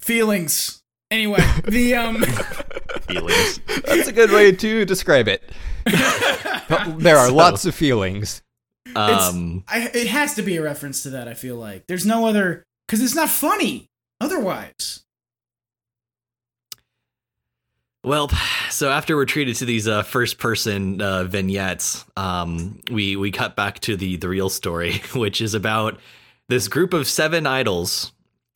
feelings. 0.01 0.83
Anyway, 1.11 1.45
the 1.69 1.95
um 1.95 2.25
Feelings. 3.07 3.61
That's 3.85 4.09
a 4.09 4.13
good 4.13 4.31
way 4.31 4.53
to 4.53 4.85
describe 4.85 5.29
it. 5.29 5.43
there 5.87 7.17
are 7.17 7.29
So- 7.29 7.35
lots 7.35 7.65
of 7.67 7.75
feelings. 7.75 8.43
Um 8.97 9.65
I, 9.67 9.91
it 9.95 10.07
has 10.09 10.35
to 10.35 10.43
be 10.43 10.57
a 10.57 10.63
reference 10.63 11.03
to 11.05 11.11
that. 11.11 11.27
I 11.27 11.35
feel 11.35 11.57
like 11.57 11.87
there's 11.87 12.07
no 12.07 12.27
other 12.27 12.65
because 12.87 13.03
it's 13.03 13.15
not 13.15 13.29
funny 13.31 13.89
otherwise. 14.21 15.05
Well, 18.05 18.29
so 18.69 18.91
after 18.91 19.17
we're 19.17 19.25
treated 19.25 19.57
to 19.57 19.65
these 19.65 19.89
uh, 19.89 20.03
first-person 20.03 21.01
uh, 21.01 21.25
vignettes, 21.25 22.05
um, 22.19 22.79
we 22.91 23.17
we 23.17 23.31
cut 23.31 23.57
back 23.57 23.81
to 23.81 23.97
the 23.97 24.17
the 24.17 24.29
real 24.29 24.51
story, 24.51 25.01
which 25.15 25.41
is 25.41 25.55
about 25.55 25.99
this 26.51 26.69
group 26.69 26.93
of 26.93 27.09
seven 27.09 27.47
idols, 27.47 28.13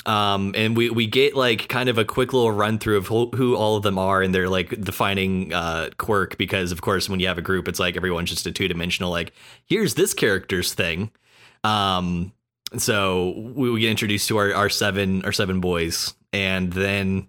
um, 0.08 0.54
and 0.56 0.74
we 0.74 0.88
we 0.88 1.06
get 1.06 1.36
like 1.36 1.68
kind 1.68 1.90
of 1.90 1.98
a 1.98 2.04
quick 2.04 2.32
little 2.32 2.50
run 2.50 2.78
through 2.78 2.96
of 2.96 3.06
who, 3.08 3.28
who 3.34 3.54
all 3.54 3.76
of 3.76 3.82
them 3.82 3.98
are 3.98 4.22
and 4.22 4.34
their 4.34 4.48
like 4.48 4.80
defining 4.80 5.52
uh, 5.52 5.90
quirk. 5.98 6.38
Because 6.38 6.72
of 6.72 6.80
course, 6.80 7.10
when 7.10 7.20
you 7.20 7.28
have 7.28 7.36
a 7.36 7.42
group, 7.42 7.68
it's 7.68 7.78
like 7.78 7.94
everyone's 7.94 8.30
just 8.30 8.46
a 8.46 8.52
two-dimensional. 8.52 9.10
Like, 9.10 9.34
here's 9.66 9.94
this 9.94 10.14
character's 10.14 10.72
thing. 10.72 11.10
Um, 11.62 12.32
so 12.78 13.34
we, 13.36 13.70
we 13.70 13.80
get 13.80 13.90
introduced 13.90 14.28
to 14.28 14.38
our, 14.38 14.54
our 14.54 14.70
seven 14.70 15.22
our 15.26 15.32
seven 15.32 15.60
boys, 15.60 16.14
and 16.32 16.72
then. 16.72 17.28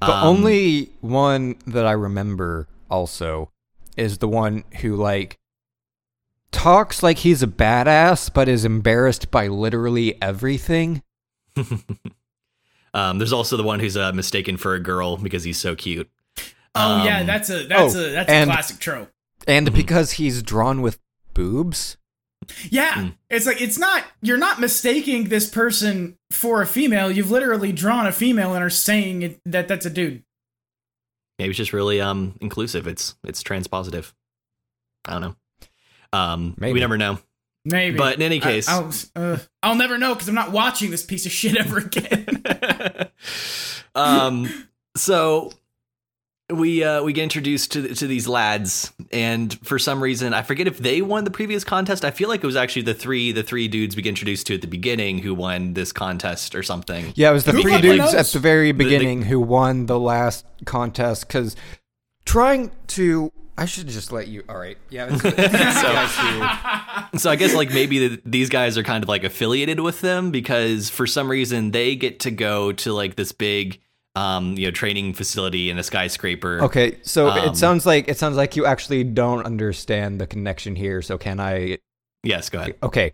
The 0.00 0.12
um, 0.12 0.24
only 0.24 0.90
one 1.00 1.56
that 1.66 1.84
I 1.84 1.92
remember 1.92 2.68
also 2.88 3.50
is 3.96 4.18
the 4.18 4.28
one 4.28 4.64
who 4.80 4.96
like 4.96 5.36
talks 6.52 7.02
like 7.02 7.18
he's 7.18 7.42
a 7.42 7.48
badass 7.48 8.32
but 8.32 8.48
is 8.48 8.64
embarrassed 8.64 9.30
by 9.30 9.48
literally 9.48 10.20
everything. 10.22 11.02
Um, 12.94 13.18
there's 13.18 13.32
also 13.32 13.56
the 13.56 13.64
one 13.64 13.80
who's 13.80 13.96
uh, 13.96 14.12
mistaken 14.12 14.56
for 14.56 14.74
a 14.74 14.78
girl 14.80 15.16
because 15.16 15.42
he's 15.42 15.58
so 15.58 15.74
cute. 15.74 16.08
Oh 16.76 17.04
yeah, 17.04 17.20
Um, 17.22 17.26
that's 17.26 17.50
a 17.50 17.66
that's 17.66 17.96
oh, 17.96 18.06
a 18.06 18.10
that's 18.12 18.30
and- 18.30 18.48
a 18.48 18.52
classic 18.52 18.78
trope. 18.78 19.10
And 19.48 19.68
Mhm. 19.68 19.74
because 19.74 20.12
he's 20.12 20.42
drawn 20.44 20.80
with 20.80 21.00
boobs. 21.34 21.96
Yeah, 22.70 22.92
Mm. 22.94 23.14
it's 23.30 23.46
like 23.46 23.60
it's 23.60 23.78
not 23.78 24.04
you're 24.22 24.38
not 24.38 24.60
mistaking 24.60 25.24
this 25.28 25.50
person 25.50 26.16
for 26.30 26.62
a 26.62 26.66
female. 26.68 27.10
You've 27.10 27.32
literally 27.32 27.72
drawn 27.72 28.06
a 28.06 28.12
female 28.12 28.54
and 28.54 28.62
are 28.62 28.70
saying 28.70 29.22
it, 29.22 29.40
that 29.44 29.66
that's 29.66 29.86
a 29.86 29.90
dude. 29.90 30.22
Maybe 31.40 31.50
it's 31.50 31.58
just 31.58 31.72
really 31.72 32.00
um 32.00 32.36
inclusive. 32.40 32.86
It's 32.86 33.16
it's 33.24 33.42
transpositive. 33.42 34.12
I 35.04 35.12
don't 35.14 35.20
know. 35.22 35.36
Um, 36.12 36.54
Maybe. 36.58 36.74
we 36.74 36.80
never 36.80 36.96
know. 36.96 37.18
Maybe, 37.64 37.96
But 37.96 38.16
in 38.16 38.22
any 38.22 38.40
case- 38.40 38.68
I, 38.68 38.80
will 38.80 38.92
uh, 39.16 39.38
I'll 39.62 39.74
never 39.74 39.96
know 39.98 40.14
because 40.14 40.28
I'm 40.28 40.34
not 40.34 40.52
watching 40.52 40.90
this 40.90 41.02
piece 41.04 41.24
of 41.24 41.32
shit 41.32 41.56
ever 41.56 41.78
again. 41.78 42.42
um, 43.94 44.68
so 44.96 45.50
we 46.50 46.84
uh, 46.84 47.02
we 47.02 47.14
get 47.14 47.22
introduced 47.22 47.72
to 47.72 47.94
to 47.94 48.06
these 48.06 48.28
lads, 48.28 48.92
and 49.10 49.58
for 49.66 49.78
some 49.78 50.02
reason, 50.02 50.34
I 50.34 50.42
forget 50.42 50.66
if 50.66 50.76
they 50.78 51.00
won 51.00 51.24
the 51.24 51.30
previous 51.30 51.64
contest. 51.64 52.04
I 52.04 52.10
feel 52.10 52.28
like 52.28 52.42
it 52.44 52.46
was 52.46 52.54
actually 52.56 52.82
the 52.82 52.92
three 52.94 53.32
the 53.32 53.42
three 53.42 53.66
dudes 53.66 53.96
we 53.96 54.02
get 54.02 54.10
introduced 54.10 54.46
to 54.48 54.54
at 54.54 54.60
the 54.60 54.66
beginning 54.66 55.18
who 55.18 55.34
won 55.34 55.72
this 55.72 55.90
contest 55.90 56.54
or 56.54 56.62
something. 56.62 57.12
Yeah, 57.16 57.30
it 57.30 57.32
was 57.32 57.44
the 57.44 57.52
Who 57.52 57.62
three 57.62 57.80
dudes 57.80 57.98
knows? 57.98 58.14
at 58.14 58.26
the 58.26 58.40
very 58.40 58.72
the- 58.72 58.84
beginning 58.84 59.22
who 59.22 59.40
won 59.40 59.86
the 59.86 59.98
last 59.98 60.44
contest 60.66 61.26
because 61.28 61.56
trying 62.26 62.70
to. 62.88 63.32
I 63.56 63.66
should 63.66 63.86
just 63.86 64.10
let 64.12 64.26
you. 64.28 64.42
All 64.48 64.56
right. 64.58 64.76
Yeah. 64.90 65.06
It's, 65.12 65.24
it's 65.24 65.80
So- 65.80 67.18
So 67.18 67.30
I 67.30 67.36
guess 67.36 67.54
like 67.54 67.70
maybe 67.70 68.08
the, 68.08 68.22
these 68.26 68.48
guys 68.48 68.76
are 68.76 68.82
kind 68.82 69.02
of 69.04 69.08
like 69.08 69.22
affiliated 69.24 69.78
with 69.80 70.00
them 70.00 70.30
because 70.30 70.90
for 70.90 71.06
some 71.06 71.30
reason 71.30 71.70
they 71.70 71.94
get 71.94 72.20
to 72.20 72.30
go 72.30 72.72
to 72.72 72.92
like 72.92 73.14
this 73.16 73.30
big 73.32 73.80
um 74.16 74.54
you 74.56 74.66
know 74.66 74.70
training 74.70 75.12
facility 75.14 75.70
in 75.70 75.78
a 75.78 75.82
skyscraper. 75.82 76.62
Okay, 76.62 76.98
so 77.02 77.28
Um, 77.30 77.48
it 77.50 77.56
sounds 77.56 77.84
like 77.86 78.08
it 78.08 78.18
sounds 78.18 78.36
like 78.36 78.56
you 78.56 78.66
actually 78.66 79.04
don't 79.04 79.44
understand 79.46 80.20
the 80.20 80.26
connection 80.26 80.74
here. 80.76 81.02
So 81.02 81.18
can 81.18 81.38
I? 81.40 81.78
Yes, 82.22 82.48
go 82.50 82.58
ahead. 82.60 82.76
Okay. 82.82 83.12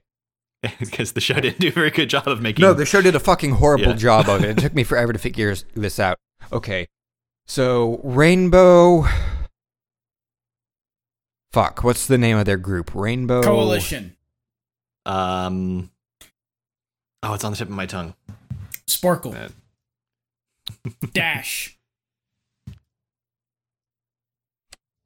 Because 0.78 1.12
the 1.12 1.22
show 1.22 1.34
didn't 1.40 1.58
do 1.58 1.68
a 1.68 1.72
very 1.72 1.90
good 1.90 2.10
job 2.10 2.28
of 2.28 2.42
making. 2.42 2.62
No, 2.62 2.74
the 2.74 2.84
show 2.84 3.00
did 3.00 3.14
a 3.14 3.20
fucking 3.20 3.52
horrible 3.52 3.86
Yeah. 3.86 3.94
job 3.94 4.28
of 4.28 4.44
it. 4.44 4.58
It 4.58 4.58
took 4.58 4.74
me 4.74 4.84
forever 4.84 5.10
to 5.12 5.18
figure 5.18 5.54
this 5.74 5.98
out. 5.98 6.18
Okay, 6.52 6.86
so 7.46 7.98
Rainbow. 8.04 9.06
Fuck, 11.52 11.82
what's 11.82 12.06
the 12.06 12.18
name 12.18 12.36
of 12.36 12.44
their 12.46 12.56
group? 12.56 12.94
Rainbow 12.94 13.42
Coalition, 13.42 14.16
um. 15.06 15.90
Oh, 17.22 17.34
it's 17.34 17.44
on 17.44 17.52
the 17.52 17.58
tip 17.58 17.68
of 17.68 17.74
my 17.74 17.86
tongue. 17.86 18.14
Sparkle, 18.86 19.34
Uh, 19.34 19.48
Dash. 21.12 21.76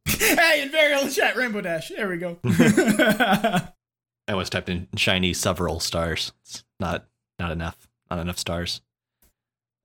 hey, 0.06 0.62
in 0.62 0.70
very 0.70 1.10
chat, 1.10 1.36
Rainbow 1.36 1.60
Dash. 1.62 1.88
There 1.88 2.08
we 2.08 2.18
go. 2.18 2.38
I 2.44 4.34
was 4.34 4.48
typed 4.50 4.68
in 4.68 4.88
shiny 4.96 5.32
several 5.32 5.80
stars. 5.80 6.32
It's 6.42 6.64
not 6.78 7.06
not 7.38 7.50
enough. 7.50 7.88
Not 8.10 8.20
enough 8.20 8.38
stars. 8.38 8.80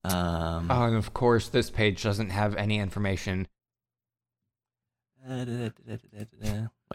Um, 0.04 0.70
Oh, 0.70 0.84
and 0.84 0.96
of 0.96 1.14
course, 1.14 1.48
this 1.50 1.70
page 1.70 2.04
doesn't 2.04 2.30
have 2.30 2.56
any 2.56 2.80
information. 2.80 3.48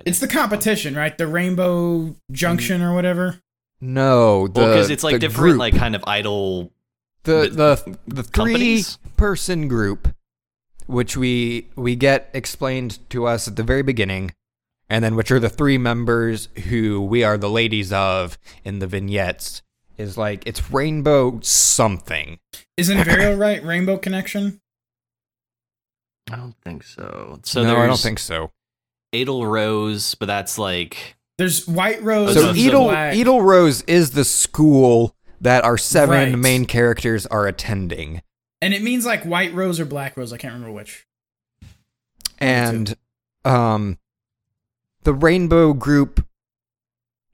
It's 0.05 0.19
the 0.19 0.29
competition, 0.29 0.95
right? 0.95 1.17
The 1.17 1.27
Rainbow 1.27 2.15
Junction 2.33 2.83
or 2.83 2.95
whatever. 2.95 3.41
No, 3.81 4.49
the 4.49 4.61
well, 4.61 4.69
because 4.71 4.91
it's 4.91 5.05
like 5.05 5.21
different, 5.21 5.37
group, 5.51 5.59
like 5.59 5.77
kind 5.77 5.95
of 5.95 6.03
idol. 6.07 6.73
the 7.25 7.49
the- 7.53 7.99
the 8.07 8.23
the 8.23 8.23
three 8.23 8.83
person 9.17 9.69
group, 9.69 10.09
which 10.87 11.17
we 11.17 11.69
we 11.77 11.97
get 11.97 12.31
explained 12.33 12.99
to 13.11 13.27
us 13.27 13.47
at 13.49 13.57
the 13.57 13.63
very 13.63 13.83
beginning, 13.83 14.33
and 14.89 15.05
then 15.05 15.17
which 15.17 15.31
are 15.31 15.41
the 15.41 15.51
three 15.51 15.79
members 15.79 16.49
who 16.69 17.01
we 17.03 17.23
are 17.25 17.37
the 17.37 17.51
ladies 17.51 17.93
of 17.93 18.39
in 18.65 18.79
the 18.79 18.87
vignettes. 18.87 19.63
Is 19.97 20.19
like 20.19 20.43
it's 20.47 20.73
rainbow 20.73 21.39
something. 21.43 22.41
Isn't 22.77 22.99
Varial 22.99 23.39
right? 23.47 23.63
Rainbow 23.65 23.97
Connection? 23.97 24.61
I 26.31 26.37
don't 26.37 26.55
think 26.65 26.83
so. 26.83 27.41
So 27.45 27.63
no, 27.63 27.77
I 27.77 27.87
don't 27.87 27.99
think 27.99 28.19
so. 28.19 28.51
Edel 29.13 29.47
Rose, 29.47 30.15
but 30.15 30.27
that's 30.27 30.59
like 30.59 31.17
There's 31.39 31.67
White 31.69 32.03
Rose. 32.03 32.35
So 32.35 32.49
and 32.49 32.57
those 32.59 32.65
are 32.65 32.69
Edel 32.69 32.91
Edel 32.91 33.43
Rose 33.43 33.83
is 33.83 34.13
the 34.13 34.25
school 34.25 35.15
that 35.41 35.65
our 35.65 35.77
seven 35.79 36.11
Right. 36.33 36.39
main 36.39 36.65
characters 36.65 37.27
are 37.27 37.47
attending. 37.47 38.23
And 38.63 38.73
it 38.73 38.83
means 38.83 39.05
like 39.05 39.25
White 39.25 39.53
Rose 39.55 39.79
or 39.79 39.85
Black 39.85 40.17
Rose. 40.17 40.33
I 40.33 40.39
can't 40.39 40.55
remember 40.55 40.73
which. 40.75 41.07
and 42.39 42.97
um 43.45 43.99
the 45.05 45.13
rainbow 45.13 45.73
group 45.75 46.27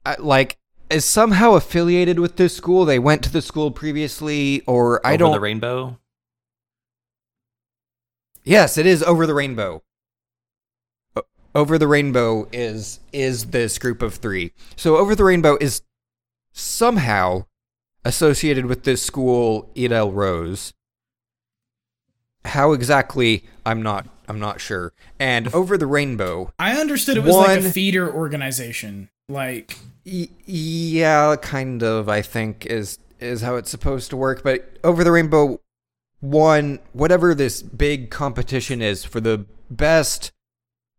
uh, 0.05 0.15
like 0.19 0.57
is 0.89 1.05
somehow 1.05 1.53
affiliated 1.53 2.19
with 2.19 2.35
this 2.35 2.55
school 2.55 2.83
they 2.85 2.99
went 2.99 3.23
to 3.23 3.31
the 3.31 3.41
school 3.41 3.71
previously 3.71 4.61
or 4.67 4.99
i 5.07 5.11
over 5.13 5.17
don't 5.17 5.31
the 5.31 5.39
rainbow. 5.39 5.97
Yes 8.43 8.77
it 8.77 8.85
is 8.85 9.03
over 9.03 9.25
the 9.25 9.33
rainbow 9.33 9.81
over 11.53 11.77
the 11.77 11.87
rainbow 11.87 12.47
is 12.51 12.99
is 13.11 13.47
this 13.47 13.77
group 13.77 14.01
of 14.01 14.15
three 14.15 14.53
so 14.75 14.97
over 14.97 15.15
the 15.15 15.23
rainbow 15.23 15.57
is 15.59 15.81
somehow 16.53 17.45
associated 18.05 18.65
with 18.65 18.83
this 18.83 19.01
school 19.01 19.69
edel 19.75 20.11
rose 20.11 20.73
how 22.45 22.71
exactly 22.71 23.43
i'm 23.65 23.81
not 23.81 24.07
i'm 24.27 24.39
not 24.39 24.59
sure 24.61 24.93
and 25.19 25.53
over 25.53 25.77
the 25.77 25.85
rainbow 25.85 26.51
I 26.57 26.79
understood 26.79 27.17
it 27.17 27.23
was 27.23 27.35
like 27.35 27.59
a 27.59 27.69
feeder 27.69 28.11
organization. 28.11 29.09
Like 29.29 29.77
Y- 30.05 30.29
yeah, 30.45 31.35
kind 31.35 31.83
of. 31.83 32.09
I 32.09 32.21
think 32.21 32.65
is 32.65 32.97
is 33.19 33.41
how 33.41 33.55
it's 33.55 33.69
supposed 33.69 34.09
to 34.09 34.17
work. 34.17 34.41
But 34.43 34.79
over 34.83 35.03
the 35.03 35.11
rainbow, 35.11 35.61
one 36.21 36.79
whatever 36.93 37.35
this 37.35 37.61
big 37.61 38.09
competition 38.09 38.81
is 38.81 39.03
for 39.03 39.19
the 39.19 39.45
best 39.69 40.31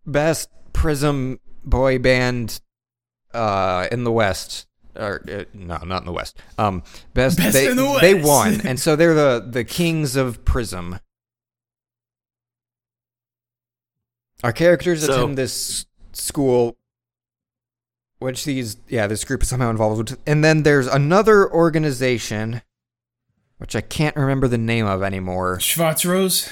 best 0.06 0.50
Prism 0.72 1.38
boy 1.64 1.98
band 1.98 2.60
uh 3.32 3.86
in 3.90 4.04
the 4.04 4.12
West. 4.12 4.66
Or 4.94 5.24
uh, 5.30 5.44
no, 5.54 5.78
not 5.78 6.02
in 6.02 6.06
the 6.06 6.12
West. 6.12 6.38
Um, 6.58 6.82
best, 7.14 7.38
Best 7.38 7.54
they, 7.54 7.70
in 7.70 7.76
the 7.76 7.98
They 7.98 8.12
won, 8.14 8.60
and 8.64 8.78
so 8.78 8.94
they're 8.94 9.14
the 9.14 9.46
the 9.48 9.64
kings 9.64 10.16
of 10.16 10.44
Prism. 10.44 10.98
Our 14.44 14.52
characters 14.52 15.06
So- 15.06 15.12
attend 15.14 15.38
this 15.38 15.86
school 16.12 16.76
which 18.18 18.44
these 18.44 18.76
yeah 18.88 19.06
this 19.06 19.24
group 19.24 19.42
is 19.42 19.48
somehow 19.48 19.70
involved 19.70 20.10
with 20.10 20.20
and 20.26 20.44
then 20.44 20.62
there's 20.62 20.86
another 20.86 21.50
organization 21.50 22.62
which 23.62 23.74
i 23.74 23.80
can't 23.80 24.14
remember 24.16 24.46
the 24.48 24.58
name 24.58 24.84
of 24.86 25.02
anymore 25.02 25.58
Schwarz 25.60 26.04
Rose. 26.04 26.50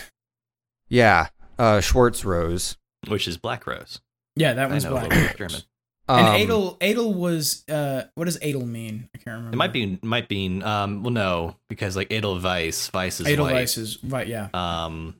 yeah 0.88 1.28
uh 1.58 1.80
schwarz 1.80 2.24
rose 2.24 2.76
which 3.08 3.26
is 3.26 3.36
Black 3.38 3.66
Rose. 3.66 3.98
Yeah, 4.36 4.52
that 4.52 4.66
I 4.66 4.70
one's 4.70 4.84
Black. 4.84 5.04
little 5.08 5.18
bit 5.22 5.30
of 5.30 5.36
German. 5.38 5.62
And 6.08 6.26
Um, 6.26 6.34
Adel 6.34 6.76
Adel 6.82 7.14
was 7.14 7.64
uh 7.68 8.02
what 8.14 8.26
does 8.26 8.36
Adel 8.42 8.66
mean? 8.66 9.08
I 9.14 9.18
can't 9.18 9.36
remember. 9.38 9.54
It 9.54 9.56
might 9.56 9.72
be 9.72 9.98
might 10.02 10.28
be 10.28 10.60
um 10.62 11.02
well 11.02 11.10
no 11.12 11.56
because 11.68 11.96
like 11.96 12.12
Edelweiss 12.12 12.92
Weiss 12.92 13.20
is 13.20 13.26
white. 13.26 13.32
Edelweiss 13.32 13.78
is 13.78 13.98
right, 14.04 14.26
yeah. 14.28 14.48
Um 14.52 15.14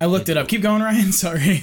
I 0.00 0.06
looked 0.06 0.28
it 0.30 0.36
up. 0.38 0.48
Keep 0.48 0.62
going, 0.62 0.80
Ryan. 0.82 1.12
Sorry. 1.12 1.58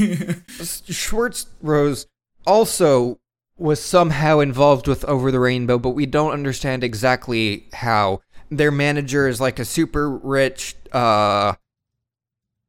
schwarz 0.61 1.47
rose 1.61 2.05
also 2.45 3.19
was 3.57 3.81
somehow 3.81 4.39
involved 4.39 4.87
with 4.87 5.03
over 5.05 5.31
the 5.31 5.39
rainbow 5.39 5.79
but 5.79 5.91
we 5.91 6.05
don't 6.05 6.31
understand 6.31 6.83
exactly 6.83 7.67
how 7.73 8.21
their 8.51 8.69
manager 8.71 9.27
is 9.27 9.41
like 9.41 9.57
a 9.59 9.65
super 9.65 10.09
rich 10.11 10.75
uh 10.91 11.53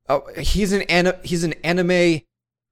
oh, 0.09 0.23
he's 0.39 0.73
an 0.73 0.83
ani- 0.83 1.13
he's 1.25 1.45
an 1.45 1.53
anime 1.65 2.21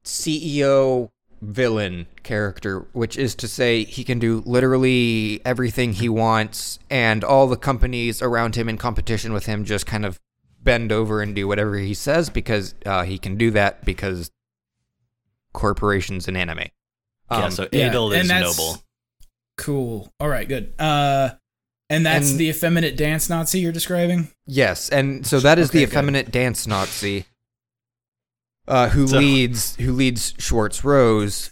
CEO 0.05 1.11
villain 1.43 2.07
character, 2.23 2.87
which 2.93 3.17
is 3.17 3.35
to 3.35 3.49
say 3.49 3.83
he 3.85 4.05
can 4.05 4.19
do 4.19 4.43
literally 4.47 5.41
everything 5.45 5.93
he 5.95 6.09
wants, 6.09 6.79
and 6.91 7.25
all 7.25 7.47
the 7.47 7.57
companies 7.57 8.23
around 8.23 8.55
him 8.57 8.69
in 8.69 8.77
competition 8.79 9.33
with 9.33 9.47
him 9.47 9.65
just 9.65 9.87
kind 9.87 10.05
of 10.07 10.21
bend 10.63 10.93
over 10.93 11.23
and 11.23 11.35
do 11.35 11.49
whatever 11.49 11.77
he 11.79 11.95
says 11.95 12.29
because 12.31 12.75
uh, 12.87 13.03
he 13.05 13.19
can 13.19 13.37
do 13.37 13.51
that 13.51 13.85
because 13.85 14.31
corporations 15.53 16.29
in 16.29 16.37
anime. 16.37 16.59
yeah, 17.31 17.45
Um, 17.45 17.51
so 17.51 17.69
yeah, 17.73 17.87
Adel 17.89 18.13
and 18.13 18.23
is 18.23 18.29
that's- 18.29 18.59
noble. 18.59 18.83
cool. 19.57 20.13
All 20.21 20.29
right, 20.29 20.47
good. 20.47 20.73
Uh 20.79 21.31
and 21.91 22.07
that's 22.07 22.31
And- 22.31 22.41
the 22.41 22.49
effeminate 22.49 22.97
dance 22.97 23.29
Nazi 23.29 23.61
you're 23.61 23.73
describing? 23.73 24.31
Yes, 24.47 24.89
and 24.89 25.27
so 25.27 25.41
that 25.41 25.59
is 25.59 25.71
the 25.71 25.79
Okay, 25.81 25.85
good. 25.87 25.93
effeminate 25.93 26.31
dance 26.31 26.67
Nazi, 26.67 27.27
uh, 28.67 28.89
who 28.91 29.07
So- 29.07 29.19
leads 29.19 29.77
who 29.77 29.93
leads 29.93 30.33
Schwarz 30.39 30.83
Rose, 30.85 31.51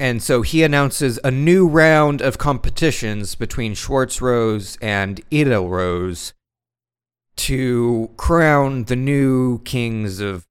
and 0.00 0.22
so 0.22 0.42
he 0.42 0.62
announces 0.62 1.18
a 1.24 1.30
new 1.30 1.66
round 1.66 2.20
of 2.22 2.38
competitions 2.38 3.34
between 3.34 3.74
Schwarz 3.74 4.20
Rose 4.22 4.78
and 4.80 5.20
Edel 5.30 5.68
Rose 5.68 6.32
to 7.36 8.10
crown 8.16 8.84
the 8.84 8.96
new 8.96 9.58
kings 9.64 10.20
of 10.20 10.46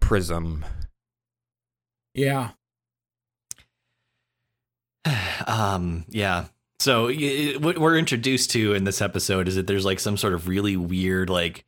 Prism. 0.00 0.64
Yeah. 2.14 2.50
um 5.46 6.04
yeah 6.08 6.46
so 6.80 7.12
what 7.58 7.78
we're 7.78 7.98
introduced 7.98 8.50
to 8.52 8.74
in 8.74 8.84
this 8.84 9.02
episode 9.02 9.48
is 9.48 9.56
that 9.56 9.66
there's 9.66 9.84
like 9.84 10.00
some 10.00 10.16
sort 10.16 10.32
of 10.32 10.48
really 10.48 10.76
weird 10.76 11.28
like 11.28 11.64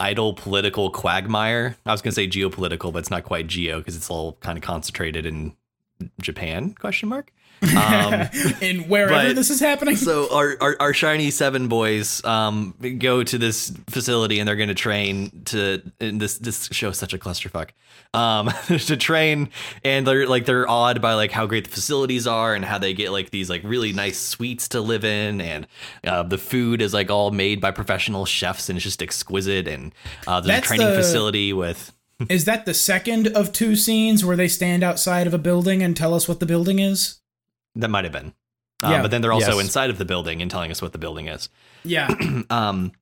idol 0.00 0.34
political 0.34 0.90
quagmire. 0.90 1.76
I 1.86 1.92
was 1.92 2.02
going 2.02 2.12
to 2.12 2.14
say 2.14 2.28
geopolitical 2.28 2.92
but 2.92 3.00
it's 3.00 3.10
not 3.10 3.24
quite 3.24 3.46
geo 3.46 3.78
because 3.78 3.96
it's 3.96 4.10
all 4.10 4.34
kind 4.40 4.58
of 4.58 4.62
concentrated 4.62 5.24
in 5.24 5.54
japan 6.20 6.74
question 6.74 7.08
mark 7.08 7.32
um 7.62 8.28
In 8.60 8.88
wherever 8.88 9.28
but- 9.28 9.34
this 9.36 9.50
is 9.50 9.60
happening. 9.60 9.96
so 9.96 10.32
our, 10.34 10.56
our 10.60 10.76
our 10.80 10.92
shiny 10.94 11.30
seven 11.30 11.68
boys 11.68 12.24
um 12.24 12.74
go 12.98 13.22
to 13.24 13.38
this 13.38 13.72
facility 13.88 14.38
and 14.38 14.48
they're 14.48 14.56
going 14.56 14.68
to 14.68 14.74
train 14.74 15.42
to 15.46 15.82
and 16.00 16.20
this 16.20 16.38
this 16.38 16.68
show 16.72 16.90
is 16.90 16.98
such 16.98 17.12
a 17.14 17.18
clusterfuck 17.18 17.70
um 18.14 18.50
to 18.78 18.96
train 18.96 19.50
and 19.84 20.06
they're 20.06 20.26
like 20.26 20.46
they're 20.46 20.68
awed 20.68 21.02
by 21.02 21.14
like 21.14 21.32
how 21.32 21.46
great 21.46 21.64
the 21.64 21.70
facilities 21.70 22.26
are 22.26 22.54
and 22.54 22.64
how 22.64 22.78
they 22.78 22.94
get 22.94 23.10
like 23.12 23.30
these 23.30 23.50
like 23.50 23.62
really 23.64 23.92
nice 23.92 24.18
suites 24.18 24.68
to 24.68 24.80
live 24.80 25.04
in 25.04 25.40
and 25.40 25.66
uh, 26.04 26.22
the 26.22 26.38
food 26.38 26.80
is 26.80 26.94
like 26.94 27.10
all 27.10 27.30
made 27.30 27.60
by 27.60 27.70
professional 27.70 28.24
chefs 28.24 28.68
and 28.68 28.76
it's 28.76 28.84
just 28.84 29.02
exquisite 29.02 29.66
and 29.68 29.92
uh, 30.26 30.40
there's 30.40 30.46
That's 30.60 30.66
a 30.66 30.68
training 30.68 30.86
the- 30.88 30.94
facility 30.96 31.52
with 31.52 31.92
is 32.28 32.46
that 32.46 32.66
the 32.66 32.74
second 32.74 33.28
of 33.28 33.52
two 33.52 33.76
scenes 33.76 34.24
where 34.24 34.36
they 34.36 34.48
stand 34.48 34.82
outside 34.82 35.28
of 35.28 35.34
a 35.34 35.38
building 35.38 35.84
and 35.84 35.96
tell 35.96 36.14
us 36.14 36.26
what 36.26 36.40
the 36.40 36.46
building 36.46 36.80
is? 36.80 37.20
That 37.78 37.88
might 37.88 38.04
have 38.04 38.12
been 38.12 38.32
uh, 38.82 38.90
Yeah. 38.90 39.02
but 39.02 39.10
then 39.10 39.22
they're 39.22 39.32
also 39.32 39.56
Yes. 39.56 39.64
inside 39.64 39.90
of 39.90 39.98
the 39.98 40.04
building 40.04 40.42
and 40.42 40.50
telling 40.50 40.70
us 40.70 40.80
what 40.82 40.92
the 40.92 40.98
building 40.98 41.28
is 41.28 41.48
Yeah. 41.84 42.08
um 42.50 42.92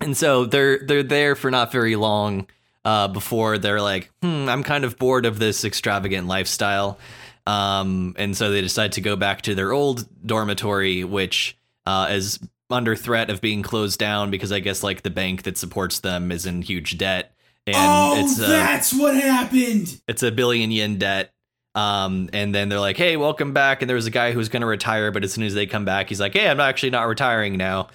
and 0.00 0.16
so 0.16 0.44
they're 0.44 0.78
they're 0.86 1.02
there 1.02 1.34
for 1.34 1.50
not 1.50 1.72
very 1.72 1.96
long 1.96 2.46
uh 2.84 3.08
before 3.08 3.58
they're 3.58 3.80
like 3.82 4.10
hmm 4.22 4.48
i'm 4.48 4.62
kind 4.62 4.84
of 4.84 4.96
bored 4.98 5.26
of 5.26 5.38
this 5.40 5.64
extravagant 5.64 6.26
lifestyle 6.28 6.98
um 7.46 8.14
and 8.18 8.36
so 8.36 8.50
they 8.50 8.60
decide 8.60 8.92
to 8.92 9.00
go 9.00 9.16
back 9.16 9.42
to 9.42 9.54
their 9.54 9.72
old 9.72 10.06
dormitory 10.24 11.02
which 11.04 11.56
uh 11.86 12.08
is 12.10 12.38
under 12.70 12.94
threat 12.94 13.30
of 13.30 13.40
being 13.40 13.62
closed 13.62 13.98
down 13.98 14.30
because 14.30 14.52
i 14.52 14.60
guess 14.60 14.82
like 14.82 15.02
the 15.02 15.10
bank 15.10 15.42
that 15.44 15.56
supports 15.56 16.00
them 16.00 16.30
is 16.30 16.46
in 16.46 16.62
huge 16.62 16.98
debt 16.98 17.32
and 17.66 17.76
oh, 17.76 18.20
it's 18.20 18.38
a, 18.38 18.42
that's 18.42 18.94
what 18.94 19.14
happened. 19.14 20.00
it's 20.06 20.22
a 20.22 20.30
billion 20.30 20.70
yen 20.70 20.96
debt 20.98 21.32
um, 21.78 22.28
and 22.32 22.52
then 22.52 22.68
they're 22.68 22.80
like, 22.80 22.96
"Hey, 22.96 23.16
welcome 23.16 23.52
back." 23.52 23.82
And 23.82 23.88
there 23.88 23.94
was 23.94 24.06
a 24.06 24.10
guy 24.10 24.32
who's 24.32 24.48
going 24.48 24.62
to 24.62 24.66
retire, 24.66 25.12
but 25.12 25.22
as 25.22 25.32
soon 25.32 25.44
as 25.44 25.54
they 25.54 25.66
come 25.66 25.84
back, 25.84 26.08
he's 26.08 26.20
like, 26.20 26.32
"Hey, 26.32 26.48
I'm 26.48 26.58
actually 26.58 26.90
not 26.90 27.06
retiring 27.06 27.56
now." 27.56 27.88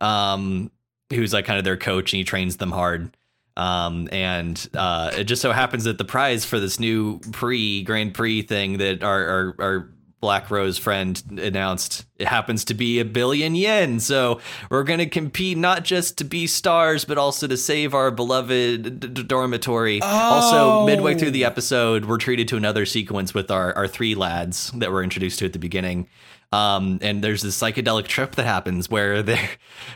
Um, 0.00 0.70
who's 1.10 1.32
like 1.32 1.46
kind 1.46 1.58
of 1.58 1.64
their 1.64 1.78
coach, 1.78 2.12
and 2.12 2.18
he 2.18 2.24
trains 2.24 2.58
them 2.58 2.70
hard. 2.70 3.16
Um, 3.56 4.08
and 4.12 4.68
uh, 4.74 5.12
it 5.16 5.24
just 5.24 5.40
so 5.40 5.52
happens 5.52 5.84
that 5.84 5.96
the 5.96 6.04
prize 6.04 6.44
for 6.44 6.60
this 6.60 6.78
new 6.78 7.18
pre 7.32 7.82
Grand 7.82 8.12
Prix 8.12 8.42
thing 8.42 8.78
that 8.78 9.02
our 9.02 9.26
our, 9.26 9.54
our 9.58 9.88
Black 10.20 10.50
Rose 10.50 10.76
friend 10.76 11.40
announced 11.40 12.04
it 12.18 12.28
happens 12.28 12.64
to 12.66 12.74
be 12.74 13.00
a 13.00 13.04
billion 13.04 13.54
yen. 13.54 14.00
So 14.00 14.40
we're 14.70 14.84
going 14.84 14.98
to 14.98 15.06
compete 15.06 15.56
not 15.56 15.82
just 15.82 16.18
to 16.18 16.24
be 16.24 16.46
stars, 16.46 17.06
but 17.06 17.16
also 17.16 17.46
to 17.46 17.56
save 17.56 17.94
our 17.94 18.10
beloved 18.10 19.00
d- 19.00 19.08
d- 19.08 19.22
dormitory. 19.22 20.00
Also, 20.02 20.84
midway 20.84 21.14
through 21.14 21.30
the 21.30 21.44
episode, 21.46 22.04
we're 22.04 22.18
treated 22.18 22.48
to 22.48 22.56
another 22.56 22.84
sequence 22.84 23.32
with 23.32 23.50
our, 23.50 23.74
our 23.74 23.88
three 23.88 24.14
lads 24.14 24.70
that 24.72 24.92
were 24.92 25.02
introduced 25.02 25.38
to 25.38 25.46
at 25.46 25.54
the 25.54 25.58
beginning. 25.58 26.06
Um, 26.52 26.98
and 27.00 27.22
there's 27.22 27.42
this 27.42 27.58
psychedelic 27.58 28.06
trip 28.06 28.34
that 28.34 28.44
happens 28.44 28.90
where 28.90 29.22
they're 29.22 29.48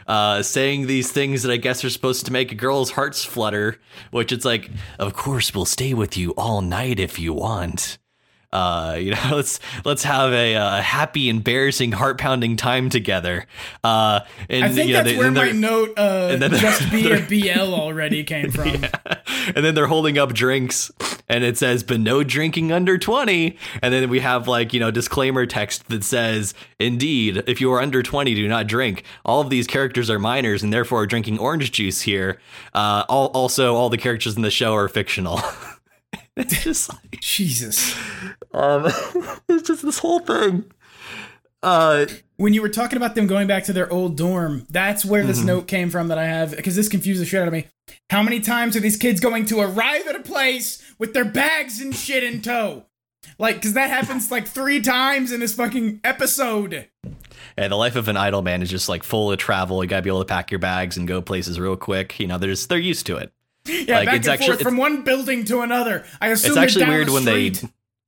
uh, 0.07 0.43
saying 0.43 0.87
these 0.87 1.11
things 1.13 1.43
that 1.43 1.53
I 1.53 1.57
guess 1.57 1.85
are 1.85 1.91
supposed 1.91 2.25
to 2.27 2.33
make 2.33 2.51
a 2.51 2.55
girls' 2.55 2.93
hearts 2.93 3.25
flutter, 3.25 3.79
which 4.11 4.33
it's 4.33 4.45
like, 4.45 4.71
of 4.99 5.15
course, 5.15 5.55
we'll 5.55 5.65
stay 5.67 5.93
with 5.93 6.17
you 6.17 6.31
all 6.33 6.63
night 6.63 6.99
if 6.99 7.19
you 7.19 7.35
want. 7.35 7.99
Uh, 8.55 8.97
you 9.01 9.11
know, 9.11 9.21
let's 9.33 9.59
let's 9.85 10.05
have 10.05 10.33
a, 10.33 10.55
uh 10.57 10.81
happy, 10.81 11.29
embarrassing, 11.29 11.93
heart 11.93 12.19
pounding 12.19 12.57
time 12.57 12.89
together. 12.89 13.47
Uh, 13.83 14.21
and 14.49 14.65
I 14.65 14.69
think 14.69 14.89
you 14.89 14.93
know, 14.95 15.03
that's 15.03 15.13
they- 15.13 15.19
where 15.19 15.31
my 15.33 15.51
note 15.53 15.93
uh, 15.99 16.29
and 16.33 16.41
then 16.41 16.51
they're- 16.53 16.61
just 16.61 16.91
be 16.91 17.11
a 17.11 17.21
BL 17.21 17.75
already 17.75 18.23
came 18.25 18.51
from. 18.53 18.69
and 18.69 19.65
then 19.65 19.75
they're 19.75 19.89
holding 19.89 20.19
up 20.19 20.33
drinks 20.33 20.91
and 21.29 21.43
it 21.43 21.59
says 21.59 21.83
but 21.83 21.99
no 22.01 22.23
drinking 22.23 22.71
under 22.71 22.97
20 22.99 23.57
and 23.83 23.93
then 23.95 24.09
we 24.11 24.21
have 24.21 24.47
like 24.47 24.73
you 24.73 24.79
know 24.81 24.91
disclaimer 24.91 25.47
text 25.47 25.89
that 25.89 26.05
says 26.05 26.55
indeed 26.79 27.43
if 27.47 27.61
you 27.61 27.73
are 27.73 27.81
under 27.81 28.03
20 28.03 28.35
do 28.35 28.47
not 28.49 28.67
drink. 28.67 29.03
All 29.25 29.41
of 29.41 29.51
these 29.51 29.67
characters 29.67 30.09
are 30.11 30.19
minors 30.19 30.63
and 30.63 30.73
therefore 30.73 31.01
are 31.03 31.07
drinking 31.07 31.39
orange 31.39 31.73
juice 31.73 32.03
here. 32.03 32.39
Uh, 32.73 33.05
all, 33.09 33.27
also 33.29 33.75
all 33.75 33.91
the 33.91 33.99
characters 33.99 34.37
in 34.37 34.43
the 34.43 34.51
show 34.51 34.75
are 34.75 34.87
fictional 34.89 35.41
it's 36.37 36.65
just 36.65 36.89
like 36.93 37.21
Jesus. 37.21 37.95
um 38.53 38.87
it's 39.49 39.67
just 39.69 39.83
this 39.83 39.99
whole 39.99 40.21
thing 40.21 40.65
uh 41.63 42.07
When 42.37 42.53
you 42.55 42.61
were 42.63 42.69
talking 42.69 42.97
about 42.97 43.15
them 43.15 43.27
going 43.27 43.47
back 43.47 43.65
to 43.65 43.73
their 43.73 43.91
old 43.93 44.17
dorm, 44.17 44.67
that's 44.71 45.05
where 45.05 45.21
Mm-hmm. 45.23 45.29
this 45.29 45.43
note 45.45 45.67
came 45.69 45.91
from 45.91 46.09
that 46.09 46.19
I 46.19 46.27
have 46.27 46.55
because 46.57 46.77
this 46.77 46.89
confused 46.89 47.21
the 47.21 47.25
shit 47.27 47.41
out 47.41 47.47
of 47.49 47.53
me. 47.53 47.67
How 48.11 48.23
many 48.23 48.41
times 48.41 48.77
are 48.77 48.81
these 48.81 48.97
kids 48.97 49.21
going 49.21 49.47
to 49.47 49.61
arrive 49.61 50.07
at 50.07 50.17
a 50.17 50.21
place 50.21 50.83
with 50.99 51.15
their 51.15 51.25
bags 51.25 51.81
and 51.81 51.95
shit 51.95 52.23
in 52.25 52.43
tow? 52.43 52.85
Like, 53.39 53.57
because 53.57 53.73
that 53.75 53.89
happens 53.91 54.31
like 54.31 54.47
three 54.47 54.81
times 54.81 55.33
in 55.33 55.41
this 55.41 55.55
fucking 55.55 56.01
episode. 56.05 56.89
Yeah, 57.57 57.69
the 57.69 57.77
life 57.77 57.97
of 57.97 58.09
an 58.09 58.17
idol 58.17 58.43
man 58.43 58.63
is 58.63 58.69
just 58.71 58.89
like 58.89 59.03
full 59.03 59.33
of 59.33 59.39
travel. 59.39 59.83
You 59.83 59.89
gotta 59.89 60.03
be 60.03 60.11
able 60.11 60.21
to 60.21 60.25
pack 60.27 60.51
your 60.51 60.59
bags 60.61 60.97
and 60.97 61.09
go 61.09 61.23
places 61.23 61.59
real 61.59 61.77
quick. 61.77 62.19
You 62.21 62.27
know, 62.27 62.37
there's 62.39 62.67
they're 62.67 62.79
used 62.79 63.07
to 63.07 63.17
it. 63.17 63.33
Yeah, 63.67 63.97
Like, 63.99 64.07
back 64.07 64.17
it's 64.17 64.27
and 64.27 64.33
actually- 64.35 64.47
forth 64.57 64.63
from 64.63 64.77
one 64.77 65.03
building 65.03 65.45
to 65.47 65.61
another. 65.63 66.05
I 66.21 66.29
assume 66.29 66.51
It's 66.53 66.59
actually 66.59 66.87
weird 66.87 67.09
the 67.09 67.13
when 67.13 67.25
they. 67.25 67.47
It's 67.47 67.65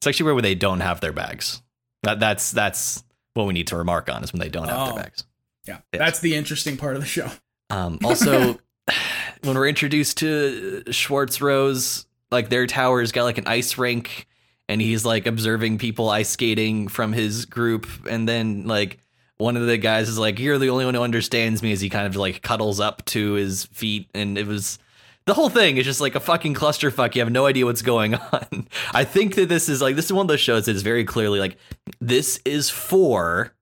actually 0.06 0.24
weird 0.24 0.34
when 0.36 0.44
they 0.44 0.54
don't 0.54 0.80
have 0.80 1.00
their 1.00 1.12
bags. 1.12 1.62
That 2.02 2.20
that's 2.20 2.50
that's 2.50 3.02
what 3.34 3.46
we 3.46 3.54
need 3.54 3.66
to 3.68 3.76
remark 3.76 4.08
on 4.10 4.22
is 4.22 4.32
when 4.32 4.40
they 4.40 4.48
don't 4.50 4.68
have 4.68 4.78
Oh. 4.78 4.86
their 4.94 5.04
bags. 5.04 5.24
Yeah, 5.66 5.78
Yes. 5.92 5.98
that's 5.98 6.20
the 6.20 6.34
interesting 6.34 6.76
part 6.76 6.94
of 6.94 7.02
the 7.02 7.08
show. 7.08 7.30
Um, 7.70 7.98
also, 8.04 8.58
when 9.42 9.56
we're 9.56 9.66
introduced 9.68 10.18
to 10.18 10.82
Schwarz 10.90 11.40
Rose, 11.40 12.06
like 12.30 12.50
their 12.50 12.66
tower's 12.66 13.10
got 13.12 13.24
like 13.24 13.38
an 13.38 13.46
ice 13.46 13.78
rink, 13.78 14.26
and 14.68 14.80
he's 14.80 15.04
like 15.04 15.26
observing 15.26 15.78
people 15.78 16.10
ice 16.10 16.28
skating 16.28 16.86
from 16.88 17.12
his 17.14 17.46
group, 17.46 17.86
and 18.08 18.28
then 18.28 18.66
like 18.66 18.98
one 19.38 19.56
of 19.56 19.66
the 19.66 19.78
guys 19.78 20.08
is 20.08 20.18
like, 20.18 20.38
"You're 20.38 20.58
the 20.58 20.68
only 20.70 20.84
one 20.84 20.94
who 20.94 21.02
understands 21.02 21.62
me," 21.62 21.72
as 21.72 21.80
he 21.80 21.88
kind 21.88 22.06
of 22.06 22.14
like 22.14 22.42
cuddles 22.42 22.78
up 22.78 23.04
to 23.06 23.32
his 23.32 23.64
feet, 23.72 24.10
and 24.14 24.36
it 24.36 24.46
was. 24.46 24.78
The 25.26 25.34
whole 25.34 25.48
thing 25.48 25.76
is 25.76 25.84
just 25.84 26.00
like 26.00 26.14
a 26.14 26.20
fucking 26.20 26.54
clusterfuck. 26.54 27.14
You 27.16 27.20
have 27.20 27.32
no 27.32 27.46
idea 27.46 27.66
what's 27.66 27.82
going 27.82 28.14
on. 28.32 28.68
I 28.92 29.04
think 29.04 29.34
that 29.34 29.48
this 29.48 29.68
is 29.68 29.82
like 29.82 29.96
this 29.96 30.06
is 30.06 30.12
one 30.12 30.24
of 30.24 30.28
those 30.28 30.40
shows 30.40 30.66
that 30.66 30.76
is 30.76 30.82
very 30.82 31.04
clearly 31.04 31.40
like 31.40 31.58
this 32.00 32.40
is 32.44 32.70
for 32.70 33.52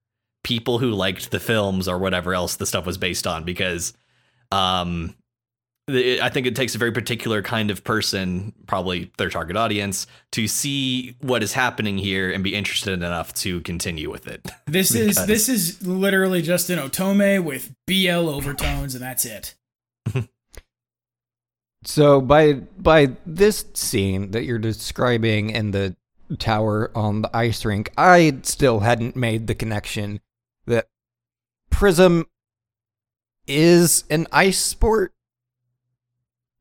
people 0.42 0.78
who 0.78 0.90
liked 0.90 1.30
the 1.30 1.40
films 1.40 1.88
or 1.88 1.98
whatever 1.98 2.34
else 2.34 2.56
the 2.56 2.66
stuff 2.66 2.84
was 2.84 2.98
based 2.98 3.26
on 3.26 3.44
because 3.44 3.94
um 4.52 5.14
I 5.86 6.30
think 6.30 6.46
it 6.46 6.56
takes 6.56 6.74
a 6.74 6.78
very 6.78 6.92
particular 6.92 7.42
kind 7.42 7.70
of 7.70 7.84
person, 7.84 8.54
probably 8.66 9.12
their 9.18 9.28
target 9.28 9.54
audience, 9.56 10.06
to 10.32 10.48
see 10.48 11.14
what 11.20 11.42
is 11.42 11.52
happening 11.52 11.98
here 11.98 12.30
and 12.30 12.42
be 12.42 12.54
interested 12.54 12.94
enough 12.94 13.34
to 13.34 13.60
continue 13.60 14.10
with 14.10 14.26
it. 14.26 14.50
This 14.64 14.94
is 14.94 15.26
this 15.26 15.48
is 15.50 15.86
literally 15.86 16.40
just 16.40 16.70
an 16.70 16.78
otome 16.78 17.44
with 17.44 17.74
BL 17.86 18.30
overtones, 18.30 18.94
and 18.94 19.04
that's 19.04 19.26
it. 19.26 19.54
So 21.84 22.20
by 22.20 22.54
by 22.54 23.16
this 23.26 23.64
scene 23.74 24.30
that 24.30 24.44
you're 24.44 24.58
describing 24.58 25.50
in 25.50 25.70
the 25.70 25.96
tower 26.38 26.90
on 26.94 27.22
the 27.22 27.36
ice 27.36 27.64
rink, 27.64 27.92
I 27.96 28.38
still 28.42 28.80
hadn't 28.80 29.16
made 29.16 29.46
the 29.46 29.54
connection 29.54 30.20
that 30.66 30.88
Prism 31.70 32.26
is 33.46 34.04
an 34.10 34.26
ice 34.32 34.58
sport. 34.58 35.12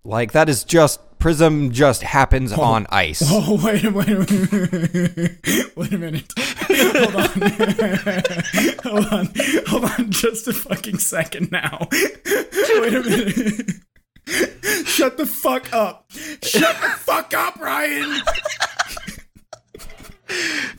Like 0.03 0.34
that 0.34 0.49
is 0.49 0.63
just 0.65 0.99
Prism 1.19 1.71
just 1.71 2.03
happens 2.03 2.51
on 2.51 2.86
ice. 2.89 3.24
Oh 3.26 3.57
wait, 3.63 3.84
wait, 3.86 4.07
wait, 4.09 5.76
wait 5.78 5.93
a 5.93 5.97
minute. 5.97 6.34
Hold 6.67 7.15
on, 7.15 7.30
hold 8.84 9.05
on, 9.05 9.30
hold 9.67 9.86
on, 9.86 10.11
just 10.11 10.49
a 10.49 10.53
fucking 10.53 10.97
second 10.97 11.49
now. 11.49 11.88
Wait 11.91 12.93
a 12.93 13.03
minute. 13.03 13.71
Shut 14.86 15.17
the 15.17 15.26
fuck 15.26 15.71
up. 15.74 16.09
Shut 16.41 16.76
the 16.82 16.89
fuck 16.99 17.34
up, 17.34 17.59
Ryan. 17.59 18.21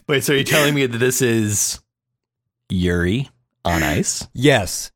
Wait, 0.09 0.25
so 0.25 0.35
are 0.35 0.37
you 0.37 0.45
telling 0.45 0.75
me 0.75 0.87
that 0.87 0.99
this 0.99 1.23
is 1.23 1.81
Yuri 2.69 3.29
on 3.65 3.83
ice? 3.83 4.27
Yes. 4.33 4.91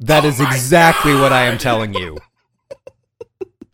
That 0.00 0.24
oh 0.24 0.28
is 0.28 0.40
exactly 0.40 1.14
what 1.14 1.32
I 1.32 1.44
am 1.46 1.58
telling 1.58 1.94
you. 1.94 2.18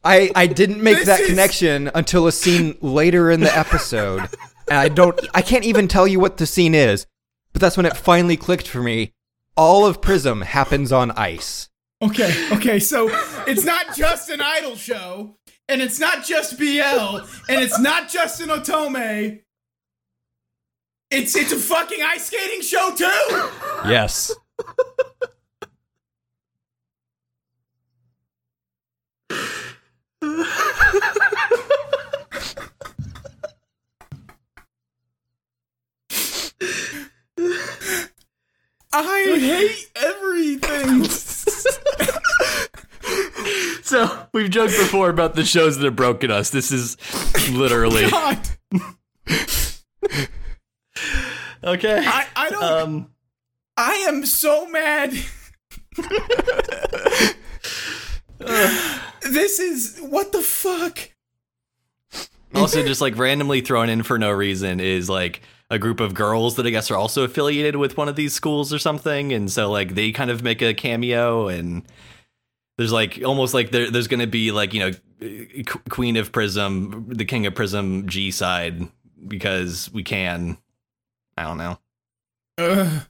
I 0.02 0.30
I 0.34 0.46
didn't 0.46 0.82
make 0.82 0.98
This 0.98 1.06
that 1.06 1.20
is- 1.20 1.28
connection 1.28 1.90
until 1.94 2.26
a 2.26 2.32
scene 2.32 2.76
later 2.80 3.30
in 3.30 3.40
the 3.40 3.56
episode. 3.56 4.20
And 4.68 4.78
I 4.78 4.88
don't 4.88 5.18
I 5.34 5.42
can't 5.42 5.64
even 5.64 5.88
tell 5.88 6.06
you 6.06 6.18
what 6.20 6.38
the 6.38 6.46
scene 6.46 6.74
is. 6.74 7.06
But 7.52 7.60
that's 7.60 7.76
when 7.76 7.86
it 7.86 7.96
finally 7.96 8.36
clicked 8.36 8.66
for 8.68 8.82
me. 8.82 9.12
All 9.56 9.86
of 9.86 10.00
Prism 10.00 10.40
happens 10.42 10.90
on 10.90 11.10
ice. 11.12 11.68
Okay, 12.02 12.48
okay, 12.52 12.78
so 12.80 13.08
it's 13.46 13.64
not 13.64 13.96
just 13.96 14.28
an 14.28 14.40
idol 14.40 14.76
show, 14.76 15.36
and 15.68 15.80
it's 15.80 15.98
not 15.98 16.24
just 16.24 16.58
BL, 16.58 16.64
and 17.48 17.62
it's 17.62 17.78
not 17.78 18.10
just 18.10 18.40
an 18.40 18.48
otome. 18.50 19.40
It's 21.10 21.36
it's 21.36 21.52
a 21.52 21.56
fucking 21.56 22.02
ice 22.02 22.26
skating 22.26 22.60
show 22.60 22.90
too. 22.94 23.50
Yes. 23.88 24.32
I 38.96 39.36
hate 39.38 39.90
everything. 39.96 41.04
So 43.84 44.26
we've 44.32 44.50
joked 44.50 44.72
before 44.72 45.10
about 45.10 45.34
the 45.34 45.44
shows 45.44 45.76
that 45.76 45.84
have 45.84 45.94
broken 45.94 46.30
us. 46.30 46.48
This 46.48 46.72
is 46.72 46.96
literally 47.52 48.06
okay. 51.62 52.02
I 52.04 52.26
I 52.34 52.50
don't. 52.50 52.64
Um, 52.64 53.10
I 53.76 53.92
am 54.08 54.24
so 54.24 54.66
mad. 54.66 55.10
this 59.20 59.60
is 59.60 59.98
what 60.00 60.32
the 60.32 60.40
fuck. 60.40 61.10
also, 62.54 62.82
just 62.84 63.02
like 63.02 63.18
randomly 63.18 63.60
thrown 63.60 63.90
in 63.90 64.02
for 64.02 64.18
no 64.18 64.30
reason 64.30 64.80
is 64.80 65.10
like 65.10 65.42
a 65.70 65.78
group 65.78 66.00
of 66.00 66.14
girls 66.14 66.56
that 66.56 66.66
I 66.66 66.70
guess 66.70 66.90
are 66.90 66.96
also 66.96 67.24
affiliated 67.24 67.76
with 67.76 67.96
one 67.96 68.08
of 68.08 68.16
these 68.16 68.32
schools 68.32 68.72
or 68.72 68.78
something, 68.78 69.32
and 69.32 69.50
so 69.50 69.70
like 69.70 69.94
they 69.94 70.12
kind 70.12 70.30
of 70.30 70.42
make 70.42 70.62
a 70.62 70.74
cameo, 70.74 71.48
and 71.48 71.82
there's 72.78 72.92
like 72.92 73.20
almost 73.24 73.54
like 73.54 73.70
there, 73.70 73.90
there's 73.90 74.08
going 74.08 74.20
to 74.20 74.26
be 74.26 74.52
like 74.52 74.74
you 74.74 74.80
know 74.80 75.64
Queen 75.88 76.16
of 76.16 76.32
Prism, 76.32 77.06
the 77.08 77.24
King 77.24 77.46
of 77.46 77.54
Prism 77.54 78.06
G 78.06 78.30
side 78.30 78.88
because 79.26 79.90
we 79.92 80.02
can. 80.02 80.58
I 81.36 81.44
don't 81.44 81.58
know. 81.58 81.78
Ugh. 82.58 83.02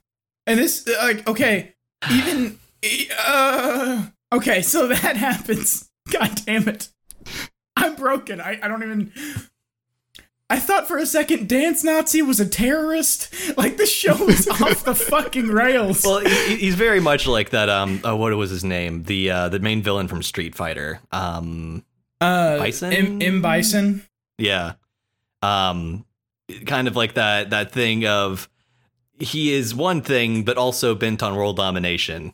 And 0.47 0.59
this, 0.59 0.87
uh, 0.87 0.97
like, 1.01 1.27
okay, 1.27 1.75
even, 2.11 2.59
uh, 3.25 4.07
okay, 4.31 4.61
so 4.61 4.87
that 4.87 5.17
happens. 5.17 5.89
God 6.11 6.41
damn 6.45 6.67
it. 6.67 6.89
I'm 7.75 7.95
broken. 7.95 8.39
I, 8.39 8.59
I 8.61 8.67
don't 8.67 8.83
even. 8.83 9.11
I 10.49 10.59
thought 10.59 10.87
for 10.87 10.97
a 10.97 11.05
second 11.07 11.49
Dance 11.49 11.83
Nazi 11.83 12.21
was 12.21 12.39
a 12.39 12.45
terrorist. 12.47 13.33
Like, 13.57 13.77
the 13.77 13.85
show 13.85 14.27
is 14.27 14.47
off 14.61 14.83
the 14.83 14.93
fucking 14.95 15.47
rails. 15.47 16.03
Well, 16.03 16.19
he, 16.19 16.55
he's 16.57 16.75
very 16.75 16.99
much 16.99 17.25
like 17.25 17.51
that. 17.51 17.69
Um, 17.69 18.01
oh, 18.03 18.15
what 18.15 18.35
was 18.35 18.49
his 18.49 18.63
name? 18.65 19.03
The 19.03 19.29
uh, 19.31 19.49
the 19.49 19.59
main 19.59 19.81
villain 19.81 20.07
from 20.07 20.21
Street 20.23 20.55
Fighter. 20.55 20.99
Um, 21.11 21.85
uh, 22.19 22.57
Bison? 22.57 22.91
M, 22.91 23.21
M. 23.21 23.41
Bison. 23.41 24.05
yeah. 24.37 24.73
Um, 25.41 26.05
kind 26.65 26.87
of 26.87 26.95
like 26.95 27.13
that 27.13 27.51
that 27.51 27.71
thing 27.71 28.05
of 28.05 28.49
he 29.19 29.53
is 29.53 29.73
one 29.73 30.01
thing, 30.01 30.43
but 30.43 30.57
also 30.57 30.95
bent 30.95 31.23
on 31.23 31.35
world 31.35 31.55
domination. 31.57 32.33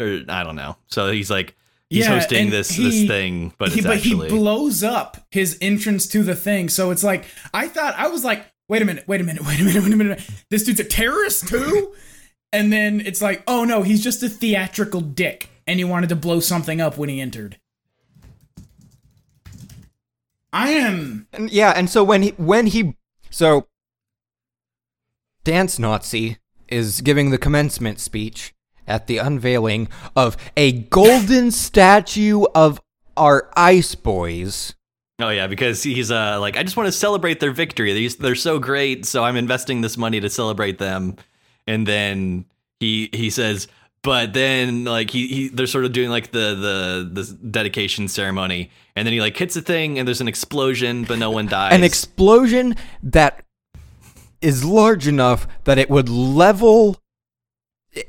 Or 0.00 0.22
I 0.28 0.42
don't 0.42 0.56
know. 0.56 0.76
So 0.86 1.10
he's 1.10 1.30
like 1.30 1.54
he's 1.90 2.04
Yeah, 2.04 2.10
hosting 2.14 2.38
and 2.44 2.52
this 2.52 2.70
he- 2.70 2.84
this 2.84 3.08
thing, 3.08 3.52
but 3.58 3.70
he, 3.70 3.78
it's 3.78 3.86
but 3.86 3.96
actually 3.96 4.28
he 4.30 4.36
blows 4.36 4.82
up 4.82 5.26
his 5.30 5.56
entrance 5.60 6.06
to 6.08 6.22
the 6.22 6.34
thing. 6.36 6.68
So 6.68 6.90
it's 6.90 7.04
like 7.04 7.24
I 7.54 7.68
thought 7.68 7.94
I 7.96 8.08
was 8.08 8.24
like, 8.24 8.44
wait 8.68 8.82
a 8.82 8.84
minute, 8.84 9.06
wait 9.06 9.20
a 9.20 9.24
minute, 9.24 9.44
wait 9.46 9.60
a 9.60 9.64
minute, 9.64 9.82
wait 9.82 9.92
a 9.92 9.96
minute. 9.96 10.30
This 10.50 10.64
dude's 10.64 10.80
a 10.80 10.84
terrorist 10.84 11.48
too. 11.48 11.94
and 12.52 12.72
then 12.72 13.00
it's 13.00 13.20
like, 13.22 13.42
oh 13.46 13.64
no, 13.64 13.82
he's 13.82 14.02
just 14.02 14.22
a 14.22 14.28
theatrical 14.28 15.00
dick, 15.00 15.48
and 15.66 15.78
he 15.78 15.84
wanted 15.84 16.08
to 16.10 16.16
blow 16.16 16.40
something 16.40 16.80
up 16.80 16.96
when 16.96 17.08
he 17.08 17.20
entered. 17.20 17.58
I 20.52 20.70
am. 20.70 21.26
And 21.32 21.50
yeah, 21.50 21.72
and 21.76 21.90
so 21.90 22.02
when 22.02 22.22
he 22.22 22.30
when 22.30 22.66
he 22.66 22.96
so 23.30 23.66
Dance 25.44 25.78
Nazi 25.78 26.38
is 26.68 27.00
giving 27.02 27.30
the 27.30 27.38
commencement 27.38 28.00
speech 28.00 28.54
at 28.86 29.06
the 29.06 29.18
unveiling 29.18 29.88
of 30.14 30.36
a 30.56 30.72
golden 30.72 31.50
statue 31.50 32.44
of 32.54 32.80
our 33.16 33.50
ice 33.56 33.94
boys. 33.94 34.74
Oh 35.18 35.30
yeah, 35.30 35.46
because 35.46 35.82
he's 35.82 36.10
uh 36.10 36.38
like 36.40 36.56
I 36.56 36.62
just 36.62 36.76
want 36.76 36.88
to 36.88 36.92
celebrate 36.92 37.40
their 37.40 37.52
victory. 37.52 37.92
These 37.92 38.16
they're 38.16 38.34
so 38.34 38.58
great, 38.58 39.06
so 39.06 39.24
I'm 39.24 39.36
investing 39.36 39.80
this 39.80 39.96
money 39.96 40.20
to 40.20 40.28
celebrate 40.28 40.78
them. 40.78 41.16
And 41.66 41.86
then 41.86 42.44
he 42.80 43.08
he 43.12 43.30
says, 43.30 43.66
but 44.02 44.34
then 44.34 44.84
like 44.84 45.10
he, 45.10 45.26
he 45.26 45.48
they're 45.48 45.66
sort 45.66 45.84
of 45.84 45.92
doing 45.92 46.10
like 46.10 46.32
the 46.32 46.54
the 46.54 47.22
the 47.22 47.48
dedication 47.50 48.08
ceremony, 48.08 48.70
and 48.94 49.06
then 49.06 49.12
he 49.12 49.20
like 49.20 49.36
hits 49.36 49.56
a 49.56 49.62
thing, 49.62 49.98
and 49.98 50.06
there's 50.06 50.20
an 50.20 50.28
explosion, 50.28 51.04
but 51.04 51.18
no 51.18 51.30
one 51.30 51.46
dies. 51.48 51.74
An 51.74 51.82
explosion 51.82 52.76
that 53.02 53.42
is 54.40 54.64
large 54.64 55.08
enough 55.08 55.48
that 55.64 55.78
it 55.78 55.88
would 55.90 56.08
level 56.08 57.00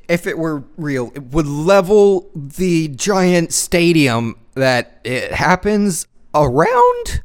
if 0.08 0.28
it 0.28 0.38
were 0.38 0.64
real, 0.78 1.12
it 1.16 1.24
would 1.32 1.48
level 1.48 2.30
the 2.36 2.88
giant 2.90 3.54
stadium 3.54 4.36
that 4.56 5.00
it 5.04 5.32
happens 5.34 6.08
around. 6.34 7.22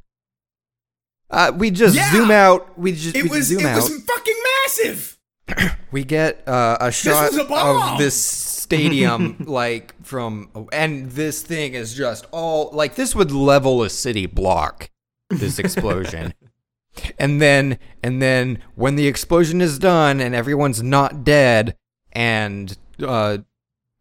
Uh, 1.31 1.53
we 1.57 1.71
just 1.71 1.97
Yeah! 1.97 2.11
zoom 2.13 2.31
out. 2.31 2.79
We 2.79 2.93
just 2.93 3.17
It 3.17 3.25
we 3.25 3.31
was. 3.31 3.47
zoom 3.47 3.61
It 3.61 3.67
out. 3.67 3.77
was 3.77 4.03
fucking 4.05 4.37
massive. 4.65 5.19
we 5.93 6.05
get 6.05 6.47
uh, 6.47 6.77
a 6.81 6.93
shot 6.93 7.33
was 7.33 7.39
a 7.39 7.55
of 7.55 7.99
this 7.99 8.15
stadium 8.15 9.37
like 9.47 9.93
from 10.05 10.49
and 10.73 11.11
this 11.11 11.43
thing 11.43 11.75
is 11.75 11.95
just 11.95 12.27
all 12.31 12.71
like 12.73 12.95
this 12.95 13.15
would 13.15 13.33
level 13.33 13.83
a 13.83 13.91
city 13.91 14.25
block 14.27 14.89
this 15.31 15.59
explosion 15.59 16.33
and 17.19 17.43
then 17.43 17.77
and 18.05 18.23
then 18.23 18.59
when 18.77 18.95
the 18.95 19.09
explosion 19.09 19.61
is 19.61 19.79
done 19.81 20.21
and 20.21 20.35
everyone's 20.35 20.83
not 20.83 21.25
dead 21.25 21.77
and 22.13 22.77
uh, 23.03 23.39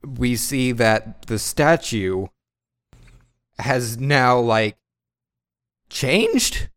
we 0.06 0.36
see 0.36 0.72
that 0.74 1.24
the 1.28 1.40
statue 1.40 2.28
has 3.60 3.98
now 4.00 4.40
like 4.40 4.78
changed 5.90 6.70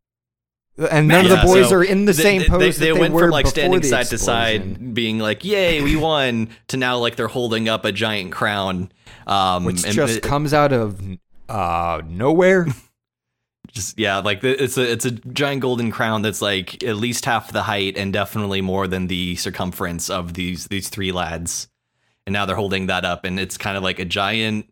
and 0.90 1.06
none 1.06 1.24
of 1.24 1.30
the 1.30 1.40
boys 1.44 1.68
so 1.68 1.76
are 1.76 1.84
in 1.84 2.04
the 2.04 2.12
they- 2.12 2.22
same 2.22 2.40
they, 2.42 2.48
pose 2.48 2.58
They, 2.78 2.88
that 2.88 2.94
they 2.94 3.00
went 3.00 3.14
were 3.14 3.22
from 3.22 3.30
like 3.30 3.46
standing 3.46 3.82
side 3.84 4.06
to 4.06 4.18
side, 4.18 4.92
being 4.92 5.20
like, 5.20 5.44
"Yay, 5.44 5.82
we 5.82 5.94
won!" 5.94 6.48
to 6.68 6.76
now 6.76 6.98
like 6.98 7.14
they're 7.14 7.28
holding 7.28 7.68
up 7.68 7.84
a 7.84 7.92
giant 7.92 8.32
crown, 8.32 8.90
um, 9.28 9.64
which 9.64 9.84
and 9.84 9.92
just 9.94 10.16
it- 10.18 10.22
comes 10.24 10.52
out 10.52 10.72
of 10.72 11.00
uh 11.48 12.02
nowhere. 12.06 12.66
just 13.74 13.98
yeah, 13.98 14.18
like 14.18 14.42
it's 14.44 14.78
a 14.78 14.90
it's 14.90 15.04
a 15.04 15.10
giant 15.10 15.60
golden 15.60 15.90
crown 15.90 16.22
that's 16.22 16.40
like 16.40 16.82
at 16.84 16.96
least 16.96 17.24
half 17.24 17.52
the 17.52 17.62
height 17.62 17.96
and 17.96 18.12
definitely 18.12 18.60
more 18.60 18.86
than 18.86 19.08
the 19.08 19.34
circumference 19.36 20.08
of 20.08 20.34
these 20.34 20.68
these 20.68 20.88
three 20.88 21.12
lads. 21.12 21.68
And 22.26 22.32
now 22.32 22.46
they're 22.46 22.56
holding 22.56 22.86
that 22.86 23.04
up, 23.04 23.24
and 23.24 23.38
it's 23.38 23.58
kind 23.58 23.76
of 23.76 23.82
like 23.82 23.98
a 23.98 24.04
giant 24.04 24.66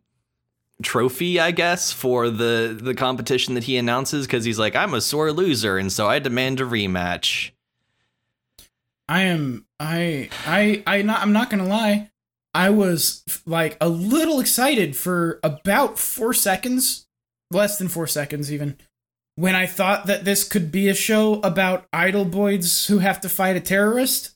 trophy, 0.82 1.38
I 1.40 1.50
guess, 1.50 1.92
for 1.92 2.30
the 2.30 2.78
the 2.80 2.94
competition 2.94 3.55
that 3.55 3.64
he 3.64 3.76
announces 3.76 4.26
because 4.26 4.44
he's 4.44 4.59
like, 4.59 4.76
"I'm 4.76 4.94
a 4.94 5.00
sore 5.00 5.32
loser, 5.32 5.78
and 5.78 5.92
so 5.92 6.09
I 6.09 6.18
demand 6.20 6.61
a 6.61 6.64
rematch." 6.64 7.50
I 9.09 9.22
am 9.22 9.66
I 9.80 10.30
I 10.46 10.82
I 10.86 11.03
not 11.03 11.22
I'm 11.22 11.32
not 11.32 11.50
gonna 11.50 11.66
lie. 11.66 12.11
I 12.55 12.70
was 12.70 13.24
like 13.46 13.76
a 13.80 13.88
little 13.88 14.38
excited 14.38 14.96
for 14.96 15.40
about 15.42 15.98
four 15.98 16.32
seconds, 16.32 17.07
less 17.50 17.78
than 17.78 17.88
four 17.88 18.07
seconds 18.07 18.53
even, 18.53 18.76
when 19.37 19.55
I 19.55 19.66
thought 19.66 20.07
that 20.07 20.24
this 20.24 20.45
could 20.45 20.70
be 20.70 20.89
a 20.89 20.95
show 20.95 21.41
about 21.41 21.87
idol 21.93 22.24
boys 22.24 22.87
who 22.87 22.99
have 22.99 23.20
to 23.22 23.28
fight 23.28 23.57
a 23.57 23.61
terrorist. 23.61 24.35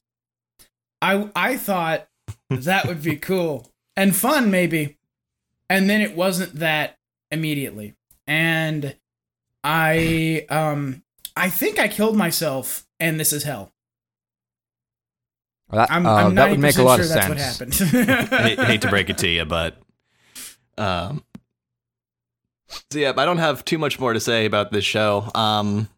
I 1.02 1.30
I 1.36 1.56
thought 1.56 2.08
that 2.50 2.86
would 2.86 3.02
be 3.02 3.16
cool 3.16 3.70
and 3.96 4.14
fun 4.14 4.50
maybe. 4.50 4.96
And 5.68 5.90
then 5.90 6.00
it 6.00 6.16
wasn't 6.16 6.54
that 6.56 6.96
immediately. 7.30 7.94
And 8.26 8.96
I 9.62 10.46
um 10.48 11.02
I 11.36 11.50
think 11.50 11.78
I 11.78 11.88
killed 11.88 12.16
myself 12.16 12.86
and 12.98 13.20
this 13.20 13.32
is 13.32 13.42
hell. 13.42 13.72
That, 15.70 15.90
I'm, 15.90 16.06
uh, 16.06 16.14
I'm 16.14 16.34
that 16.36 16.50
would 16.50 16.60
make 16.60 16.78
a 16.78 16.82
lot 16.82 16.96
sure 16.96 17.04
of 17.04 17.10
that's 17.10 17.56
sense. 17.56 17.80
what 17.80 17.90
happened. 17.90 18.32
I 18.32 18.42
hate, 18.42 18.60
hate 18.60 18.82
to 18.82 18.88
break 18.88 19.10
it 19.10 19.18
to 19.18 19.28
you, 19.28 19.44
but 19.44 19.76
um, 20.78 21.24
so 22.68 22.98
yeah, 22.98 23.12
I 23.16 23.24
don't 23.24 23.38
have 23.38 23.64
too 23.64 23.78
much 23.78 23.98
more 23.98 24.12
to 24.12 24.20
say 24.20 24.44
about 24.44 24.72
this 24.72 24.84
show. 24.84 25.30
Um, 25.34 25.88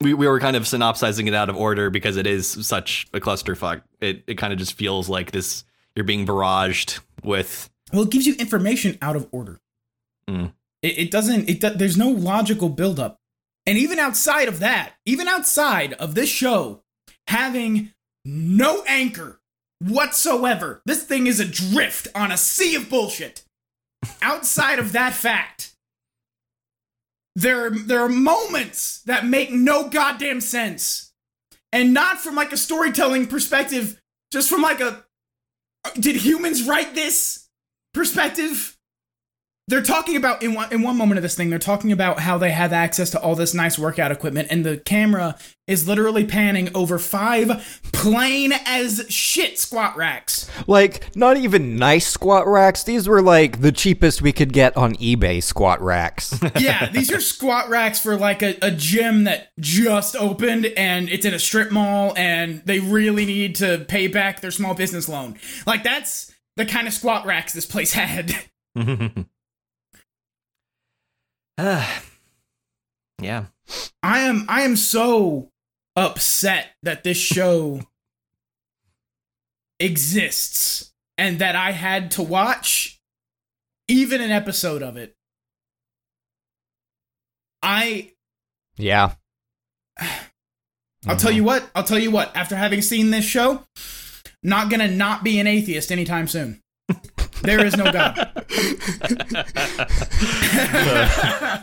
we 0.00 0.14
we 0.14 0.26
were 0.26 0.40
kind 0.40 0.56
of 0.56 0.66
synopsizing 0.66 1.26
it 1.26 1.34
out 1.34 1.48
of 1.48 1.56
order 1.56 1.90
because 1.90 2.16
it 2.16 2.26
is 2.26 2.46
such 2.66 3.06
a 3.12 3.20
clusterfuck. 3.20 3.82
It 4.00 4.24
it 4.26 4.34
kind 4.34 4.52
of 4.52 4.58
just 4.58 4.74
feels 4.74 5.08
like 5.08 5.30
this. 5.30 5.64
You're 5.94 6.04
being 6.04 6.26
barraged 6.26 7.00
with 7.24 7.68
well, 7.92 8.02
it 8.02 8.10
gives 8.10 8.26
you 8.26 8.34
information 8.34 8.96
out 9.02 9.16
of 9.16 9.28
order. 9.32 9.60
Mm. 10.28 10.52
It, 10.82 10.98
it 10.98 11.10
doesn't. 11.10 11.48
It 11.48 11.60
do, 11.60 11.70
there's 11.70 11.96
no 11.96 12.08
logical 12.08 12.68
buildup, 12.68 13.20
and 13.66 13.76
even 13.76 13.98
outside 13.98 14.48
of 14.48 14.60
that, 14.60 14.94
even 15.04 15.28
outside 15.28 15.92
of 15.94 16.14
this 16.14 16.30
show 16.30 16.82
having 17.26 17.92
no 18.24 18.82
anchor 18.86 19.40
whatsoever, 19.80 20.82
this 20.84 21.04
thing 21.04 21.26
is 21.26 21.40
adrift 21.40 22.08
on 22.14 22.30
a 22.30 22.36
sea 22.36 22.74
of 22.74 22.88
bullshit. 22.88 23.44
Outside 24.22 24.78
of 24.78 24.92
that 24.92 25.14
fact, 25.14 25.74
there 27.36 27.70
there 27.70 28.00
are 28.00 28.08
moments 28.08 29.02
that 29.02 29.26
make 29.26 29.50
no 29.50 29.88
goddamn 29.88 30.40
sense, 30.40 31.12
and 31.72 31.94
not 31.94 32.18
from 32.18 32.34
like 32.34 32.52
a 32.52 32.56
storytelling 32.56 33.26
perspective, 33.26 34.00
just 34.32 34.48
from 34.48 34.62
like 34.62 34.80
a 34.80 35.04
did 35.98 36.16
humans 36.16 36.66
write 36.66 36.94
this 36.94 37.48
perspective? 37.94 38.76
They're 39.70 39.82
talking 39.82 40.16
about 40.16 40.42
in 40.42 40.54
one 40.54 40.72
in 40.72 40.82
one 40.82 40.96
moment 40.96 41.18
of 41.18 41.22
this 41.22 41.36
thing, 41.36 41.48
they're 41.48 41.60
talking 41.60 41.92
about 41.92 42.18
how 42.18 42.36
they 42.38 42.50
have 42.50 42.72
access 42.72 43.08
to 43.10 43.20
all 43.20 43.36
this 43.36 43.54
nice 43.54 43.78
workout 43.78 44.10
equipment, 44.10 44.48
and 44.50 44.66
the 44.66 44.78
camera 44.78 45.38
is 45.68 45.86
literally 45.86 46.24
panning 46.24 46.68
over 46.74 46.98
five 46.98 47.80
plain 47.92 48.52
as 48.66 49.06
shit 49.08 49.60
squat 49.60 49.96
racks. 49.96 50.50
Like, 50.66 51.14
not 51.14 51.36
even 51.36 51.76
nice 51.76 52.08
squat 52.08 52.48
racks. 52.48 52.82
These 52.82 53.06
were 53.08 53.22
like 53.22 53.60
the 53.60 53.70
cheapest 53.70 54.20
we 54.20 54.32
could 54.32 54.52
get 54.52 54.76
on 54.76 54.96
eBay 54.96 55.40
squat 55.40 55.80
racks. 55.80 56.38
Yeah, 56.58 56.90
these 56.90 57.12
are 57.12 57.20
squat 57.20 57.68
racks 57.68 58.00
for 58.00 58.16
like 58.16 58.42
a, 58.42 58.56
a 58.60 58.72
gym 58.72 59.24
that 59.24 59.52
just 59.60 60.16
opened 60.16 60.66
and 60.66 61.08
it's 61.08 61.24
in 61.24 61.32
a 61.32 61.38
strip 61.38 61.70
mall 61.70 62.12
and 62.16 62.60
they 62.64 62.80
really 62.80 63.24
need 63.24 63.54
to 63.56 63.84
pay 63.88 64.08
back 64.08 64.40
their 64.40 64.50
small 64.50 64.74
business 64.74 65.08
loan. 65.08 65.38
Like 65.66 65.84
that's 65.84 66.32
the 66.56 66.66
kind 66.66 66.88
of 66.88 66.92
squat 66.92 67.24
racks 67.24 67.52
this 67.52 67.66
place 67.66 67.92
had. 67.92 68.34
Ah, 71.62 72.02
yeah. 73.20 73.46
I 74.02 74.20
am 74.20 74.46
I 74.48 74.62
am 74.62 74.76
so 74.76 75.50
upset 75.94 76.70
that 76.82 77.04
this 77.04 77.18
show 77.18 77.82
exists 79.78 80.92
and 81.18 81.38
that 81.38 81.56
I 81.56 81.72
had 81.72 82.10
to 82.12 82.22
watch 82.22 82.98
even 83.88 84.22
an 84.22 84.30
episode 84.30 84.82
of 84.82 84.96
it. 84.96 85.14
I 87.62 88.12
yeah. 88.76 89.14
I'll 91.06 91.16
tell 91.16 91.30
you 91.30 91.44
what, 91.44 91.70
I'll 91.74 91.84
tell 91.84 91.98
you 91.98 92.10
what, 92.10 92.34
after 92.36 92.56
having 92.56 92.82
seen 92.82 93.10
this 93.10 93.24
show, 93.24 93.64
not 94.42 94.70
gonna 94.70 94.88
not 94.88 95.24
be 95.24 95.38
an 95.38 95.46
atheist 95.46 95.92
anytime 95.92 96.26
soon. 96.26 96.62
There 97.42 97.64
is 97.64 97.76
no 97.76 97.92
God. 97.92 98.30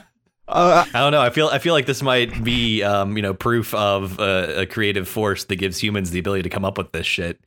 Uh, 0.49 0.86
I 0.93 0.99
don't 1.01 1.11
know. 1.11 1.19
I 1.19 1.30
feel 1.30 1.47
I 1.49 1.59
feel 1.59 1.73
like 1.73 1.88
this 1.88 2.01
might 2.01 2.41
be, 2.41 2.82
um, 2.82 3.17
you 3.17 3.21
know, 3.21 3.34
proof 3.34 3.73
of 3.73 4.17
a, 4.17 4.61
a 4.61 4.65
creative 4.65 5.05
force 5.05 5.43
that 5.43 5.57
gives 5.57 5.78
humans 5.78 6.11
the 6.11 6.19
ability 6.19 6.43
to 6.43 6.49
come 6.49 6.63
up 6.63 6.78
with 6.78 6.93
this 6.93 7.05
shit. 7.05 7.38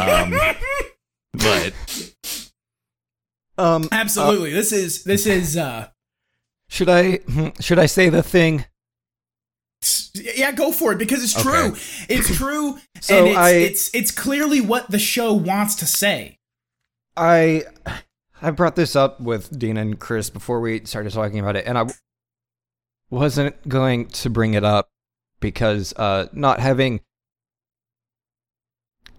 Um, 0.00 0.34
but 1.34 1.74
um, 3.58 3.86
Absolutely. 3.92 4.54
this 4.54 4.72
is 4.72 5.04
this 5.04 5.26
is 5.26 5.58
uh 5.58 5.88
should 6.70 6.88
I 6.88 7.18
should 7.60 7.78
I 7.78 7.84
say 7.84 8.08
the 8.08 8.22
thing? 8.22 8.64
Yeah, 10.14 10.52
go 10.52 10.72
for 10.72 10.92
it 10.92 10.98
because 10.98 11.22
it's 11.22 11.36
Okay. 11.36 11.42
true. 11.68 11.76
It's 12.08 12.36
true, 12.38 12.78
So 13.02 13.18
and 13.18 13.28
it's, 13.28 13.36
I- 13.38 13.50
it's 13.50 13.94
it's 13.94 14.10
clearly 14.10 14.62
what 14.62 14.90
the 14.90 14.98
show 14.98 15.34
wants 15.34 15.74
to 15.76 15.84
say. 15.86 16.38
I 17.16 17.64
I 18.42 18.50
brought 18.50 18.76
this 18.76 18.96
up 18.96 19.20
with 19.20 19.58
Dean 19.58 19.76
and 19.76 19.98
Chris 19.98 20.30
before 20.30 20.60
we 20.60 20.84
started 20.84 21.12
talking 21.12 21.38
about 21.38 21.56
it, 21.56 21.66
and 21.66 21.76
I 21.76 21.86
wasn't 23.10 23.68
going 23.68 24.06
to 24.06 24.30
bring 24.30 24.54
it 24.54 24.64
up 24.64 24.88
because 25.40 25.92
uh, 25.96 26.26
not 26.32 26.60
having 26.60 27.00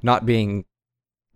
not 0.01 0.25
being 0.25 0.65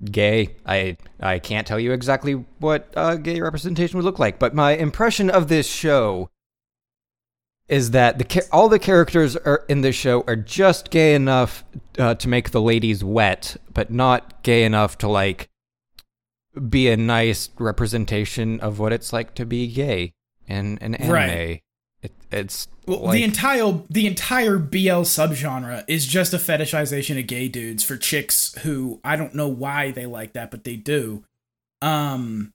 gay, 0.03 0.55
I 0.65 0.97
I 1.19 1.39
can't 1.39 1.67
tell 1.67 1.79
you 1.79 1.91
exactly 1.91 2.33
what 2.59 2.91
uh, 2.95 3.15
gay 3.15 3.39
representation 3.41 3.97
would 3.97 4.05
look 4.05 4.19
like, 4.19 4.39
but 4.39 4.55
my 4.55 4.71
impression 4.71 5.29
of 5.29 5.47
this 5.47 5.67
show 5.67 6.29
is 7.67 7.91
that 7.91 8.19
the 8.19 8.47
all 8.51 8.69
the 8.69 8.79
characters 8.79 9.35
are 9.35 9.65
in 9.67 9.81
this 9.81 9.95
show 9.95 10.23
are 10.27 10.35
just 10.35 10.91
gay 10.91 11.15
enough 11.15 11.63
uh, 11.97 12.15
to 12.15 12.27
make 12.27 12.51
the 12.51 12.61
ladies 12.61 13.03
wet, 13.03 13.57
but 13.73 13.91
not 13.91 14.43
gay 14.43 14.63
enough 14.63 14.97
to 14.99 15.07
like 15.07 15.49
be 16.69 16.89
a 16.89 16.97
nice 16.97 17.49
representation 17.57 18.59
of 18.59 18.79
what 18.79 18.93
it's 18.93 19.11
like 19.13 19.35
to 19.35 19.45
be 19.45 19.67
gay 19.67 20.13
in 20.47 20.77
an 20.79 20.95
anime. 20.95 21.11
Right. 21.11 21.61
It, 22.01 22.11
it's 22.31 22.67
Well, 22.85 22.99
like, 22.99 23.13
the 23.13 23.23
entire 23.23 23.81
the 23.89 24.05
entire 24.05 24.57
BL 24.57 25.03
subgenre 25.03 25.83
is 25.87 26.05
just 26.05 26.33
a 26.33 26.37
fetishization 26.37 27.19
of 27.19 27.27
gay 27.27 27.47
dudes 27.47 27.83
for 27.83 27.97
chicks 27.97 28.53
who 28.61 28.99
I 29.03 29.15
don't 29.15 29.33
know 29.33 29.47
why 29.47 29.91
they 29.91 30.05
like 30.05 30.33
that, 30.33 30.51
but 30.51 30.63
they 30.63 30.75
do. 30.75 31.23
Um, 31.81 32.53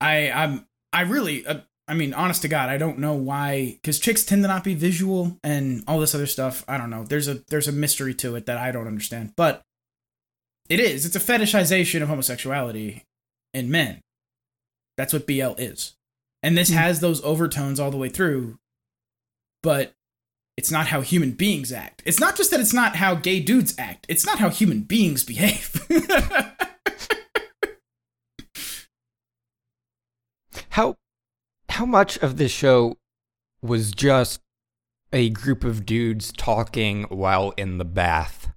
I 0.00 0.30
I'm 0.30 0.66
I 0.92 1.02
really 1.02 1.44
uh, 1.46 1.60
I 1.88 1.94
mean, 1.94 2.14
honest 2.14 2.42
to 2.42 2.48
God, 2.48 2.68
I 2.68 2.78
don't 2.78 2.98
know 2.98 3.14
why 3.14 3.78
because 3.82 3.98
chicks 3.98 4.24
tend 4.24 4.42
to 4.44 4.48
not 4.48 4.64
be 4.64 4.74
visual 4.74 5.38
and 5.42 5.82
all 5.88 5.98
this 5.98 6.14
other 6.14 6.26
stuff. 6.26 6.64
I 6.68 6.78
don't 6.78 6.90
know. 6.90 7.04
There's 7.04 7.28
a 7.28 7.42
there's 7.48 7.68
a 7.68 7.72
mystery 7.72 8.14
to 8.14 8.36
it 8.36 8.46
that 8.46 8.56
I 8.56 8.70
don't 8.70 8.86
understand, 8.86 9.32
but 9.36 9.62
it 10.72 10.80
is. 10.80 11.04
It's 11.04 11.16
a 11.16 11.20
fetishization 11.20 12.00
of 12.00 12.08
homosexuality 12.08 13.04
in 13.52 13.70
men. 13.70 14.00
That's 14.96 15.12
what 15.12 15.26
BL 15.26 15.52
is. 15.58 15.92
And 16.42 16.56
this 16.56 16.70
hmm. 16.70 16.76
has 16.76 17.00
those 17.00 17.22
overtones 17.22 17.78
all 17.78 17.90
the 17.90 17.98
way 17.98 18.08
through, 18.08 18.56
but 19.62 19.92
it's 20.56 20.70
not 20.70 20.86
how 20.86 21.02
human 21.02 21.32
beings 21.32 21.72
act. 21.72 22.02
It's 22.06 22.18
not 22.18 22.36
just 22.36 22.50
that 22.50 22.60
it's 22.60 22.72
not 22.72 22.96
how 22.96 23.14
gay 23.14 23.38
dudes 23.38 23.74
act, 23.78 24.06
it's 24.08 24.24
not 24.24 24.38
how 24.38 24.48
human 24.48 24.80
beings 24.80 25.24
behave. 25.24 25.86
how 30.70 30.96
how 31.68 31.84
much 31.84 32.16
of 32.18 32.38
this 32.38 32.50
show 32.50 32.96
was 33.60 33.92
just 33.92 34.40
a 35.12 35.28
group 35.28 35.64
of 35.64 35.84
dudes 35.84 36.32
talking 36.32 37.02
while 37.10 37.52
in 37.58 37.76
the 37.76 37.84
bath? 37.84 38.51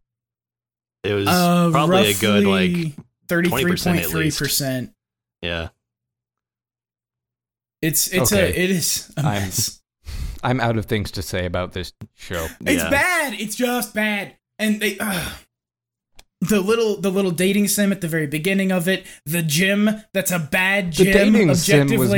It 1.05 1.13
was 1.13 1.27
Uh, 1.27 1.69
probably 1.71 2.11
a 2.11 2.13
good 2.15 2.43
like 2.45 2.93
33.3%. 3.27 4.91
yeah. 5.41 5.69
It's 7.81 8.07
it's 8.07 8.31
Okay. 8.33 8.45
a 8.45 8.63
it 8.63 8.69
is 8.71 9.11
a 9.17 9.21
I'm- 9.25 9.41
mess. 9.43 9.81
I'm 10.43 10.59
out 10.59 10.77
of 10.77 10.85
things 10.85 11.11
to 11.11 11.21
say 11.23 11.45
about 11.45 11.73
this 11.73 11.93
show. 12.15 12.47
It's 12.61 12.83
Yeah. 12.83 12.89
bad. 12.89 13.33
It's 13.39 13.55
just 13.55 13.93
bad. 13.93 14.37
And 14.59 14.79
they 14.79 14.97
uh, 14.99 15.29
the 16.41 16.61
little 16.61 16.99
the 17.01 17.11
little 17.11 17.31
dating 17.31 17.67
sim 17.67 17.91
at 17.91 18.01
the 18.01 18.07
very 18.07 18.27
beginning 18.27 18.71
of 18.71 18.87
it, 18.87 19.05
the 19.25 19.41
gym 19.41 19.89
that's 20.13 20.31
a 20.31 20.39
bad 20.39 20.91
gym 20.91 21.05
The 21.07 21.11
gym 21.13 21.33
dating 21.33 21.55
sim 21.55 21.99
was- 21.99 22.13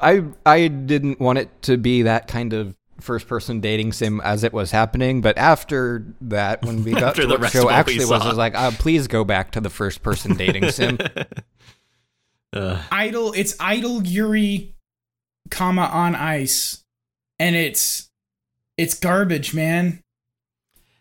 I 0.00 0.24
I 0.46 0.68
didn't 0.68 1.20
want 1.20 1.38
it 1.38 1.50
to 1.62 1.76
be 1.76 2.02
that 2.02 2.26
kind 2.28 2.52
of 2.52 2.76
first 3.00 3.26
person 3.26 3.60
dating 3.60 3.92
sim 3.92 4.20
as 4.22 4.44
it 4.44 4.52
was 4.52 4.70
happening, 4.70 5.20
but 5.20 5.36
after 5.38 6.06
that, 6.22 6.64
when 6.64 6.84
we 6.84 6.92
got 6.92 7.14
to 7.16 7.22
the 7.22 7.28
what 7.28 7.36
the 7.36 7.42
rest 7.42 7.54
of 7.54 7.62
show 7.62 7.70
actually 7.70 8.06
was, 8.06 8.22
I 8.22 8.28
was 8.28 8.38
like, 8.38 8.54
uh, 8.54 8.70
please 8.72 9.06
go 9.06 9.24
back 9.24 9.52
to 9.52 9.60
the 9.60 9.70
first 9.70 10.02
person 10.02 10.36
dating 10.36 10.70
sim. 10.70 10.98
uh, 12.52 12.82
idol 12.90 13.32
it's 13.32 13.54
idol 13.60 14.02
yuri 14.02 14.74
comma 15.50 15.82
on 15.82 16.16
ice 16.16 16.82
and 17.38 17.54
it's 17.54 18.10
it's 18.76 18.94
garbage 18.94 19.54
man 19.54 20.02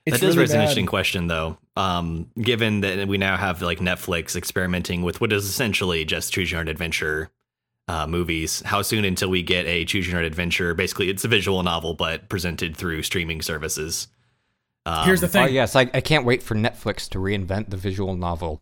it's 0.09 0.19
that 0.19 0.25
does 0.25 0.35
really 0.35 0.45
raise 0.45 0.53
an 0.53 0.61
interesting 0.61 0.85
question, 0.85 1.27
though. 1.27 1.57
Um, 1.75 2.29
given 2.41 2.81
that 2.81 3.07
we 3.07 3.17
now 3.17 3.37
have 3.37 3.61
like 3.61 3.79
Netflix 3.79 4.35
experimenting 4.35 5.01
with 5.03 5.21
what 5.21 5.31
is 5.31 5.45
essentially 5.45 6.03
just 6.03 6.33
choose 6.33 6.51
your 6.51 6.59
own 6.59 6.67
adventure 6.67 7.29
uh, 7.89 8.05
movies, 8.05 8.61
how 8.61 8.83
soon 8.83 9.03
until 9.03 9.29
we 9.29 9.41
get 9.41 9.65
a 9.65 9.83
choose 9.83 10.07
your 10.07 10.19
own 10.19 10.25
adventure? 10.25 10.75
Basically, 10.75 11.09
it's 11.09 11.25
a 11.25 11.27
visual 11.27 11.63
novel, 11.63 11.95
but 11.95 12.29
presented 12.29 12.77
through 12.77 13.01
streaming 13.01 13.41
services. 13.41 14.07
Um, 14.85 15.05
here's 15.05 15.21
the 15.21 15.27
oh 15.27 15.29
thing 15.29 15.53
yes, 15.53 15.75
I, 15.75 15.81
I 15.93 16.01
can't 16.01 16.23
wait 16.23 16.43
for 16.43 16.55
Netflix 16.55 17.09
to 17.09 17.17
reinvent 17.17 17.71
the 17.71 17.77
visual 17.77 18.15
novel. 18.15 18.61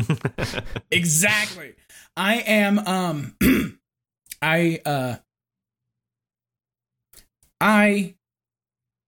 exactly 0.90 1.74
i 2.16 2.36
am 2.36 2.78
um 2.80 3.36
i 4.42 4.80
uh 4.84 5.16
i 7.60 8.14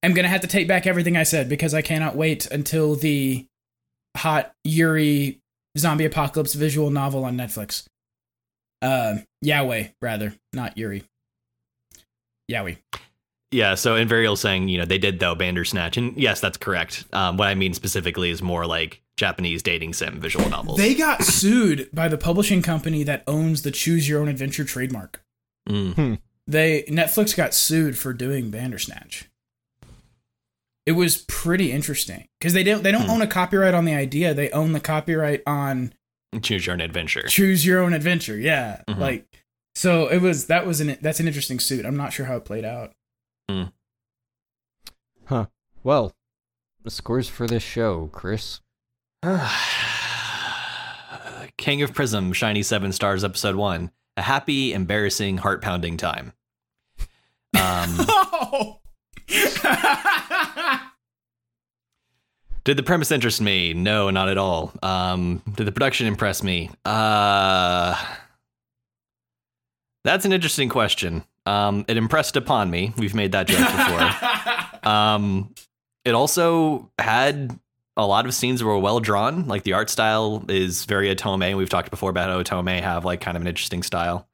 am 0.03 0.15
gonna 0.15 0.29
have 0.29 0.43
to 0.43 0.47
take 0.47 0.69
back 0.69 0.87
everything 0.87 1.17
i 1.17 1.23
said 1.23 1.49
because 1.49 1.75
i 1.75 1.83
cannot 1.83 2.17
wait 2.17 2.47
until 2.47 2.95
the 2.95 3.47
hot 4.17 4.53
yuri 4.63 5.41
zombie 5.77 6.05
apocalypse 6.05 6.55
visual 6.55 6.91
novel 6.91 7.25
on 7.25 7.37
netflix 7.37 7.87
uh 8.85 9.17
yaoi 9.45 9.93
rather 10.03 10.35
not 10.53 10.77
yuri 10.79 11.03
yaoi 12.51 12.77
Yeah, 13.51 13.77
so 13.77 13.95
Invarial 13.95 14.37
saying, 14.37 14.69
you 14.69 14.79
know, 14.79 14.85
they 14.85 14.99
did 14.99 15.21
though 15.21 15.35
Bandersnatch, 15.37 15.97
and 15.97 16.17
yes, 16.17 16.41
that's 16.41 16.57
correct. 16.57 17.05
Um, 17.13 17.37
what 17.37 17.47
I 17.49 17.55
mean 17.55 17.73
specifically 17.73 18.31
is 18.31 18.43
more 18.43 18.67
like 18.67 19.01
Japanese 19.17 19.63
dating 19.63 19.93
sim 19.95 20.21
visual 20.21 20.49
novels. 20.51 20.77
They 20.77 20.93
got 20.95 21.23
sued 21.23 21.89
by 21.93 22.09
the 22.09 22.19
publishing 22.19 22.63
company 22.63 23.05
that 23.05 23.23
owns 23.29 23.63
the 23.63 23.71
Choose 23.71 24.09
Your 24.09 24.21
Own 24.21 24.27
Adventure 24.29 24.65
trademark. 24.65 25.23
Mm. 25.69 26.19
They 26.49 26.83
Netflix 26.89 27.37
got 27.37 27.55
sued 27.55 27.97
for 27.97 28.13
doing 28.13 28.51
Bandersnatch. 28.51 29.31
It 30.85 30.93
was 30.93 31.19
pretty 31.29 31.71
interesting 31.73 32.27
because 32.41 32.53
they 32.55 32.65
don't 32.65 32.83
they 32.83 32.91
don't 32.93 33.05
Hmm. 33.05 33.11
own 33.11 33.23
a 33.23 33.27
copyright 33.29 33.73
on 33.73 33.85
the 33.85 33.95
idea. 33.95 34.35
They 34.35 34.51
own 34.51 34.73
the 34.73 34.81
copyright 34.81 35.43
on 35.47 35.95
Choose 36.43 36.67
your 36.67 36.75
own 36.75 36.81
adventure. 36.81 37.23
Choose 37.29 37.65
Your 37.67 37.81
Own 37.83 37.93
Adventure. 37.95 38.37
Yeah, 38.39 38.83
Mhm. 38.89 38.99
like 38.99 39.27
so 39.75 40.07
it 40.09 40.21
was 40.23 40.47
that 40.47 40.67
was 40.67 40.81
an 40.81 40.97
that's 41.01 41.21
an 41.21 41.27
interesting 41.27 41.59
suit. 41.61 41.85
I'm 41.87 41.97
not 41.97 42.13
sure 42.13 42.27
how 42.27 42.37
it 42.37 42.45
played 42.45 42.65
out. 42.65 42.93
Huh. 45.27 45.47
Well, 45.83 46.15
the 46.83 46.91
scores 46.91 47.29
for 47.29 47.47
this 47.47 47.63
show, 47.63 48.09
Chris. 48.13 48.61
King 51.57 51.83
of 51.83 51.95
Prism, 51.95 52.33
Shiny 52.33 52.63
Seven 52.63 52.93
Stars, 52.93 53.25
Episode 53.25 53.57
One. 53.57 53.91
A 54.17 54.23
happy, 54.23 54.73
embarrassing, 54.73 55.39
heart 55.39 55.63
pounding 55.63 55.97
time. 55.97 56.33
Um, 57.57 57.97
Oh. 58.09 58.81
did 62.65 62.77
the 62.77 62.83
premise 62.83 63.11
interest 63.11 63.41
me? 63.41 63.75
No, 63.75 64.11
not 64.11 64.29
at 64.29 64.39
all. 64.39 64.73
Um, 64.83 65.43
did 65.55 65.67
the 65.67 65.73
production 65.73 66.07
impress 66.07 66.43
me? 66.43 66.71
Uh, 66.85 67.95
that's 70.05 70.25
an 70.25 70.33
interesting 70.33 70.69
question. 70.69 71.25
Um, 71.47 71.85
it 71.89 71.97
impressed 71.97 72.37
upon 72.37 72.71
me. 72.71 72.95
We've 72.97 73.15
made 73.15 73.33
that 73.33 73.47
joke 73.47 73.61
before. 73.61 74.11
Um, 74.85 75.55
it 76.05 76.15
also 76.15 76.91
had 76.99 77.59
a 77.97 78.07
lot 78.07 78.27
of 78.27 78.35
scenes 78.35 78.61
that 78.61 78.67
were 78.67 78.79
well 78.79 79.01
drawn. 79.01 79.47
Like 79.47 79.63
the 79.63 79.73
art 79.73 79.89
style 79.89 80.45
is 80.49 80.85
very 80.85 81.09
Otome. 81.15 81.57
We've 81.57 81.71
talked 81.71 81.91
before 81.91 82.11
about 82.11 82.29
how 82.29 82.43
Otome 82.43 82.83
have 82.83 83.07
like 83.07 83.23
kind 83.23 83.35
of 83.37 83.41
an 83.41 83.49
interesting 83.49 83.83
style. 83.83 84.29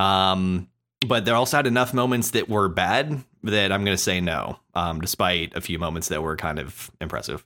Um, 0.00 0.68
but 1.06 1.26
there 1.26 1.34
also 1.34 1.58
had 1.58 1.66
enough 1.66 1.92
moments 1.92 2.30
that 2.30 2.48
were 2.48 2.68
bad 2.70 3.22
that 3.42 3.72
I'm 3.72 3.84
going 3.84 3.96
to 3.96 4.02
say 4.02 4.20
no, 4.20 4.58
um, 4.74 5.00
despite 5.00 5.54
a 5.54 5.60
few 5.60 5.78
moments 5.78 6.08
that 6.08 6.22
were 6.22 6.36
kind 6.36 6.58
of 6.58 6.90
impressive. 7.00 7.44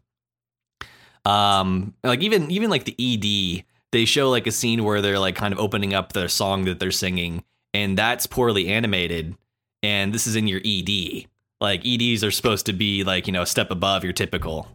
Um, 1.27 1.95
like 2.05 2.21
even 2.21 2.51
even 2.53 2.71
like 2.71 2.85
the 2.85 2.95
ED, 2.99 3.65
they 3.91 4.05
show 4.05 4.31
like 4.31 4.47
a 4.47 4.53
scene 4.53 4.85
where 4.85 5.03
they're 5.03 5.19
like 5.19 5.35
kind 5.35 5.53
of 5.53 5.59
opening 5.59 5.93
up 5.93 6.13
their 6.13 6.29
song 6.29 6.65
that 6.67 6.79
they're 6.79 6.93
singing, 6.93 7.43
and 7.75 7.99
that's 7.99 8.27
poorly 8.27 8.69
animated. 8.69 9.35
And 9.83 10.15
this 10.15 10.27
is 10.29 10.37
in 10.37 10.47
your 10.47 10.61
ED. 10.65 11.27
Like 11.61 11.85
EDs 11.85 12.23
are 12.23 12.31
supposed 12.31 12.67
to 12.67 12.73
be 12.73 13.03
like 13.03 13.27
you 13.27 13.33
know 13.33 13.43
a 13.43 13.47
step 13.47 13.73
above 13.73 14.05
your 14.05 14.13
typical. 14.13 14.69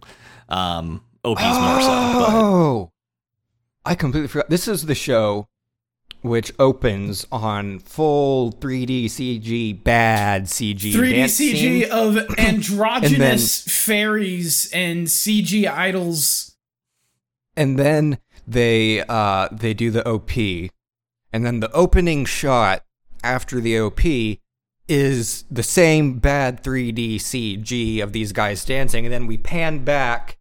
Um, 0.50 1.02
OPs 1.24 1.42
more 1.42 1.82
so. 1.82 1.88
But 2.20 2.30
Oh, 2.32 2.92
I 3.86 3.96
completely 3.96 4.28
forgot. 4.28 4.50
This 4.50 4.68
is 4.68 4.86
the 4.86 4.96
show 4.96 5.48
which 6.22 6.54
opens 6.60 7.26
on 7.32 7.80
full 7.80 8.52
3D 8.52 9.06
CG, 9.06 9.84
bad 9.84 10.46
CG, 10.46 10.94
3D 10.94 11.12
dance 11.12 11.40
CG 11.40 11.88
of 11.90 12.18
androgynous 12.38 13.62
fairies 13.62 14.70
and 14.74 15.08
CG 15.08 15.68
idols. 15.68 16.56
and 17.58 17.78
then 17.78 18.20
they 18.48 19.02
uh 19.08 19.48
they 19.52 19.74
do 19.74 19.92
the 19.92 20.08
OP, 20.08 20.32
and 21.34 21.46
then 21.46 21.60
the 21.60 21.72
opening 21.72 22.26
shot 22.26 22.84
after 23.24 23.60
the 23.60 23.80
OP 23.80 24.02
is 24.88 25.46
the 25.50 25.64
same 25.64 26.20
bad 26.20 26.64
3D 26.64 27.16
CG 27.16 28.02
of 28.04 28.14
these 28.14 28.32
guys 28.32 28.66
dancing, 28.66 29.06
and 29.06 29.14
then 29.14 29.26
we 29.28 29.38
pan 29.38 29.84
back 29.84 30.38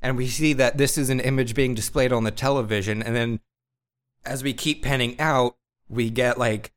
and 0.00 0.16
we 0.16 0.28
see 0.28 0.52
that 0.52 0.76
this 0.76 0.98
is 0.98 1.08
an 1.08 1.20
image 1.20 1.54
being 1.54 1.74
displayed 1.74 2.12
on 2.12 2.24
the 2.24 2.30
television, 2.30 3.02
and 3.02 3.16
then 3.16 3.40
as 4.24 4.42
we 4.42 4.52
keep 4.52 4.82
panning 4.82 5.18
out, 5.20 5.56
we 5.88 6.10
get 6.10 6.38
like 6.38 6.72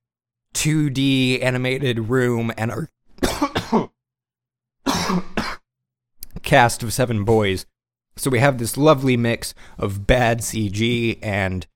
2D 0.53 1.41
animated 1.43 2.09
room 2.09 2.51
and 2.57 2.71
our 2.71 2.89
cast 6.43 6.83
of 6.83 6.93
seven 6.93 7.23
boys. 7.23 7.65
So 8.15 8.29
we 8.29 8.39
have 8.39 8.57
this 8.57 8.77
lovely 8.77 9.15
mix 9.15 9.53
of 9.77 10.07
bad 10.07 10.39
CG 10.39 11.19
and 11.21 11.67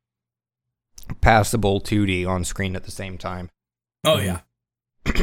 passable 1.22 1.80
2D 1.82 2.28
on 2.28 2.44
screen 2.44 2.76
at 2.76 2.84
the 2.84 2.92
same 2.92 3.18
time. 3.18 3.50
Oh 4.04 4.20
yeah. 4.20 4.42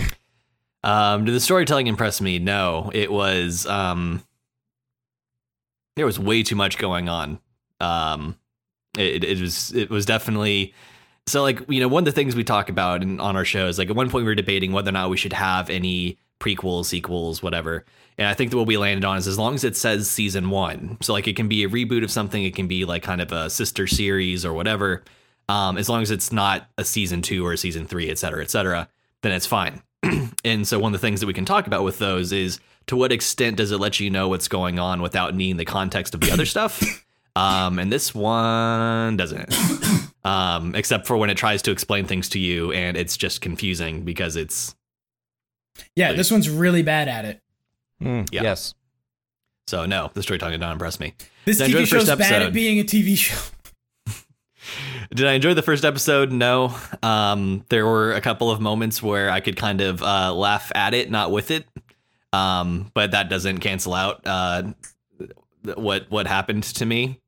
Um, 0.84 1.24
did 1.24 1.34
the 1.34 1.40
storytelling 1.40 1.88
impress 1.88 2.20
me? 2.20 2.38
No, 2.38 2.90
it 2.94 3.10
was. 3.10 3.66
Um, 3.66 4.22
there 5.96 6.06
was 6.06 6.18
way 6.18 6.44
too 6.44 6.54
much 6.54 6.78
going 6.78 7.08
on. 7.08 7.40
Um, 7.80 8.38
it, 8.98 9.24
it 9.24 9.40
was 9.40 9.72
it 9.74 9.90
was 9.90 10.04
definitely 10.04 10.74
so 11.26 11.42
like 11.42 11.60
you 11.68 11.80
know 11.80 11.88
one 11.88 12.02
of 12.02 12.04
the 12.06 12.12
things 12.12 12.34
we 12.34 12.44
talk 12.44 12.68
about 12.68 13.02
in, 13.02 13.20
on 13.20 13.36
our 13.36 13.44
show 13.44 13.66
is 13.68 13.78
like 13.78 13.90
at 13.90 13.96
one 13.96 14.10
point 14.10 14.24
we 14.24 14.30
were 14.30 14.34
debating 14.34 14.72
whether 14.72 14.90
or 14.90 14.92
not 14.92 15.10
we 15.10 15.16
should 15.16 15.32
have 15.32 15.70
any 15.70 16.18
prequels, 16.40 16.86
sequels, 16.86 17.42
whatever. 17.42 17.84
And 18.16 18.26
I 18.26 18.34
think 18.34 18.50
that 18.50 18.56
what 18.56 18.66
we 18.66 18.76
landed 18.76 19.04
on 19.04 19.16
is 19.16 19.26
as 19.26 19.38
long 19.38 19.54
as 19.54 19.64
it 19.64 19.76
says 19.76 20.10
season 20.10 20.50
one, 20.50 20.98
so 21.00 21.12
like 21.12 21.28
it 21.28 21.36
can 21.36 21.48
be 21.48 21.64
a 21.64 21.68
reboot 21.68 22.04
of 22.04 22.10
something, 22.10 22.44
it 22.44 22.54
can 22.54 22.66
be 22.66 22.84
like 22.84 23.02
kind 23.02 23.20
of 23.20 23.32
a 23.32 23.50
sister 23.50 23.86
series 23.86 24.44
or 24.44 24.52
whatever. 24.52 25.02
Um, 25.48 25.78
as 25.78 25.88
long 25.88 26.02
as 26.02 26.10
it's 26.10 26.30
not 26.30 26.68
a 26.76 26.84
season 26.84 27.22
two 27.22 27.46
or 27.46 27.52
a 27.54 27.56
season 27.58 27.86
three, 27.86 28.10
et 28.10 28.18
cetera, 28.18 28.42
et 28.42 28.50
cetera, 28.50 28.88
then 29.22 29.32
it's 29.32 29.46
fine. 29.46 29.82
and 30.44 30.66
so 30.66 30.78
one 30.78 30.94
of 30.94 31.00
the 31.00 31.06
things 31.06 31.20
that 31.20 31.26
we 31.26 31.32
can 31.32 31.44
talk 31.44 31.66
about 31.66 31.84
with 31.84 31.98
those 31.98 32.32
is 32.32 32.60
to 32.86 32.96
what 32.96 33.12
extent 33.12 33.56
does 33.56 33.72
it 33.72 33.78
let 33.78 33.98
you 33.98 34.10
know 34.10 34.28
what's 34.28 34.48
going 34.48 34.78
on 34.78 35.00
without 35.00 35.34
needing 35.34 35.56
the 35.56 35.64
context 35.64 36.14
of 36.14 36.20
the 36.20 36.30
other 36.30 36.46
stuff? 36.46 37.04
Um, 37.36 37.78
and 37.78 37.92
this 37.92 38.14
one 38.14 39.16
doesn't. 39.16 39.54
Um, 40.24 40.74
except 40.74 41.06
for 41.06 41.16
when 41.16 41.30
it 41.30 41.38
tries 41.38 41.62
to 41.62 41.70
explain 41.70 42.04
things 42.04 42.28
to 42.30 42.38
you 42.38 42.70
and 42.72 42.98
it's 42.98 43.16
just 43.16 43.40
confusing 43.40 44.02
because 44.02 44.36
it's 44.36 44.74
Yeah, 45.96 46.12
this 46.12 46.30
one's 46.30 46.50
really 46.50 46.82
bad 46.82 47.08
at 47.08 47.24
it. 47.24 47.40
Mm, 48.02 48.28
Yeah. 48.30 48.42
Yes. 48.42 48.74
so 49.68 49.86
no, 49.86 50.10
the 50.12 50.22
storytelling 50.22 50.52
did 50.52 50.60
not 50.60 50.72
impress 50.72 51.00
me. 51.00 51.14
This 51.46 51.58
Did 51.58 51.74
I 51.74 51.78
TV 51.80 51.86
show's 51.86 52.06
bad 52.08 52.20
episode? 52.20 52.42
at 52.42 52.52
being 52.52 52.78
a 52.78 52.84
TV 52.84 53.16
show. 53.16 53.38
Did 55.14 55.26
I 55.26 55.32
enjoy 55.32 55.54
the 55.54 55.62
first 55.62 55.84
episode? 55.84 56.30
No. 56.30 56.74
Um, 57.02 57.64
there 57.70 57.86
were 57.86 58.12
a 58.12 58.20
couple 58.20 58.50
of 58.50 58.60
moments 58.60 59.02
where 59.02 59.30
I 59.30 59.40
could 59.40 59.56
kind 59.56 59.80
of 59.80 60.02
uh, 60.02 60.34
laugh 60.34 60.70
at 60.74 60.92
it, 60.92 61.10
not 61.10 61.30
with 61.30 61.50
it. 61.50 61.64
Um, 62.34 62.90
but 62.92 63.12
that 63.12 63.30
doesn't 63.30 63.58
cancel 63.60 63.94
out 63.94 64.20
uh, 64.26 64.62
th- 64.62 64.74
what 65.76 66.10
what 66.10 66.26
happened 66.26 66.62
to 66.64 66.86
me. 66.86 67.20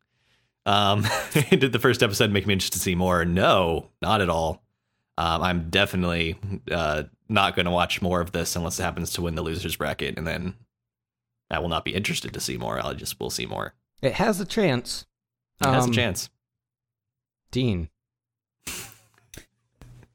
Um, 0.66 1.06
did 1.50 1.72
the 1.72 1.78
first 1.78 2.02
episode 2.02 2.30
make 2.30 2.46
me 2.46 2.52
interested 2.52 2.78
to 2.78 2.82
see 2.82 2.94
more? 2.94 3.24
No, 3.24 3.90
not 4.02 4.20
at 4.20 4.28
all. 4.28 4.62
Um, 5.18 5.42
I'm 5.42 5.70
definitely 5.70 6.38
uh, 6.70 7.04
not 7.28 7.54
going 7.56 7.66
to 7.66 7.70
watch 7.72 8.00
more 8.00 8.20
of 8.20 8.32
this 8.32 8.56
unless 8.56 8.78
it 8.78 8.82
happens 8.84 9.12
to 9.14 9.22
win 9.22 9.34
the 9.34 9.42
losers 9.42 9.76
bracket, 9.76 10.16
and 10.16 10.26
then 10.26 10.54
I 11.50 11.58
will 11.58 11.68
not 11.68 11.84
be 11.84 11.94
interested 11.94 12.32
to 12.34 12.40
see 12.40 12.56
more. 12.56 12.78
I'll 12.80 12.94
just 12.94 13.18
will 13.20 13.30
see 13.30 13.46
more. 13.46 13.74
It 14.02 14.14
has 14.14 14.40
a 14.40 14.46
chance. 14.46 15.06
It 15.60 15.66
has 15.66 15.84
a 15.84 15.88
Um, 15.88 15.92
chance. 15.92 16.30
Dean. 17.50 17.88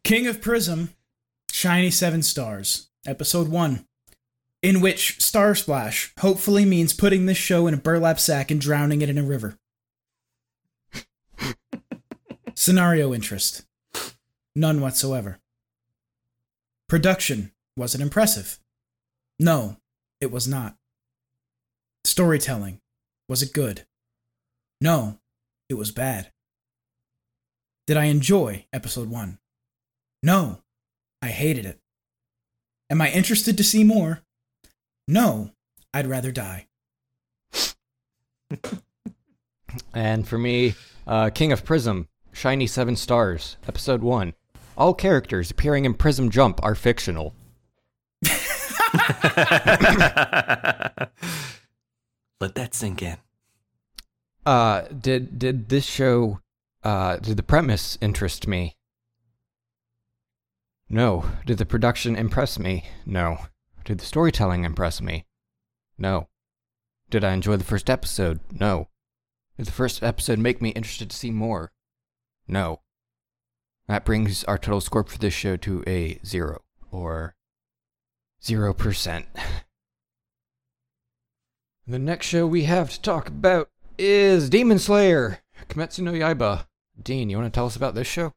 King 0.04 0.28
of 0.28 0.42
Prism, 0.42 0.94
Shiny 1.52 1.90
Seven 1.92 2.22
Stars, 2.24 2.90
Episode 3.06 3.48
1, 3.48 3.86
in 4.66 4.82
which 4.82 5.22
Star 5.22 5.54
Splash 5.54 6.12
hopefully 6.22 6.66
means 6.66 6.92
putting 6.92 7.28
this 7.28 7.38
show 7.38 7.68
in 7.68 7.76
a 7.76 7.78
burlap 7.78 8.20
sack 8.20 8.50
and 8.50 8.60
drowning 8.60 9.04
it 9.04 9.10
in 9.10 9.18
a 9.20 9.24
river. 9.24 9.60
Scenario 12.56 13.14
interest. 13.14 13.68
None 14.56 14.82
whatsoever. 14.82 15.38
Production. 16.90 17.52
Was 17.78 17.94
it 17.94 18.02
impressive? 18.02 18.58
No, 19.38 19.78
it 20.20 20.32
was 20.32 20.48
not. 20.48 20.78
Storytelling. 22.04 22.82
Was 23.30 23.44
it 23.44 23.54
good? 23.54 23.86
No, 24.82 25.20
it 25.70 25.76
was 25.76 25.92
bad. 25.92 26.32
Did 27.86 27.98
I 27.98 28.06
enjoy 28.06 28.66
episode 28.74 29.12
1? 29.12 29.38
No, 30.24 30.64
I 31.22 31.28
hated 31.28 31.68
it. 31.68 31.80
Am 32.90 33.00
I 33.00 33.12
interested 33.12 33.58
to 33.58 33.64
see 33.64 33.84
more? 33.84 34.25
No, 35.08 35.52
I'd 35.94 36.08
rather 36.08 36.32
die. 36.32 36.68
And 39.94 40.28
for 40.28 40.38
me, 40.38 40.76
uh, 41.06 41.30
King 41.30 41.52
of 41.52 41.66
Prism, 41.66 42.08
Shiny 42.32 42.68
Seven 42.68 42.96
Stars, 42.96 43.58
Episode 43.68 44.02
1. 44.02 44.34
All 44.78 44.94
characters 44.94 45.52
appearing 45.52 45.86
in 45.86 45.94
Prism 45.94 46.30
Jump 46.30 46.60
are 46.64 46.76
fictional. 46.76 47.34
Let 48.24 48.32
that 52.56 52.74
sink 52.74 53.02
in. 53.02 53.18
Uh, 54.46 54.82
did 54.82 55.40
did 55.40 55.70
this 55.70 55.86
show, 55.86 56.40
uh, 56.84 57.18
did 57.18 57.38
the 57.38 57.44
premise 57.44 57.98
interest 58.02 58.48
me? 58.48 58.76
No. 60.90 61.26
Did 61.46 61.58
the 61.58 61.66
production 61.66 62.16
impress 62.16 62.60
me? 62.60 62.86
No. 63.06 63.40
Did 63.86 64.00
the 64.00 64.06
storytelling 64.06 64.66
impress 64.66 65.00
me? 65.00 65.26
No. 65.98 66.28
Did 67.12 67.24
I 67.24 67.34
enjoy 67.34 67.56
the 67.56 67.64
first 67.64 67.90
episode? 67.90 68.40
No. 68.52 68.90
Did 69.58 69.68
the 69.68 69.72
first 69.72 70.02
episode 70.02 70.40
make 70.40 70.62
me 70.62 70.70
interested 70.70 71.12
to 71.12 71.16
see 71.16 71.30
more? 71.32 71.72
No. 72.48 72.82
That 73.88 74.04
brings 74.04 74.44
our 74.46 74.58
total 74.58 74.82
score 74.82 75.04
for 75.04 75.20
this 75.20 75.36
show 75.36 75.56
to 75.58 75.84
a 75.86 76.20
zero, 76.26 76.64
or 76.92 77.36
zero 78.44 78.74
percent. 78.74 79.28
The 81.88 82.00
next 82.00 82.26
show 82.26 82.48
we 82.48 82.64
have 82.64 82.90
to 82.90 83.00
talk 83.00 83.28
about 83.28 83.70
is 84.00 84.50
Demon 84.50 84.80
Slayer, 84.80 85.44
Kimetsu 85.70 86.00
no 86.00 86.14
Yaiba. 86.14 86.66
Dean, 87.00 87.30
you 87.30 87.38
want 87.38 87.54
to 87.54 87.56
tell 87.56 87.68
us 87.68 87.76
about 87.76 87.94
this 87.94 88.08
show? 88.08 88.34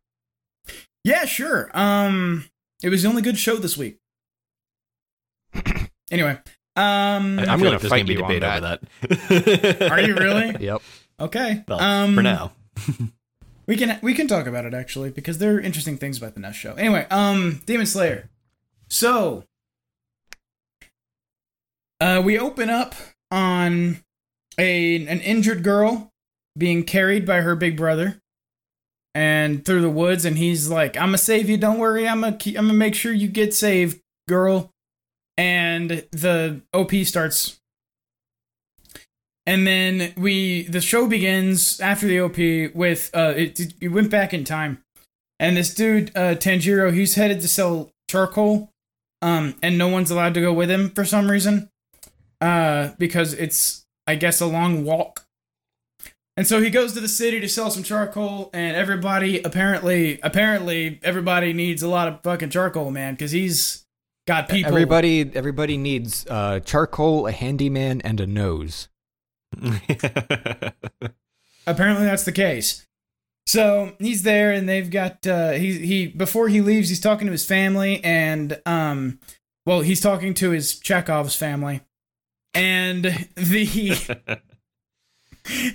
Yeah, 1.03 1.25
sure. 1.25 1.71
Um, 1.73 2.51
it 2.83 2.91
was 2.91 3.03
the 3.03 3.09
only 3.09 3.23
good 3.23 3.39
show 3.39 3.57
this 3.57 3.79
week. 3.79 4.01
anyway, 6.11 6.39
um, 6.77 7.39
I 7.39 7.43
I'm 7.43 7.59
gonna 7.59 7.71
like 7.71 7.81
there's 7.81 7.91
fight 7.91 7.99
gonna 7.99 8.05
be 8.05 8.15
you 8.15 8.23
on 8.23 8.33
debate 8.33 8.45
over 8.45 8.79
that. 9.81 9.91
are 9.91 10.01
you 10.01 10.15
really? 10.15 10.57
Yep. 10.61 10.83
Okay. 11.21 11.65
Well, 11.67 11.81
um, 11.81 12.15
for 12.15 12.23
now. 12.23 12.53
we 13.67 13.77
can 13.77 13.99
we 14.03 14.15
can 14.15 14.29
talk 14.29 14.47
about 14.47 14.65
it 14.65 14.75
actually 14.75 15.11
because 15.11 15.39
there 15.39 15.57
are 15.57 15.61
interesting 15.61 15.97
things 15.97 16.19
about 16.19 16.35
the 16.35 16.41
next 16.41 16.59
show. 16.59 16.75
Anyway, 16.75 17.07
um, 17.11 17.63
Demon 17.67 17.87
Slayer. 17.87 18.31
So, 18.89 19.45
uh, 22.01 22.23
we 22.25 22.39
open 22.39 22.71
up 22.71 22.95
on 23.31 24.03
a 24.59 25.07
an 25.07 25.21
injured 25.21 25.65
girl 25.65 26.13
being 26.57 26.85
carried 26.85 27.27
by 27.27 27.41
her 27.41 27.57
big 27.57 27.77
brother, 27.77 28.21
and 29.15 29.65
through 29.65 29.83
the 29.83 29.91
woods, 29.91 30.25
and 30.25 30.39
he's 30.39 30.69
like, 30.69 30.97
"I'm 30.97 31.09
gonna 31.09 31.19
save 31.19 31.49
you. 31.49 31.57
Don't 31.57 31.79
worry. 31.79 32.09
I'm 32.09 32.21
gonna 32.21 32.39
I'm 32.47 32.55
gonna 32.55 32.75
make 32.75 32.95
sure 32.95 33.13
you 33.13 33.27
get 33.27 33.53
saved, 33.53 34.01
girl." 34.29 34.73
And 35.39 36.05
the 36.11 36.61
OP 36.75 36.93
starts. 37.05 37.61
And 39.47 39.67
then 39.67 40.13
we 40.19 40.65
the 40.65 40.83
show 40.83 41.07
begins 41.07 41.81
after 41.81 42.07
the 42.07 42.21
op 42.21 42.37
with 42.75 43.11
uh 43.15 43.33
it, 43.35 43.73
it 43.81 43.89
went 43.89 44.11
back 44.11 44.35
in 44.35 44.45
time. 44.45 44.83
And 45.41 45.57
this 45.57 45.73
dude 45.73 46.11
uh 46.15 46.35
tanjiro 46.35 46.93
he's 46.93 47.15
headed 47.15 47.41
to 47.41 47.49
sell 47.49 47.91
charcoal 48.11 48.71
um 49.23 49.55
and 49.63 49.79
no 49.79 49.89
one's 49.89 50.11
allowed 50.11 50.35
to 50.35 50.43
go 50.43 50.53
with 50.53 50.71
him 50.71 50.91
for 50.91 51.05
some 51.05 51.31
reason 51.31 51.71
uh 52.41 52.91
because 52.99 53.33
it's 53.33 53.87
i 54.07 54.17
guess 54.17 54.41
a 54.43 54.47
long 54.47 54.85
walk. 54.85 55.25
And 56.37 56.47
so 56.47 56.61
he 56.61 56.71
goes 56.71 56.93
to 56.93 57.01
the 57.01 57.09
city 57.09 57.41
to 57.41 57.49
sell 57.49 57.71
some 57.71 57.83
charcoal 57.83 58.51
and 58.53 58.77
everybody 58.77 59.41
apparently 59.43 60.21
apparently 60.23 61.01
everybody 61.03 61.55
needs 61.55 61.83
a 61.83 61.89
lot 61.89 62.07
of 62.07 62.23
fucking 62.23 62.51
charcoal 62.51 62.91
man 62.91 63.15
because 63.15 63.31
he's 63.31 63.87
got 64.29 64.49
people 64.49 64.71
Everybody, 64.71 65.31
everybody 65.35 65.77
needs 65.77 66.27
uh, 66.29 66.61
charcoal, 66.61 67.27
a 67.27 67.33
handyman, 67.33 68.01
and 68.03 68.21
a 68.21 68.27
nose. 68.27 68.89
apparently 71.67 72.05
that's 72.05 72.25
the 72.25 72.33
case. 72.33 72.87
So 73.47 73.95
he's 73.99 74.23
there, 74.23 74.53
and 74.53 74.69
they've 74.69 74.91
got 74.91 75.27
uh, 75.27 75.53
he 75.53 75.79
he 75.79 76.07
before 76.07 76.49
he 76.49 76.61
leaves, 76.61 76.91
he's 76.91 77.01
talking 77.01 77.27
to 77.27 77.33
his 77.33 77.47
family, 77.47 78.05
and 78.05 78.61
um, 78.67 79.19
well, 79.65 79.81
he's 79.81 80.03
talking 80.03 80.35
to 80.35 80.51
his 80.51 80.79
Chekhov's 80.79 81.35
family, 81.35 81.81
and 82.53 83.05
the 83.35 84.41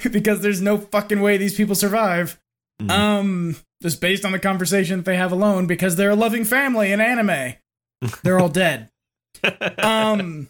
because 0.11 0.41
there's 0.41 0.61
no 0.61 0.77
fucking 0.77 1.21
way 1.21 1.37
these 1.37 1.57
people 1.57 1.75
survive. 1.75 2.39
Um, 2.89 3.55
just 3.81 4.01
based 4.01 4.25
on 4.25 4.33
the 4.33 4.39
conversation 4.39 4.97
that 4.97 5.05
they 5.05 5.15
have 5.15 5.31
alone, 5.31 5.65
because 5.67 5.95
they're 5.95 6.09
a 6.11 6.15
loving 6.15 6.43
family 6.43 6.91
in 6.91 6.99
anime. 7.01 7.55
They're 8.23 8.39
all 8.39 8.49
dead. 8.49 8.89
Um, 9.79 10.47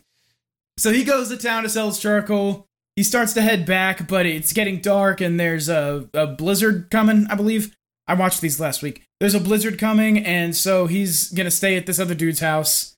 so 0.78 0.92
he 0.92 1.04
goes 1.04 1.30
to 1.30 1.38
town 1.38 1.64
to 1.64 1.70
sell 1.70 1.88
his 1.88 2.00
charcoal. 2.00 2.68
He 2.96 3.02
starts 3.04 3.34
to 3.34 3.42
head 3.42 3.66
back, 3.66 4.08
but 4.08 4.28
it's 4.28 4.54
getting 4.54 4.82
dark 4.82 5.20
and 5.20 5.40
there's 5.40 5.68
a, 5.68 6.08
a 6.14 6.28
blizzard 6.28 6.92
coming, 6.92 7.26
I 7.30 7.36
believe. 7.36 7.76
I 8.08 8.14
watched 8.14 8.42
these 8.42 8.60
last 8.60 8.84
week. 8.84 9.04
There's 9.20 9.34
a 9.34 9.40
blizzard 9.40 9.80
coming, 9.80 10.20
and 10.20 10.56
so 10.56 10.86
he's 10.88 11.32
gonna 11.32 11.50
stay 11.50 11.76
at 11.78 11.86
this 11.86 12.00
other 12.00 12.14
dude's 12.14 12.42
house. 12.42 12.96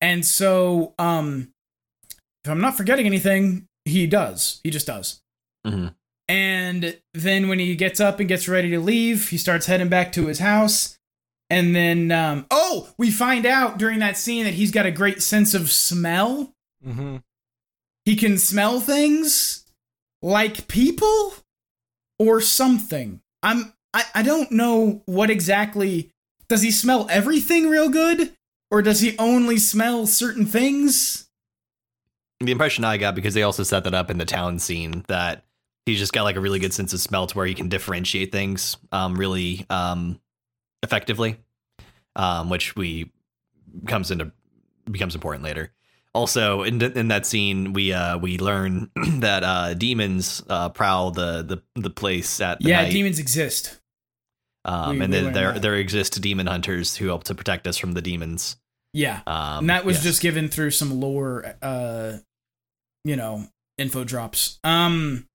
And 0.00 0.24
so, 0.24 0.94
um, 0.98 1.52
if 2.44 2.50
I'm 2.50 2.60
not 2.60 2.76
forgetting 2.76 3.06
anything, 3.06 3.66
he 3.84 4.06
does. 4.06 4.60
He 4.64 4.70
just 4.70 4.86
does. 4.86 5.20
hmm 5.64 5.88
And 6.28 6.98
then 7.12 7.48
when 7.48 7.58
he 7.58 7.76
gets 7.76 8.00
up 8.00 8.18
and 8.18 8.28
gets 8.28 8.48
ready 8.48 8.70
to 8.70 8.80
leave, 8.80 9.28
he 9.28 9.36
starts 9.38 9.66
heading 9.66 9.88
back 9.88 10.10
to 10.12 10.26
his 10.26 10.38
house. 10.38 10.96
And 11.50 11.74
then, 11.74 12.12
um, 12.12 12.46
oh, 12.50 12.90
we 12.96 13.10
find 13.10 13.44
out 13.44 13.76
during 13.76 13.98
that 13.98 14.16
scene 14.16 14.44
that 14.44 14.54
he's 14.54 14.70
got 14.70 14.86
a 14.86 14.92
great 14.92 15.20
sense 15.20 15.52
of 15.52 15.70
smell. 15.70 16.54
Mm-hmm. 16.86 17.16
He 18.04 18.16
can 18.16 18.38
smell 18.38 18.80
things 18.80 19.66
like 20.22 20.68
people 20.68 21.34
or 22.18 22.40
something. 22.40 23.20
I'm 23.42 23.74
I, 23.92 24.04
I 24.14 24.22
don't 24.22 24.52
know 24.52 25.02
what 25.06 25.30
exactly 25.30 26.12
does 26.48 26.62
he 26.62 26.70
smell 26.70 27.06
everything 27.10 27.68
real 27.68 27.88
good 27.88 28.32
or 28.70 28.82
does 28.82 29.00
he 29.00 29.16
only 29.18 29.58
smell 29.58 30.06
certain 30.06 30.46
things? 30.46 31.28
The 32.38 32.52
impression 32.52 32.84
I 32.84 32.96
got 32.96 33.14
because 33.14 33.34
they 33.34 33.42
also 33.42 33.62
set 33.62 33.84
that 33.84 33.94
up 33.94 34.10
in 34.10 34.18
the 34.18 34.24
town 34.24 34.58
scene 34.58 35.04
that 35.08 35.44
he's 35.86 35.98
just 35.98 36.12
got 36.12 36.22
like 36.22 36.36
a 36.36 36.40
really 36.40 36.58
good 36.58 36.72
sense 36.72 36.92
of 36.92 37.00
smell 37.00 37.26
to 37.26 37.36
where 37.36 37.46
he 37.46 37.54
can 37.54 37.68
differentiate 37.68 38.32
things 38.32 38.76
um, 38.92 39.14
really 39.14 39.66
um, 39.68 40.20
effectively, 40.82 41.36
um, 42.16 42.50
which 42.50 42.76
we 42.76 43.12
comes 43.86 44.10
into 44.10 44.32
becomes 44.90 45.14
important 45.14 45.44
later. 45.44 45.72
Also, 46.12 46.62
in 46.64 46.82
in 46.82 47.08
that 47.08 47.24
scene, 47.24 47.72
we 47.72 47.92
uh, 47.92 48.18
we 48.18 48.36
learn 48.38 48.90
that 49.20 49.44
uh, 49.44 49.74
demons 49.74 50.42
uh, 50.48 50.68
prowl 50.70 51.12
the, 51.12 51.42
the 51.42 51.80
the 51.80 51.90
place 51.90 52.40
at 52.40 52.58
the 52.60 52.68
yeah, 52.68 52.82
night. 52.82 52.90
demons 52.92 53.18
exist. 53.20 53.80
um, 54.64 54.98
we- 54.98 55.04
and 55.04 55.12
we 55.12 55.20
then 55.20 55.32
there 55.32 55.52
that. 55.52 55.62
there 55.62 55.76
exist 55.76 56.20
demon 56.20 56.46
hunters 56.48 56.96
who 56.96 57.06
help 57.06 57.24
to 57.24 57.34
protect 57.34 57.66
us 57.68 57.76
from 57.76 57.92
the 57.92 58.02
demons. 58.02 58.56
Yeah. 58.92 59.20
Um, 59.24 59.60
and 59.60 59.70
that 59.70 59.84
was 59.84 59.98
yes. 59.98 60.04
just 60.04 60.20
given 60.22 60.48
through 60.48 60.72
some 60.72 61.00
lore 61.00 61.54
uh 61.62 62.16
you 63.04 63.14
know 63.14 63.46
info 63.78 64.02
drops 64.02 64.58
um 64.64 65.28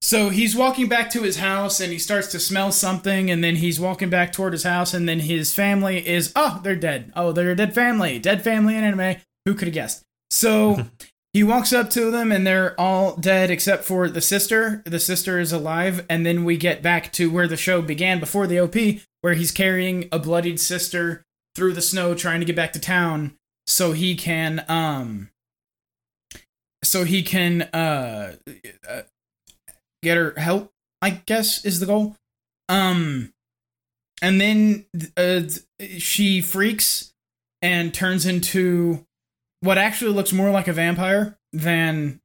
so 0.00 0.28
he's 0.28 0.54
walking 0.54 0.88
back 0.88 1.10
to 1.10 1.22
his 1.22 1.38
house 1.38 1.80
and 1.80 1.92
he 1.92 1.98
starts 1.98 2.28
to 2.28 2.40
smell 2.40 2.70
something 2.70 3.30
and 3.30 3.42
then 3.42 3.56
he's 3.56 3.80
walking 3.80 4.08
back 4.08 4.32
toward 4.32 4.52
his 4.52 4.62
house 4.62 4.94
and 4.94 5.08
then 5.08 5.20
his 5.20 5.52
family 5.52 6.06
is 6.06 6.32
oh 6.36 6.60
they're 6.62 6.76
dead. 6.76 7.12
Oh 7.16 7.32
they're 7.32 7.50
a 7.50 7.56
dead 7.56 7.74
family. 7.74 8.18
Dead 8.18 8.42
family 8.42 8.76
in 8.76 8.84
anime. 8.84 9.16
Who 9.44 9.54
could 9.54 9.68
have 9.68 9.74
guessed? 9.74 10.04
So 10.30 10.86
he 11.32 11.42
walks 11.42 11.72
up 11.72 11.90
to 11.90 12.10
them 12.10 12.30
and 12.30 12.46
they're 12.46 12.80
all 12.80 13.16
dead 13.16 13.50
except 13.50 13.84
for 13.84 14.08
the 14.08 14.20
sister. 14.20 14.82
The 14.86 15.00
sister 15.00 15.40
is 15.40 15.52
alive. 15.52 16.06
And 16.08 16.24
then 16.24 16.44
we 16.44 16.56
get 16.56 16.80
back 16.80 17.12
to 17.14 17.30
where 17.30 17.48
the 17.48 17.56
show 17.56 17.82
began 17.82 18.20
before 18.20 18.46
the 18.46 18.60
op 18.60 18.76
where 19.20 19.34
he's 19.34 19.50
carrying 19.50 20.08
a 20.12 20.18
bloodied 20.20 20.60
sister 20.60 21.24
through 21.56 21.72
the 21.72 21.82
snow 21.82 22.14
trying 22.14 22.38
to 22.38 22.46
get 22.46 22.54
back 22.54 22.72
to 22.72 22.80
town 22.80 23.34
so 23.66 23.92
he 23.92 24.14
can 24.14 24.64
um 24.68 25.30
so 26.84 27.02
he 27.02 27.24
can 27.24 27.62
uh, 27.62 28.36
uh 28.88 29.02
get 30.02 30.16
her 30.16 30.34
help 30.36 30.72
i 31.02 31.10
guess 31.10 31.64
is 31.64 31.80
the 31.80 31.86
goal. 31.86 32.16
Um 32.68 33.32
and 34.20 34.40
then 34.40 34.86
uh 35.16 35.42
she 35.98 36.40
freaks 36.42 37.12
and 37.62 37.94
turns 37.94 38.26
into 38.26 39.06
what 39.60 39.78
actually 39.78 40.12
looks 40.12 40.32
more 40.32 40.50
like 40.50 40.68
a 40.68 40.72
vampire 40.72 41.38
than 41.52 42.20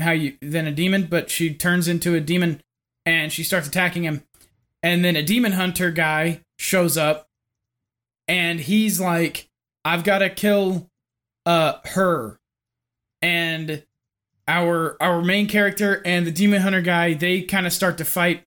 how 0.00 0.10
you 0.10 0.36
than 0.40 0.66
a 0.66 0.72
demon 0.72 1.06
but 1.06 1.30
she 1.30 1.54
turns 1.54 1.86
into 1.86 2.14
a 2.14 2.20
demon 2.20 2.60
and 3.06 3.32
she 3.32 3.42
starts 3.44 3.68
attacking 3.68 4.04
him. 4.04 4.22
And 4.82 5.04
then 5.04 5.16
a 5.16 5.22
demon 5.22 5.52
hunter 5.52 5.90
guy 5.90 6.40
shows 6.58 6.96
up 6.96 7.28
and 8.26 8.60
he's 8.60 9.00
like 9.00 9.48
i've 9.84 10.04
got 10.04 10.18
to 10.18 10.30
kill 10.30 10.88
uh 11.46 11.74
her. 11.84 12.38
And 13.22 13.84
our 14.46 14.96
our 15.00 15.22
main 15.22 15.48
character 15.48 16.02
and 16.04 16.26
the 16.26 16.30
demon 16.30 16.60
hunter 16.60 16.82
guy 16.82 17.14
they 17.14 17.42
kind 17.42 17.66
of 17.66 17.72
start 17.72 17.98
to 17.98 18.04
fight 18.04 18.44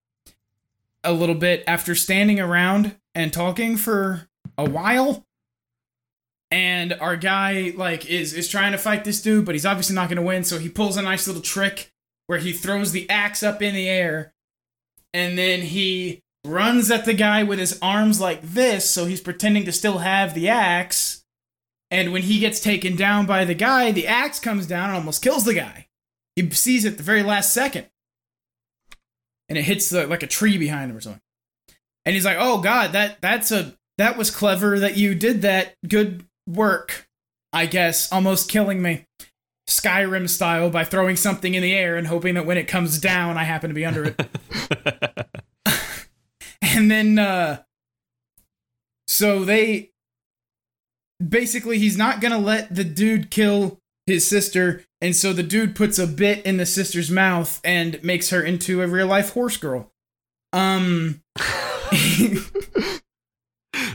a 1.04 1.14
little 1.14 1.36
bit 1.36 1.64
after 1.68 1.96
standing 1.96 2.40
around 2.40 2.96
and 3.16 3.32
talking 3.34 3.78
for 3.78 4.28
a 4.58 4.70
while. 4.70 5.26
And 6.50 6.94
our 6.94 7.18
guy 7.18 7.74
like 7.76 8.06
is 8.06 8.34
is 8.34 8.48
trying 8.48 8.72
to 8.72 8.78
fight 8.78 9.04
this 9.04 9.22
dude 9.22 9.46
but 9.46 9.56
he's 9.56 9.66
obviously 9.66 9.96
not 9.96 10.08
going 10.08 10.18
to 10.18 10.22
win 10.22 10.44
so 10.44 10.60
he 10.60 10.70
pulls 10.70 10.96
a 10.96 11.02
nice 11.02 11.28
little 11.28 11.42
trick 11.42 11.92
where 12.28 12.40
he 12.40 12.54
throws 12.54 12.92
the 12.92 13.10
axe 13.10 13.44
up 13.44 13.62
in 13.62 13.74
the 13.74 13.90
air 13.90 14.34
and 15.14 15.38
then 15.38 15.62
he 15.62 16.22
runs 16.46 16.90
at 16.90 17.04
the 17.04 17.14
guy 17.14 17.44
with 17.44 17.60
his 17.60 17.78
arms 17.82 18.22
like 18.22 18.42
this 18.42 18.90
so 18.90 19.06
he's 19.06 19.20
pretending 19.20 19.66
to 19.66 19.74
still 19.74 19.98
have 19.98 20.34
the 20.34 20.48
axe. 20.48 21.26
And 21.90 22.12
when 22.12 22.24
he 22.24 22.40
gets 22.40 22.60
taken 22.60 22.96
down 22.96 23.26
by 23.26 23.44
the 23.44 23.54
guy 23.54 23.92
the 23.92 24.08
axe 24.08 24.40
comes 24.40 24.68
down 24.68 24.90
and 24.90 25.00
almost 25.00 25.22
kills 25.22 25.44
the 25.44 25.54
guy 25.54 25.87
he 26.38 26.50
sees 26.52 26.86
it 26.86 26.98
the 26.98 27.04
very 27.04 27.24
last 27.24 27.52
second. 27.52 27.88
And 29.50 29.58
it 29.58 29.64
hits 29.64 29.90
the, 29.90 30.06
like 30.06 30.24
a 30.24 30.28
tree 30.28 30.58
behind 30.58 30.92
him 30.92 30.98
or 30.98 31.02
something. 31.02 31.22
And 32.06 32.14
he's 32.14 32.26
like 32.26 32.38
oh 32.40 32.62
god 32.62 32.94
that 32.94 33.20
that's 33.22 33.52
a 33.52 33.76
that 33.98 34.18
was 34.18 34.32
clever 34.32 34.80
that 34.80 34.96
you 34.96 35.16
did 35.16 35.42
that. 35.42 35.74
Good 35.88 36.26
work 36.48 37.08
i 37.52 37.66
guess. 37.66 38.12
Almost 38.12 38.50
killing 38.50 38.82
me. 38.82 39.06
Skyrim 39.68 40.30
style 40.30 40.70
by 40.70 40.86
throwing 40.86 41.16
something 41.16 41.54
in 41.54 41.64
the 41.64 41.74
air 41.74 41.98
and 41.98 42.08
hoping 42.08 42.36
that 42.36 42.46
when 42.46 42.58
it 42.58 42.68
comes 42.68 43.00
down 43.00 43.38
i 43.38 43.44
happen 43.44 43.70
to 43.70 43.74
be 43.74 43.86
under 43.86 44.06
it. 44.06 44.30
And 46.62 46.92
then 46.92 47.18
uh 47.18 47.64
so 49.08 49.44
they 49.44 49.90
basically 51.26 51.80
he's 51.80 51.98
not 51.98 52.22
gonna 52.22 52.38
let 52.38 52.74
the 52.74 52.84
dude 52.84 53.32
kill 53.32 53.80
his 54.06 54.28
sister 54.28 54.84
and 55.02 55.16
so 55.16 55.34
the 55.34 55.44
dude 55.44 55.76
puts 55.76 56.00
a 56.00 56.08
bit 56.08 56.46
in 56.46 56.58
the 56.58 56.66
sister's 56.66 57.12
mouth 57.12 57.62
and 57.64 58.04
makes 58.04 58.30
her 58.30 58.42
into 58.42 58.82
a 58.82 58.88
real 58.88 59.08
life 59.08 59.34
horse 59.34 59.58
girl. 59.58 59.92
Um 60.54 61.22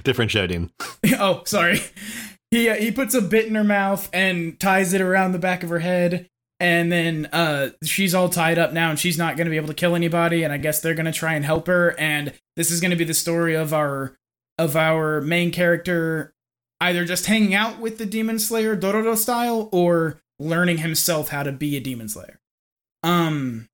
Different 0.04 0.30
show, 0.30 0.46
Dean. 0.46 0.70
oh 1.18 1.42
sorry. 1.44 1.80
He 2.50 2.68
uh, 2.68 2.74
he 2.74 2.90
puts 2.90 3.14
a 3.14 3.22
bit 3.22 3.46
in 3.46 3.54
her 3.54 3.64
mouth 3.64 4.08
and 4.12 4.58
ties 4.60 4.92
it 4.92 5.00
around 5.00 5.32
the 5.32 5.38
back 5.38 5.62
of 5.62 5.70
her 5.70 5.78
head. 5.78 6.28
And 6.60 6.92
then 6.92 7.26
uh 7.32 7.70
she's 7.82 8.14
all 8.14 8.28
tied 8.28 8.58
up 8.58 8.72
now 8.72 8.90
and 8.90 8.98
she's 8.98 9.18
not 9.18 9.36
going 9.36 9.46
to 9.46 9.50
be 9.50 9.56
able 9.56 9.68
to 9.68 9.74
kill 9.74 9.94
anybody. 9.96 10.44
And 10.44 10.52
i 10.52 10.58
guess 10.58 10.80
they're 10.80 10.94
going 10.94 11.06
to 11.06 11.12
try 11.12 11.34
and 11.34 11.44
help 11.44 11.66
her. 11.66 11.98
And 11.98 12.32
this 12.56 12.70
is 12.70 12.80
going 12.80 12.90
to 12.90 12.96
be 12.96 13.04
the 13.04 13.14
story 13.14 13.54
of 13.54 13.72
our 13.72 14.16
of 14.58 14.76
our 14.76 15.20
main 15.20 15.50
character 15.50 16.34
either 16.80 17.04
just 17.04 17.26
hanging 17.26 17.54
out 17.54 17.78
with 17.78 17.98
the 17.98 18.06
demon 18.06 18.38
slayer 18.38 18.76
dororo 18.76 19.16
style 19.16 19.68
or 19.72 20.21
learning 20.38 20.78
himself 20.78 21.28
how 21.28 21.42
to 21.42 21.52
be 21.52 21.76
a 21.76 21.80
demon 21.80 22.08
slayer 22.08 22.40
um 23.02 23.68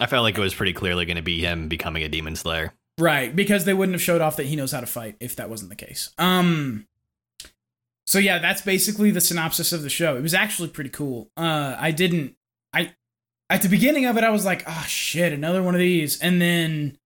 I 0.00 0.06
felt 0.06 0.24
like 0.24 0.36
it 0.36 0.40
was 0.40 0.54
pretty 0.54 0.72
clearly 0.72 1.04
going 1.04 1.16
to 1.16 1.22
be 1.22 1.40
him 1.40 1.68
becoming 1.68 2.02
a 2.02 2.08
demon 2.08 2.34
slayer. 2.34 2.72
Right, 2.98 3.34
because 3.34 3.64
they 3.64 3.74
wouldn't 3.74 3.94
have 3.94 4.02
showed 4.02 4.20
off 4.20 4.36
that 4.36 4.46
he 4.46 4.56
knows 4.56 4.72
how 4.72 4.80
to 4.80 4.86
fight 4.86 5.16
if 5.20 5.36
that 5.36 5.48
wasn't 5.48 5.70
the 5.70 5.76
case. 5.76 6.10
Um 6.18 6.86
So 8.06 8.18
yeah, 8.18 8.38
that's 8.38 8.62
basically 8.62 9.10
the 9.10 9.20
synopsis 9.20 9.72
of 9.72 9.82
the 9.82 9.88
show. 9.90 10.16
It 10.16 10.22
was 10.22 10.34
actually 10.34 10.68
pretty 10.68 10.90
cool. 10.90 11.30
Uh 11.36 11.76
I 11.78 11.90
didn't 11.90 12.34
I 12.72 12.94
at 13.50 13.62
the 13.62 13.68
beginning 13.68 14.06
of 14.06 14.16
it 14.16 14.24
I 14.24 14.30
was 14.30 14.44
like, 14.44 14.64
"Oh 14.66 14.84
shit, 14.88 15.32
another 15.32 15.62
one 15.62 15.74
of 15.74 15.80
these." 15.80 16.18
And 16.20 16.40
then 16.40 16.98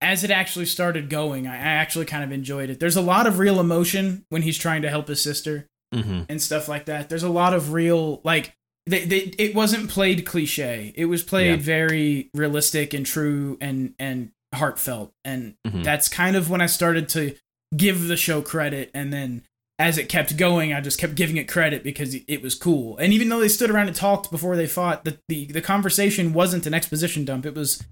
as 0.00 0.24
it 0.24 0.30
actually 0.30 0.66
started 0.66 1.10
going, 1.10 1.46
I 1.46 1.54
I 1.56 1.58
actually 1.58 2.06
kind 2.06 2.24
of 2.24 2.32
enjoyed 2.32 2.70
it. 2.70 2.80
There's 2.80 2.96
a 2.96 3.00
lot 3.02 3.26
of 3.26 3.38
real 3.38 3.60
emotion 3.60 4.24
when 4.28 4.42
he's 4.42 4.58
trying 4.58 4.82
to 4.82 4.90
help 4.90 5.08
his 5.08 5.22
sister 5.22 5.68
Mm-hmm. 5.94 6.22
and 6.28 6.42
stuff 6.42 6.68
like 6.68 6.84
that. 6.86 7.08
There's 7.08 7.22
a 7.22 7.28
lot 7.30 7.54
of 7.54 7.72
real 7.72 8.20
like 8.24 8.54
they, 8.86 9.04
they 9.06 9.18
it 9.38 9.54
wasn't 9.54 9.88
played 9.90 10.26
cliche. 10.26 10.92
It 10.96 11.06
was 11.06 11.22
played 11.22 11.46
Yeah. 11.50 11.56
very 11.56 12.30
realistic 12.34 12.92
and 12.94 13.06
true 13.06 13.56
and 13.60 13.94
and 13.98 14.30
heartfelt. 14.54 15.12
And 15.24 15.54
Mhm. 15.66 15.84
that's 15.84 16.08
kind 16.08 16.36
of 16.36 16.50
when 16.50 16.60
I 16.60 16.66
started 16.66 17.08
to 17.10 17.34
give 17.76 18.08
the 18.08 18.16
show 18.16 18.40
credit 18.42 18.90
and 18.94 19.12
then 19.12 19.42
as 19.78 19.96
it 19.96 20.08
kept 20.08 20.36
going, 20.36 20.72
I 20.74 20.80
just 20.80 20.98
kept 20.98 21.14
giving 21.14 21.36
it 21.36 21.46
credit 21.48 21.84
because 21.84 22.14
it 22.14 22.42
was 22.42 22.54
cool. 22.54 22.96
And 22.98 23.12
even 23.12 23.28
though 23.28 23.38
they 23.40 23.48
stood 23.48 23.70
around 23.70 23.86
and 23.86 23.94
talked 23.96 24.30
before 24.30 24.56
they 24.56 24.66
fought, 24.66 25.04
the 25.04 25.18
the, 25.28 25.46
the 25.46 25.60
conversation 25.62 26.32
wasn't 26.32 26.66
an 26.66 26.74
exposition 26.74 27.24
dump. 27.24 27.46
It 27.46 27.54
was 27.54 27.82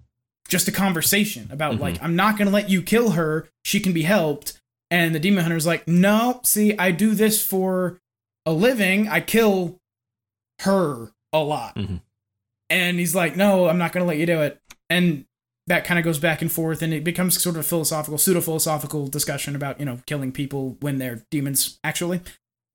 just 0.49 0.67
a 0.69 0.73
conversation 0.73 1.49
about 1.51 1.77
Mhm. 1.77 1.81
like, 1.81 2.03
I'm 2.03 2.17
not 2.17 2.37
gonna 2.39 2.51
let 2.51 2.69
you 2.71 2.83
kill 2.83 3.11
her. 3.13 3.49
She 3.65 3.81
can 3.81 3.93
be 3.93 4.03
helped. 4.03 4.61
And 4.91 5.15
the 5.15 5.19
demon 5.21 5.43
hunter's 5.43 5.67
like, 5.67 5.87
no, 5.89 6.41
see, 6.45 6.77
I 6.79 6.91
do 6.93 7.15
this 7.15 7.45
for 7.45 8.01
a 8.45 8.53
living. 8.53 9.09
I 9.09 9.21
kill 9.21 9.81
her 10.61 11.13
a 11.33 11.41
lot. 11.41 11.75
Mhm. 11.77 12.01
And 12.71 12.99
he's 12.99 13.15
like, 13.15 13.37
no, 13.37 13.69
I'm 13.69 13.79
not 13.79 13.93
gonna 13.93 14.07
let 14.07 14.19
you 14.19 14.27
do 14.27 14.43
it. 14.43 14.61
And 14.89 15.27
that 15.67 15.85
kind 15.85 15.99
of 15.99 16.05
goes 16.05 16.19
back 16.21 16.43
and 16.43 16.53
forth, 16.53 16.81
and 16.81 16.95
it 16.95 17.03
becomes 17.03 17.43
sort 17.43 17.57
of 17.57 17.61
a 17.61 17.65
philosophical, 17.65 18.19
pseudo 18.19 18.41
philosophical 18.41 19.09
discussion 19.09 19.57
about 19.57 19.81
you 19.81 19.85
know 19.87 19.99
killing 20.07 20.31
people 20.31 20.77
when 20.81 20.99
they're 20.99 21.25
demons 21.31 21.79
actually. 21.83 22.21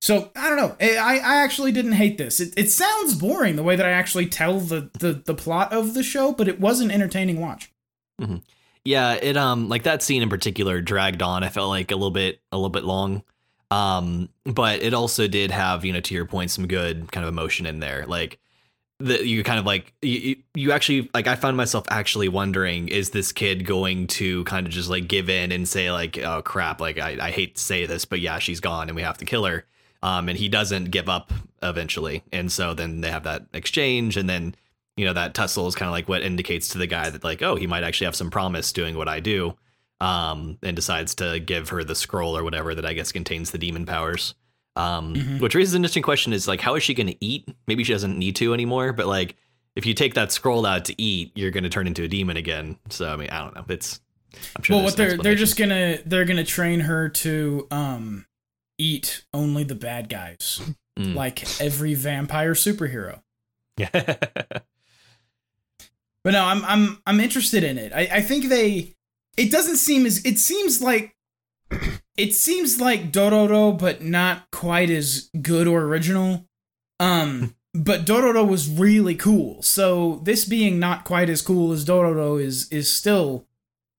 So 0.02 0.32
I 0.36 0.50
don't 0.50 0.58
know. 0.58 0.76
I, 0.82 1.20
I 1.20 1.36
actually 1.44 1.72
didn't 1.72 1.92
hate 1.94 2.18
this. 2.18 2.40
It, 2.40 2.54
it 2.58 2.70
sounds 2.72 3.16
boring 3.16 3.56
the 3.56 3.64
way 3.64 3.76
that 3.76 3.86
I 3.86 3.92
actually 3.92 4.26
tell 4.26 4.60
the, 4.60 4.90
the 5.00 5.14
the 5.14 5.36
plot 5.36 5.72
of 5.72 5.94
the 5.94 6.04
show, 6.04 6.34
but 6.34 6.48
it 6.50 6.60
was 6.60 6.82
an 6.82 6.92
entertaining 6.92 7.40
watch. 7.40 7.72
Mm-hmm. 8.20 8.38
Yeah, 8.84 9.14
it 9.14 9.38
um 9.38 9.70
like 9.70 9.84
that 9.84 10.02
scene 10.02 10.22
in 10.22 10.30
particular 10.30 10.82
dragged 10.82 11.22
on. 11.22 11.44
I 11.44 11.50
felt 11.50 11.70
like 11.70 11.92
a 11.92 11.96
little 11.96 12.12
bit 12.12 12.42
a 12.52 12.58
little 12.58 12.70
bit 12.70 12.84
long. 12.84 13.24
Um, 13.70 14.30
but 14.44 14.82
it 14.82 14.94
also 14.94 15.28
did 15.28 15.52
have 15.52 15.86
you 15.86 15.94
know 15.94 16.02
to 16.02 16.14
your 16.14 16.26
point 16.26 16.52
some 16.52 16.68
good 16.68 17.12
kind 17.12 17.24
of 17.26 17.30
emotion 17.32 17.66
in 17.66 17.80
there. 17.80 18.06
Like 18.08 18.40
the 19.00 19.26
you 19.26 19.44
kind 19.44 19.60
of 19.60 19.66
like 19.66 19.94
you, 20.02 20.38
you 20.54 20.72
actually 20.72 21.10
like 21.14 21.28
I 21.28 21.36
found 21.36 21.58
myself 21.58 21.86
actually 21.90 22.28
wondering 22.28 22.88
is 22.88 23.12
this 23.12 23.32
kid 23.32 23.66
going 23.66 24.08
to 24.08 24.44
kind 24.46 24.68
of 24.68 24.74
just 24.74 24.90
like 24.90 25.08
give 25.08 25.30
in 25.30 25.52
and 25.52 25.68
say 25.68 25.92
like 25.92 26.18
oh 26.18 26.42
crap 26.42 26.82
like 26.82 27.00
I, 27.00 27.18
I 27.20 27.32
hate 27.32 27.56
to 27.56 27.62
say 27.62 27.86
this 27.88 28.06
but 28.06 28.20
yeah 28.20 28.38
she's 28.38 28.60
gone 28.60 28.90
and 28.90 28.96
we 28.96 29.02
have 29.02 29.18
to 29.18 29.26
kill 29.26 29.46
her 29.46 29.66
um, 30.04 30.30
and 30.30 30.38
he 30.38 30.50
doesn't 30.50 30.86
give 30.86 31.10
up 31.10 31.32
eventually. 31.62 32.24
And 32.32 32.52
so 32.52 32.74
then 32.74 33.02
they 33.02 33.12
have 33.12 33.24
that 33.24 33.44
exchange, 33.54 34.18
and 34.18 34.30
then 34.30 34.56
you 34.98 35.06
know 35.06 35.14
that 35.14 35.34
tussle 35.34 35.68
is 35.68 35.76
kind 35.76 35.88
of 35.88 35.94
like 35.94 36.10
what 36.10 36.22
indicates 36.22 36.70
to 36.70 36.78
the 36.78 36.88
guy 36.88 37.10
that 37.10 37.24
like, 37.24 37.42
oh, 37.42 37.56
he 37.56 37.68
might 37.68 37.84
actually 37.84 38.06
have 38.06 38.16
some 38.16 38.30
promise 38.30 38.72
doing 38.74 38.98
what 38.98 39.08
I 39.08 39.20
do, 39.20 39.56
um, 40.00 40.58
and 40.64 40.76
decides 40.76 41.16
to 41.16 41.40
give 41.40 41.70
her 41.70 41.84
the 41.84 41.96
scroll 41.96 42.38
or 42.38 42.44
whatever 42.44 42.76
that 42.76 42.86
I 42.86 42.94
guess 42.94 43.12
contains 43.12 43.52
the 43.52 43.58
demon 43.58 43.86
powers. 43.86 44.36
Um, 44.78 45.16
mm-hmm. 45.16 45.40
which 45.40 45.54
raises 45.54 45.74
an 45.74 45.80
interesting 45.80 46.04
question: 46.04 46.34
is 46.34 46.48
like, 46.48 46.62
how 46.62 46.76
is 46.76 46.84
she 46.84 46.94
going 46.94 47.08
to 47.08 47.18
eat? 47.20 47.50
Maybe 47.68 47.84
she 47.84 47.94
doesn't 47.94 48.18
need 48.18 48.36
to 48.38 48.54
anymore, 48.54 48.94
but 48.94 49.08
like, 49.08 49.36
if 49.76 49.86
you 49.86 49.94
take 49.94 50.14
that 50.14 50.32
scroll 50.32 50.66
out 50.66 50.86
to 50.86 51.02
eat, 51.02 51.32
you're 51.36 51.52
going 51.52 51.64
to 51.64 51.70
turn 51.70 51.88
into 51.88 52.04
a 52.04 52.08
demon 52.08 52.38
again. 52.38 52.78
So 52.90 53.12
I 53.12 53.16
mean, 53.16 53.30
I 53.30 53.40
don't 53.40 53.56
know. 53.56 53.66
It's 53.70 54.02
I'm 54.56 54.64
Sure 54.64 54.78
well, 54.78 54.86
what 54.86 54.98
they're 54.98 55.18
they're 55.18 55.36
just 55.36 55.58
gonna 55.58 56.00
they're 56.06 56.26
gonna 56.26 56.44
train 56.44 56.82
her 56.82 57.10
to 57.10 57.68
um 57.72 58.26
eat 58.78 59.24
only 59.34 59.64
the 59.64 59.76
bad 59.76 60.10
guys, 60.10 60.62
mm. 60.98 61.16
like 61.16 61.62
every 61.62 61.94
vampire 61.94 62.54
superhero. 62.54 63.22
Yeah. 63.78 64.16
but 66.24 66.32
no, 66.32 66.44
I'm 66.44 66.64
I'm 66.66 67.02
I'm 67.06 67.20
interested 67.20 67.64
in 67.64 67.78
it. 67.78 67.92
I, 67.94 68.02
I 68.12 68.22
think 68.22 68.46
they. 68.46 68.96
It 69.38 69.52
doesn't 69.52 69.78
seem 69.78 70.06
as 70.06 70.24
it 70.26 70.40
seems 70.40 70.82
like 70.82 71.16
it 72.18 72.34
seems 72.34 72.80
like 72.80 73.12
Dororo, 73.12 73.78
but 73.78 74.04
not 74.04 74.50
quite 74.52 74.90
as 74.90 75.30
good 75.42 75.68
or 75.68 75.82
original. 75.82 76.46
Um, 77.00 77.56
but 77.74 78.06
Dororo 78.06 78.48
was 78.48 78.70
really 78.70 79.16
cool. 79.16 79.62
So 79.62 80.22
this 80.24 80.46
being 80.46 80.80
not 80.80 81.06
quite 81.06 81.30
as 81.30 81.42
cool 81.42 81.72
as 81.72 81.86
Dororo 81.86 82.42
is 82.42 82.68
is 82.70 82.92
still 82.92 83.48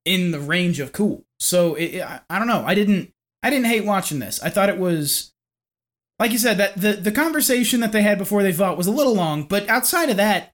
in 0.05 0.31
the 0.31 0.41
range 0.41 0.81
of 0.81 0.93
cool. 0.93 1.25
So 1.41 1.75
it, 1.75 2.03
I, 2.03 2.21
I 2.31 2.39
don't 2.39 2.49
know. 2.49 2.65
I 2.67 2.75
didn't 2.75 3.13
I 3.43 3.51
didn't 3.51 3.67
hate 3.67 3.85
watching 3.85 4.21
this. 4.21 4.41
I 4.43 4.51
thought 4.51 4.69
it 4.69 4.79
was 4.79 5.33
like 6.19 6.31
you 6.31 6.39
said 6.39 6.59
that 6.59 6.81
the 6.81 6.93
the 6.93 7.13
conversation 7.13 7.81
that 7.81 7.93
they 7.93 8.03
had 8.03 8.19
before 8.19 8.43
they 8.43 8.53
fought 8.53 8.79
was 8.79 8.87
a 8.87 8.93
little 8.93 9.15
long, 9.15 9.45
but 9.45 9.69
outside 9.69 10.11
of 10.11 10.17
that, 10.19 10.53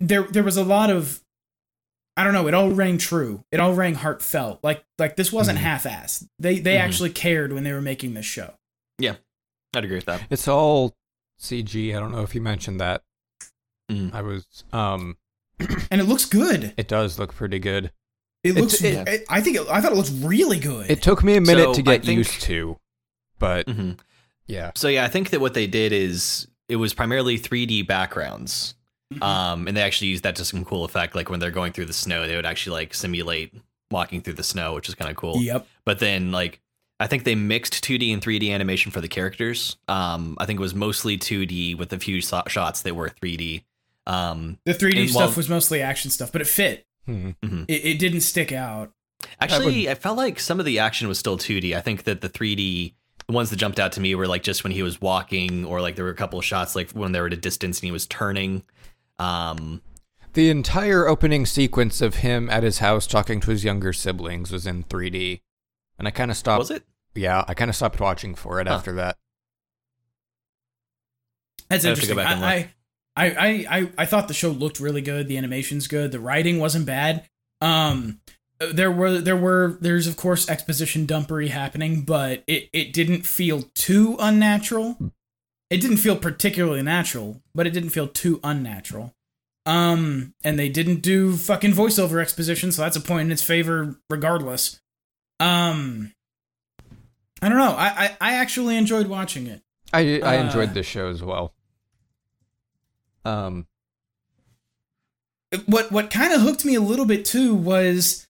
there 0.00 0.22
there 0.22 0.42
was 0.42 0.56
a 0.56 0.64
lot 0.64 0.90
of 0.90 1.20
I 2.16 2.24
don't 2.24 2.32
know. 2.32 2.48
It 2.48 2.54
all 2.54 2.70
rang 2.70 2.96
true. 2.96 3.44
It 3.52 3.60
all 3.60 3.74
rang 3.74 3.94
heartfelt. 3.94 4.60
Like 4.62 4.84
like 4.98 5.16
this 5.16 5.32
wasn't 5.32 5.58
mm-hmm. 5.58 5.66
half-assed. 5.66 6.28
They 6.38 6.58
they 6.58 6.74
mm-hmm. 6.74 6.84
actually 6.84 7.10
cared 7.10 7.52
when 7.52 7.64
they 7.64 7.72
were 7.72 7.82
making 7.82 8.14
this 8.14 8.26
show. 8.26 8.54
Yeah, 8.98 9.16
I'd 9.74 9.84
agree 9.84 9.96
with 9.96 10.06
that. 10.06 10.22
It's 10.30 10.48
all 10.48 10.94
CG. 11.38 11.94
I 11.94 12.00
don't 12.00 12.12
know 12.12 12.22
if 12.22 12.34
you 12.34 12.40
mentioned 12.40 12.80
that. 12.80 13.02
Mm. 13.90 14.14
I 14.14 14.22
was 14.22 14.46
um, 14.72 15.16
and 15.90 16.00
it 16.00 16.04
looks 16.04 16.24
good. 16.24 16.72
It 16.76 16.88
does 16.88 17.18
look 17.18 17.34
pretty 17.34 17.58
good. 17.58 17.92
It 18.42 18.54
looks. 18.54 18.82
It, 18.82 19.06
it, 19.06 19.24
I 19.28 19.40
think. 19.40 19.56
It, 19.56 19.66
I 19.68 19.80
thought 19.80 19.92
it 19.92 19.96
looks 19.96 20.10
really 20.10 20.58
good. 20.58 20.90
It 20.90 21.02
took 21.02 21.22
me 21.22 21.36
a 21.36 21.40
minute 21.40 21.66
so 21.66 21.74
to 21.74 21.82
get 21.82 22.04
think, 22.04 22.18
used 22.18 22.40
to, 22.42 22.78
but 23.38 23.66
mm-hmm. 23.66 23.92
yeah. 24.46 24.70
So 24.74 24.88
yeah, 24.88 25.04
I 25.04 25.08
think 25.08 25.30
that 25.30 25.40
what 25.40 25.54
they 25.54 25.66
did 25.66 25.92
is 25.92 26.48
it 26.68 26.76
was 26.76 26.94
primarily 26.94 27.38
3D 27.38 27.86
backgrounds, 27.86 28.74
mm-hmm. 29.12 29.22
um, 29.22 29.68
and 29.68 29.76
they 29.76 29.82
actually 29.82 30.08
used 30.08 30.24
that 30.24 30.36
to 30.36 30.44
some 30.44 30.64
cool 30.64 30.84
effect. 30.84 31.14
Like 31.14 31.30
when 31.30 31.40
they're 31.40 31.50
going 31.50 31.72
through 31.72 31.86
the 31.86 31.92
snow, 31.92 32.26
they 32.26 32.36
would 32.36 32.46
actually 32.46 32.80
like 32.80 32.94
simulate 32.94 33.54
walking 33.90 34.20
through 34.20 34.34
the 34.34 34.42
snow, 34.42 34.74
which 34.74 34.88
is 34.88 34.94
kind 34.94 35.10
of 35.10 35.16
cool. 35.16 35.40
Yep. 35.40 35.66
But 35.84 35.98
then 35.98 36.32
like 36.32 36.60
I 36.98 37.06
think 37.06 37.24
they 37.24 37.34
mixed 37.34 37.84
2D 37.84 38.12
and 38.12 38.22
3D 38.22 38.50
animation 38.50 38.90
for 38.90 39.00
the 39.00 39.08
characters. 39.08 39.76
Um, 39.88 40.36
I 40.38 40.46
think 40.46 40.58
it 40.58 40.62
was 40.62 40.74
mostly 40.74 41.18
2D 41.18 41.76
with 41.76 41.92
a 41.92 41.98
few 41.98 42.20
so- 42.20 42.42
shots 42.48 42.82
that 42.82 42.94
were 42.94 43.10
3D. 43.10 43.64
Um, 44.06 44.58
the 44.64 44.72
3D 44.72 45.08
stuff 45.08 45.30
while, 45.30 45.36
was 45.36 45.48
mostly 45.48 45.82
action 45.82 46.10
stuff, 46.10 46.32
but 46.32 46.40
it 46.40 46.46
fit. 46.46 46.86
Mm-hmm. 47.08 47.64
It, 47.68 47.84
it, 47.84 47.98
didn't 47.98 48.20
stick 48.20 48.52
out. 48.52 48.92
Actually, 49.40 49.88
I, 49.88 49.90
would... 49.90 49.98
I 49.98 50.00
felt 50.00 50.16
like 50.16 50.40
some 50.40 50.58
of 50.58 50.66
the 50.66 50.78
action 50.78 51.08
was 51.08 51.18
still 51.18 51.36
2D. 51.36 51.76
I 51.76 51.80
think 51.80 52.04
that 52.04 52.20
the 52.20 52.28
3D 52.28 52.94
the 53.26 53.32
ones 53.32 53.50
that 53.50 53.56
jumped 53.56 53.80
out 53.80 53.92
to 53.92 54.00
me 54.00 54.14
were 54.14 54.26
like 54.26 54.42
just 54.42 54.62
when 54.62 54.72
he 54.72 54.82
was 54.82 55.00
walking 55.00 55.64
or 55.64 55.80
like 55.80 55.96
there 55.96 56.04
were 56.04 56.12
a 56.12 56.16
couple 56.16 56.38
of 56.38 56.44
shots 56.44 56.76
like 56.76 56.90
when 56.92 57.12
they 57.12 57.20
were 57.20 57.26
at 57.26 57.32
a 57.32 57.36
distance 57.36 57.78
and 57.78 57.84
he 57.84 57.90
was 57.90 58.06
turning 58.06 58.62
um 59.18 59.82
the 60.34 60.50
entire 60.50 61.08
opening 61.08 61.46
sequence 61.46 62.00
of 62.00 62.16
him 62.16 62.50
at 62.50 62.62
his 62.62 62.78
house 62.80 63.06
talking 63.06 63.40
to 63.40 63.50
his 63.50 63.64
younger 63.64 63.92
siblings 63.92 64.50
was 64.50 64.66
in 64.66 64.84
3D 64.84 65.40
and 65.98 66.06
I 66.06 66.10
kind 66.10 66.30
of 66.30 66.36
stopped 66.36 66.58
Was 66.58 66.70
it? 66.70 66.84
Yeah, 67.14 67.44
I 67.48 67.54
kind 67.54 67.70
of 67.70 67.76
stopped 67.76 67.98
watching 68.00 68.34
for 68.34 68.60
it 68.60 68.68
huh. 68.68 68.74
after 68.74 68.92
that. 68.94 69.16
That's 71.68 71.84
interesting. 71.84 72.18
I, 72.18 72.70
I, 73.16 73.66
I, 73.68 73.90
I 73.98 74.06
thought 74.06 74.28
the 74.28 74.34
show 74.34 74.50
looked 74.50 74.78
really 74.78 75.00
good. 75.00 75.26
The 75.26 75.38
animation's 75.38 75.88
good. 75.88 76.12
The 76.12 76.20
writing 76.20 76.60
wasn't 76.60 76.86
bad. 76.86 77.26
Um, 77.60 78.20
there 78.58 78.92
were 78.92 79.20
there 79.20 79.36
were 79.36 79.78
there's 79.80 80.06
of 80.06 80.16
course 80.16 80.48
exposition 80.48 81.06
dumpery 81.06 81.48
happening, 81.48 82.02
but 82.02 82.44
it 82.46 82.68
it 82.72 82.92
didn't 82.92 83.26
feel 83.26 83.62
too 83.74 84.16
unnatural. 84.18 84.96
It 85.68 85.80
didn't 85.80 85.96
feel 85.96 86.16
particularly 86.16 86.82
natural, 86.82 87.42
but 87.54 87.66
it 87.66 87.70
didn't 87.70 87.90
feel 87.90 88.06
too 88.06 88.40
unnatural. 88.44 89.12
Um, 89.64 90.34
and 90.44 90.58
they 90.58 90.68
didn't 90.68 91.02
do 91.02 91.36
fucking 91.36 91.72
voiceover 91.72 92.22
exposition, 92.22 92.70
so 92.70 92.82
that's 92.82 92.96
a 92.96 93.00
point 93.00 93.26
in 93.26 93.32
its 93.32 93.42
favor 93.42 93.96
regardless. 94.08 94.80
Um, 95.40 96.12
I 97.42 97.48
don't 97.48 97.58
know. 97.58 97.74
I 97.76 97.86
I, 97.86 98.16
I 98.20 98.34
actually 98.34 98.76
enjoyed 98.76 99.08
watching 99.08 99.48
it. 99.48 99.62
I 99.92 100.20
I 100.20 100.36
enjoyed 100.36 100.70
uh, 100.70 100.74
the 100.74 100.82
show 100.84 101.08
as 101.08 101.22
well. 101.22 101.52
Um, 103.24 103.66
what 105.66 105.90
what 105.90 106.10
kind 106.10 106.32
of 106.32 106.42
hooked 106.42 106.64
me 106.64 106.76
a 106.76 106.80
little 106.80 107.06
bit 107.06 107.24
too 107.24 107.54
was 107.54 108.26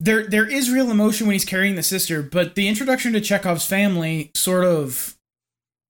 there 0.00 0.26
there 0.26 0.48
is 0.48 0.70
real 0.70 0.90
emotion 0.90 1.28
when 1.28 1.34
he's 1.34 1.44
carrying 1.44 1.76
the 1.76 1.82
sister, 1.82 2.20
but 2.20 2.56
the 2.56 2.66
introduction 2.66 3.12
to 3.12 3.20
Chekhov's 3.20 3.66
family 3.66 4.32
sort 4.34 4.64
of 4.64 5.16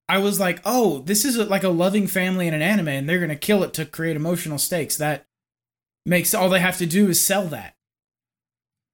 I 0.09 0.19
was 0.19 0.39
like, 0.39 0.61
oh, 0.65 1.01
this 1.01 1.24
is 1.24 1.37
a, 1.37 1.45
like 1.45 1.65
a 1.65 1.69
loving 1.69 2.07
family 2.07 2.47
in 2.49 2.55
an 2.55 2.62
anime, 2.62 2.89
and 2.89 3.09
they're 3.09 3.20
gonna 3.20 3.37
kill 3.37 3.62
it 3.62 3.73
to 3.74 3.85
create 3.85 4.16
emotional 4.16 4.59
stakes. 4.59 4.97
That 4.97 5.27
makes 6.05 6.35
all 6.35 6.49
they 6.49 6.61
have 6.61 6.79
to 6.79 6.87
do 6.87 7.09
is 7.09 7.24
sell 7.24 7.47
that, 7.47 7.77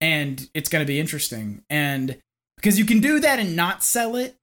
and 0.01 0.49
it's 0.55 0.69
gonna 0.69 0.85
be 0.85 1.01
interesting. 1.01 1.63
And 1.69 2.21
because 2.57 2.79
you 2.79 2.85
can 2.85 3.01
do 3.01 3.21
that 3.21 3.39
and 3.39 3.57
not 3.57 3.83
sell 3.83 4.17
it, 4.17 4.37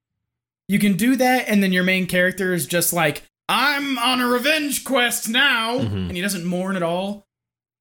you 0.67 0.79
can 0.79 0.97
do 0.97 1.15
that, 1.15 1.47
and 1.47 1.61
then 1.61 1.71
your 1.71 1.83
main 1.83 2.07
character 2.07 2.53
is 2.53 2.65
just 2.65 2.91
like, 2.91 3.23
I'm 3.47 3.99
on 3.99 4.19
a 4.19 4.27
revenge 4.27 4.83
quest 4.83 5.29
now, 5.29 5.77
mm-hmm. 5.77 5.95
and 5.95 6.11
he 6.11 6.21
doesn't 6.21 6.45
mourn 6.45 6.75
at 6.75 6.83
all. 6.83 7.27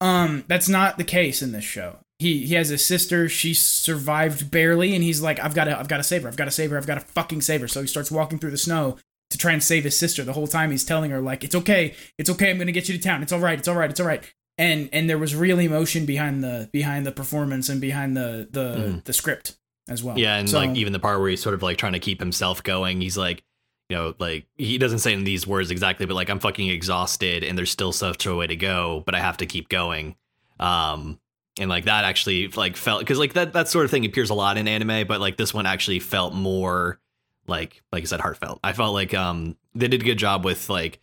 Um, 0.00 0.44
that's 0.46 0.68
not 0.68 0.98
the 0.98 1.04
case 1.04 1.40
in 1.40 1.52
this 1.52 1.64
show. 1.64 2.03
He 2.18 2.46
he 2.46 2.54
has 2.54 2.70
a 2.70 2.78
sister. 2.78 3.28
She 3.28 3.54
survived 3.54 4.50
barely, 4.50 4.94
and 4.94 5.02
he's 5.02 5.20
like, 5.20 5.40
I've 5.40 5.54
got 5.54 5.64
to, 5.64 5.78
I've 5.78 5.88
got 5.88 5.96
to 5.98 6.02
save 6.02 6.22
her. 6.22 6.28
I've 6.28 6.36
got 6.36 6.44
to 6.44 6.50
save 6.50 6.70
her. 6.70 6.76
I've 6.76 6.86
got 6.86 6.94
to 6.94 7.00
fucking 7.00 7.40
save 7.40 7.60
her. 7.60 7.68
So 7.68 7.80
he 7.80 7.86
starts 7.86 8.10
walking 8.10 8.38
through 8.38 8.52
the 8.52 8.58
snow 8.58 8.98
to 9.30 9.38
try 9.38 9.52
and 9.52 9.62
save 9.62 9.84
his 9.84 9.98
sister. 9.98 10.22
The 10.22 10.32
whole 10.32 10.46
time 10.46 10.70
he's 10.70 10.84
telling 10.84 11.10
her 11.10 11.20
like, 11.20 11.42
it's 11.42 11.54
okay, 11.54 11.94
it's 12.18 12.30
okay. 12.30 12.50
I'm 12.50 12.58
gonna 12.58 12.72
get 12.72 12.88
you 12.88 12.96
to 12.96 13.02
town. 13.02 13.22
It's 13.22 13.32
all 13.32 13.40
right. 13.40 13.58
It's 13.58 13.68
all 13.68 13.74
right. 13.74 13.90
It's 13.90 14.00
all 14.00 14.06
right. 14.06 14.22
And 14.56 14.88
and 14.92 15.10
there 15.10 15.18
was 15.18 15.34
real 15.34 15.58
emotion 15.58 16.06
behind 16.06 16.44
the 16.44 16.70
behind 16.72 17.04
the 17.04 17.12
performance 17.12 17.68
and 17.68 17.80
behind 17.80 18.16
the 18.16 18.48
the 18.50 18.74
mm. 18.76 19.04
the 19.04 19.12
script 19.12 19.56
as 19.88 20.02
well. 20.02 20.18
Yeah, 20.18 20.36
and 20.36 20.48
so, 20.48 20.58
like 20.58 20.76
even 20.76 20.92
the 20.92 20.98
part 20.98 21.20
where 21.20 21.28
he's 21.28 21.42
sort 21.42 21.54
of 21.54 21.62
like 21.62 21.78
trying 21.78 21.92
to 21.94 21.98
keep 21.98 22.20
himself 22.20 22.62
going. 22.62 23.00
He's 23.00 23.18
like, 23.18 23.42
you 23.88 23.96
know, 23.96 24.14
like 24.18 24.46
he 24.56 24.78
doesn't 24.78 25.00
say 25.00 25.12
in 25.12 25.24
these 25.24 25.46
words 25.46 25.70
exactly, 25.70 26.06
but 26.06 26.14
like 26.14 26.30
I'm 26.30 26.40
fucking 26.40 26.68
exhausted 26.68 27.44
and 27.44 27.58
there's 27.58 27.70
still 27.70 27.92
such 27.92 28.26
a 28.26 28.34
way 28.34 28.46
to 28.46 28.56
go, 28.56 29.02
but 29.04 29.14
I 29.14 29.20
have 29.20 29.36
to 29.38 29.46
keep 29.46 29.68
going. 29.68 30.16
Um, 30.58 31.18
and 31.58 31.70
like 31.70 31.84
that 31.84 32.04
actually 32.04 32.48
like 32.48 32.76
felt 32.76 33.00
because 33.00 33.18
like 33.18 33.34
that 33.34 33.52
that 33.52 33.68
sort 33.68 33.84
of 33.84 33.90
thing 33.90 34.04
appears 34.04 34.30
a 34.30 34.34
lot 34.34 34.56
in 34.56 34.68
anime, 34.68 35.06
but 35.06 35.20
like 35.20 35.36
this 35.36 35.54
one 35.54 35.66
actually 35.66 36.00
felt 36.00 36.34
more 36.34 36.98
like 37.46 37.82
like 37.92 38.02
I 38.02 38.06
said, 38.06 38.20
heartfelt. 38.20 38.60
I 38.64 38.72
felt 38.72 38.94
like 38.94 39.14
um 39.14 39.56
they 39.74 39.88
did 39.88 40.02
a 40.02 40.04
good 40.04 40.18
job 40.18 40.44
with 40.44 40.68
like 40.68 41.00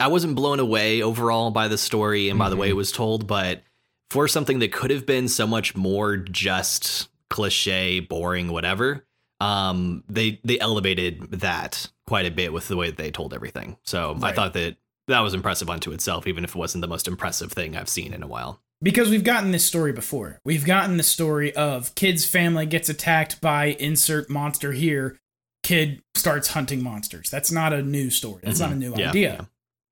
I 0.00 0.08
wasn't 0.08 0.34
blown 0.34 0.60
away 0.60 1.02
overall 1.02 1.50
by 1.50 1.68
the 1.68 1.78
story 1.78 2.28
and 2.28 2.38
by 2.38 2.46
mm-hmm. 2.46 2.50
the 2.50 2.56
way 2.56 2.66
it 2.66 2.70
mm-hmm. 2.70 2.78
was 2.78 2.92
told, 2.92 3.26
but 3.26 3.62
for 4.10 4.28
something 4.28 4.58
that 4.60 4.72
could 4.72 4.90
have 4.90 5.06
been 5.06 5.28
so 5.28 5.46
much 5.46 5.74
more 5.74 6.16
just 6.16 7.08
cliche, 7.30 8.00
boring, 8.00 8.52
whatever, 8.52 9.06
um, 9.40 10.04
they 10.08 10.40
they 10.44 10.58
elevated 10.58 11.30
that 11.32 11.88
quite 12.06 12.26
a 12.26 12.30
bit 12.30 12.52
with 12.52 12.68
the 12.68 12.76
way 12.76 12.88
that 12.88 12.96
they 12.96 13.10
told 13.10 13.34
everything. 13.34 13.76
So 13.82 14.14
right. 14.14 14.24
I 14.24 14.32
thought 14.32 14.54
that 14.54 14.76
that 15.08 15.20
was 15.20 15.34
impressive 15.34 15.70
unto 15.70 15.92
itself, 15.92 16.26
even 16.26 16.44
if 16.44 16.50
it 16.50 16.58
wasn't 16.58 16.82
the 16.82 16.88
most 16.88 17.08
impressive 17.08 17.52
thing 17.52 17.76
I've 17.76 17.88
seen 17.88 18.12
in 18.12 18.22
a 18.22 18.26
while. 18.26 18.60
Because 18.82 19.08
we've 19.10 19.24
gotten 19.24 19.50
this 19.52 19.64
story 19.64 19.92
before. 19.92 20.38
We've 20.44 20.64
gotten 20.64 20.96
the 20.96 21.02
story 21.02 21.54
of 21.54 21.94
kid's 21.94 22.24
family 22.26 22.66
gets 22.66 22.88
attacked 22.88 23.40
by 23.40 23.66
insert 23.80 24.28
monster 24.30 24.72
here. 24.72 25.16
Kid 25.62 26.02
starts 26.14 26.48
hunting 26.48 26.82
monsters. 26.82 27.28
That's 27.30 27.50
not 27.50 27.72
a 27.72 27.82
new 27.82 28.10
story. 28.10 28.40
That's 28.44 28.60
not 28.60 28.72
a 28.72 28.76
new 28.76 28.94
Yeah, 28.96 29.08
idea. 29.10 29.32
yeah. 29.40 29.44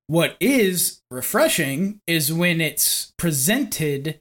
What 0.07 0.37
is 0.39 1.01
refreshing 1.09 1.99
is 2.07 2.31
when 2.31 2.61
it's 2.61 3.11
presented 3.17 4.19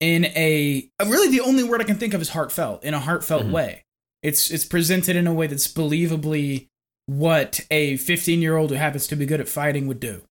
in 0.00 0.26
a 0.26 0.88
really 1.04 1.30
the 1.30 1.40
only 1.40 1.64
word 1.64 1.80
I 1.80 1.84
can 1.84 1.96
think 1.96 2.12
of 2.14 2.20
is 2.20 2.30
heartfelt 2.30 2.84
in 2.84 2.92
a 2.94 3.00
heartfelt 3.00 3.44
Mhm. 3.46 3.52
way. 3.52 3.84
It's 4.22 4.50
it's 4.50 4.64
presented 4.64 5.16
in 5.16 5.26
a 5.26 5.32
way 5.34 5.46
that's 5.46 5.66
believably 5.66 6.68
what 7.06 7.60
a 7.70 7.96
15 7.96 8.42
year 8.42 8.56
old 8.56 8.70
who 8.70 8.76
happens 8.76 9.06
to 9.08 9.16
be 9.16 9.26
good 9.26 9.40
at 9.40 9.48
fighting 9.48 9.86
would 9.88 9.98
do. 10.00 10.22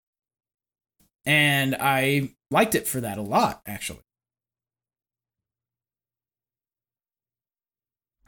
And 1.25 1.75
I 1.79 2.31
liked 2.49 2.75
it 2.75 2.87
for 2.87 3.01
that 3.01 3.17
a 3.17 3.21
lot, 3.21 3.61
actually. 3.67 3.99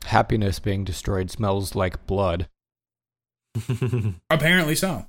Happiness 0.05 0.59
being 0.59 0.83
destroyed 0.83 1.31
smells 1.31 1.75
like 1.75 2.05
blood. 2.05 2.49
Apparently 4.29 4.75
so. 4.75 5.05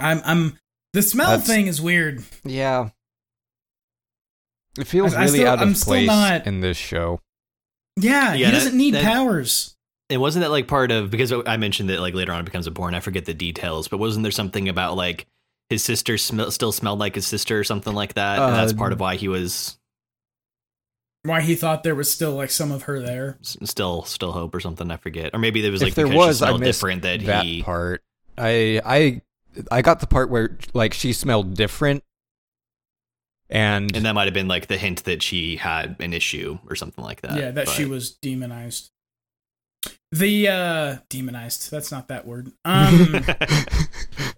I'm 0.00 0.20
I'm 0.24 0.58
the 0.92 1.02
smell 1.02 1.30
That's- 1.30 1.46
thing 1.46 1.66
is 1.68 1.80
weird. 1.80 2.22
Yeah. 2.44 2.90
It 4.78 4.86
feels 4.86 5.14
I- 5.14 5.18
I 5.18 5.24
really 5.24 5.38
still- 5.38 5.48
out 5.48 5.54
of 5.62 5.68
I'm 5.68 5.74
still 5.74 5.92
place 5.92 6.06
not- 6.06 6.46
in 6.46 6.60
this 6.60 6.76
show. 6.76 7.20
Yeah, 7.96 8.34
Yeah, 8.34 8.46
he 8.46 8.52
doesn't 8.52 8.76
need 8.76 8.94
that- 8.94 9.04
powers. 9.04 9.74
And 10.10 10.20
wasn't 10.22 10.42
that 10.44 10.50
like 10.50 10.68
part 10.68 10.90
of 10.90 11.10
because 11.10 11.32
I 11.32 11.56
mentioned 11.58 11.90
that 11.90 12.00
like 12.00 12.14
later 12.14 12.32
on 12.32 12.40
it 12.40 12.44
becomes 12.44 12.66
important. 12.66 12.96
I 12.96 13.00
forget 13.00 13.26
the 13.26 13.34
details, 13.34 13.88
but 13.88 13.98
wasn't 13.98 14.22
there 14.22 14.32
something 14.32 14.68
about 14.68 14.96
like 14.96 15.26
his 15.70 15.82
sister 15.84 16.16
sm- 16.18 16.48
still 16.50 16.72
smelled 16.72 16.98
like 16.98 17.14
his 17.14 17.26
sister 17.26 17.58
or 17.58 17.64
something 17.64 17.94
like 17.94 18.14
that, 18.14 18.38
and 18.38 18.54
that's 18.54 18.72
Uh, 18.72 18.76
part 18.76 18.92
of 18.92 19.00
why 19.00 19.16
he 19.16 19.28
was 19.28 19.76
Why 21.24 21.40
he 21.42 21.54
thought 21.56 21.82
there 21.82 21.94
was 21.94 22.10
still 22.10 22.32
like 22.34 22.50
some 22.50 22.70
of 22.72 22.82
her 22.84 23.00
there. 23.00 23.36
s- 23.40 23.56
still 23.64 24.04
still 24.04 24.32
hope 24.32 24.54
or 24.54 24.60
something. 24.60 24.90
I 24.90 24.96
forget, 24.96 25.34
or 25.34 25.38
maybe 25.38 25.60
there 25.60 25.70
was 25.72 25.82
If 25.82 25.88
like 25.88 25.94
there 25.94 26.08
was, 26.08 26.40
I 26.42 26.52
missed 26.52 26.62
different 26.80 27.02
that, 27.02 27.20
that 27.26 27.44
he. 27.44 27.62
part. 27.62 28.02
I 28.38 28.80
I 28.84 29.22
I 29.70 29.82
got 29.82 30.00
the 30.00 30.06
part 30.06 30.30
where 30.30 30.56
like 30.74 30.94
she 30.94 31.12
smelled 31.12 31.54
different, 31.54 32.04
and, 33.50 33.94
And 33.96 34.06
that 34.06 34.12
might 34.14 34.26
have 34.26 34.34
been 34.34 34.46
like 34.48 34.68
the 34.68 34.78
hint 34.78 35.04
that 35.04 35.22
she 35.22 35.56
had 35.56 35.96
an 36.00 36.12
issue 36.14 36.58
or 36.70 36.76
something 36.76 37.02
like 37.04 37.20
that. 37.22 37.36
yeah, 37.38 37.50
that 37.50 37.68
she 37.68 37.84
was 37.84 38.10
demonized. 38.12 38.90
The 40.12 40.48
uh 40.48 40.96
demonized. 41.10 41.70
That's 41.70 41.90
not 41.90 42.08
that 42.08 42.26
word. 42.26 42.52
Um 42.64 43.24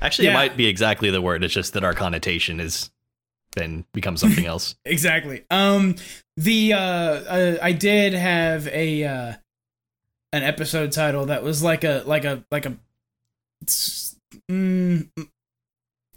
Actually, 0.00 0.26
Yeah. 0.26 0.32
it 0.32 0.34
might 0.34 0.56
be 0.56 0.66
exactly 0.66 1.10
the 1.10 1.20
word. 1.20 1.42
It's 1.42 1.52
just 1.54 1.72
that 1.74 1.84
our 1.84 1.94
connotation 1.94 2.60
is 2.60 2.90
then 3.56 3.84
becomes 3.92 4.20
something 4.20 4.46
else. 4.54 4.76
exactly. 4.84 5.44
Um 5.50 5.96
the 6.36 6.72
uh, 6.74 6.78
uh 6.78 7.56
I 7.62 7.72
did 7.72 8.12
have 8.14 8.68
a 8.68 9.04
uh 9.04 9.32
an 10.32 10.42
episode 10.42 10.92
title 10.92 11.26
that 11.26 11.42
was 11.42 11.62
like 11.62 11.82
a 11.84 12.02
like 12.06 12.24
a 12.24 12.44
like 12.50 12.66
a 12.66 12.76
mm, 14.50 15.08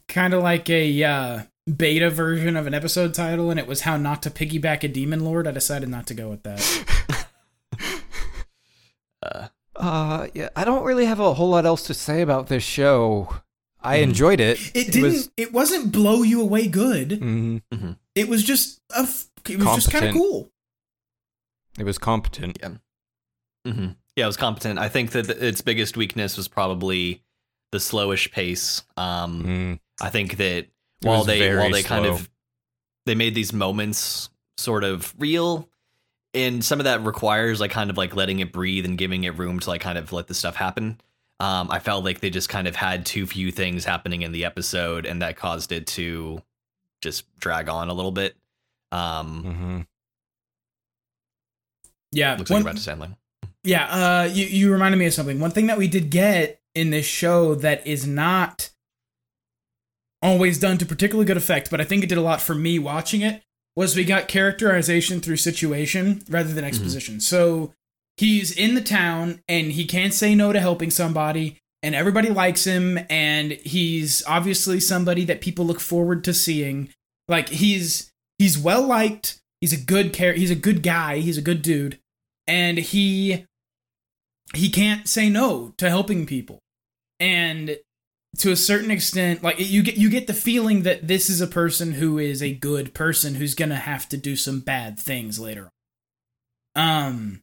kind 0.08 0.34
of 0.34 0.44
like 0.44 0.70
a 0.70 1.04
uh 1.04 1.42
beta 1.76 2.10
version 2.10 2.58
of 2.58 2.68
an 2.68 2.74
episode 2.74 3.14
title 3.14 3.50
and 3.50 3.60
it 3.60 3.66
was 3.68 3.82
how 3.82 3.96
not 3.96 4.22
to 4.24 4.30
piggyback 4.30 4.84
a 4.84 4.88
demon 4.88 5.24
lord. 5.24 5.48
I 5.48 5.52
decided 5.52 5.90
not 5.90 6.06
to 6.08 6.14
go 6.14 6.30
with 6.30 6.44
that. 6.44 6.86
Uh, 9.24 9.48
uh, 9.76 10.28
yeah, 10.34 10.50
I 10.56 10.66
don't 10.66 10.84
really 10.84 11.06
have 11.06 11.20
a 11.20 11.34
whole 11.34 11.50
lot 11.50 11.66
else 11.66 11.84
to 11.84 11.94
say 11.94 12.22
about 12.22 12.48
this 12.48 12.64
show. 12.64 13.30
I 13.84 13.98
enjoyed 13.98 14.40
it. 14.40 14.60
It 14.76 14.92
didn't 14.92 15.04
was 15.04 15.32
it 15.38 15.52
wasn't 15.54 15.92
blow 15.92 16.24
you 16.24 16.42
away 16.42 16.68
good. 16.68 17.10
mm, 17.10 17.62
It 18.16 18.28
was 18.30 18.44
just 18.44 18.80
a 18.96 19.00
f- 19.02 19.28
it 19.50 19.58
was 19.58 19.66
just 19.76 19.92
kind 19.92 20.06
of 20.06 20.14
cool. 20.14 20.52
it 21.80 21.84
was 21.84 21.98
competent. 21.98 22.60
hmm 23.66 23.88
Yeah, 24.16 24.26
it 24.26 24.28
was 24.28 24.38
competent. 24.38 24.80
I 24.80 24.90
think 24.90 25.12
that 25.12 25.28
the, 25.28 25.48
its 25.48 25.62
biggest 25.62 25.98
weakness 25.98 26.38
was 26.38 26.48
probably 26.48 27.24
the 27.72 27.78
slowish 27.80 28.32
pace. 28.32 28.84
Um, 28.98 29.44
Mm, 29.44 29.80
I 30.02 30.10
think 30.10 30.38
that 30.38 30.68
while 31.02 31.24
they 31.24 31.56
while 31.56 31.70
they 31.72 31.84
kind 31.84 32.06
of 32.06 32.30
they 33.06 33.16
made 33.16 33.34
these 33.34 33.54
moments 33.54 34.30
sort 34.58 34.84
of 34.84 35.14
real, 35.18 35.68
and 36.34 36.64
some 36.64 36.80
of 36.80 36.84
that 36.84 37.04
requires 37.04 37.60
like 37.60 37.72
kind 37.72 37.90
of 37.90 37.98
like 37.98 38.16
letting 38.16 38.40
it 38.40 38.52
breathe 38.52 38.86
and 38.86 38.98
giving 38.98 39.24
it 39.24 39.38
room 39.40 39.60
to 39.60 39.70
like 39.70 39.82
kind 39.82 39.98
of 39.98 40.12
let 40.14 40.28
the 40.28 40.34
stuff 40.36 40.56
happen. 40.56 41.00
Um, 41.42 41.72
I 41.72 41.80
felt 41.80 42.06
like 42.06 42.20
they 42.20 42.30
just 42.30 42.50
kind 42.50 42.68
of 42.68 42.76
had 42.76 43.06
too 43.06 43.26
few 43.26 43.52
things 43.52 43.84
happening 43.84 44.22
in 44.22 44.32
the 44.32 44.46
episode, 44.46 45.06
and 45.08 45.22
that 45.24 45.38
caused 45.38 45.72
it 45.72 45.88
to 45.88 46.42
just 47.02 47.24
drag 47.40 47.68
on 47.68 47.90
a 47.90 47.94
little 47.94 48.12
bit. 48.12 48.36
Um, 48.92 49.44
mhm. 49.44 49.88
Yeah, 52.12 52.36
looks 52.36 52.50
like 52.50 52.56
one- 52.58 52.62
you're 52.64 52.70
about 52.70 52.78
to 52.78 52.84
say 52.84 52.92
something. 52.92 53.16
Yeah, 53.64 53.86
uh, 53.86 54.24
you 54.32 54.46
you 54.46 54.72
reminded 54.72 54.98
me 54.98 55.06
of 55.06 55.14
something. 55.14 55.40
One 55.40 55.52
thing 55.52 55.68
that 55.68 55.78
we 55.78 55.88
did 55.88 56.10
get 56.10 56.62
in 56.76 56.90
this 56.90 57.06
show 57.06 57.56
that 57.56 57.86
is 57.86 58.06
not 58.08 58.70
always 60.22 60.60
done 60.60 60.78
to 60.78 60.86
particularly 60.86 61.26
good 61.26 61.38
effect, 61.38 61.70
but 61.72 61.82
I 61.82 61.84
think 61.84 62.04
it 62.04 62.08
did 62.08 62.18
a 62.18 62.22
lot 62.22 62.42
for 62.42 62.54
me 62.56 62.78
watching 62.80 63.22
it 63.22 63.42
was 63.76 63.96
we 63.96 64.04
got 64.04 64.28
characterization 64.28 65.22
through 65.22 65.38
situation 65.38 66.24
rather 66.30 66.54
than 66.54 66.64
exposition. 66.64 67.20
So 67.20 67.74
he's 68.22 68.56
in 68.56 68.76
the 68.76 68.82
town 68.82 69.42
and 69.48 69.72
he 69.72 69.86
can't 69.86 70.14
say 70.14 70.36
no 70.36 70.54
to 70.54 70.60
helping 70.60 70.92
somebody 70.92 71.58
and 71.84 71.96
everybody 71.96 72.30
likes 72.30 72.64
him 72.64 73.00
and 73.10 73.52
he's 73.52 74.24
obviously 74.28 74.80
somebody 74.80 75.26
that 75.26 75.42
people 75.42 75.66
look 75.66 75.80
forward 75.80 76.24
to 76.24 76.34
seeing. 76.34 76.90
Like 77.28 77.50
he's 77.50 78.12
he's 78.38 78.58
well 78.58 78.86
liked, 78.86 79.42
he's 79.60 79.74
a 79.74 79.84
good 79.84 80.14
char- 80.14 80.34
he's 80.34 80.52
a 80.52 80.56
good 80.56 80.84
guy, 80.84 81.18
he's 81.18 81.38
a 81.38 81.42
good 81.42 81.62
dude 81.62 81.98
and 82.48 82.78
he 82.78 83.46
he 84.54 84.70
can't 84.70 85.08
say 85.08 85.30
no 85.30 85.74
to 85.78 85.90
helping 85.90 86.26
people 86.26 86.60
and 87.20 87.78
to 88.38 88.52
a 88.52 88.56
certain 88.56 88.92
extent 88.92 89.44
like 89.44 89.56
you 89.60 89.82
get 89.84 89.98
you 89.98 90.10
get 90.10 90.28
the 90.28 90.34
feeling 90.34 90.84
that 90.84 91.08
this 91.08 91.30
is 91.30 91.42
a 91.42 91.48
person 91.48 91.94
who 91.94 92.18
is 92.18 92.42
a 92.42 92.54
good 92.54 92.94
person 92.94 93.36
who's 93.36 93.56
gonna 93.56 93.76
have 93.76 94.08
to 94.10 94.18
do 94.18 94.36
some 94.36 94.60
bad 94.60 95.00
things 95.00 95.40
later 95.40 95.70
on 96.76 97.06
um 97.06 97.42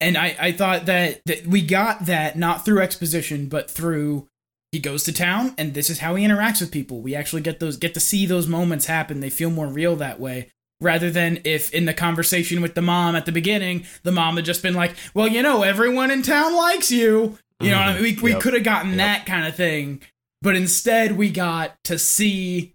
and 0.00 0.16
i 0.16 0.36
i 0.40 0.52
thought 0.52 0.86
that 0.86 1.20
that 1.26 1.46
we 1.46 1.62
got 1.62 2.06
that 2.06 2.36
not 2.36 2.64
through 2.64 2.80
exposition 2.80 3.48
but 3.48 3.70
through 3.70 4.26
he 4.72 4.78
goes 4.78 5.04
to 5.04 5.12
town 5.12 5.54
and 5.58 5.74
this 5.74 5.90
is 5.90 5.98
how 5.98 6.14
he 6.14 6.24
interacts 6.24 6.60
with 6.60 6.70
people 6.70 7.00
we 7.00 7.14
actually 7.14 7.42
get 7.42 7.60
those 7.60 7.76
get 7.76 7.94
to 7.94 8.00
see 8.00 8.26
those 8.26 8.46
moments 8.46 8.86
happen 8.86 9.20
they 9.20 9.30
feel 9.30 9.50
more 9.50 9.66
real 9.66 9.96
that 9.96 10.20
way 10.20 10.50
rather 10.80 11.10
than 11.10 11.40
if 11.44 11.72
in 11.72 11.84
the 11.84 11.94
conversation 11.94 12.62
with 12.62 12.74
the 12.74 12.82
mom 12.82 13.14
at 13.14 13.26
the 13.26 13.32
beginning 13.32 13.84
the 14.02 14.12
mom 14.12 14.36
had 14.36 14.44
just 14.44 14.62
been 14.62 14.74
like 14.74 14.94
well 15.14 15.28
you 15.28 15.42
know 15.42 15.62
everyone 15.62 16.10
in 16.10 16.22
town 16.22 16.54
likes 16.56 16.90
you 16.90 17.38
you 17.60 17.70
know 17.70 17.76
what 17.76 17.88
I 17.88 17.92
mean? 17.94 18.02
we, 18.02 18.08
we 18.08 18.14
mm-hmm. 18.14 18.26
Yep. 18.28 18.40
could 18.40 18.54
have 18.54 18.64
gotten 18.64 18.90
Yep. 18.90 18.98
that 18.98 19.26
kind 19.26 19.46
of 19.46 19.54
thing 19.54 20.00
but 20.40 20.56
instead 20.56 21.16
we 21.16 21.30
got 21.30 21.76
to 21.84 21.98
see 21.98 22.72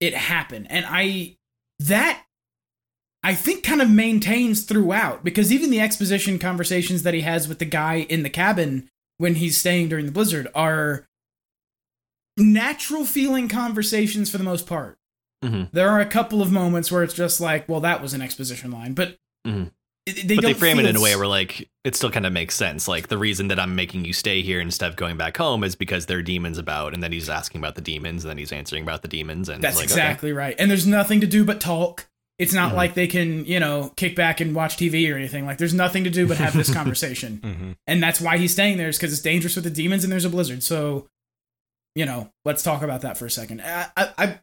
it 0.00 0.14
happen 0.14 0.66
and 0.66 0.84
i 0.88 1.36
that 1.80 2.23
i 3.24 3.34
think 3.34 3.64
kind 3.64 3.82
of 3.82 3.90
maintains 3.90 4.62
throughout 4.62 5.24
because 5.24 5.50
even 5.52 5.70
the 5.70 5.80
exposition 5.80 6.38
conversations 6.38 7.02
that 7.02 7.14
he 7.14 7.22
has 7.22 7.48
with 7.48 7.58
the 7.58 7.64
guy 7.64 8.06
in 8.08 8.22
the 8.22 8.30
cabin 8.30 8.88
when 9.18 9.34
he's 9.36 9.56
staying 9.56 9.88
during 9.88 10.06
the 10.06 10.12
blizzard 10.12 10.46
are 10.54 11.06
natural 12.36 13.04
feeling 13.04 13.48
conversations 13.48 14.30
for 14.30 14.38
the 14.38 14.44
most 14.44 14.66
part 14.66 14.98
Mhm. 15.44 15.68
there 15.72 15.88
are 15.88 16.00
a 16.00 16.06
couple 16.06 16.40
of 16.42 16.50
moments 16.50 16.90
where 16.90 17.02
it's 17.02 17.14
just 17.14 17.40
like 17.40 17.68
well 17.68 17.80
that 17.80 18.00
was 18.02 18.14
an 18.14 18.22
exposition 18.22 18.70
line 18.70 18.92
but 18.94 19.16
Mhm. 19.46 19.70
they 20.06 20.34
but 20.36 20.44
they 20.44 20.54
frame 20.54 20.78
it 20.80 20.86
in 20.86 20.96
a 20.96 21.00
way 21.00 21.14
where 21.16 21.26
like 21.26 21.68
it 21.84 21.94
still 21.94 22.10
kind 22.10 22.24
of 22.26 22.32
makes 22.32 22.54
sense. 22.54 22.88
Like 22.88 23.08
the 23.08 23.18
reason 23.18 23.48
that 23.48 23.60
I'm 23.60 23.74
making 23.74 24.06
you 24.06 24.14
stay 24.14 24.40
here 24.42 24.58
instead 24.58 24.88
of 24.90 24.96
going 24.96 25.18
back 25.18 25.36
home 25.36 25.62
is 25.64 25.74
because 25.76 26.06
there 26.06 26.16
are 26.18 26.22
demons 26.22 26.56
about, 26.56 26.94
and 26.94 27.02
then 27.02 27.12
he's 27.12 27.28
asking 27.28 27.60
about 27.60 27.74
the 27.74 27.82
demons, 27.82 28.24
and 28.24 28.30
then 28.30 28.38
he's 28.38 28.52
answering 28.52 28.82
about 28.84 29.02
the 29.02 29.08
demons, 29.08 29.50
and 29.50 29.62
That's 29.62 29.76
like, 29.76 29.84
okay. 29.90 29.92
exactly 29.92 30.32
right. 30.32 30.56
And 30.58 30.70
there's 30.70 30.86
nothing 30.86 31.20
to 31.20 31.26
do 31.26 31.44
but 31.44 31.60
talk. 31.60 32.06
It's 32.38 32.52
not 32.52 32.72
Mhm. 32.72 32.76
like 32.76 32.94
they 32.94 33.06
can, 33.06 33.44
you 33.44 33.60
know, 33.60 33.92
kick 33.96 34.16
back 34.16 34.40
and 34.40 34.54
watch 34.54 34.76
TV 34.76 35.08
or 35.12 35.16
anything. 35.16 35.46
Like 35.46 35.58
there's 35.58 35.72
nothing 35.74 36.02
to 36.04 36.10
do 36.10 36.26
but 36.26 36.36
have 36.38 36.52
this 36.52 36.72
conversation. 36.74 37.38
Mhm. 37.42 37.76
And 37.86 38.02
that's 38.02 38.20
why 38.20 38.38
he's 38.38 38.52
staying 38.52 38.76
there 38.76 38.88
is 38.88 38.96
because 38.96 39.12
it's 39.12 39.22
dangerous 39.22 39.54
with 39.54 39.64
the 39.64 39.70
demons 39.70 40.02
and 40.04 40.12
there's 40.12 40.24
a 40.24 40.30
blizzard. 40.30 40.62
So, 40.64 41.06
you 41.94 42.04
know, 42.04 42.30
let's 42.44 42.62
talk 42.64 42.82
about 42.82 43.02
that 43.02 43.16
for 43.18 43.26
a 43.26 43.30
second. 43.30 43.60
I 43.62 43.86
I 43.96 44.08
I, 44.18 44.38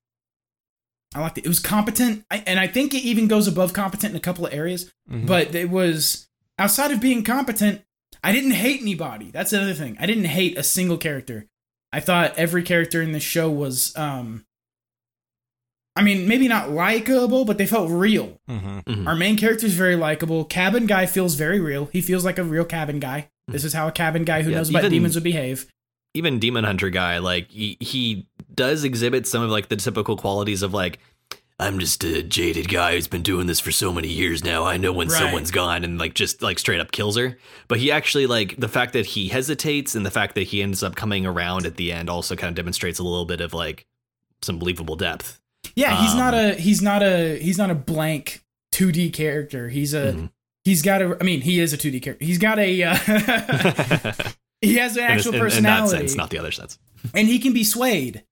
I 1.15 1.19
liked 1.19 1.37
it. 1.37 1.45
It 1.45 1.49
was 1.49 1.59
competent, 1.59 2.23
I, 2.31 2.37
and 2.47 2.57
I 2.59 2.67
think 2.67 2.93
it 2.93 3.03
even 3.03 3.27
goes 3.27 3.45
above 3.47 3.73
competent 3.73 4.11
in 4.11 4.15
a 4.17 4.21
couple 4.21 4.45
of 4.45 4.53
areas. 4.53 4.89
Mhm. 5.11 5.25
But 5.27 5.53
it 5.53 5.69
was 5.69 6.27
outside 6.57 6.91
of 6.91 7.01
being 7.01 7.23
competent. 7.23 7.81
I 8.23 8.31
didn't 8.31 8.51
hate 8.51 8.79
anybody. 8.81 9.31
That's 9.31 9.51
the 9.51 9.61
other 9.61 9.73
thing. 9.73 9.97
I 9.99 10.05
didn't 10.05 10.25
hate 10.25 10.57
a 10.57 10.63
single 10.63 10.97
character. 10.97 11.47
I 11.91 11.99
thought 11.99 12.37
every 12.37 12.63
character 12.63 13.01
in 13.01 13.11
this 13.11 13.23
show 13.23 13.49
was, 13.49 13.93
um, 13.97 14.45
I 15.95 16.03
mean, 16.03 16.27
maybe 16.27 16.47
not 16.47 16.69
likable, 16.71 17.43
but 17.45 17.57
they 17.57 17.65
felt 17.65 17.89
real. 17.91 18.39
Mhm. 18.49 18.83
Mhm. 18.85 19.07
Our 19.07 19.15
main 19.15 19.35
character 19.37 19.65
is 19.65 19.73
very 19.73 19.95
likable. 19.97 20.45
Cabin 20.45 20.85
guy 20.85 21.05
feels 21.05 21.35
very 21.35 21.59
real. 21.59 21.89
He 21.91 22.01
feels 22.01 22.23
like 22.23 22.37
a 22.39 22.43
real 22.43 22.63
cabin 22.65 22.99
guy. 22.99 23.29
This 23.47 23.65
is 23.65 23.73
how 23.73 23.87
a 23.87 23.91
cabin 23.91 24.23
guy 24.23 24.41
who 24.43 24.51
Yeah, 24.51 24.57
knows 24.57 24.69
about 24.69 24.89
demons 24.89 25.15
would 25.15 25.23
behave. 25.23 25.67
even 26.13 26.39
demon 26.39 26.63
hunter 26.65 26.89
guy 26.89 27.17
like 27.19 27.49
he, 27.51 27.77
he 27.79 28.27
does 28.53 28.83
exhibit 28.83 29.25
some 29.27 29.41
of 29.43 29.49
like 29.49 29.69
the 29.69 29.75
typical 29.77 30.15
qualities 30.17 30.61
of 30.61 30.73
like 30.73 30.99
I'm 31.59 31.77
just 31.79 32.03
a 32.03 32.23
jaded 32.23 32.69
guy 32.69 32.93
who's 32.95 33.07
been 33.07 33.21
doing 33.21 33.45
this 33.47 33.59
for 33.59 33.71
so 33.71 33.93
many 33.93 34.07
years 34.07 34.43
now. 34.43 34.63
I 34.65 34.77
know 34.77 34.91
when 34.91 35.09
Right. 35.09 35.19
someone's 35.19 35.51
gone 35.51 35.83
and 35.83 35.99
like 35.99 36.13
just 36.15 36.41
like 36.41 36.57
straight 36.57 36.79
up 36.79 36.91
kills 36.91 37.17
her. 37.17 37.37
But 37.67 37.79
he 37.79 37.91
actually 37.91 38.25
like 38.27 38.55
the 38.57 38.67
fact 38.69 38.93
that 38.93 39.05
he 39.07 39.27
hesitates 39.27 39.93
and 39.93 40.05
the 40.05 40.09
fact 40.11 40.35
that 40.35 40.43
he 40.47 40.61
ends 40.63 40.81
up 40.83 40.95
coming 40.95 41.25
around 41.25 41.65
at 41.65 41.75
the 41.75 41.91
end 41.91 42.09
also 42.09 42.35
kind 42.35 42.49
of 42.49 42.55
demonstrates 42.55 42.97
a 42.99 43.03
little 43.03 43.25
bit 43.25 43.41
of 43.41 43.53
like 43.53 43.85
some 44.41 44.57
believable 44.57 44.95
depth. 44.95 45.39
Yeah, 45.75 46.01
he's 46.03 46.15
not 46.15 46.33
Um, 46.33 46.39
a 46.39 46.53
he's 46.55 46.81
not 46.81 47.01
a 47.03 47.37
he's 47.39 47.57
not 47.57 47.69
a 47.69 47.75
blank 47.75 48.43
2D 48.73 49.11
character. 49.13 49.69
He's 49.69 49.93
a 49.93 50.13
Mhm. 50.13 50.31
he's 50.65 50.81
got 50.81 51.01
a 51.01 51.17
I 51.19 51.23
mean, 51.23 51.41
he 51.41 51.59
is 51.59 51.73
a 51.73 51.77
2D 51.77 52.01
character. 52.01 52.25
He's 52.25 52.37
got 52.37 52.59
a 52.59 52.83
uh, 52.83 52.95
he 54.61 54.75
has 54.75 54.97
an 54.97 55.03
actual 55.03 55.29
in, 55.29 55.35
in 55.35 55.39
that 55.39 55.43
personality 55.45 55.97
sense, 55.97 56.15
not 56.15 56.29
the 56.29 56.37
other 56.37 56.51
sense. 56.51 56.77
and 57.13 57.27
he 57.27 57.39
can 57.39 57.53
be 57.53 57.63
swayed. 57.63 58.23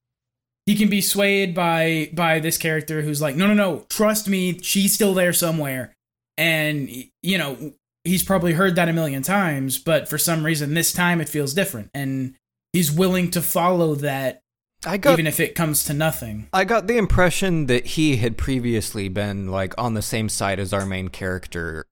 He 0.66 0.76
can 0.76 0.90
be 0.90 1.02
swayed 1.02 1.56
by 1.56 2.10
by 2.14 2.40
this 2.40 2.58
character 2.58 3.02
who's 3.02 3.22
like, 3.22 3.36
"No, 3.36 3.48
no, 3.48 3.54
no, 3.54 3.86
trust 3.90 4.28
me, 4.28 4.60
she's 4.62 4.94
still 4.94 5.14
there 5.14 5.34
somewhere." 5.34 5.96
And 6.38 6.90
you 7.24 7.38
know, 7.38 7.74
he's 8.04 8.24
probably 8.24 8.54
heard 8.54 8.76
that 8.76 8.88
a 8.90 8.94
million 8.94 9.24
times, 9.24 9.78
but 9.78 10.08
for 10.08 10.18
some 10.18 10.46
reason 10.46 10.74
this 10.74 10.94
time 10.94 11.22
it 11.22 11.30
feels 11.30 11.54
different 11.54 11.90
and 11.94 12.36
he's 12.74 12.92
willing 12.92 13.32
to 13.32 13.42
follow 13.42 13.96
that 13.96 14.42
I 14.86 14.98
got 14.98 15.14
even 15.14 15.28
if 15.28 15.40
it 15.40 15.56
comes 15.56 15.84
to 15.86 15.94
nothing. 15.94 16.48
I 16.54 16.64
got 16.64 16.88
the 16.88 16.98
impression 16.98 17.66
that 17.66 17.86
he 17.86 18.18
had 18.18 18.38
previously 18.38 19.10
been 19.10 19.50
like 19.50 19.74
on 19.78 19.94
the 19.94 20.02
same 20.02 20.30
side 20.30 20.60
as 20.60 20.72
our 20.72 20.86
main 20.86 21.10
character. 21.10 21.86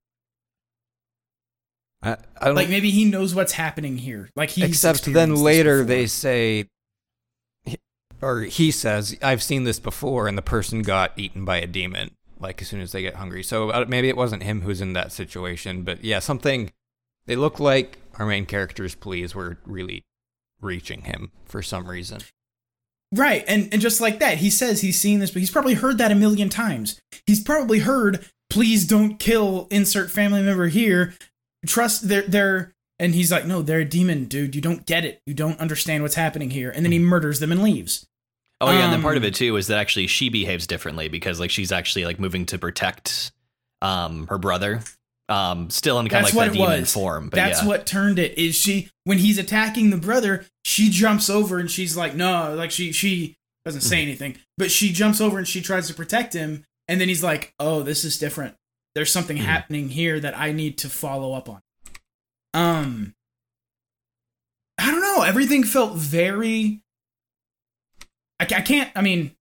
I, 2.02 2.16
I 2.40 2.46
don't 2.46 2.54
like 2.54 2.70
maybe 2.70 2.90
he 2.90 3.04
knows 3.04 3.34
what's 3.34 3.52
happening 3.52 3.98
here. 3.98 4.30
Like 4.34 4.50
he 4.50 4.64
except 4.64 5.04
then 5.04 5.34
later 5.34 5.84
they 5.84 6.06
say 6.06 6.68
or 8.22 8.42
he 8.42 8.70
says 8.70 9.16
I've 9.20 9.42
seen 9.42 9.64
this 9.64 9.78
before 9.78 10.26
and 10.26 10.38
the 10.38 10.42
person 10.42 10.82
got 10.82 11.12
eaten 11.18 11.44
by 11.44 11.58
a 11.58 11.66
demon 11.66 12.12
like 12.40 12.62
as 12.62 12.68
soon 12.68 12.80
as 12.80 12.92
they 12.92 13.02
get 13.02 13.16
hungry. 13.16 13.42
So 13.42 13.70
uh, 13.70 13.84
maybe 13.86 14.08
it 14.08 14.16
wasn't 14.16 14.44
him 14.44 14.62
who's 14.62 14.80
in 14.80 14.94
that 14.94 15.12
situation, 15.12 15.82
but 15.82 16.04
yeah, 16.04 16.20
something 16.20 16.72
they 17.26 17.36
look 17.36 17.60
like 17.60 17.98
our 18.18 18.24
main 18.24 18.46
character's 18.46 18.94
pleas 18.94 19.34
were 19.34 19.58
really 19.66 20.04
reaching 20.62 21.02
him 21.02 21.32
for 21.44 21.62
some 21.62 21.86
reason. 21.86 22.20
Right, 23.12 23.44
and 23.46 23.68
and 23.72 23.80
just 23.80 24.00
like 24.00 24.18
that, 24.20 24.38
he 24.38 24.50
says 24.50 24.80
he's 24.80 25.00
seen 25.00 25.20
this, 25.20 25.30
but 25.30 25.40
he's 25.40 25.50
probably 25.50 25.74
heard 25.74 25.98
that 25.98 26.12
a 26.12 26.14
million 26.14 26.48
times. 26.48 27.00
He's 27.26 27.42
probably 27.42 27.80
heard, 27.80 28.24
"Please 28.50 28.86
don't 28.86 29.18
kill 29.18 29.66
insert 29.70 30.10
family 30.10 30.42
member 30.42 30.68
here." 30.68 31.14
Trust 31.66 32.08
they're 32.08 32.22
they're 32.22 32.72
and 32.98 33.14
he's 33.14 33.30
like, 33.32 33.46
"No, 33.46 33.62
they're 33.62 33.80
a 33.80 33.84
demon, 33.84 34.24
dude. 34.26 34.54
You 34.54 34.60
don't 34.60 34.86
get 34.86 35.04
it. 35.04 35.20
You 35.26 35.34
don't 35.34 35.58
understand 35.60 36.02
what's 36.02 36.14
happening 36.14 36.50
here." 36.50 36.70
And 36.70 36.84
then 36.84 36.92
he 36.92 36.98
murders 36.98 37.40
them 37.40 37.52
and 37.52 37.62
leaves. 37.62 38.06
Oh 38.60 38.70
yeah, 38.72 38.84
and 38.84 38.92
then 38.92 39.02
part 39.02 39.16
Um, 39.16 39.22
of 39.22 39.24
it 39.24 39.34
too 39.34 39.56
is 39.56 39.68
that 39.68 39.78
actually 39.78 40.08
she 40.08 40.28
behaves 40.30 40.66
differently 40.66 41.08
because 41.08 41.38
like 41.38 41.50
she's 41.50 41.70
actually 41.72 42.04
like 42.04 42.18
moving 42.18 42.44
to 42.46 42.58
protect 42.58 43.30
um 43.82 44.26
her 44.28 44.38
brother. 44.38 44.80
Um 45.28 45.68
still 45.70 45.98
in 46.00 46.08
kind 46.08 46.26
of 46.26 46.34
like 46.34 46.46
that 46.48 46.54
demon 46.54 46.80
was. 46.80 46.92
form. 46.92 47.28
But 47.28 47.36
That's 47.36 47.62
yeah. 47.62 47.68
what 47.68 47.86
turned 47.86 48.18
it. 48.18 48.38
Is 48.38 48.54
she 48.54 48.88
when 49.04 49.18
he's 49.18 49.36
attacking 49.38 49.90
the 49.90 49.96
brother, 49.98 50.46
she 50.64 50.88
jumps 50.90 51.28
over 51.28 51.58
and 51.58 51.70
she's 51.70 51.96
like, 51.96 52.14
no, 52.14 52.54
like 52.54 52.70
she 52.70 52.92
she 52.92 53.36
doesn't 53.64 53.82
say 53.82 54.00
anything, 54.00 54.36
but 54.56 54.70
she 54.70 54.92
jumps 54.92 55.20
over 55.20 55.36
and 55.38 55.46
she 55.46 55.60
tries 55.60 55.86
to 55.88 55.94
protect 55.94 56.32
him, 56.32 56.64
and 56.86 56.98
then 57.00 57.08
he's 57.08 57.22
like, 57.22 57.52
oh, 57.60 57.82
this 57.82 58.04
is 58.04 58.18
different. 58.18 58.54
There's 58.94 59.12
something 59.12 59.36
Mhm. 59.36 59.40
happening 59.44 59.88
here 59.90 60.18
that 60.18 60.36
I 60.38 60.52
need 60.52 60.78
to 60.78 60.88
follow 60.88 61.34
up 61.34 61.48
on. 61.50 61.60
Um, 62.54 63.14
I 64.78 64.90
don't 64.90 65.02
know. 65.02 65.22
Everything 65.22 65.64
felt 65.64 65.94
very. 65.96 66.80
I, 68.40 68.44
I 68.44 68.60
can't. 68.62 68.90
I 68.96 69.02
mean, 69.02 69.32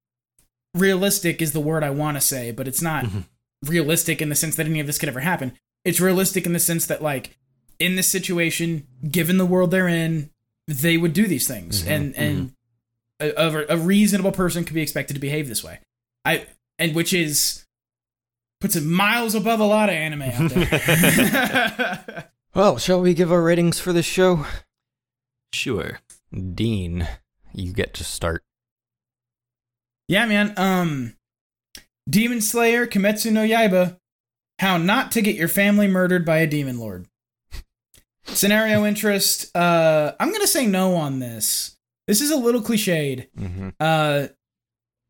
realistic 0.73 1.41
is 1.41 1.53
the 1.53 1.59
word 1.61 1.83
I 1.83 1.91
want 1.91 2.17
to 2.17 2.21
say, 2.21 2.51
but 2.51 2.67
it's 2.67 2.81
not 2.81 3.05
Mhm. 3.05 3.23
realistic 3.65 4.21
in 4.21 4.27
the 4.29 4.35
sense 4.35 4.55
that 4.57 4.65
any 4.65 4.79
of 4.81 4.87
this 4.87 4.97
could 4.97 5.09
ever 5.09 5.21
happen. 5.21 5.57
It's 5.87 5.99
realistic 6.01 6.45
in 6.45 6.53
the 6.53 6.59
sense 6.59 6.85
that, 6.87 7.01
like, 7.01 7.37
in 7.79 7.95
this 7.95 8.07
situation, 8.07 8.85
given 9.09 9.37
the 9.37 9.45
world 9.45 9.71
they're 9.71 9.87
in, 9.87 10.29
they 10.67 10.97
would 10.97 11.13
do 11.13 11.27
these 11.27 11.47
things, 11.47 11.83
Mhm, 11.83 11.87
and 11.87 12.15
and 12.15 12.53
a, 13.19 13.29
a, 13.41 13.65
a 13.69 13.77
reasonable 13.77 14.31
person 14.33 14.63
could 14.65 14.73
be 14.73 14.81
expected 14.81 15.13
to 15.13 15.19
behave 15.19 15.47
this 15.47 15.63
way. 15.63 15.79
I 16.25 16.45
and 16.77 16.93
which 16.93 17.13
is 17.13 17.65
puts 18.59 18.75
it 18.75 18.83
miles 18.83 19.33
above 19.35 19.59
a 19.59 19.65
lot 19.65 19.87
of 19.89 19.95
anime 19.95 20.23
out 20.23 20.49
there. 20.51 22.29
Well, 22.55 22.77
shall 22.79 23.01
we 23.01 23.13
give 23.13 23.31
our 23.31 23.41
ratings 23.43 23.79
for 23.79 23.93
this 23.93 24.05
show? 24.05 24.45
Sure. 25.53 25.99
Dean, 26.33 27.07
you 27.53 27.71
get 27.71 27.93
to 27.95 28.03
start. 28.03 28.43
yeah, 30.07 30.25
man. 30.25 30.53
Um, 30.57 31.13
Demon 32.09 32.41
Slayer, 32.41 32.87
Kimetsu 32.87 33.31
no 33.31 33.45
Yaiba, 33.45 33.99
how 34.59 34.77
not 34.77 35.11
to 35.11 35.21
get 35.21 35.35
your 35.35 35.47
family 35.47 35.87
murdered 35.87 36.25
by 36.25 36.37
a 36.37 36.47
demon 36.47 36.79
lord. 36.79 37.07
Scenario 38.25 38.85
interest. 38.85 39.55
Uh, 39.55 40.13
I'm 40.19 40.31
gonna 40.31 40.47
say 40.47 40.65
no 40.65 40.95
on 40.95 41.19
this. 41.19 41.77
This 42.07 42.21
is 42.21 42.31
a 42.31 42.37
little 42.37 42.61
cliched. 42.61 43.27
Mm-hmm. 43.37 43.69
Uh, 43.79 44.27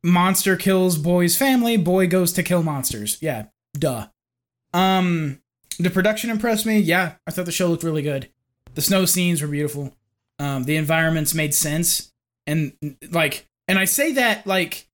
monster 0.04 0.56
kills 0.56 0.98
boy's 0.98 1.38
family. 1.38 1.78
Boy 1.78 2.08
goes 2.08 2.34
to 2.34 2.44
kill 2.44 2.64
monsters. 2.64 3.18
Yeah, 3.22 3.46
duh. 3.74 4.08
Um, 4.74 5.42
the 5.80 5.90
production 5.90 6.30
impressed 6.30 6.66
me. 6.66 6.80
Yeah, 6.80 7.14
I 7.26 7.32
thought 7.32 7.46
the 7.46 7.52
show 7.52 7.68
looked 7.68 7.84
really 7.84 8.02
good. 8.02 8.30
The 8.74 8.82
snow 8.82 9.06
scenes 9.06 9.42
were 9.42 9.48
beautiful. 9.48 9.96
Um, 10.40 10.64
the 10.64 10.76
environments 10.76 11.34
made 11.34 11.54
sense, 11.54 12.12
and 12.46 12.74
like, 13.12 13.48
and 13.68 13.80
I 13.80 13.86
say 13.86 14.14
that 14.14 14.46
like, 14.46 14.87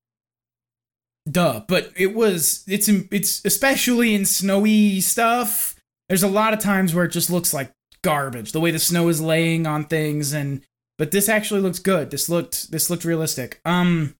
duh. 1.29 1.61
But 1.67 1.91
it 1.95 2.13
was. 2.13 2.63
It's 2.67 2.87
it's 2.87 3.43
especially 3.45 4.13
in 4.13 4.25
snowy 4.25 5.01
stuff. 5.01 5.75
There's 6.09 6.23
a 6.23 6.27
lot 6.27 6.53
of 6.53 6.59
times 6.59 6.93
where 6.93 7.05
it 7.05 7.11
just 7.11 7.29
looks 7.29 7.53
like 7.53 7.71
garbage. 8.03 8.51
The 8.51 8.59
way 8.59 8.71
the 8.71 8.79
snow 8.79 9.07
is 9.07 9.21
laying 9.21 9.65
on 9.65 9.85
things 9.85 10.33
and 10.33 10.61
but 10.99 11.11
this 11.11 11.27
actually 11.27 11.61
looks 11.61 11.79
good. 11.79 12.11
This 12.11 12.29
looked 12.29 12.71
this 12.71 12.89
looked 12.89 13.05
realistic. 13.05 13.59
Um 13.65 14.15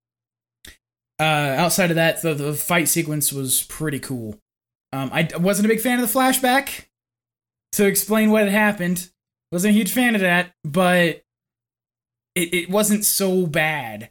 uh 1.20 1.56
outside 1.58 1.92
of 1.92 1.96
that 1.98 2.22
the, 2.22 2.34
the 2.34 2.54
fight 2.54 2.88
sequence 2.88 3.32
was 3.32 3.64
pretty 3.64 4.00
cool. 4.00 4.40
Um 4.92 5.10
I 5.14 5.30
wasn't 5.38 5.66
a 5.66 5.70
big 5.70 5.82
fan 5.82 6.00
of 6.00 6.12
the 6.12 6.20
flashback 6.20 6.86
to 7.74 7.86
explain 7.86 8.32
what 8.32 8.44
had 8.44 8.52
happened. 8.52 9.10
Wasn't 9.52 9.72
a 9.72 9.78
huge 9.78 9.92
fan 9.92 10.16
of 10.16 10.22
that, 10.22 10.52
but 10.64 11.24
it, 12.34 12.54
it 12.54 12.70
wasn't 12.70 13.06
so 13.06 13.46
bad. 13.46 14.10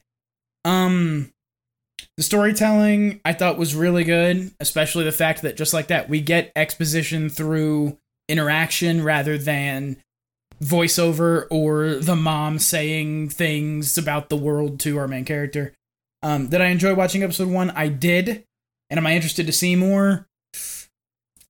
Um 0.64 1.32
the 2.16 2.22
storytelling 2.22 3.20
I 3.24 3.32
thought 3.32 3.58
was 3.58 3.74
really 3.74 4.04
good, 4.04 4.52
especially 4.60 5.04
the 5.04 5.12
fact 5.12 5.42
that 5.42 5.56
just 5.56 5.74
like 5.74 5.88
that 5.88 6.08
we 6.08 6.20
get 6.20 6.52
exposition 6.56 7.28
through 7.28 7.98
interaction 8.28 9.02
rather 9.02 9.38
than 9.38 9.96
voiceover 10.62 11.46
or 11.50 11.96
the 11.96 12.16
mom 12.16 12.58
saying 12.58 13.30
things 13.30 13.98
about 13.98 14.28
the 14.28 14.36
world 14.36 14.78
to 14.80 14.98
our 14.98 15.08
main 15.08 15.24
character. 15.24 15.72
Um, 16.22 16.48
did 16.48 16.60
I 16.60 16.66
enjoy 16.66 16.94
watching 16.94 17.22
episode 17.22 17.48
one? 17.48 17.70
I 17.70 17.88
did. 17.88 18.44
And 18.90 18.98
am 18.98 19.06
I 19.06 19.14
interested 19.14 19.46
to 19.46 19.52
see 19.52 19.74
more? 19.74 20.28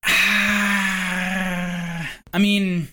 I 0.05 2.09
mean, 2.39 2.89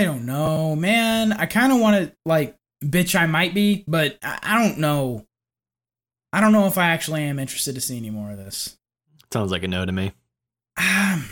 I 0.00 0.04
don't 0.04 0.26
know, 0.26 0.74
man. 0.76 1.32
I 1.32 1.46
kind 1.46 1.72
of 1.72 1.80
want 1.80 1.96
to, 1.96 2.16
like, 2.24 2.56
bitch, 2.84 3.18
I 3.18 3.26
might 3.26 3.54
be, 3.54 3.84
but 3.86 4.18
I, 4.22 4.38
I 4.42 4.58
don't 4.64 4.78
know. 4.78 5.26
I 6.32 6.40
don't 6.40 6.52
know 6.52 6.66
if 6.66 6.78
I 6.78 6.88
actually 6.90 7.22
am 7.24 7.38
interested 7.38 7.74
to 7.74 7.80
see 7.80 7.96
any 7.96 8.10
more 8.10 8.30
of 8.30 8.36
this. 8.36 8.78
Sounds 9.32 9.50
like 9.50 9.62
a 9.62 9.68
no 9.68 9.84
to 9.84 9.92
me. 9.92 10.12
Um, 10.76 11.24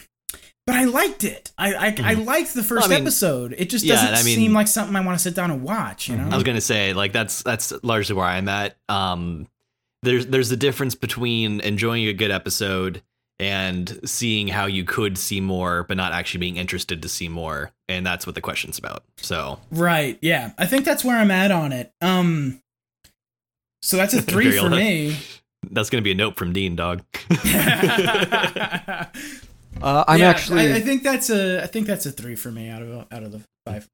but 0.67 0.77
I 0.77 0.85
liked 0.85 1.25
it. 1.25 1.51
I 1.57 1.73
I, 1.75 1.87
I 1.87 2.15
Mhm. 2.17 2.27
liked 2.27 2.53
the 2.55 2.63
first 2.63 2.83
Well, 2.89 2.93
I 2.93 2.97
mean, 2.99 3.07
episode. 3.07 3.55
It 3.57 3.71
just 3.71 3.87
doesn't 3.87 4.15
I 4.15 4.23
mean- 4.23 4.37
seem 4.37 4.53
like 4.53 4.69
something 4.69 4.95
I 4.97 5.01
want 5.01 5.17
to 5.19 5.23
sit 5.23 5.35
down 5.35 5.51
and 5.51 5.63
watch. 5.63 6.09
You 6.09 6.17
know. 6.17 6.25
Mhm. 6.25 6.33
I 6.33 6.35
was 6.35 6.45
gonna 6.45 6.61
say 6.61 6.93
like 6.93 7.13
that's 7.13 7.43
that's 7.43 7.73
largely 7.83 8.15
where 8.17 8.27
I'm 8.27 8.49
at. 8.49 8.77
Um, 8.89 9.47
there's 10.03 10.27
there's 10.27 10.51
a 10.53 10.57
difference 10.57 10.95
between 10.95 11.61
enjoying 11.61 12.07
a 12.07 12.13
good 12.13 12.31
episode 12.31 13.03
and 13.41 14.01
seeing 14.05 14.49
how 14.49 14.67
you 14.67 14.85
could 14.85 15.17
see 15.17 15.41
more, 15.41 15.85
but 15.85 15.97
not 15.97 16.13
actually 16.13 16.41
being 16.41 16.57
interested 16.57 17.03
to 17.03 17.09
see 17.09 17.29
more, 17.29 17.71
and 17.89 18.07
that's 18.07 18.27
what 18.27 18.35
the 18.35 18.41
question's 18.41 18.79
about. 18.79 19.05
So 19.17 19.59
Right. 19.71 20.19
Yeah. 20.21 20.53
I 20.59 20.67
think 20.67 20.85
that's 20.85 21.05
where 21.05 21.17
I'm 21.17 21.31
at 21.31 21.51
on 21.51 21.73
it. 21.73 21.93
Um. 22.01 22.61
So 23.83 23.97
that's 23.97 24.15
a 24.15 24.23
three 24.33 24.57
for 24.57 24.71
me. 24.71 25.17
that's 25.71 25.91
gonna 25.91 26.03
be 26.03 26.13
a 26.13 26.17
note 26.17 26.37
from 26.37 26.53
Dean, 26.53 26.77
dog. 26.77 27.03
Uh, 29.81 30.05
I'm 30.09 30.19
Yeah, 30.19 30.31
actually 30.31 30.73
I, 30.73 30.77
I 30.77 30.81
think 30.81 31.03
that's 31.03 31.31
a. 31.31 31.63
I 31.63 31.67
think 31.67 31.87
that's 31.87 32.05
a 32.05 32.11
three 32.11 32.35
for 32.35 32.51
me 32.51 32.69
out 32.69 32.83
of 32.83 33.07
out 33.13 33.23
of 33.23 33.33
the 33.33 33.43
five. 33.65 33.89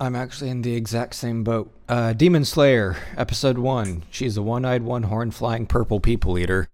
I'm 0.00 0.16
actually 0.16 0.50
in 0.50 0.62
the 0.62 0.74
exact 0.74 1.14
same 1.14 1.44
boat. 1.44 1.70
Uh, 1.88 2.14
Demon 2.14 2.44
Slayer, 2.44 2.96
episode 3.16 3.58
one. 3.58 4.02
She's 4.10 4.38
a 4.38 4.42
one-eyed, 4.42 4.82
one-horn, 4.82 5.30
flying 5.30 5.66
purple 5.66 6.00
people 6.00 6.38
eater. 6.38 6.68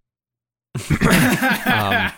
Um, 1.67 2.13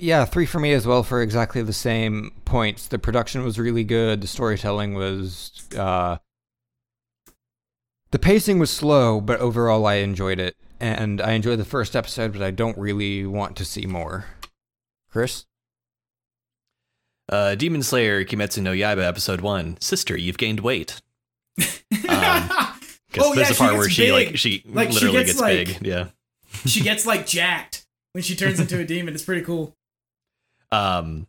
yeah, 0.00 0.24
three 0.24 0.46
for 0.46 0.58
me 0.60 0.72
as 0.72 0.86
well 0.86 1.02
for 1.02 1.20
exactly 1.22 1.62
the 1.62 1.72
same 1.72 2.32
points. 2.44 2.88
The 2.88 2.98
production 2.98 3.44
was 3.44 3.58
really 3.58 3.84
good. 3.84 4.20
The 4.20 4.26
storytelling 4.26 4.94
was. 4.94 5.52
Uh, 5.76 6.16
the 8.10 8.18
pacing 8.18 8.58
was 8.58 8.70
slow, 8.70 9.20
but 9.20 9.40
overall 9.40 9.86
I 9.86 9.94
enjoyed 9.96 10.38
it. 10.40 10.56
And 10.80 11.20
I 11.20 11.32
enjoyed 11.32 11.58
the 11.58 11.64
first 11.64 11.94
episode, 11.96 12.32
but 12.32 12.42
I 12.42 12.50
don't 12.50 12.76
really 12.78 13.24
want 13.26 13.56
to 13.56 13.64
see 13.64 13.86
more. 13.86 14.26
Chris? 15.10 15.46
Uh, 17.28 17.54
Demon 17.54 17.82
Slayer 17.82 18.24
Kimetsu 18.24 18.62
no 18.62 18.72
Yaiba 18.72 19.02
episode 19.06 19.40
one. 19.40 19.76
Sister, 19.80 20.16
you've 20.16 20.38
gained 20.38 20.60
weight. 20.60 21.00
Um, 22.08 22.48
Because 23.08 23.28
Oh, 23.28 23.34
there's 23.34 23.48
yeah, 23.48 23.52
a 23.52 23.54
she 23.54 23.58
part 23.58 23.70
gets 23.72 23.78
where 23.78 23.88
she 23.88 24.12
like 24.12 24.36
she 24.36 24.62
Like, 24.66 24.88
she 24.88 24.94
literally 24.94 25.16
gets, 25.18 25.28
gets, 25.32 25.40
like- 25.40 25.66
big. 25.80 25.86
Yeah. 25.86 26.06
She 26.66 26.80
gets 26.80 27.06
like 27.06 27.26
jacked 27.26 27.86
when 28.12 28.22
she 28.22 28.34
turns 28.36 28.60
into 28.60 28.78
a 28.78 28.84
demon. 28.86 29.14
It's 29.14 29.24
pretty 29.24 29.42
cool. 29.42 29.76
Um, 30.72 31.26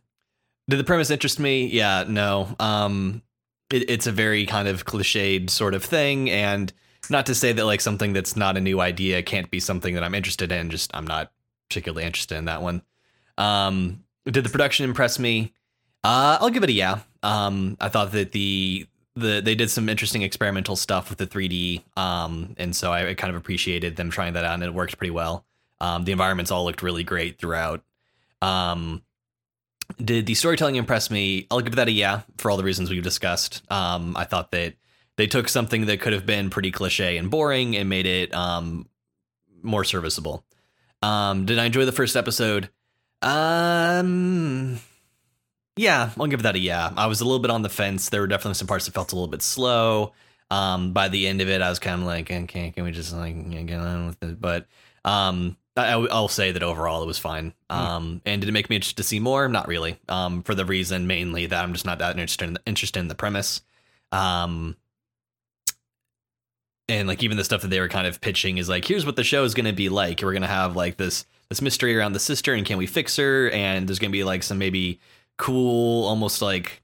did 0.68 0.78
the 0.78 0.84
premise 0.84 1.10
interest 1.10 1.38
me? 1.38 1.66
Yeah, 1.66 2.04
no. 2.08 2.54
Um, 2.58 3.22
it, 3.70 3.88
it's 3.90 4.06
a 4.06 4.12
very 4.12 4.46
kind 4.46 4.68
of 4.68 4.84
cliched 4.84 5.50
sort 5.50 5.74
of 5.74 5.84
thing, 5.84 6.30
and 6.30 6.72
not 7.10 7.26
to 7.26 7.34
say 7.34 7.52
that 7.52 7.64
like 7.64 7.80
something 7.80 8.12
that's 8.12 8.36
not 8.36 8.56
a 8.56 8.60
new 8.60 8.80
idea 8.80 9.22
can't 9.22 9.50
be 9.50 9.60
something 9.60 9.94
that 9.94 10.02
I'm 10.02 10.14
interested 10.14 10.50
in. 10.50 10.70
Just 10.70 10.90
I'm 10.94 11.06
not 11.06 11.32
particularly 11.68 12.04
interested 12.04 12.36
in 12.36 12.46
that 12.46 12.62
one. 12.62 12.82
Um, 13.38 14.04
did 14.24 14.44
the 14.44 14.50
production 14.50 14.84
impress 14.84 15.18
me? 15.18 15.52
Uh, 16.02 16.38
I'll 16.40 16.50
give 16.50 16.64
it 16.64 16.70
a 16.70 16.72
yeah. 16.72 17.00
Um, 17.22 17.76
I 17.80 17.88
thought 17.88 18.12
that 18.12 18.32
the 18.32 18.86
the 19.16 19.40
they 19.40 19.54
did 19.54 19.70
some 19.70 19.88
interesting 19.88 20.22
experimental 20.22 20.76
stuff 20.76 21.08
with 21.08 21.18
the 21.18 21.26
3D, 21.26 21.82
um, 21.96 22.54
and 22.58 22.76
so 22.76 22.92
I, 22.92 23.14
kind 23.14 23.30
of 23.30 23.36
appreciated 23.36 23.96
them 23.96 24.10
trying 24.10 24.34
that 24.34 24.44
out, 24.44 24.54
and 24.54 24.62
it 24.62 24.74
worked 24.74 24.98
pretty 24.98 25.10
well. 25.10 25.44
Um, 25.80 26.04
the 26.04 26.12
environments 26.12 26.50
all 26.50 26.64
looked 26.64 26.82
really 26.82 27.04
great 27.04 27.38
throughout. 27.38 27.82
Um, 28.42 29.02
did 30.02 30.26
the 30.26 30.34
storytelling 30.34 30.76
impress 30.76 31.10
me? 31.10 31.46
I'll 31.50 31.60
give 31.60 31.76
that 31.76 31.88
a 31.88 31.92
yeah 31.92 32.22
for 32.38 32.50
all 32.50 32.56
the 32.56 32.64
reasons 32.64 32.90
we've 32.90 33.02
discussed. 33.02 33.62
Um, 33.70 34.16
I 34.16 34.24
thought 34.24 34.50
that 34.50 34.74
they 35.16 35.26
took 35.26 35.48
something 35.48 35.86
that 35.86 36.00
could 36.00 36.12
have 36.12 36.26
been 36.26 36.50
pretty 36.50 36.70
cliche 36.70 37.16
and 37.16 37.30
boring 37.30 37.76
and 37.76 37.88
made 37.88 38.06
it 38.06 38.34
um, 38.34 38.88
more 39.62 39.84
serviceable. 39.84 40.44
Um, 41.02 41.46
did 41.46 41.58
I 41.58 41.64
enjoy 41.64 41.84
the 41.84 41.92
first 41.92 42.16
episode? 42.16 42.68
Um, 43.22 44.78
yeah, 45.76 46.10
I'll 46.18 46.26
give 46.26 46.42
that 46.42 46.56
a 46.56 46.58
yeah. 46.58 46.92
I 46.96 47.06
was 47.06 47.20
a 47.20 47.24
little 47.24 47.38
bit 47.38 47.50
on 47.50 47.62
the 47.62 47.68
fence. 47.68 48.08
There 48.08 48.20
were 48.20 48.26
definitely 48.26 48.54
some 48.54 48.66
parts 48.66 48.86
that 48.86 48.92
felt 48.92 49.12
a 49.12 49.14
little 49.14 49.28
bit 49.28 49.42
slow. 49.42 50.12
Um, 50.50 50.92
by 50.92 51.08
the 51.08 51.26
end 51.26 51.40
of 51.40 51.48
it, 51.48 51.60
I 51.60 51.68
was 51.68 51.78
kind 51.78 52.00
of 52.00 52.06
like, 52.06 52.30
okay, 52.30 52.70
can 52.70 52.84
we 52.84 52.92
just 52.92 53.12
like 53.12 53.66
get 53.66 53.78
on 53.78 54.06
with 54.06 54.22
it? 54.22 54.40
But 54.40 54.66
um, 55.04 55.56
I, 55.76 55.92
I'll 55.92 56.28
say 56.28 56.52
that 56.52 56.62
overall 56.62 57.02
it 57.02 57.06
was 57.06 57.18
fine. 57.18 57.52
Um, 57.68 58.22
and 58.24 58.40
did 58.40 58.48
it 58.48 58.52
make 58.52 58.70
me 58.70 58.76
interested 58.76 58.96
to 58.98 59.02
see 59.02 59.18
more? 59.18 59.48
Not 59.48 59.68
really. 59.68 59.98
Um, 60.08 60.42
for 60.42 60.54
the 60.54 60.64
reason 60.64 61.06
mainly 61.06 61.46
that 61.46 61.62
I'm 61.62 61.72
just 61.72 61.84
not 61.84 61.98
that 61.98 62.18
interested 62.18 62.46
in 62.46 62.54
the, 62.54 62.62
interested 62.64 63.00
in 63.00 63.08
the 63.08 63.14
premise. 63.14 63.60
Um, 64.12 64.76
and 66.88 67.08
like 67.08 67.22
even 67.22 67.36
the 67.36 67.44
stuff 67.44 67.62
that 67.62 67.68
they 67.68 67.80
were 67.80 67.88
kind 67.88 68.06
of 68.06 68.20
pitching 68.20 68.58
is 68.58 68.68
like, 68.68 68.84
here's 68.84 69.04
what 69.04 69.16
the 69.16 69.24
show 69.24 69.44
is 69.44 69.54
going 69.54 69.66
to 69.66 69.72
be 69.72 69.88
like. 69.88 70.22
We're 70.22 70.32
going 70.32 70.42
to 70.42 70.48
have 70.48 70.76
like 70.76 70.96
this 70.96 71.26
this 71.48 71.62
mystery 71.62 71.96
around 71.96 72.12
the 72.12 72.18
sister, 72.20 72.54
and 72.54 72.66
can 72.66 72.76
we 72.76 72.86
fix 72.86 73.16
her? 73.16 73.50
And 73.50 73.88
there's 73.88 74.00
going 74.00 74.10
to 74.10 74.16
be 74.16 74.24
like 74.24 74.42
some 74.42 74.58
maybe 74.58 75.00
cool, 75.36 76.06
almost 76.06 76.42
like 76.42 76.82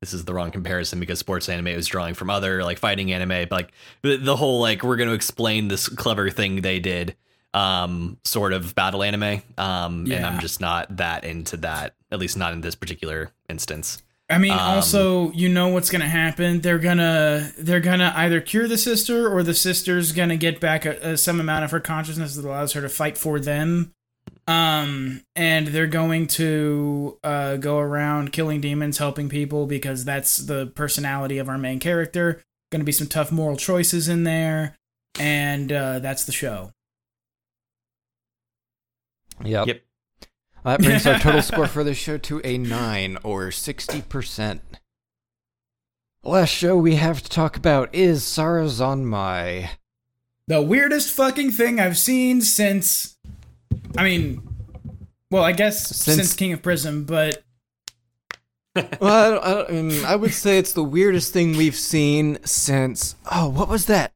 this 0.00 0.14
is 0.14 0.24
the 0.24 0.32
wrong 0.32 0.50
comparison 0.50 0.98
because 1.00 1.18
sports 1.18 1.48
anime 1.48 1.76
was 1.76 1.86
drawing 1.86 2.14
from 2.14 2.30
other 2.30 2.64
like 2.64 2.78
fighting 2.78 3.12
anime, 3.12 3.48
but 3.48 3.52
like 3.52 3.72
the, 4.02 4.16
the 4.16 4.36
whole 4.36 4.60
like 4.60 4.82
we're 4.82 4.96
going 4.96 5.08
to 5.08 5.14
explain 5.14 5.68
this 5.68 5.88
clever 5.88 6.30
thing 6.30 6.62
they 6.62 6.78
did 6.80 7.16
um 7.52 8.16
sort 8.24 8.52
of 8.52 8.76
battle 8.76 9.02
anime 9.02 9.42
um 9.58 10.06
and 10.08 10.24
i'm 10.24 10.38
just 10.38 10.60
not 10.60 10.98
that 10.98 11.24
into 11.24 11.56
that 11.56 11.96
at 12.12 12.20
least 12.20 12.36
not 12.36 12.52
in 12.52 12.60
this 12.60 12.76
particular 12.76 13.32
instance 13.48 14.00
I 14.30 14.38
mean, 14.38 14.52
Um, 14.52 14.60
also, 14.60 15.32
you 15.32 15.48
know 15.48 15.66
what's 15.70 15.90
gonna 15.90 16.08
happen. 16.08 16.60
They're 16.60 16.78
gonna 16.78 17.50
they're 17.58 17.80
gonna 17.80 18.12
either 18.14 18.40
cure 18.40 18.68
the 18.68 18.78
sister 18.78 19.28
or 19.28 19.42
the 19.42 19.54
sister's 19.54 20.12
gonna 20.12 20.36
get 20.36 20.60
back 20.60 20.86
a, 20.86 20.90
a, 21.02 21.16
some 21.16 21.40
amount 21.40 21.64
of 21.64 21.72
her 21.72 21.80
consciousness 21.80 22.36
that 22.36 22.44
allows 22.44 22.74
her 22.74 22.80
to 22.80 22.88
fight 22.88 23.18
for 23.18 23.40
them. 23.40 23.92
Um, 24.50 25.22
and 25.36 25.68
they're 25.68 25.86
going 25.86 26.26
to 26.26 27.20
uh, 27.22 27.56
go 27.56 27.78
around 27.78 28.32
killing 28.32 28.60
demons, 28.60 28.98
helping 28.98 29.28
people 29.28 29.66
because 29.66 30.04
that's 30.04 30.38
the 30.38 30.66
personality 30.74 31.38
of 31.38 31.48
our 31.48 31.56
main 31.56 31.78
character. 31.78 32.42
Going 32.72 32.80
to 32.80 32.84
be 32.84 32.90
some 32.90 33.06
tough 33.06 33.30
moral 33.30 33.56
choices 33.56 34.08
in 34.08 34.24
there, 34.24 34.76
and 35.20 35.70
uh, 35.70 36.00
that's 36.00 36.24
the 36.24 36.32
show. 36.32 36.72
Yep. 39.44 39.68
Yep. 39.68 39.82
That 40.64 40.80
brings 40.80 41.06
our 41.06 41.20
total 41.20 41.42
score 41.42 41.68
for 41.68 41.84
the 41.84 41.94
show 41.94 42.18
to 42.18 42.40
a 42.44 42.58
9 42.58 43.18
or 43.22 43.50
60%. 43.50 44.60
Last 46.24 46.50
show 46.50 46.76
we 46.76 46.96
have 46.96 47.22
to 47.22 47.28
talk 47.28 47.56
about 47.56 47.94
is 47.94 48.22
Sarazanmai. 48.24 49.70
The 50.48 50.60
weirdest 50.60 51.14
fucking 51.14 51.52
thing 51.52 51.78
I've 51.78 51.96
seen 51.96 52.40
since. 52.40 53.16
I 53.96 54.04
mean, 54.04 54.42
well, 55.30 55.42
I 55.42 55.52
guess 55.52 55.86
since, 55.96 56.16
Since- 56.16 56.34
King 56.34 56.52
of 56.52 56.62
Prism, 56.62 57.04
but 57.04 57.42
well, 59.00 59.12
I, 59.12 59.30
don't- 59.30 59.70
I, 59.70 59.78
um, 59.78 60.04
I 60.06 60.16
would 60.16 60.32
say 60.32 60.58
it's 60.58 60.72
the 60.72 60.84
weirdest 60.84 61.32
thing 61.32 61.56
we've 61.56 61.74
seen 61.76 62.38
since. 62.44 63.16
Oh, 63.30 63.48
what 63.48 63.68
was 63.68 63.86
that? 63.86 64.12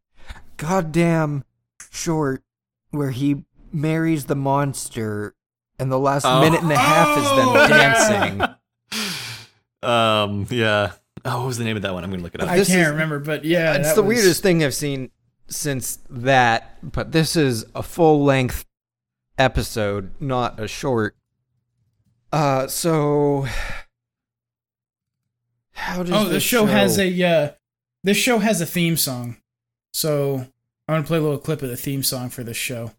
Goddamn 0.56 1.44
short 1.90 2.42
where 2.90 3.10
he 3.10 3.44
marries 3.72 4.26
the 4.26 4.36
monster, 4.36 5.34
and 5.80 5.90
the 5.90 5.98
last 5.98 6.24
Oh. 6.24 6.40
minute 6.40 6.62
and 6.62 6.70
a 6.70 6.78
half 6.78 7.18
is 7.18 7.24
them 7.24 7.48
Oh, 7.48 7.68
dancing. 7.68 8.54
um 9.82 10.46
yeah 10.50 10.92
oh 11.26 11.38
what 11.40 11.46
was 11.48 11.58
the 11.58 11.64
name 11.64 11.76
of 11.76 11.82
that 11.82 11.92
one 11.92 12.02
i'm 12.04 12.10
gonna 12.10 12.22
look 12.22 12.34
it 12.34 12.40
up 12.40 12.48
I 12.48 12.56
This 12.56 12.68
can't 12.68 12.80
is- 12.82 12.88
remember. 12.90 13.18
But 13.18 13.44
yeah, 13.44 13.74
it's 13.74 13.92
the 13.94 14.02
was- 14.02 14.16
weirdest 14.16 14.42
thing 14.42 14.62
I've 14.64 14.72
seen 14.74 15.10
since 15.48 15.98
that, 16.08 16.78
but 16.92 17.12
this 17.12 17.36
is 17.36 17.66
a 17.74 17.82
full 17.82 18.24
length 18.24 18.64
episode, 19.38 20.12
not 20.20 20.58
a 20.60 20.68
short. 20.68 21.16
Uh, 22.32 22.66
so 22.66 23.46
how 25.72 26.02
does 26.02 26.12
Oh, 26.12 26.24
the 26.24 26.30
this 26.34 26.42
show, 26.42 26.66
has 26.66 26.98
a 26.98 27.22
uh, 27.22 27.52
this 28.02 28.16
show 28.16 28.38
has 28.38 28.60
a 28.60 28.66
theme 28.66 28.96
song, 28.96 29.36
so 29.92 30.46
I'm 30.88 30.94
gonna 30.96 31.02
play 31.04 31.18
a 31.18 31.22
little 31.22 31.38
clip 31.38 31.62
of 31.62 31.68
the 31.68 31.76
theme 31.76 32.02
song 32.02 32.28
for 32.30 32.42
this 32.42 32.56
show. 32.56 32.92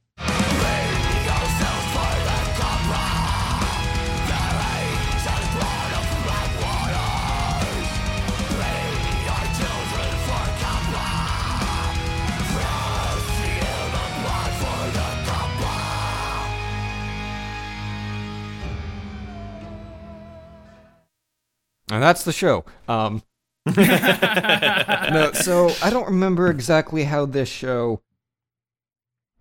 And 21.96 22.04
that's 22.04 22.24
the 22.24 22.34
show. 22.34 22.66
Um, 22.88 23.24
no, 23.76 25.32
so 25.34 25.72
I 25.82 25.90
don't 25.90 26.08
remember 26.08 26.50
exactly 26.50 27.06
how 27.06 27.26
this 27.26 27.50
show 27.50 28.02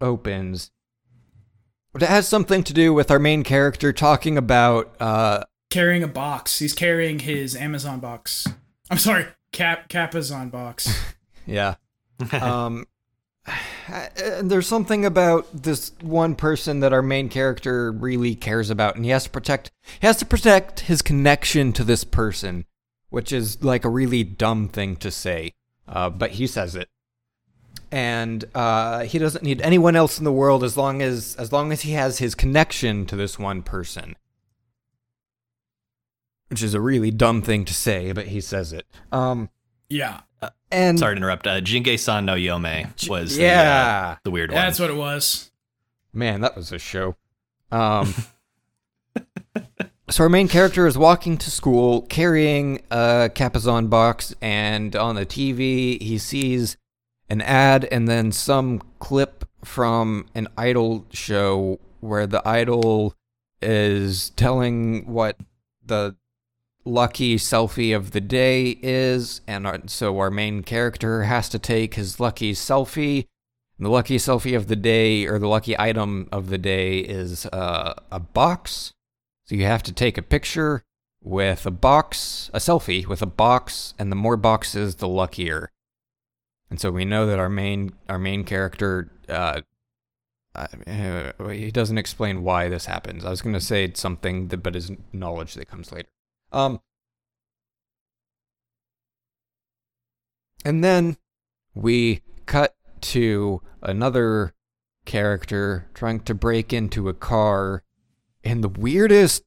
opens. 0.00 0.70
But 1.92 2.02
it 2.02 2.08
has 2.08 2.26
something 2.26 2.64
to 2.64 2.72
do 2.72 2.92
with 2.94 3.10
our 3.10 3.18
main 3.18 3.42
character 3.44 3.92
talking 3.92 4.36
about 4.36 4.94
uh 5.00 5.44
Carrying 5.70 6.02
a 6.02 6.08
box. 6.08 6.58
He's 6.58 6.72
carrying 6.72 7.20
his 7.20 7.54
Amazon 7.56 8.00
box. 8.00 8.46
I'm 8.90 8.98
sorry, 8.98 9.26
Cap 9.52 9.88
Kappazon 9.88 10.50
box. 10.50 11.14
yeah. 11.46 11.74
um 12.32 12.78
and 12.78 12.86
there's 14.42 14.66
something 14.66 15.04
about 15.04 15.46
this 15.62 15.92
one 16.00 16.34
person 16.34 16.80
that 16.80 16.92
our 16.92 17.02
main 17.02 17.28
character 17.28 17.92
really 17.92 18.34
cares 18.34 18.70
about 18.70 18.96
and 18.96 19.04
he 19.04 19.10
has 19.10 19.24
to 19.24 19.30
protect 19.30 19.70
he 20.00 20.06
has 20.06 20.16
to 20.16 20.26
protect 20.26 20.80
his 20.80 21.02
connection 21.02 21.72
to 21.74 21.84
this 21.84 22.04
person, 22.04 22.64
which 23.10 23.32
is 23.32 23.62
like 23.62 23.84
a 23.84 23.90
really 23.90 24.24
dumb 24.24 24.68
thing 24.68 24.96
to 24.96 25.10
say. 25.10 25.52
Uh 25.86 26.08
but 26.08 26.32
he 26.32 26.46
says 26.46 26.74
it. 26.74 26.88
And 27.92 28.44
uh 28.54 29.00
he 29.00 29.18
doesn't 29.18 29.44
need 29.44 29.60
anyone 29.60 29.96
else 29.96 30.18
in 30.18 30.24
the 30.24 30.32
world 30.32 30.64
as 30.64 30.76
long 30.76 31.02
as 31.02 31.36
as 31.36 31.52
long 31.52 31.70
as 31.70 31.82
he 31.82 31.92
has 31.92 32.18
his 32.18 32.34
connection 32.34 33.04
to 33.06 33.16
this 33.16 33.38
one 33.38 33.62
person. 33.62 34.16
Which 36.48 36.62
is 36.62 36.72
a 36.74 36.80
really 36.80 37.10
dumb 37.10 37.42
thing 37.42 37.64
to 37.66 37.74
say, 37.74 38.12
but 38.12 38.28
he 38.28 38.40
says 38.40 38.72
it. 38.72 38.86
Um 39.12 39.50
Yeah, 39.90 40.20
and 40.70 40.98
sorry 40.98 41.14
to 41.14 41.18
interrupt 41.18 41.46
uh 41.46 41.60
jingai-san 41.60 42.24
no 42.24 42.34
yome 42.34 43.08
was 43.08 43.36
the, 43.36 43.44
uh, 43.44 43.46
yeah. 43.46 44.16
the 44.24 44.30
weird 44.30 44.50
one 44.50 44.60
that's 44.60 44.78
what 44.78 44.90
it 44.90 44.96
was. 44.96 45.50
Man, 46.14 46.42
that 46.42 46.54
was 46.56 46.70
a 46.70 46.78
show. 46.78 47.16
Um, 47.72 48.14
so 50.08 50.22
our 50.22 50.28
main 50.28 50.46
character 50.46 50.86
is 50.86 50.96
walking 50.96 51.36
to 51.38 51.50
school 51.50 52.02
carrying 52.02 52.82
a 52.90 53.30
Kappazon 53.34 53.90
box, 53.90 54.32
and 54.40 54.94
on 54.94 55.16
the 55.16 55.26
TV 55.26 56.00
he 56.00 56.18
sees 56.18 56.76
an 57.28 57.40
ad 57.40 57.88
and 57.90 58.06
then 58.06 58.30
some 58.30 58.80
clip 59.00 59.44
from 59.64 60.26
an 60.36 60.46
idol 60.56 61.04
show 61.10 61.80
where 61.98 62.28
the 62.28 62.46
idol 62.46 63.14
is 63.60 64.30
telling 64.30 65.06
what 65.06 65.36
the 65.84 66.14
lucky 66.84 67.36
selfie 67.36 67.96
of 67.96 68.10
the 68.10 68.20
day 68.20 68.78
is 68.82 69.40
and 69.46 69.66
our, 69.66 69.80
so 69.86 70.18
our 70.18 70.30
main 70.30 70.62
character 70.62 71.22
has 71.22 71.48
to 71.48 71.58
take 71.58 71.94
his 71.94 72.20
lucky 72.20 72.52
selfie 72.52 73.26
the 73.78 73.88
lucky 73.88 74.18
selfie 74.18 74.56
of 74.56 74.68
the 74.68 74.76
day 74.76 75.26
or 75.26 75.38
the 75.38 75.48
lucky 75.48 75.78
item 75.78 76.28
of 76.30 76.48
the 76.48 76.58
day 76.58 76.98
is 76.98 77.46
uh, 77.46 77.94
a 78.10 78.20
box 78.20 78.92
so 79.44 79.54
you 79.54 79.64
have 79.64 79.82
to 79.82 79.92
take 79.92 80.18
a 80.18 80.22
picture 80.22 80.82
with 81.22 81.64
a 81.64 81.70
box 81.70 82.50
a 82.52 82.58
selfie 82.58 83.06
with 83.06 83.22
a 83.22 83.26
box 83.26 83.94
and 83.98 84.12
the 84.12 84.16
more 84.16 84.36
boxes 84.36 84.96
the 84.96 85.08
luckier 85.08 85.70
and 86.70 86.80
so 86.80 86.90
we 86.90 87.04
know 87.04 87.26
that 87.26 87.38
our 87.38 87.48
main 87.48 87.92
our 88.08 88.18
main 88.18 88.44
character 88.44 89.10
uh, 89.28 89.62
uh, 90.54 90.68
he 91.50 91.70
doesn't 91.70 91.98
explain 91.98 92.44
why 92.44 92.68
this 92.68 92.86
happens. 92.86 93.24
I 93.24 93.30
was 93.30 93.42
going 93.42 93.54
to 93.54 93.60
say 93.60 93.90
something, 93.94 94.48
that, 94.48 94.58
but 94.58 94.74
his 94.74 94.92
knowledge 95.12 95.54
that 95.54 95.68
comes 95.68 95.90
later. 95.90 96.08
Um, 96.54 96.80
and 100.64 100.84
then 100.84 101.16
we 101.74 102.22
cut 102.46 102.76
to 103.00 103.60
another 103.82 104.54
character 105.04 105.88
trying 105.94 106.20
to 106.20 106.34
break 106.34 106.72
into 106.72 107.08
a 107.08 107.14
car 107.14 107.82
in 108.44 108.60
the 108.60 108.68
weirdest 108.68 109.42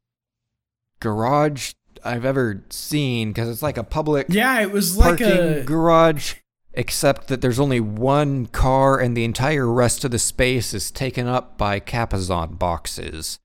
garage 0.99 1.73
I've 2.03 2.25
ever 2.25 2.65
seen 2.69 3.29
because 3.29 3.47
it's 3.47 3.63
like 3.63 3.77
a 3.77 3.83
public 3.83 4.27
Yeah, 4.29 4.59
it 4.61 4.71
was 4.71 4.97
like 4.97 5.21
a 5.21 5.63
garage, 5.63 6.35
except 6.73 7.29
that 7.29 7.39
there's 7.41 7.59
only 7.59 7.79
one 7.79 8.47
car 8.47 8.99
and 8.99 9.15
the 9.15 9.23
entire 9.23 9.67
rest 9.71 10.03
of 10.03 10.11
the 10.11 10.19
space 10.19 10.73
is 10.73 10.91
taken 10.91 11.25
up 11.25 11.57
by 11.57 11.79
Kappazon 11.79 12.59
boxes. 12.59 13.39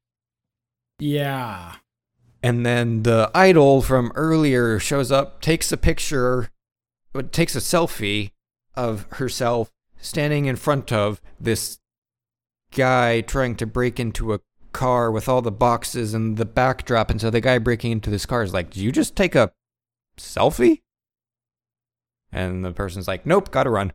yeah. 0.99 1.77
And 2.43 2.67
then 2.67 3.05
the 3.05 3.31
idol 3.35 3.83
from 3.83 4.13
earlier 4.15 4.79
shows 4.79 5.13
up, 5.13 5.41
takes 5.41 5.71
a 5.71 5.77
picture, 5.77 6.51
takes 7.31 7.55
a 7.55 7.61
selfie 7.61 8.33
of 8.75 9.07
herself 9.13 9.71
standing 9.99 10.47
in 10.47 10.57
front 10.57 10.93
of 10.93 11.21
this 11.39 11.79
guy 12.73 13.21
trying 13.21 13.55
to 13.57 13.67
break 13.67 14.01
into 14.01 14.33
a 14.33 14.41
car 14.73 15.11
with 15.11 15.29
all 15.29 15.43
the 15.43 15.53
boxes 15.53 16.15
and 16.15 16.37
the 16.37 16.45
backdrop. 16.45 17.11
And 17.11 17.21
so 17.21 17.31
the 17.31 17.41
guy 17.41 17.59
breaking 17.59 17.93
into 17.93 18.11
this 18.11 18.27
car 18.27 18.43
is 18.43 18.53
like, 18.53 18.71
Did 18.71 18.83
you 18.83 18.91
just 18.91 19.15
take 19.15 19.35
a 19.35 19.53
selfie? 20.17 20.83
And 22.33 22.65
the 22.65 22.73
person's 22.73 23.07
like, 23.07 23.25
Nope, 23.25 23.51
gotta 23.51 23.71
run. 23.71 23.93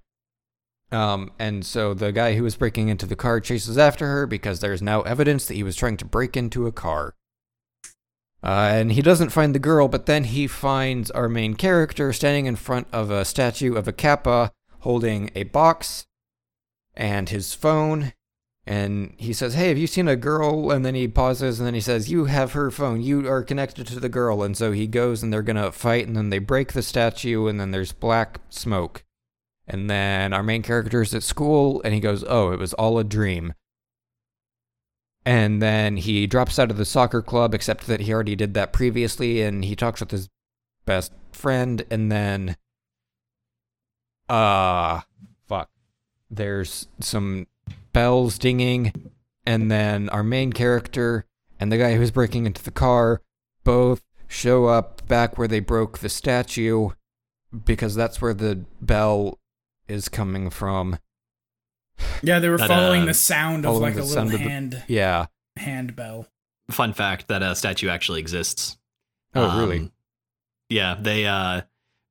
Um, 0.89 1.31
and 1.37 1.65
so 1.65 1.93
the 1.93 2.13
guy 2.13 2.35
who 2.35 2.43
was 2.43 2.55
breaking 2.55 2.87
into 2.87 3.05
the 3.05 3.17
car 3.17 3.41
chases 3.41 3.77
after 3.77 4.07
her 4.07 4.25
because 4.25 4.61
there's 4.61 4.81
now 4.81 5.01
evidence 5.01 5.45
that 5.47 5.55
he 5.55 5.63
was 5.63 5.75
trying 5.75 5.97
to 5.97 6.05
break 6.05 6.37
into 6.37 6.65
a 6.65 6.71
car. 6.71 7.13
Uh, 8.43 8.69
and 8.71 8.91
he 8.91 9.01
doesn't 9.01 9.31
find 9.31 9.55
the 9.55 9.59
girl, 9.59 9.87
but 9.87 10.05
then 10.05 10.25
he 10.25 10.47
finds 10.47 11.09
our 11.11 11.27
main 11.27 11.55
character 11.55 12.13
standing 12.13 12.45
in 12.45 12.55
front 12.55 12.87
of 12.93 13.09
a 13.09 13.25
statue 13.25 13.75
of 13.75 13.87
a 13.87 13.93
Kappa 13.93 14.51
holding 14.79 15.31
a 15.35 15.43
box 15.43 16.05
and 16.95 17.29
his 17.29 17.53
phone. 17.53 18.13
And 18.65 19.15
he 19.17 19.31
says, 19.31 19.53
Hey, 19.53 19.69
have 19.69 19.77
you 19.77 19.87
seen 19.87 20.07
a 20.07 20.15
girl? 20.15 20.71
And 20.71 20.85
then 20.85 20.93
he 20.93 21.07
pauses 21.07 21.59
and 21.59 21.65
then 21.65 21.73
he 21.73 21.81
says, 21.81 22.11
You 22.11 22.25
have 22.25 22.51
her 22.51 22.69
phone. 22.69 23.01
You 23.01 23.27
are 23.27 23.41
connected 23.41 23.87
to 23.87 23.99
the 23.99 24.09
girl. 24.09 24.43
And 24.43 24.57
so 24.57 24.73
he 24.73 24.87
goes 24.87 25.23
and 25.23 25.31
they're 25.31 25.41
going 25.41 25.55
to 25.55 25.71
fight. 25.71 26.05
And 26.05 26.17
then 26.17 26.29
they 26.29 26.39
break 26.39 26.73
the 26.73 26.81
statue. 26.81 27.47
And 27.47 27.59
then 27.59 27.71
there's 27.71 27.93
black 27.93 28.41
smoke. 28.49 29.03
And 29.65 29.89
then 29.89 30.33
our 30.33 30.43
main 30.43 30.63
character 30.63 31.01
is 31.01 31.15
at 31.15 31.23
school 31.23 31.81
and 31.83 31.93
he 31.93 32.01
goes, 32.01 32.25
Oh, 32.27 32.51
it 32.51 32.59
was 32.59 32.73
all 32.73 32.99
a 32.99 33.05
dream. 33.05 33.53
And 35.27 35.61
then 35.61 35.97
he 35.97 36.25
drops 36.25 36.57
out 36.57 36.71
of 36.71 36.77
the 36.77 36.85
soccer 36.85 37.21
club, 37.21 37.53
except 37.53 37.85
that 37.87 37.99
he 37.99 38.13
already 38.13 38.37
did 38.37 38.53
that 38.53 38.71
previously, 38.71 39.41
and 39.41 39.65
he 39.65 39.75
talks 39.75 39.99
with 39.99 40.09
his 40.09 40.29
best 40.85 41.11
friend, 41.33 41.83
and 41.91 42.09
then 42.09 42.55
uh 44.29 45.01
fuck. 45.45 45.69
There's 46.31 46.87
some 47.01 47.47
bells 47.91 48.37
dinging, 48.37 49.11
and 49.45 49.69
then 49.69 50.07
our 50.11 50.23
main 50.23 50.53
character 50.53 51.25
and 51.59 51.73
the 51.73 51.77
guy 51.77 51.95
who's 51.95 52.11
breaking 52.11 52.45
into 52.45 52.63
the 52.63 52.71
car 52.71 53.21
both 53.65 54.03
show 54.29 54.67
up 54.67 55.05
back 55.09 55.37
where 55.37 55.49
they 55.49 55.59
broke 55.59 55.97
the 55.97 56.07
statue 56.07 56.91
because 57.65 57.95
that's 57.95 58.21
where 58.21 58.33
the 58.33 58.63
bell 58.79 59.39
is 59.89 60.07
coming 60.07 60.49
from. 60.49 60.99
Yeah, 62.21 62.39
they 62.39 62.49
were 62.49 62.57
That, 62.57 62.67
following 62.67 63.03
uh, 63.03 63.07
the 63.07 63.13
sound 63.13 63.65
of 63.65 63.75
like 63.77 63.93
a 63.93 63.97
little 63.97 64.09
sound 64.13 64.33
of 64.33 64.39
the- 64.39 64.49
hand 64.49 64.83
Yeah. 64.87 65.27
hand 65.55 65.95
bell. 65.95 66.27
Fun 66.71 66.93
fact 66.93 67.27
that 67.29 67.41
a 67.43 67.55
statue 67.55 67.89
actually 67.89 68.19
exists. 68.19 68.77
Oh, 69.35 69.59
really? 69.59 69.79
Um, 69.79 69.91
Yeah, 70.69 70.95
they 70.99 71.25
uh 71.25 71.61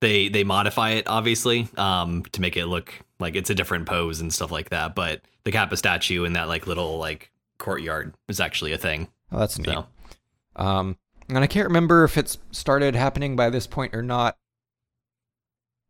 they 0.00 0.28
they 0.28 0.44
modify 0.44 0.90
it 0.90 1.06
obviously 1.08 1.68
um 1.76 2.22
to 2.32 2.40
make 2.40 2.56
it 2.56 2.66
look 2.66 2.92
like 3.18 3.34
it's 3.36 3.50
a 3.50 3.54
different 3.54 3.86
pose 3.86 4.20
and 4.20 4.32
stuff 4.32 4.50
like 4.50 4.70
that, 4.70 4.94
but 4.94 5.22
the 5.44 5.52
Kappa 5.52 5.76
statue 5.76 6.24
in 6.24 6.34
that 6.34 6.48
like 6.48 6.66
little 6.66 6.98
like 6.98 7.30
courtyard 7.58 8.14
is 8.28 8.40
actually 8.40 8.72
a 8.72 8.78
thing. 8.78 9.08
Oh, 9.32 9.38
that's 9.38 9.58
neat. 9.58 9.66
So 9.68 9.86
Um, 10.56 10.96
and 11.28 11.38
I 11.38 11.46
can't 11.46 11.66
remember 11.68 12.04
if 12.04 12.16
it's 12.16 12.38
started 12.52 12.94
happening 12.94 13.36
by 13.36 13.50
this 13.50 13.66
point 13.66 13.94
or 13.94 14.02
not. 14.02 14.36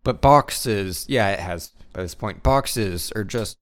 But 0.02 0.20
boxes, 0.20 1.04
yeah, 1.08 1.30
it 1.30 1.40
has 1.40 1.72
by 1.92 2.02
this 2.02 2.14
point. 2.14 2.42
Boxes 2.42 3.12
are 3.16 3.24
just 3.24 3.58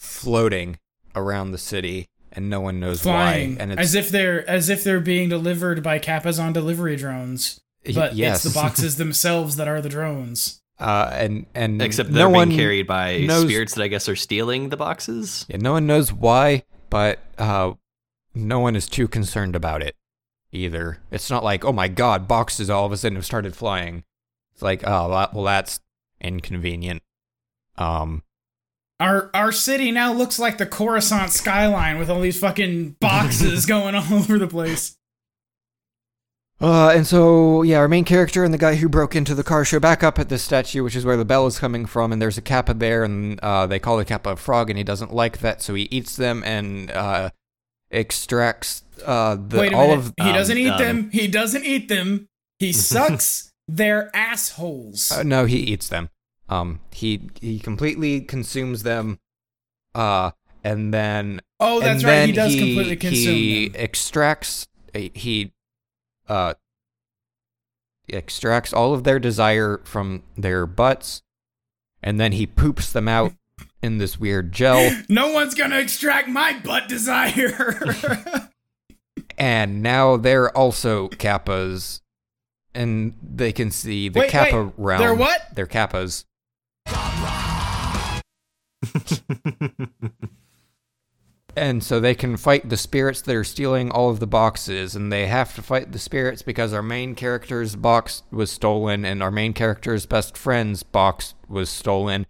floating 0.00 0.78
around 1.14 1.50
the 1.52 1.58
city, 1.58 2.08
and 2.32 2.48
no 2.48 2.60
one 2.60 2.80
knows 2.80 3.02
Flying 3.02 3.56
why. 3.56 3.62
And 3.62 3.72
it's 3.72 3.80
as 3.80 3.94
if 3.94 4.08
they're 4.08 4.48
as 4.48 4.68
if 4.68 4.82
they're 4.82 5.00
being 5.00 5.28
delivered 5.28 5.82
by 5.82 5.98
Kappas 5.98 6.42
on 6.42 6.52
delivery 6.52 6.96
drones. 6.96 7.60
But 7.94 8.14
yes, 8.14 8.44
it's 8.44 8.54
the 8.54 8.60
boxes 8.62 8.96
themselves 8.96 9.56
that 9.56 9.68
are 9.68 9.80
the 9.80 9.88
drones. 9.88 10.60
uh, 10.78 11.10
and 11.12 11.46
and 11.54 11.80
except 11.82 12.10
no 12.10 12.16
they're 12.18 12.28
one 12.28 12.48
being 12.48 12.60
carried 12.60 12.86
by 12.86 13.18
knows- 13.18 13.44
spirits 13.44 13.74
that 13.74 13.82
I 13.82 13.88
guess 13.88 14.08
are 14.08 14.16
stealing 14.16 14.70
the 14.70 14.76
boxes. 14.76 15.46
Yeah, 15.48 15.58
no 15.58 15.72
one 15.72 15.86
knows 15.86 16.12
why, 16.12 16.64
but 16.88 17.18
uh, 17.38 17.72
no 18.34 18.60
one 18.60 18.76
is 18.76 18.88
too 18.88 19.06
concerned 19.08 19.54
about 19.54 19.82
it 19.82 19.96
either. 20.52 20.98
It's 21.10 21.30
not 21.30 21.44
like, 21.44 21.64
oh 21.64 21.72
my 21.72 21.88
god, 21.88 22.26
boxes 22.26 22.70
all 22.70 22.86
of 22.86 22.92
a 22.92 22.96
sudden 22.96 23.16
have 23.16 23.26
started 23.26 23.54
flying. 23.54 24.04
It's 24.52 24.62
like, 24.62 24.82
oh, 24.86 25.28
well, 25.32 25.44
that's 25.44 25.80
inconvenient. 26.20 27.02
Um, 27.76 28.22
Our 29.00 29.30
our 29.32 29.50
city 29.50 29.90
now 29.90 30.12
looks 30.12 30.38
like 30.38 30.58
the 30.58 30.66
Coruscant 30.66 31.30
skyline 31.30 31.98
with 31.98 32.10
all 32.10 32.20
these 32.20 32.38
fucking 32.38 32.96
boxes 33.00 33.64
going 33.74 33.94
all 33.94 34.12
over 34.12 34.38
the 34.38 34.46
place. 34.46 34.94
uh, 36.60 36.92
and 36.94 37.06
so 37.06 37.62
yeah, 37.62 37.78
our 37.78 37.88
main 37.88 38.04
character 38.04 38.44
and 38.44 38.52
the 38.52 38.58
guy 38.58 38.74
who 38.74 38.90
broke 38.90 39.16
into 39.16 39.34
the 39.34 39.42
car 39.42 39.64
show 39.64 39.80
back 39.80 40.02
up 40.02 40.18
at 40.18 40.28
this 40.28 40.42
statue, 40.42 40.84
which 40.84 40.94
is 40.94 41.06
where 41.06 41.16
the 41.16 41.24
bell 41.24 41.46
is 41.46 41.58
coming 41.58 41.86
from, 41.86 42.12
and 42.12 42.20
there's 42.20 42.36
a 42.36 42.42
kappa 42.42 42.74
there, 42.74 43.02
and 43.02 43.40
uh, 43.40 43.66
they 43.66 43.78
call 43.78 43.96
the 43.96 44.04
kappa 44.04 44.32
a 44.32 44.36
frog, 44.36 44.68
and 44.68 44.76
he 44.76 44.84
doesn't 44.84 45.14
like 45.14 45.38
that, 45.38 45.62
so 45.62 45.74
he 45.74 45.88
eats 45.90 46.16
them 46.16 46.42
and 46.44 46.90
uh, 46.90 47.30
extracts 47.90 48.82
uh, 49.06 49.34
the 49.34 49.60
Wait 49.60 49.72
a 49.72 49.76
all 49.76 49.88
minute. 49.88 50.06
of 50.06 50.14
he 50.18 50.28
um, 50.28 50.34
doesn't 50.34 50.58
eat 50.58 50.68
um, 50.68 50.78
them. 50.78 51.10
He 51.10 51.26
doesn't 51.26 51.64
eat 51.64 51.88
them. 51.88 52.28
He 52.58 52.72
sucks 52.74 53.50
their 53.66 54.14
assholes. 54.14 55.10
Uh, 55.10 55.22
no, 55.22 55.46
he 55.46 55.56
eats 55.56 55.88
them. 55.88 56.10
Um, 56.50 56.80
he 56.90 57.30
he 57.40 57.60
completely 57.60 58.20
consumes 58.22 58.82
them, 58.82 59.20
uh, 59.94 60.32
and 60.64 60.92
then 60.92 61.40
oh, 61.60 61.80
that's 61.80 62.02
right. 62.04 62.26
He 62.26 62.32
does 62.32 62.54
completely 62.56 62.96
consume 62.96 63.34
he 63.34 63.68
them. 63.68 63.80
extracts 63.80 64.66
he 64.92 65.52
uh 66.28 66.54
extracts 68.08 68.72
all 68.72 68.92
of 68.92 69.04
their 69.04 69.20
desire 69.20 69.80
from 69.84 70.24
their 70.36 70.66
butts, 70.66 71.22
and 72.02 72.18
then 72.18 72.32
he 72.32 72.46
poops 72.46 72.90
them 72.90 73.06
out 73.06 73.32
in 73.82 73.98
this 73.98 74.18
weird 74.18 74.50
gel, 74.50 74.90
No 75.08 75.32
one's 75.32 75.54
gonna 75.54 75.78
extract 75.78 76.26
my 76.26 76.58
butt 76.64 76.88
desire. 76.88 77.78
and 79.38 79.84
now 79.84 80.16
they're 80.16 80.50
also 80.56 81.08
kappas, 81.10 82.00
and 82.74 83.14
they 83.22 83.52
can 83.52 83.70
see 83.70 84.08
the 84.08 84.18
Wait, 84.18 84.30
kappa 84.30 84.64
wait, 84.64 84.72
realm. 84.76 85.00
they're 85.00 85.14
what? 85.14 85.42
They're 85.54 85.66
kappas. 85.68 86.24
And 91.56 91.82
so 91.82 91.98
they 91.98 92.14
can 92.14 92.36
fight 92.36 92.68
the 92.68 92.76
spirits 92.76 93.22
that 93.22 93.34
are 93.34 93.44
stealing 93.44 93.90
all 93.90 94.10
of 94.10 94.20
the 94.20 94.26
boxes, 94.26 94.94
and 94.94 95.12
they 95.12 95.26
have 95.26 95.54
to 95.56 95.62
fight 95.62 95.92
the 95.92 95.98
spirits 95.98 96.42
because 96.42 96.72
our 96.72 96.82
main 96.82 97.14
character's 97.14 97.76
box 97.76 98.22
was 98.30 98.50
stolen, 98.50 99.04
and 99.04 99.22
our 99.22 99.30
main 99.30 99.52
character's 99.52 100.06
best 100.06 100.36
friend's 100.36 100.82
box 100.82 101.34
was 101.48 101.68
stolen. 101.68 102.26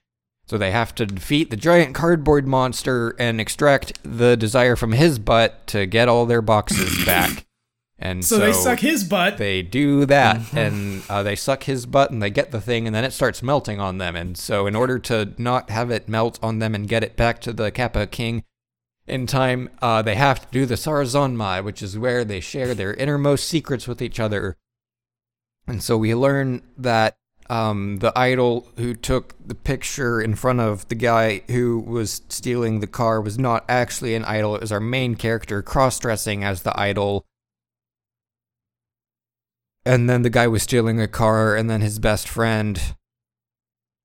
So 0.47 0.59
they 0.59 0.73
have 0.73 0.95
to 0.97 1.07
defeat 1.07 1.51
the 1.51 1.57
giant 1.57 1.95
cardboard 1.95 2.47
monster 2.47 3.15
and 3.19 3.41
extract 3.41 3.99
the 4.03 4.37
desire 4.37 4.75
from 4.75 4.93
his 4.93 5.19
butt 5.19 5.67
to 5.69 5.87
get 5.87 6.09
all 6.09 6.27
their 6.27 6.43
boxes 6.43 7.05
back. 7.05 7.47
And 8.03 8.25
So, 8.25 8.39
they 8.39 8.55
suck 8.55 8.79
his 8.81 9.05
butt. 9.05 9.37
they 9.37 9.61
do 9.61 10.07
that 10.07 10.55
and 10.55 11.03
uh, 11.11 11.23
they 11.23 11.37
suck 11.37 11.65
his 11.65 11.85
butt 11.85 12.11
and 12.11 12.23
they 12.23 12.31
get 12.31 12.51
the 12.51 12.61
thing 12.61 12.87
and 12.87 12.95
then 12.97 13.05
it 13.05 13.13
starts 13.13 13.43
melting 13.43 13.79
on 13.79 13.99
them. 13.99 14.17
And 14.17 14.39
so 14.39 14.67
in 14.67 14.75
order 14.75 14.99
to 15.01 15.35
not 15.37 15.69
have 15.69 15.91
it 15.91 16.09
melt 16.09 16.39
on 16.43 16.61
them 16.61 16.75
and 16.75 16.89
get 16.89 17.05
it 17.05 17.15
back 17.15 17.41
to 17.43 17.53
the 17.53 17.71
kappa 17.71 18.07
king 18.07 18.43
in 19.07 19.27
time 19.27 19.69
uh, 19.83 20.01
they 20.01 20.15
have 20.15 20.41
to 20.41 20.47
do 20.51 20.65
the 20.65 20.77
sarazanmai 20.77 21.63
which 21.63 21.83
is 21.83 21.99
where 21.99 22.25
they 22.25 22.41
share 22.41 22.75
their 22.75 22.95
innermost 22.95 23.47
secrets 23.47 23.87
with 23.87 24.01
each 24.01 24.19
other. 24.19 24.57
And 25.67 25.83
so 25.83 25.99
we 25.99 26.15
learn 26.15 26.63
that 26.79 27.17
um, 27.51 27.99
the 27.99 28.13
idol 28.17 28.69
who 28.77 28.95
took 28.95 29.35
the 29.45 29.55
picture 29.55 30.23
in 30.23 30.37
front 30.37 30.61
of 30.61 30.89
the 30.89 30.95
guy 30.95 31.43
who 31.49 31.81
was 31.81 32.23
stealing 32.29 32.81
the 32.81 32.87
car 32.87 33.21
was 33.21 33.39
not 33.39 33.65
actually 33.69 34.15
an 34.15 34.25
idol. 34.25 34.55
It 34.55 34.63
was 34.63 34.73
our 34.73 34.81
main 34.81 35.17
character 35.17 35.61
cross-dressing 35.61 36.45
as 36.45 36.63
the 36.63 36.79
idol 36.81 37.27
and 39.85 40.09
then 40.09 40.23
the 40.23 40.31
guy 40.31 40.47
was 40.47 40.63
stealing 40.63 41.01
a 41.01 41.09
car, 41.09 41.55
and 41.57 41.69
then 41.71 41.81
his 41.81 41.99
best 41.99 42.29
friend 42.29 42.95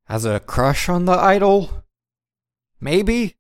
has 0.08 0.26
a 0.26 0.40
crush 0.40 0.88
on 0.90 1.06
the 1.06 1.14
idol? 1.18 1.84
Maybe? 2.80 3.36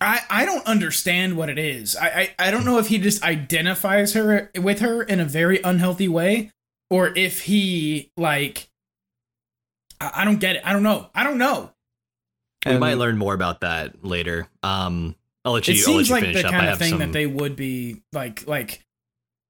I, 0.00 0.20
I 0.28 0.44
don't 0.44 0.66
understand 0.66 1.36
what 1.38 1.48
it 1.48 1.58
is. 1.58 1.96
I, 1.96 2.06
I 2.38 2.48
I 2.48 2.50
don't 2.50 2.66
know 2.66 2.78
if 2.78 2.88
he 2.88 2.98
just 2.98 3.22
identifies 3.22 4.12
her 4.12 4.50
with 4.54 4.80
her 4.80 5.02
in 5.02 5.20
a 5.20 5.24
very 5.24 5.60
unhealthy 5.62 6.08
way, 6.08 6.50
or 6.90 7.16
if 7.16 7.42
he 7.42 8.10
like. 8.16 8.68
I, 9.98 10.10
I 10.16 10.24
don't 10.26 10.38
get 10.38 10.56
it. 10.56 10.62
I 10.66 10.74
don't 10.74 10.82
know. 10.82 11.08
I 11.14 11.24
don't 11.24 11.38
know. 11.38 11.70
We 12.66 12.72
And- 12.72 12.80
might 12.80 12.98
learn 12.98 13.16
more 13.16 13.32
about 13.32 13.60
that 13.62 14.04
later. 14.04 14.48
Um, 14.62 15.16
I'll 15.46 15.52
let 15.52 15.66
you. 15.66 15.74
It 15.74 15.78
I'll 15.88 15.94
let 15.94 16.04
seems 16.04 16.08
you 16.10 16.14
like 16.14 16.24
finish 16.24 16.42
the 16.42 16.48
up. 16.48 16.52
kind 16.52 16.68
I 16.68 16.72
of 16.72 16.78
thing 16.78 16.90
some. 16.90 16.98
that 16.98 17.12
they 17.12 17.26
would 17.26 17.56
be 17.56 18.02
like 18.12 18.46
like 18.46 18.84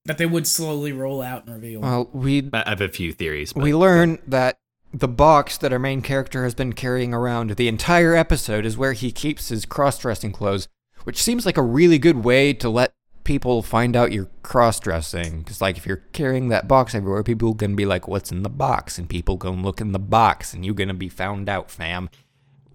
that 0.07 0.19
they 0.19 0.27
would 0.27 0.47
slowly 0.47 0.93
roll 0.93 1.21
out 1.21 1.45
and 1.47 1.55
reveal. 1.55 1.81
Well, 1.81 2.09
we 2.13 2.49
I 2.53 2.69
have 2.69 2.81
a 2.81 2.89
few 2.89 3.13
theories. 3.13 3.53
But 3.53 3.63
we 3.63 3.75
learn 3.75 4.19
that 4.27 4.59
the 4.93 5.09
box 5.09 5.59
that 5.59 5.73
our 5.73 5.79
main 5.79 6.01
character 6.01 6.45
has 6.45 6.55
been 6.55 6.73
carrying 6.73 7.13
around 7.13 7.51
the 7.51 7.69
entire 7.69 8.15
episode 8.15 8.65
is 8.65 8.79
where 8.79 8.93
he 8.93 9.13
keeps 9.13 9.49
his 9.49 9.67
cross-dressing 9.67 10.33
clothes, 10.33 10.69
which 11.05 11.23
seems 11.23 11.45
like 11.45 11.59
a 11.59 11.63
really 11.63 11.99
good 11.99 12.25
way 12.25 12.53
to 12.55 12.69
let 12.69 12.95
people 13.25 13.61
find 13.61 13.97
out 13.97 14.13
you're 14.13 14.31
cross-dressing. 14.43 15.41
Because 15.41 15.61
like 15.61 15.77
if 15.77 15.87
you're 15.87 16.05
carrying 16.13 16.49
that 16.49 16.69
box 16.69 16.95
everywhere, 16.95 17.25
people 17.25 17.53
gonna 17.55 17.75
be 17.75 17.85
like, 17.85 18.07
"What's 18.07 18.31
in 18.31 18.45
the 18.45 18.49
box?" 18.49 18.99
and 18.99 19.09
people 19.09 19.37
gonna 19.37 19.61
look 19.61 19.81
in 19.81 19.93
the 19.93 19.99
box, 19.99 20.55
and 20.55 20.65
you're 20.65 20.75
gonna 20.75 20.95
be 20.95 21.09
found 21.09 21.49
out, 21.49 21.71
fam. 21.71 22.09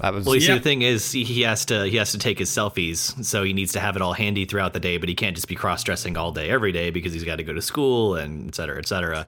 That 0.01 0.13
was 0.13 0.25
Well, 0.25 0.33
you 0.35 0.41
see, 0.41 0.53
the 0.53 0.59
thing 0.59 0.81
is, 0.81 1.11
he- 1.11 1.23
he 1.23 1.41
has 1.41 1.63
to 1.65 1.85
he 1.87 1.97
has 1.97 2.11
to 2.11 2.17
take 2.17 2.39
his 2.39 2.49
selfies, 2.49 3.23
so 3.23 3.43
he 3.43 3.53
needs 3.53 3.73
to 3.73 3.79
have 3.79 3.95
it 3.95 4.01
all 4.01 4.13
handy 4.13 4.45
throughout 4.45 4.73
the 4.73 4.79
day. 4.79 4.97
But 4.97 5.09
he 5.09 5.15
can't 5.15 5.35
just 5.35 5.47
be 5.47 5.55
cross 5.55 5.83
dressing 5.83 6.17
all 6.17 6.31
day 6.31 6.49
every 6.49 6.71
day 6.71 6.89
because 6.89 7.13
he's 7.13 7.23
got 7.23 7.35
to 7.35 7.43
go 7.43 7.53
to 7.53 7.61
school 7.61 8.15
and 8.15 8.47
et 8.47 8.55
cetera, 8.55 8.79
et 8.79 8.87
cetera. 8.87 9.27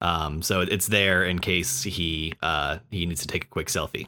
Um, 0.00 0.40
so 0.42 0.60
it's 0.62 0.86
there 0.86 1.24
in 1.24 1.38
case 1.40 1.82
he 1.82 2.32
uh, 2.42 2.78
he 2.90 3.04
needs 3.06 3.20
to 3.20 3.26
take 3.26 3.44
a 3.44 3.48
quick 3.48 3.66
selfie. 3.68 4.06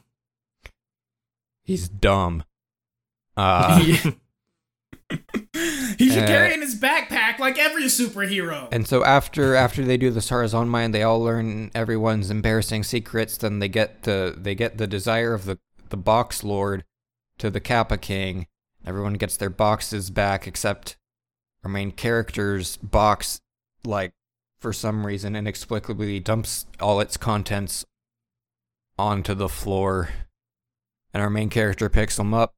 he's 1.65 1.89
dumb. 1.89 2.45
Uh, 3.37 3.79
he 5.99 6.11
should 6.11 6.25
uh, 6.25 6.27
carry 6.27 6.53
in 6.55 6.61
his 6.61 6.81
backpack 6.81 7.39
like 7.39 7.59
every 7.59 7.85
superhero. 7.85 8.69
And 8.73 8.87
so 8.89 9.05
after 9.05 9.55
after 9.55 9.85
they 9.85 9.97
do 9.97 10.11
the 10.11 10.21
Sarazanmai, 10.21 10.93
they 10.93 11.03
all 11.03 11.21
learn 11.21 11.71
everyone's 11.75 12.31
embarrassing 12.31 12.83
secrets. 12.85 13.37
Then 13.37 13.59
they 13.59 13.69
get 13.69 14.03
the 14.03 14.35
they 14.37 14.55
get 14.55 14.79
the 14.79 14.87
desire 14.87 15.35
of 15.35 15.45
the 15.45 15.59
the 15.97 16.03
Box 16.03 16.45
Lord 16.45 16.85
to 17.39 17.51
the 17.51 17.61
Kappa 17.61 17.97
King. 17.97 18.47
Everyone 18.85 19.15
gets 19.15 19.37
their 19.37 19.51
boxes 19.51 20.11
back 20.11 20.47
except 20.47 20.97
our 21.65 21.71
main 21.71 21.91
character's 21.91 22.77
box. 22.77 23.41
Like 23.85 24.13
for 24.61 24.73
some 24.73 25.07
reason, 25.07 25.35
inexplicably 25.35 26.21
dumps 26.21 26.67
all 26.81 27.01
its 27.01 27.17
contents 27.17 27.85
onto 28.99 29.35
the 29.35 29.49
floor, 29.49 30.11
and 31.15 31.23
our 31.23 31.31
main 31.31 31.49
character 31.51 31.89
picks 31.89 32.17
them 32.17 32.35
up. 32.35 32.55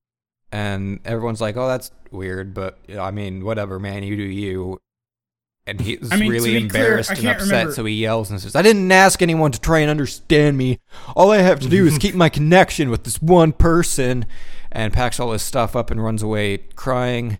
And 0.51 1.01
everyone's 1.05 1.41
like, 1.41 1.57
"Oh, 1.57 1.69
that's 1.69 1.91
weird," 2.11 2.55
but 2.55 2.79
I 2.99 3.11
mean, 3.11 3.45
whatever, 3.45 3.79
man. 3.79 4.03
You 4.03 4.17
do 4.17 4.23
you 4.23 4.81
and 5.69 5.81
he's 5.81 6.11
I 6.11 6.17
mean, 6.17 6.31
really 6.31 6.55
be 6.61 6.69
clear, 6.69 6.83
embarrassed 6.87 7.11
and 7.11 7.27
upset, 7.29 7.41
remember- 7.43 7.73
so 7.73 7.85
he 7.85 7.95
yells 7.95 8.31
and 8.31 8.41
says, 8.41 8.57
"I 8.57 8.63
didn't 8.63 8.91
ask 8.91 9.21
anyone 9.23 9.53
to 9.53 9.61
try 9.61 9.79
and 9.81 9.91
understand 9.91 10.57
me. 10.57 10.81
All 11.15 11.31
I 11.31 11.39
have 11.39 11.61
to 11.61 11.69
do 11.69 11.87
is 11.87 11.99
keep 12.01 12.15
my 12.15 12.29
connection 12.29 12.91
with 12.91 13.05
this 13.05 13.21
one 13.23 13.53
person." 13.53 14.27
And 14.71 14.93
packs 14.93 15.19
all 15.19 15.33
his 15.33 15.41
stuff 15.43 15.75
up 15.75 15.91
and 15.91 16.03
runs 16.03 16.23
away 16.23 16.59
crying. 16.75 17.39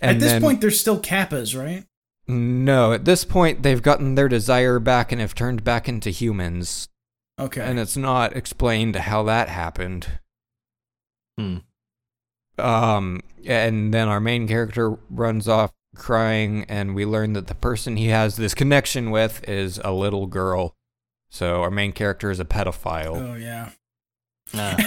At 0.00 0.20
this 0.20 0.32
then- 0.32 0.42
point, 0.42 0.60
they're 0.60 0.70
still 0.70 1.00
kappas, 1.00 1.58
right? 1.58 1.84
no, 2.28 2.92
at 2.92 3.04
this 3.04 3.24
point 3.24 3.64
they've 3.64 3.82
gotten 3.82 4.14
their 4.14 4.28
desire 4.28 4.78
back 4.78 5.10
and 5.10 5.20
have 5.20 5.34
turned 5.34 5.64
back 5.64 5.88
into 5.88 6.10
humans, 6.10 6.88
Okay. 7.40 7.60
and 7.60 7.78
it's 7.80 7.96
not 7.96 8.36
explained 8.36 8.94
how 8.94 9.24
that 9.24 9.48
happened. 9.48 10.20
Hmm. 11.36 11.56
Um, 12.56 13.20
and 13.44 13.92
then 13.92 14.06
our 14.08 14.20
main 14.20 14.46
character 14.46 14.96
runs 15.10 15.48
off 15.48 15.72
crying, 15.96 16.64
and 16.68 16.94
we 16.94 17.04
learn 17.04 17.32
that 17.34 17.46
the 17.46 17.54
person 17.54 17.96
he 17.96 18.08
has 18.08 18.36
this 18.36 18.54
connection 18.54 19.10
with 19.10 19.46
is 19.48 19.80
a 19.84 19.92
little 19.92 20.26
girl. 20.26 20.74
So 21.30 21.62
our 21.62 21.70
main 21.70 21.92
character 21.92 22.30
is 22.30 22.40
a 22.40 22.44
pedophile. 22.44 23.32
oh 23.32 23.34
yeah. 23.34 23.70
Uh, 24.52 24.76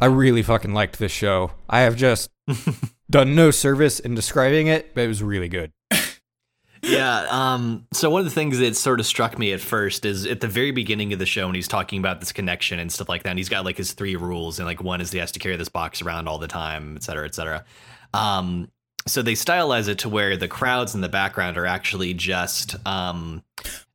I 0.00 0.06
really 0.06 0.42
fucking 0.42 0.72
liked 0.72 0.98
this 0.98 1.10
show. 1.10 1.52
I 1.68 1.80
have 1.80 1.96
just 1.96 2.30
done 3.10 3.34
no 3.34 3.50
service 3.50 3.98
in 3.98 4.14
describing 4.14 4.68
it, 4.68 4.94
but 4.94 5.02
it 5.02 5.08
was 5.08 5.22
really 5.22 5.48
good. 5.48 5.72
Yeah. 6.82 7.26
Um. 7.30 7.86
So 7.92 8.10
one 8.10 8.20
of 8.20 8.24
the 8.24 8.30
things 8.30 8.58
that 8.58 8.76
sort 8.76 9.00
of 9.00 9.06
struck 9.06 9.38
me 9.38 9.52
at 9.52 9.60
first 9.60 10.04
is 10.04 10.26
at 10.26 10.40
the 10.40 10.48
very 10.48 10.70
beginning 10.70 11.12
of 11.12 11.18
the 11.18 11.26
show 11.26 11.46
when 11.46 11.54
he's 11.54 11.68
talking 11.68 11.98
about 11.98 12.20
this 12.20 12.32
connection 12.32 12.78
and 12.78 12.90
stuff 12.92 13.08
like 13.08 13.22
that. 13.24 13.30
And 13.30 13.38
he's 13.38 13.48
got 13.48 13.64
like 13.64 13.76
his 13.76 13.92
three 13.92 14.16
rules, 14.16 14.58
and 14.58 14.66
like 14.66 14.82
one 14.82 15.00
is 15.00 15.10
he 15.10 15.18
has 15.18 15.32
to 15.32 15.38
carry 15.38 15.56
this 15.56 15.68
box 15.68 16.02
around 16.02 16.28
all 16.28 16.38
the 16.38 16.48
time, 16.48 16.96
et 16.96 17.02
cetera, 17.02 17.24
et 17.26 17.34
cetera. 17.34 17.64
Um. 18.14 18.70
So 19.06 19.22
they 19.22 19.32
stylize 19.32 19.88
it 19.88 19.98
to 20.00 20.08
where 20.08 20.36
the 20.36 20.48
crowds 20.48 20.94
in 20.94 21.00
the 21.00 21.08
background 21.08 21.56
are 21.56 21.66
actually 21.66 22.14
just 22.14 22.74
um. 22.86 23.42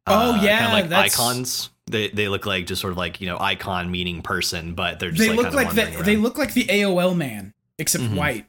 Oh, 0.05 0.34
uh, 0.34 0.41
yeah, 0.41 0.73
like 0.73 0.89
that's- 0.89 1.14
icons. 1.19 1.69
They 1.88 2.07
they 2.10 2.30
look 2.30 2.45
like 2.45 2.65
just 2.65 2.80
sort 2.81 2.91
of 2.91 2.97
like 2.97 3.19
you 3.19 3.27
know 3.27 3.38
icon 3.39 3.91
meaning 3.91 4.22
person, 4.22 4.73
but 4.73 4.99
they're 4.99 5.11
just 5.11 5.22
they 5.30 5.35
like 5.35 5.45
look 5.45 5.53
like 5.53 5.73
the 5.76 6.01
they 6.03 6.15
look 6.15 6.38
like 6.38 6.53
the 6.53 6.64
AOL 6.65 7.15
man, 7.15 7.53
except 7.77 8.05
Mhm. 8.05 8.15
white. 8.15 8.45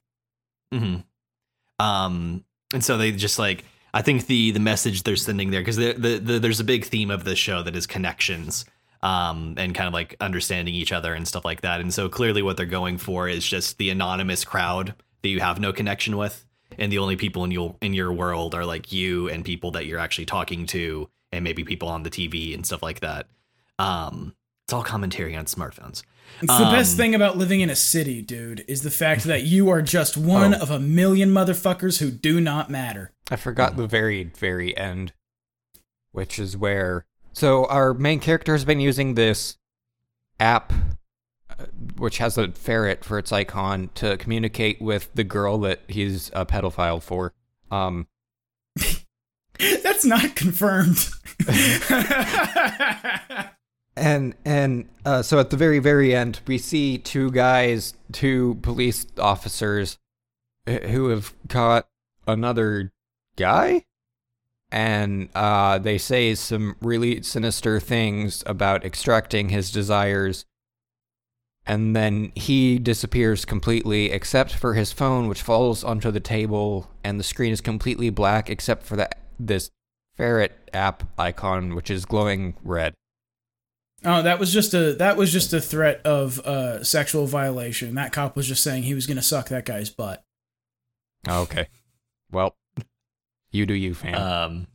hmm 0.73 0.97
Um, 1.79 2.45
and 2.73 2.85
so 2.85 2.97
they 2.97 3.13
just 3.13 3.39
like 3.39 3.65
I 3.95 4.03
think 4.03 4.27
the 4.27 4.51
the 4.51 4.61
message 4.61 5.05
they're 5.05 5.17
sending 5.17 5.53
there 5.53 5.61
because 5.61 5.77
the, 5.77 5.93
the 5.93 6.19
the 6.19 6.39
there's 6.41 6.61
a 6.61 6.65
big 6.65 6.85
theme 6.85 7.11
of 7.11 7.25
the 7.25 7.37
show 7.37 7.63
that 7.63 7.75
is 7.75 7.87
connections. 7.87 8.67
Um, 9.03 9.57
and 9.59 9.75
kind 9.75 9.87
of 9.87 9.93
like 9.93 10.17
understanding 10.19 10.75
each 10.75 10.91
other 10.91 11.13
and 11.13 11.29
stuff 11.29 11.45
like 11.45 11.61
that. 11.61 11.83
And 11.83 11.93
so 11.93 12.09
clearly, 12.09 12.41
what 12.41 12.57
they're 12.57 12.65
going 12.65 12.97
for 12.97 13.29
is 13.29 13.47
just 13.47 13.77
the 13.77 13.91
anonymous 13.91 14.47
crowd 14.47 14.95
that 15.21 15.29
you 15.29 15.41
have 15.41 15.61
no 15.61 15.75
connection 15.75 16.17
with, 16.17 16.47
and 16.79 16.91
the 16.91 16.97
only 16.97 17.17
people 17.17 17.45
in 17.45 17.51
your 17.51 17.77
in 17.83 17.93
your 17.93 18.15
world 18.15 18.55
are 18.55 18.65
like 18.65 18.93
you 18.93 19.29
and 19.29 19.45
people 19.45 19.73
that 19.73 19.85
you're 19.85 19.99
actually 19.99 20.25
talking 20.25 20.65
to, 20.69 21.11
and 21.33 21.45
maybe 21.45 21.65
people 21.65 21.89
on 21.89 22.03
the 22.03 22.09
TV 22.09 22.55
and 22.55 22.65
stuff 22.65 22.83
like 22.83 23.01
that. 23.01 23.27
Um, 23.79 24.35
it's 24.65 24.73
all 24.73 24.83
commentary 24.83 25.37
on 25.37 25.45
smartphones. 25.45 26.03
It's 26.43 26.59
the 26.59 26.65
best 26.65 26.93
Um, 26.93 26.97
thing 26.99 27.15
about 27.15 27.39
living 27.39 27.61
in 27.61 27.71
a 27.71 27.77
city, 27.77 28.21
dude, 28.21 28.65
is 28.67 28.83
the 28.83 28.91
fact 28.91 29.25
that 29.25 29.45
you 29.45 29.69
are 29.71 29.81
just 29.83 30.17
one 30.17 30.55
Oh. 30.55 30.59
of 30.59 30.71
a 30.71 30.81
million 30.81 31.31
motherfuckers 31.31 31.99
who 32.01 32.11
do 32.11 32.41
not 32.41 32.71
matter. 32.71 33.13
I 33.31 33.37
forgot 33.37 33.77
the 33.77 33.87
very, 33.87 34.25
very 34.25 34.77
end, 34.77 35.13
which 36.13 36.39
is 36.39 36.57
where. 36.57 37.07
So 37.33 37.67
our 37.67 37.95
main 37.95 38.21
character 38.21 38.53
has 38.53 38.65
been 38.65 38.81
using 38.81 39.15
this 39.15 39.57
app, 40.41 40.73
uh, 41.51 41.67
which 41.97 42.19
has 42.19 42.37
a 42.37 42.51
ferret 42.53 43.05
for 43.05 43.19
its 43.19 43.33
icon, 43.33 43.91
to 43.95 44.17
communicate 44.17 44.83
with 44.83 45.11
the 45.15 45.25
girl 45.25 45.59
that 45.59 45.81
he's 45.89 46.31
a 46.35 46.45
pedophile 46.45 47.03
for. 47.03 47.33
Um, 47.71 48.09
That's 49.59 50.05
not 50.05 50.35
confirmed. 50.35 51.09
and 53.97 54.35
and 54.45 54.89
uh, 55.05 55.23
so 55.23 55.39
at 55.39 55.51
the 55.51 55.57
very 55.57 55.79
very 55.79 56.15
end, 56.15 56.41
we 56.47 56.59
see 56.59 56.99
two 56.99 57.31
guys, 57.31 57.95
two 58.13 58.59
police 58.63 59.07
officers, 59.19 59.99
uh, 60.67 60.79
who 60.79 61.09
have 61.09 61.35
caught 61.49 61.89
another 62.27 62.93
guy, 63.37 63.85
and 64.71 65.29
uh, 65.35 65.79
they 65.79 65.99
say 65.99 66.35
some 66.35 66.77
really 66.81 67.23
sinister 67.23 67.79
things 67.79 68.43
about 68.47 68.85
extracting 68.85 69.51
his 69.51 69.71
desires. 69.71 70.45
And 71.67 71.97
then 71.97 72.31
he 72.35 72.79
disappears 72.79 73.47
completely, 73.47 74.11
except 74.11 74.53
for 74.53 74.75
his 74.75 74.93
phone, 74.93 75.29
which 75.29 75.41
falls 75.41 75.83
onto 75.83 76.11
the 76.11 76.21
table, 76.21 76.91
and 77.03 77.19
the 77.19 77.25
screen 77.25 77.53
is 77.53 77.63
completely 77.63 78.11
black, 78.11 78.51
except 78.51 78.83
for 78.83 78.97
the 78.97 79.09
this 79.39 79.71
ferret 80.17 80.53
app 80.75 81.05
icon, 81.19 81.75
which 81.75 81.91
is 81.91 82.05
glowing 82.05 82.55
red. 82.63 82.95
Oh, 84.05 84.23
that 84.23 84.39
was 84.39 84.53
just 84.53 84.75
a 84.75 84.95
that 84.95 85.17
was 85.17 85.33
just 85.33 85.53
a 85.53 85.61
threat 85.61 86.01
of 86.05 86.41
uh, 86.41 86.85
sexual 86.85 87.27
violation. 87.27 87.95
That 87.95 88.13
cop 88.13 88.37
was 88.37 88.47
just 88.47 88.63
saying 88.63 88.85
he 88.85 88.95
was 88.95 89.07
going 89.07 89.17
to 89.17 89.23
suck 89.23 89.49
that 89.49 89.65
guy's 89.65 89.91
butt. 89.91 90.25
Okay. 91.29 91.69
Well, 92.31 92.57
you 93.51 93.67
do 93.67 93.75
you, 93.75 93.95
fam. 93.95 94.15
Um, 94.15 94.67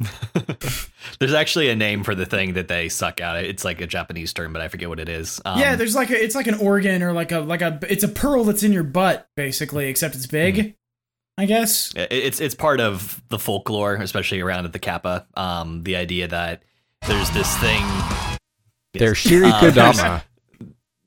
there's 1.18 1.34
actually 1.34 1.68
a 1.68 1.76
name 1.76 2.04
for 2.04 2.14
the 2.14 2.26
thing 2.26 2.54
that 2.54 2.68
they 2.68 2.88
suck 2.88 3.20
out. 3.20 3.42
It's 3.44 3.64
like 3.64 3.80
a 3.80 3.86
Japanese 3.86 4.32
term, 4.32 4.52
but 4.52 4.62
I 4.62 4.68
forget 4.68 4.88
what 4.88 5.00
it 5.00 5.08
is. 5.08 5.40
Um, 5.44 5.58
yeah, 5.58 5.76
there's 5.76 5.94
like 5.94 6.10
a 6.10 6.22
it's 6.22 6.34
like 6.34 6.46
an 6.46 6.54
organ 6.54 7.02
or 7.02 7.12
like 7.12 7.32
a 7.32 7.40
like 7.40 7.62
a 7.62 7.78
it's 7.88 8.04
a 8.04 8.08
pearl 8.08 8.44
that's 8.44 8.62
in 8.62 8.72
your 8.72 8.84
butt 8.84 9.28
basically, 9.36 9.88
except 9.88 10.14
it's 10.14 10.26
big. 10.26 10.54
Mm-hmm. 10.56 10.70
I 11.38 11.46
guess. 11.46 11.92
it's 11.96 12.40
it's 12.40 12.54
part 12.54 12.80
of 12.80 13.22
the 13.28 13.38
folklore, 13.38 13.94
especially 13.94 14.40
around 14.40 14.66
at 14.66 14.72
the 14.72 14.78
Kappa. 14.78 15.26
Um, 15.34 15.82
the 15.82 15.96
idea 15.96 16.28
that 16.28 16.62
there's 17.06 17.30
this 17.30 17.56
thing. 17.58 17.82
They're 18.94 19.08
Yes. 19.14 19.26
Shirikodama. 19.26 20.22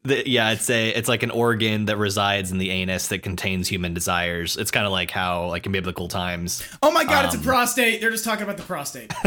The, 0.04 0.30
yeah, 0.30 0.52
it's 0.52 0.70
a 0.70 0.90
it's 0.90 1.10
like 1.10 1.24
an 1.24 1.32
organ 1.32 1.86
that 1.86 1.98
resides 1.98 2.52
in 2.52 2.60
the 2.60 2.70
anus 2.70 3.08
that 3.08 3.24
contains 3.24 3.68
human 3.68 3.96
desires. 3.96 4.56
It's 4.56 4.70
kind 4.70 4.86
of 4.86 4.92
like 4.92 5.10
how 5.10 5.48
like 5.48 5.66
in 5.66 5.72
biblical 5.72 6.08
times 6.08 6.62
Oh 6.84 6.92
my 6.92 7.06
god, 7.06 7.26
it's 7.26 7.34
a 7.34 7.40
Um, 7.40 7.44
prostate. 7.44 8.02
They're 8.02 8.12
just 8.12 8.24
talking 8.24 8.44
about 8.44 8.58
the 8.58 8.64
prostate. 8.64 9.12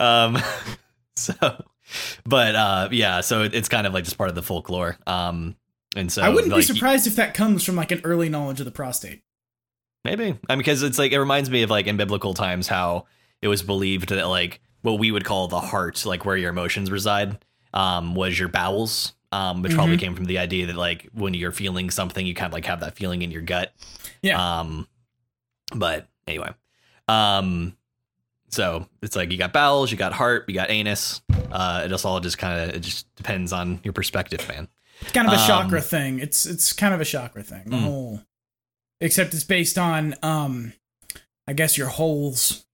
um 0.00 0.38
so 1.16 1.34
but 2.24 2.54
uh 2.54 2.88
yeah 2.92 3.20
so 3.20 3.42
it, 3.42 3.54
it's 3.54 3.68
kind 3.68 3.86
of 3.86 3.92
like 3.92 4.04
just 4.04 4.16
part 4.16 4.28
of 4.28 4.34
the 4.36 4.42
folklore 4.42 4.96
um 5.06 5.56
and 5.96 6.12
so 6.12 6.22
I 6.22 6.28
wouldn't 6.28 6.52
like, 6.52 6.58
be 6.60 6.62
surprised 6.62 7.06
if 7.06 7.16
that 7.16 7.34
comes 7.34 7.64
from 7.64 7.74
like 7.76 7.90
an 7.90 8.00
early 8.04 8.28
knowledge 8.28 8.60
of 8.60 8.66
the 8.66 8.70
prostate. 8.70 9.22
maybe 10.04 10.38
i 10.48 10.52
mean 10.54 10.58
because 10.58 10.82
it's 10.82 10.98
like 10.98 11.12
it 11.12 11.18
reminds 11.18 11.50
me 11.50 11.62
of 11.62 11.70
like 11.70 11.86
in 11.86 11.96
biblical 11.96 12.34
times 12.34 12.68
how 12.68 13.06
it 13.42 13.48
was 13.48 13.62
believed 13.62 14.10
that 14.10 14.28
like 14.28 14.60
what 14.82 14.98
we 14.98 15.10
would 15.10 15.24
call 15.24 15.48
the 15.48 15.60
heart 15.60 16.04
like 16.06 16.24
where 16.24 16.36
your 16.36 16.50
emotions 16.50 16.90
reside 16.90 17.38
um 17.74 18.14
was 18.14 18.38
your 18.38 18.48
bowels 18.48 19.14
um 19.32 19.62
which 19.62 19.72
probably 19.74 19.96
Mhm. 19.96 20.00
came 20.00 20.14
from 20.14 20.24
the 20.26 20.38
idea 20.38 20.66
that 20.66 20.76
like 20.76 21.08
when 21.12 21.34
you're 21.34 21.52
feeling 21.52 21.90
something 21.90 22.26
you 22.26 22.34
kind 22.34 22.46
of 22.48 22.52
like 22.54 22.64
have 22.66 22.80
that 22.80 22.94
feeling 22.96 23.22
in 23.22 23.30
your 23.30 23.42
gut 23.42 23.72
Yeah. 24.22 24.60
Um, 24.60 24.88
but 25.74 26.08
anyway, 26.26 26.50
um, 27.08 27.76
so 28.48 28.88
it's 29.02 29.14
like 29.14 29.30
you 29.30 29.36
got 29.38 29.52
bowels, 29.52 29.90
you 29.90 29.98
got 29.98 30.12
heart, 30.14 30.44
you 30.48 30.54
got 30.54 30.70
anus. 30.70 31.20
Uh, 31.52 31.82
it 31.84 31.88
just 31.88 32.04
all 32.06 32.18
just 32.20 32.38
kind 32.38 32.58
of 32.70 32.74
it 32.76 32.80
just 32.80 33.12
depends 33.16 33.52
on 33.52 33.80
your 33.84 33.92
perspective, 33.92 34.46
man. 34.48 34.68
It's 35.02 35.12
kind 35.12 35.28
of 35.28 35.34
a 35.34 35.36
um, 35.36 35.46
chakra 35.46 35.80
thing. 35.82 36.18
It's 36.20 36.46
it's 36.46 36.72
kind 36.72 36.94
of 36.94 37.00
a 37.00 37.04
chakra 37.04 37.42
thing. 37.42 37.64
The 37.66 37.76
Mm. 37.76 37.82
whole 37.82 38.20
except 39.00 39.34
it's 39.34 39.44
based 39.44 39.76
on 39.78 40.14
um 40.22 40.72
I 41.46 41.52
guess 41.52 41.76
your 41.78 41.88
holes. 41.88 42.64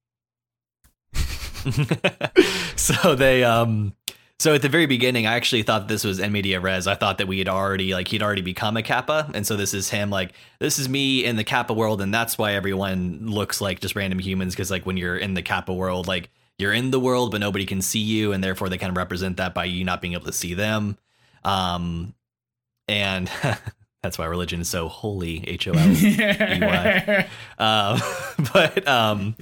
so 2.77 3.15
they 3.15 3.45
um 3.45 3.95
so 4.39 4.55
at 4.55 4.63
the 4.63 4.69
very 4.69 4.87
beginning 4.87 5.27
i 5.27 5.35
actually 5.35 5.63
thought 5.63 5.89
this 5.89 6.05
was 6.05 6.21
media 6.21 6.61
res. 6.61 6.87
I 6.87 6.95
thought 6.95 7.19
that 7.19 7.29
we 7.29 7.39
had 7.39 7.49
already 7.49 7.95
like 7.95 8.09
he'd 8.09 8.23
already 8.23 8.43
become 8.43 8.77
a 8.77 8.83
kappa. 8.83 9.31
And 9.35 9.47
so 9.47 9.57
this 9.57 9.75
is 9.75 9.91
him 9.91 10.11
like 10.11 10.33
this 10.59 10.79
is 10.79 10.89
me 10.89 11.25
in 11.25 11.37
the 11.37 11.45
kappa 11.45 11.73
world. 11.73 12.01
And 12.01 12.13
that's 12.13 12.37
why 12.37 12.53
everyone 12.53 13.27
looks 13.27 13.61
like 13.61 13.81
just 13.81 13.97
random 13.97 14.19
humans. 14.19 14.55
Because 14.55 14.71
like 14.71 14.85
when 14.87 14.97
you're 14.97 15.17
in 15.17 15.35
the 15.35 15.43
kappa 15.43 15.73
world 15.73 16.07
like 16.07 16.31
you're 16.59 16.73
in 16.73 16.91
the 16.91 17.01
world 17.01 17.31
but 17.31 17.41
nobody 17.41 17.67
can 17.67 17.81
see 17.81 18.01
you. 18.01 18.33
And 18.33 18.43
therefore 18.43 18.69
they 18.69 18.79
kind 18.79 18.91
of 18.91 18.97
represent 18.97 19.37
that 19.39 19.55
by 19.55 19.65
you 19.65 19.85
not 19.85 20.03
being 20.03 20.15
able 20.15 20.27
to 20.27 20.33
see 20.33 20.55
them. 20.55 20.99
Um 21.45 22.15
and 22.89 23.31
that's 24.05 24.19
why 24.19 24.27
religion 24.27 24.61
is 24.61 24.69
so 24.69 24.87
holy 24.87 25.43
h-o-l 25.49 25.79
um, 27.59 28.01
but 28.53 28.87
um, 28.87 29.35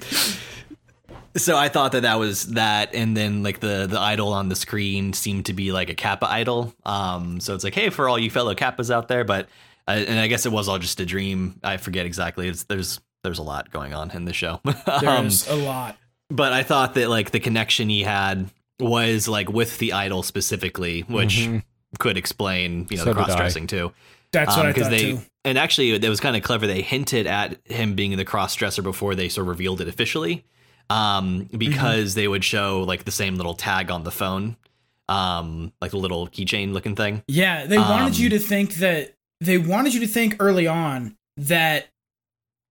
so 1.35 1.57
I 1.57 1.69
thought 1.69 1.93
that 1.93 2.01
that 2.03 2.15
was 2.19 2.47
that, 2.53 2.93
and 2.93 3.15
then 3.17 3.43
like 3.43 3.59
the 3.59 3.87
the 3.89 3.99
idol 3.99 4.33
on 4.33 4.49
the 4.49 4.55
screen 4.55 5.13
seemed 5.13 5.45
to 5.47 5.53
be 5.53 5.71
like 5.71 5.89
a 5.89 5.95
Kappa 5.95 6.29
idol. 6.29 6.73
Um, 6.85 7.39
so 7.39 7.55
it's 7.55 7.63
like, 7.63 7.73
hey, 7.75 7.89
for 7.89 8.07
all 8.09 8.19
you 8.19 8.29
fellow 8.29 8.53
Kappas 8.55 8.89
out 8.91 9.07
there, 9.07 9.23
but 9.23 9.47
uh, 9.87 9.91
and 9.91 10.19
I 10.19 10.27
guess 10.27 10.45
it 10.45 10.51
was 10.51 10.67
all 10.69 10.79
just 10.79 10.99
a 10.99 11.05
dream. 11.05 11.59
I 11.63 11.77
forget 11.77 12.05
exactly. 12.05 12.47
It's, 12.47 12.63
there's 12.63 12.99
there's 13.23 13.39
a 13.39 13.43
lot 13.43 13.71
going 13.71 13.93
on 13.93 14.11
in 14.11 14.25
the 14.25 14.33
show. 14.33 14.59
um, 14.65 14.73
There's 15.01 15.47
a 15.47 15.55
lot. 15.55 15.97
but 16.29 16.51
I 16.53 16.63
thought 16.63 16.93
that 16.95 17.09
like 17.09 17.31
the 17.31 17.39
connection 17.39 17.87
he 17.89 18.03
had 18.03 18.49
was 18.79 19.27
like 19.27 19.49
with 19.49 19.77
the 19.77 19.93
idol 19.93 20.23
specifically, 20.23 21.01
which 21.01 21.37
Mhm. 21.37 21.63
could 21.99 22.17
explain 22.17 22.85
you 22.89 22.97
know 22.97 23.03
So 23.05 23.09
the 23.13 23.23
cross 23.23 23.35
dressing 23.35 23.67
too. 23.67 23.93
That's 24.33 24.55
what 24.57 24.65
I 24.65 24.69
Um, 24.69 24.75
thought 24.75 24.89
they 24.89 25.11
too. 25.13 25.21
and 25.45 25.57
actually 25.57 25.91
it 25.91 26.09
was 26.09 26.19
kind 26.19 26.35
of 26.35 26.43
clever 26.43 26.65
they 26.67 26.81
hinted 26.81 27.27
at 27.27 27.59
him 27.65 27.93
being 27.95 28.17
the 28.17 28.25
cross 28.25 28.55
dresser 28.55 28.81
before 28.81 29.15
they 29.15 29.29
sort 29.29 29.43
of 29.45 29.49
revealed 29.49 29.79
it 29.79 29.87
officially 29.87 30.43
um 30.93 31.49
because 31.57 32.13
they 32.13 32.27
would 32.27 32.43
show 32.43 32.83
like 32.83 33.03
the 33.05 33.11
same 33.11 33.35
little 33.35 33.53
tag 33.55 33.89
on 33.89 34.03
the 34.03 34.11
phone 34.11 34.55
um 35.09 35.71
like 35.81 35.91
the 35.91 35.97
little 35.97 36.27
keychain 36.27 36.71
looking 36.73 36.95
thing. 36.95 37.23
Yeah, 37.27 37.65
they 37.65 37.77
wanted 37.77 38.15
Um, 38.15 38.21
you 38.21 38.29
to 38.29 38.39
think 38.39 38.75
that 38.75 39.15
they 39.41 39.57
wanted 39.57 39.93
you 39.93 39.99
to 40.01 40.07
think 40.07 40.35
early 40.39 40.67
on 40.67 41.17
that 41.35 41.87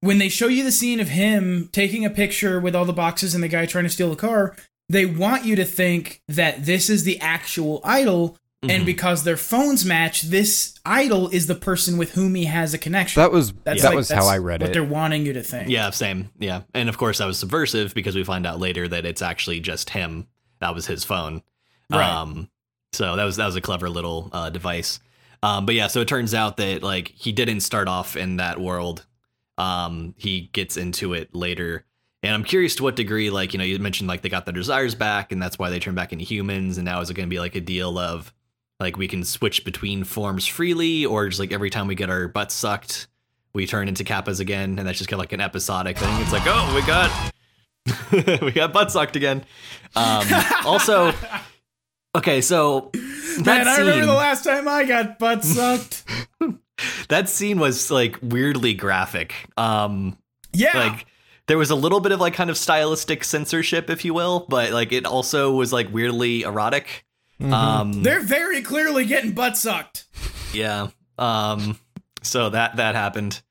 when 0.00 0.18
they 0.18 0.28
show 0.28 0.48
you 0.48 0.64
the 0.64 0.72
scene 0.72 1.00
of 1.00 1.08
him 1.08 1.68
taking 1.72 2.04
a 2.04 2.10
picture 2.10 2.58
with 2.60 2.74
all 2.74 2.84
the 2.84 2.92
boxes 2.92 3.34
and 3.34 3.42
the 3.44 3.48
guy 3.48 3.66
trying 3.66 3.84
to 3.84 3.90
steal 3.90 4.10
the 4.10 4.16
car, 4.16 4.56
they 4.88 5.04
want 5.06 5.44
you 5.44 5.54
to 5.56 5.64
think 5.64 6.22
that 6.26 6.64
this 6.64 6.88
is 6.90 7.04
the 7.04 7.20
actual 7.20 7.80
idol 7.84 8.36
and 8.62 8.82
Mhm. 8.82 8.86
because 8.86 9.24
their 9.24 9.36
phones 9.36 9.84
match, 9.84 10.22
this 10.22 10.74
idol 10.86 11.28
is 11.28 11.46
the 11.48 11.54
person 11.54 11.96
with 11.98 12.12
whom 12.12 12.34
he 12.36 12.44
has 12.44 12.72
a 12.74 12.78
connection. 12.78 13.20
That 13.20 13.32
was 13.32 13.52
That's 13.64 13.82
that 13.82 13.88
like- 13.88 13.96
was 13.96 14.10
how 14.10 14.26
I 14.26 14.38
read 14.38 14.60
what 14.60 14.70
it. 14.70 14.72
they're 14.72 14.84
wanting 14.84 15.26
you 15.26 15.32
to 15.32 15.42
think. 15.42 15.68
yeah 15.68 15.90
same 15.90 16.30
yeah 16.38 16.62
and 16.74 16.88
of 16.88 16.96
course 16.96 17.18
that 17.18 17.26
was 17.26 17.38
subversive 17.38 17.92
because 17.94 18.14
we 18.14 18.22
find 18.24 18.46
out 18.46 18.60
later 18.60 18.86
that 18.88 19.04
it's 19.04 19.22
actually 19.22 19.58
just 19.60 19.90
him 19.90 20.26
that 20.60 20.74
was 20.74 20.86
his 20.86 21.02
phone 21.04 21.42
Right. 21.90 22.08
um 22.08 22.48
so 22.92 23.16
that 23.16 23.24
was 23.24 23.36
that 23.36 23.46
was 23.46 23.56
a 23.56 23.60
clever 23.60 23.90
little 23.90 24.30
uh 24.32 24.48
device 24.50 25.00
um 25.42 25.66
but 25.66 25.74
yeah 25.74 25.88
so 25.88 26.00
it 26.00 26.08
turns 26.08 26.32
out 26.34 26.56
that 26.58 26.82
like 26.84 27.12
he 27.16 27.32
didn't 27.32 27.60
start 27.60 27.88
off 27.88 28.16
in 28.16 28.36
that 28.36 28.60
world 28.60 29.04
um 29.58 30.14
he 30.16 30.50
gets 30.52 30.76
into 30.76 31.12
it 31.14 31.34
later 31.34 31.84
and 32.22 32.34
i'm 32.34 32.44
curious 32.44 32.74
to 32.76 32.82
what 32.84 32.96
degree 32.96 33.28
like 33.30 33.52
you 33.52 33.58
know 33.58 33.64
you 33.64 33.78
mentioned 33.78 34.08
like 34.08 34.22
they 34.22 34.28
got 34.28 34.46
their 34.46 34.52
desires 34.54 34.94
back 34.94 35.32
and 35.32 35.42
that's 35.42 35.58
why 35.58 35.68
they 35.70 35.78
turned 35.80 35.96
back 35.96 36.12
into 36.12 36.24
humans 36.24 36.78
and 36.78 36.84
now 36.84 37.00
is 37.00 37.10
it 37.10 37.14
going 37.14 37.28
to 37.28 37.34
be 37.34 37.40
like 37.40 37.54
a 37.56 37.60
deal 37.60 37.98
of 37.98 38.32
like 38.82 38.96
we 38.98 39.08
can 39.08 39.24
switch 39.24 39.64
between 39.64 40.04
forms 40.04 40.46
freely 40.46 41.06
or 41.06 41.28
just 41.28 41.40
like 41.40 41.52
every 41.52 41.70
time 41.70 41.86
we 41.86 41.94
get 41.94 42.10
our 42.10 42.28
butts 42.28 42.52
sucked 42.52 43.06
we 43.54 43.66
turn 43.66 43.88
into 43.88 44.04
kappas 44.04 44.40
again 44.40 44.78
and 44.78 44.86
that's 44.86 44.98
just 44.98 45.08
kind 45.08 45.18
of 45.18 45.20
like 45.20 45.32
an 45.32 45.40
episodic 45.40 45.96
thing 45.96 46.20
it's 46.20 46.32
like 46.32 46.42
oh 46.46 46.72
we 46.74 46.82
got 46.82 48.42
we 48.42 48.50
got 48.50 48.72
butt 48.72 48.90
sucked 48.90 49.16
again 49.16 49.44
um 49.94 50.26
also 50.66 51.12
okay 52.14 52.40
so 52.40 52.90
that 53.38 53.64
Man, 53.64 53.68
I 53.68 53.78
remember 53.78 54.06
the 54.06 54.12
last 54.12 54.44
time 54.44 54.68
I 54.68 54.84
got 54.84 55.18
butt 55.18 55.44
sucked. 55.44 56.04
that 57.08 57.28
scene 57.28 57.58
was 57.58 57.90
like 57.90 58.18
weirdly 58.20 58.74
graphic 58.74 59.34
um 59.56 60.18
yeah. 60.52 60.76
like 60.76 61.06
there 61.46 61.58
was 61.58 61.70
a 61.70 61.74
little 61.74 62.00
bit 62.00 62.12
of 62.12 62.20
like 62.20 62.34
kind 62.34 62.50
of 62.50 62.58
stylistic 62.58 63.22
censorship 63.24 63.88
if 63.90 64.04
you 64.04 64.12
will 64.12 64.46
but 64.48 64.72
like 64.72 64.92
it 64.92 65.06
also 65.06 65.52
was 65.54 65.72
like 65.72 65.92
weirdly 65.92 66.42
erotic 66.42 67.04
Mhm. 67.42 67.52
um 67.52 68.02
They're 68.02 68.20
very 68.22 68.62
clearly 68.62 69.04
getting 69.04 69.32
butt 69.32 69.56
sucked. 69.56 70.04
yeah 70.52 70.88
um 71.18 71.78
so 72.22 72.50
that 72.50 72.76
that 72.76 72.94
happened 72.94 73.42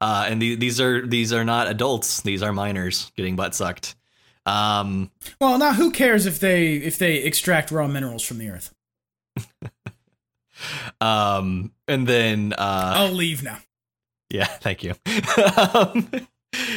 uh 0.00 0.26
and 0.28 0.40
the, 0.40 0.54
these 0.54 0.80
are 0.80 1.06
these 1.06 1.32
are 1.32 1.44
not 1.44 1.68
adults 1.68 2.22
these 2.22 2.42
are 2.42 2.52
minors 2.52 3.10
getting 3.16 3.36
butt 3.36 3.54
sucked 3.54 3.94
um 4.46 5.10
Well, 5.40 5.58
now 5.58 5.74
who 5.74 5.90
cares 5.90 6.24
if 6.26 6.38
they 6.40 6.74
if 6.76 6.96
they 6.98 7.16
extract 7.16 7.70
raw 7.70 7.86
minerals 7.86 8.22
from 8.22 8.38
the 8.38 8.48
earth? 8.48 8.72
um 11.00 11.72
and 11.88 12.06
then 12.06 12.52
uh 12.56 12.92
I'll 12.96 13.12
leave 13.12 13.42
now. 13.42 13.58
Yeah, 14.30 14.44
thank 14.60 14.82
you. 14.84 14.94
um, 15.66 16.08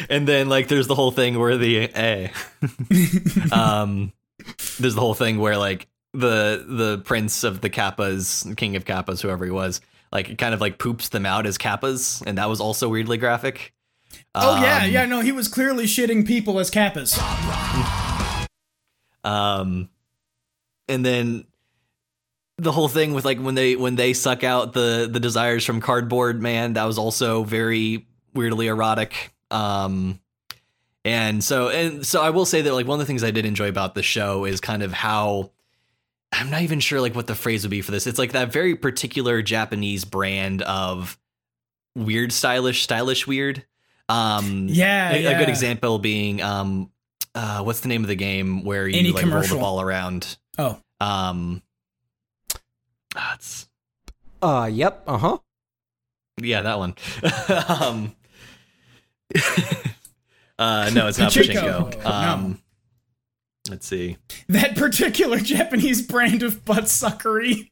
and 0.09 0.27
then 0.27 0.49
like 0.49 0.67
there's 0.67 0.87
the 0.87 0.95
whole 0.95 1.11
thing 1.11 1.37
where 1.39 1.57
the 1.57 1.79
eh, 1.93 2.27
um 3.51 4.11
there's 4.79 4.95
the 4.95 5.01
whole 5.01 5.13
thing 5.13 5.37
where 5.39 5.57
like 5.57 5.87
the 6.13 6.63
the 6.67 7.01
prince 7.05 7.43
of 7.43 7.61
the 7.61 7.69
kappas, 7.69 8.55
king 8.57 8.75
of 8.75 8.85
kappas, 8.85 9.21
whoever 9.21 9.45
he 9.45 9.51
was, 9.51 9.81
like 10.11 10.37
kind 10.37 10.53
of 10.53 10.61
like 10.61 10.77
poops 10.77 11.09
them 11.09 11.25
out 11.25 11.45
as 11.45 11.57
kappas, 11.57 12.23
and 12.25 12.37
that 12.37 12.49
was 12.49 12.59
also 12.61 12.89
weirdly 12.89 13.17
graphic. 13.17 13.73
Oh 14.35 14.61
yeah, 14.61 14.83
Um, 14.83 14.91
yeah. 14.91 15.05
No, 15.05 15.21
he 15.21 15.31
was 15.31 15.47
clearly 15.47 15.85
shitting 15.85 16.25
people 16.27 16.59
as 16.59 16.69
kappas. 16.71 17.17
Um, 19.25 19.87
and 20.89 21.05
then 21.05 21.45
the 22.57 22.71
whole 22.73 22.89
thing 22.89 23.13
with 23.13 23.23
like 23.25 23.39
when 23.39 23.55
they 23.55 23.75
when 23.77 23.95
they 23.95 24.13
suck 24.13 24.43
out 24.43 24.73
the 24.73 25.07
the 25.09 25.19
desires 25.19 25.63
from 25.65 25.79
cardboard 25.79 26.41
man, 26.41 26.73
that 26.73 26.83
was 26.83 26.97
also 26.97 27.43
very 27.43 28.05
weirdly 28.33 28.67
erotic. 28.67 29.33
Um, 29.49 30.19
and 31.05 31.41
so 31.43 31.69
and 31.69 32.05
so 32.05 32.21
I 32.21 32.31
will 32.31 32.45
say 32.45 32.61
that 32.63 32.73
like 32.73 32.85
one 32.85 32.95
of 32.95 32.99
the 32.99 33.05
things 33.05 33.23
I 33.23 33.31
did 33.31 33.45
enjoy 33.45 33.69
about 33.69 33.95
the 33.95 34.03
show 34.03 34.43
is 34.45 34.59
kind 34.59 34.83
of 34.83 34.91
how 34.91 35.51
I'm 36.33 36.49
not 36.49 36.61
even 36.63 36.79
sure 36.79 36.99
like 36.99 37.15
what 37.15 37.27
the 37.27 37.35
phrase 37.35 37.63
would 37.63 37.69
be 37.71 37.81
for 37.81 37.91
this. 37.91 38.07
It's 38.07 38.17
like 38.19 38.31
that 38.31 38.51
very 38.51 38.75
particular 38.75 39.41
Japanese 39.41 40.03
brand 40.03 40.61
of 40.63 41.17
weird 41.95 42.31
stylish 42.31 42.83
stylish 42.83 43.27
weird. 43.27 43.65
Um, 44.09 44.67
Yeah, 44.67 45.13
a, 45.13 45.25
a 45.35 45.37
good 45.37 45.49
example 45.49 45.99
being 45.99 46.41
um 46.41 46.91
uh 47.35 47.61
what's 47.63 47.79
the 47.81 47.87
name 47.87 48.03
of 48.03 48.07
the 48.07 48.15
game 48.15 48.63
where 48.63 48.87
you 48.87 48.97
Any 48.99 49.11
like 49.11 49.25
roll 49.25 49.43
the 49.43 49.55
ball 49.55 49.79
around 49.81 50.37
Oh, 50.57 50.79
um 50.99 51.61
ah, 53.15 53.35
it's 53.35 53.67
Uh, 54.41 54.69
yep. 54.71 55.03
Uh 55.07 55.17
huh. 55.17 55.37
Yeah, 56.41 56.61
that 56.63 56.77
one. 56.79 56.95
um, 57.69 58.15
uh, 60.59 60.89
no, 60.93 61.07
it's 61.07 61.17
not 61.17 61.31
Pachinko. 61.31 61.93
Pachinko. 61.93 62.03
No. 62.03 62.57
Let's 63.69 63.87
see. 63.87 64.17
That 64.49 64.75
particular 64.75 65.37
Japanese 65.39 66.01
brand 66.01 66.43
of 66.43 66.65
butt 66.65 66.85
suckery. 66.85 67.69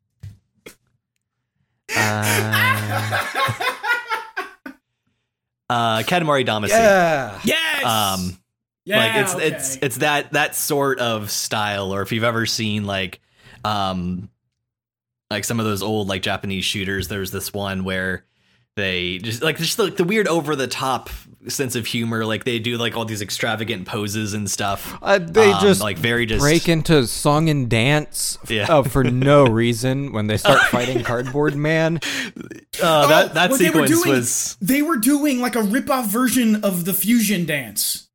Uh, 1.95 3.27
Uh, 5.69 5.99
Katamari 6.03 6.45
Damacy. 6.45 6.67
yeah. 6.67 7.39
Yes. 7.45 7.85
Um, 7.85 8.37
yeah, 8.83 8.97
like 8.97 9.15
it's 9.23 9.35
okay. 9.35 9.47
it's 9.47 9.75
it's 9.77 9.97
that 9.99 10.33
that 10.33 10.53
sort 10.53 10.99
of 10.99 11.31
style 11.31 11.93
or 11.93 12.01
if 12.01 12.11
you've 12.11 12.25
ever 12.25 12.45
seen 12.45 12.83
like 12.85 13.21
um 13.63 14.27
like 15.29 15.45
some 15.45 15.61
of 15.61 15.65
those 15.65 15.81
old 15.81 16.09
like 16.09 16.23
japanese 16.23 16.65
shooters 16.65 17.07
there's 17.07 17.31
this 17.31 17.53
one 17.53 17.85
where 17.85 18.25
they 18.77 19.17
just 19.19 19.41
like 19.43 19.57
just 19.57 19.77
like 19.79 19.97
the 19.97 20.03
weird 20.03 20.27
over 20.27 20.55
the 20.55 20.67
top 20.67 21.09
sense 21.47 21.75
of 21.75 21.87
humor 21.87 22.23
like 22.23 22.43
they 22.43 22.59
do 22.59 22.77
like 22.77 22.95
all 22.95 23.03
these 23.03 23.21
extravagant 23.21 23.85
poses 23.87 24.33
and 24.33 24.49
stuff 24.49 24.97
Uh, 25.01 25.17
they 25.17 25.51
Um, 25.51 25.61
just 25.61 25.81
like 25.81 25.97
very 25.97 26.25
just 26.27 26.39
break 26.41 26.69
into 26.69 27.05
song 27.07 27.49
and 27.49 27.67
dance 27.69 28.37
f- 28.43 28.51
Yeah. 28.51 28.67
uh, 28.77 28.83
for 28.83 29.03
no 29.05 29.45
reason 29.45 30.13
when 30.13 30.27
they 30.27 30.37
start 30.37 30.61
fighting 30.69 31.03
Cardboard 31.03 31.55
Man. 31.55 31.99
uh, 32.81 33.07
that 33.07 33.33
that 33.33 33.49
what 33.49 33.59
they 33.59 33.65
sequence 33.65 33.89
doing- 33.89 34.09
was 34.09 34.57
they 34.61 34.81
were 34.83 34.97
doing 34.97 35.41
like 35.41 35.55
a 35.55 35.63
rip-off 35.63 36.07
version 36.07 36.63
of 36.63 36.85
the 36.85 36.93
fusion 36.93 37.45
dance 37.45 38.07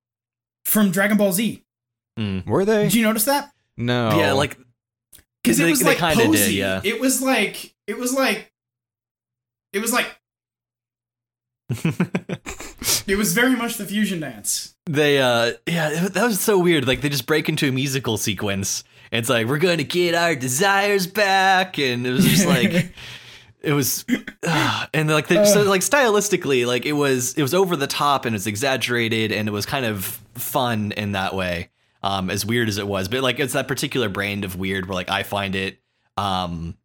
from 0.64 0.90
Dragon 0.90 1.16
Ball 1.16 1.32
Z. 1.32 1.64
mm. 2.18 2.46
Were 2.46 2.64
they? 2.64 2.84
Did 2.84 2.94
you 2.94 3.02
notice 3.02 3.24
that? 3.24 3.50
No. 3.76 4.16
yeah 4.18 4.32
like 4.32 4.56
Because 5.42 5.58
it 5.60 5.68
was 5.68 5.80
they 5.80 5.86
like 5.86 5.98
kinda 5.98 6.16
did, 6.16 6.26
posy. 6.26 6.54
yeah. 6.54 6.80
It 6.84 7.00
was 7.00 7.20
like 7.20 7.74
it 7.88 7.98
was 7.98 8.14
like 8.14 8.52
it 9.72 9.80
was 9.80 9.92
like 9.92 10.15
it 11.68 13.16
was 13.16 13.32
very 13.32 13.56
much 13.56 13.76
the 13.76 13.84
fusion 13.84 14.20
dance. 14.20 14.74
they 14.86 15.18
uh 15.20 15.52
yeah 15.66 16.08
that 16.08 16.24
was 16.24 16.40
so 16.40 16.58
weird. 16.58 16.86
Like 16.86 17.00
they 17.00 17.08
just 17.08 17.26
break 17.26 17.48
into 17.48 17.68
a 17.68 17.72
musical 17.72 18.16
sequence. 18.16 18.84
And 19.12 19.20
it's 19.20 19.28
like 19.28 19.46
we're 19.46 19.58
gonna 19.58 19.82
get 19.84 20.14
our 20.14 20.34
desires 20.34 21.06
back. 21.06 21.78
And 21.78 22.06
it 22.06 22.10
was 22.12 22.24
just 22.24 22.46
like 22.54 22.92
it 23.62 23.72
was 23.72 24.04
uh, 24.44 24.86
and 24.94 25.10
like 25.10 25.26
they, 25.26 25.44
so 25.44 25.62
like 25.64 25.80
stylistically 25.80 26.66
like 26.66 26.86
it 26.86 26.92
was 26.92 27.34
it 27.34 27.42
was 27.42 27.54
over 27.54 27.74
the 27.74 27.88
top 27.88 28.24
and 28.24 28.34
it 28.34 28.38
was 28.38 28.46
exaggerated 28.46 29.32
and 29.32 29.48
it 29.48 29.52
was 29.52 29.66
kind 29.66 29.84
of 29.86 30.04
fun 30.34 30.92
in 30.92 31.12
that 31.12 31.34
way 31.34 31.70
um 32.04 32.30
as 32.30 32.46
weird 32.46 32.68
as 32.68 32.78
it 32.78 32.86
was. 32.86 33.08
But 33.08 33.22
like 33.22 33.40
it's 33.40 33.54
that 33.54 33.66
particular 33.66 34.08
brand 34.08 34.44
of 34.44 34.54
weird 34.56 34.86
where 34.86 34.94
like 34.94 35.10
i 35.10 35.24
find 35.24 35.56
it 35.56 35.80
um 36.16 36.76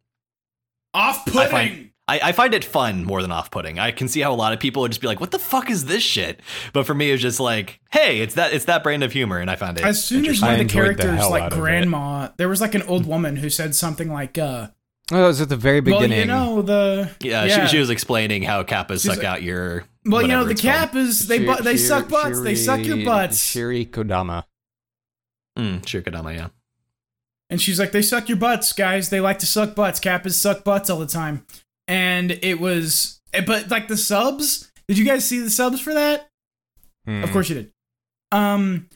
Off-putting. 0.94 1.91
I 2.08 2.18
find 2.18 2.22
I, 2.24 2.28
I 2.28 2.32
find 2.32 2.54
it 2.54 2.64
fun 2.64 3.04
more 3.04 3.22
than 3.22 3.30
off-putting. 3.32 3.78
I 3.78 3.90
can 3.92 4.08
see 4.08 4.20
how 4.20 4.32
a 4.32 4.36
lot 4.36 4.52
of 4.52 4.60
people 4.60 4.82
would 4.82 4.90
just 4.90 5.00
be 5.00 5.06
like, 5.06 5.20
"What 5.20 5.30
the 5.30 5.38
fuck 5.38 5.70
is 5.70 5.84
this 5.86 6.02
shit?" 6.02 6.40
But 6.72 6.84
for 6.86 6.94
me, 6.94 7.10
it's 7.10 7.22
just 7.22 7.38
like, 7.40 7.80
"Hey, 7.90 8.20
it's 8.20 8.34
that 8.34 8.52
it's 8.52 8.64
that 8.66 8.82
brand 8.82 9.02
of 9.04 9.12
humor," 9.12 9.38
and 9.38 9.48
I 9.50 9.56
found 9.56 9.78
it. 9.78 9.84
as 9.84 10.04
soon 10.04 10.26
as 10.26 10.40
one 10.42 10.50
of 10.52 10.56
the 10.58 10.62
enjoyed 10.62 10.96
the 10.96 11.02
characters, 11.02 11.28
like 11.30 11.42
out 11.44 11.52
of 11.52 11.58
it. 11.58 11.60
grandma, 11.60 12.28
there 12.38 12.48
was 12.48 12.60
like 12.60 12.74
an 12.74 12.82
old 12.82 13.06
woman 13.06 13.36
who 13.36 13.48
said 13.48 13.74
something 13.74 14.12
like, 14.12 14.36
uh, 14.38 14.68
Oh, 15.10 15.24
it 15.24 15.26
was 15.26 15.40
at 15.40 15.48
the 15.48 15.56
very 15.56 15.80
beginning. 15.80 16.28
"Well, 16.28 16.28
beginning. 16.28 16.28
you 16.28 16.56
know 16.56 16.62
the 16.62 17.10
yeah, 17.20 17.66
She, 17.66 17.72
she 17.72 17.78
was 17.78 17.90
explaining 17.90 18.42
how 18.42 18.62
kappas 18.64 19.00
suck 19.00 19.18
like- 19.18 19.26
out 19.26 19.42
your. 19.42 19.84
well, 20.06 20.22
you 20.22 20.28
know 20.28 20.44
the 20.44 20.52
it's 20.52 20.62
called. 20.62 20.74
cap 20.74 20.96
is 20.96 21.28
they 21.28 21.38
Shir- 21.44 21.56
bu- 21.56 21.62
they 21.62 21.76
Shir- 21.76 21.86
suck 21.86 22.08
butts, 22.08 22.40
they 22.40 22.54
suck 22.54 22.84
your 22.84 23.04
butts." 23.04 23.38
Shiri 23.54 23.88
Kodama. 23.88 24.44
Mm, 25.58 25.82
Shirikodama, 25.82 26.34
yeah. 26.34 26.48
And 27.50 27.60
she's 27.60 27.78
like, 27.78 27.92
they 27.92 28.00
suck 28.00 28.30
your 28.30 28.38
butts, 28.38 28.72
guys. 28.72 29.10
They 29.10 29.20
like 29.20 29.38
to 29.40 29.46
suck 29.46 29.74
butts. 29.74 30.00
Kappas 30.00 30.32
suck 30.32 30.64
butts 30.64 30.88
all 30.88 30.98
the 30.98 31.06
time. 31.06 31.44
And 31.88 32.30
it 32.30 32.60
was, 32.60 33.20
but 33.46 33.70
like 33.70 33.88
the 33.88 33.96
subs, 33.96 34.70
did 34.88 34.98
you 34.98 35.04
guys 35.04 35.24
see 35.24 35.40
the 35.40 35.50
subs 35.50 35.80
for 35.80 35.92
that? 35.94 36.28
Hmm. 37.06 37.24
Of 37.24 37.30
course 37.32 37.48
you 37.48 37.54
did. 37.56 37.72
Um, 38.30 38.88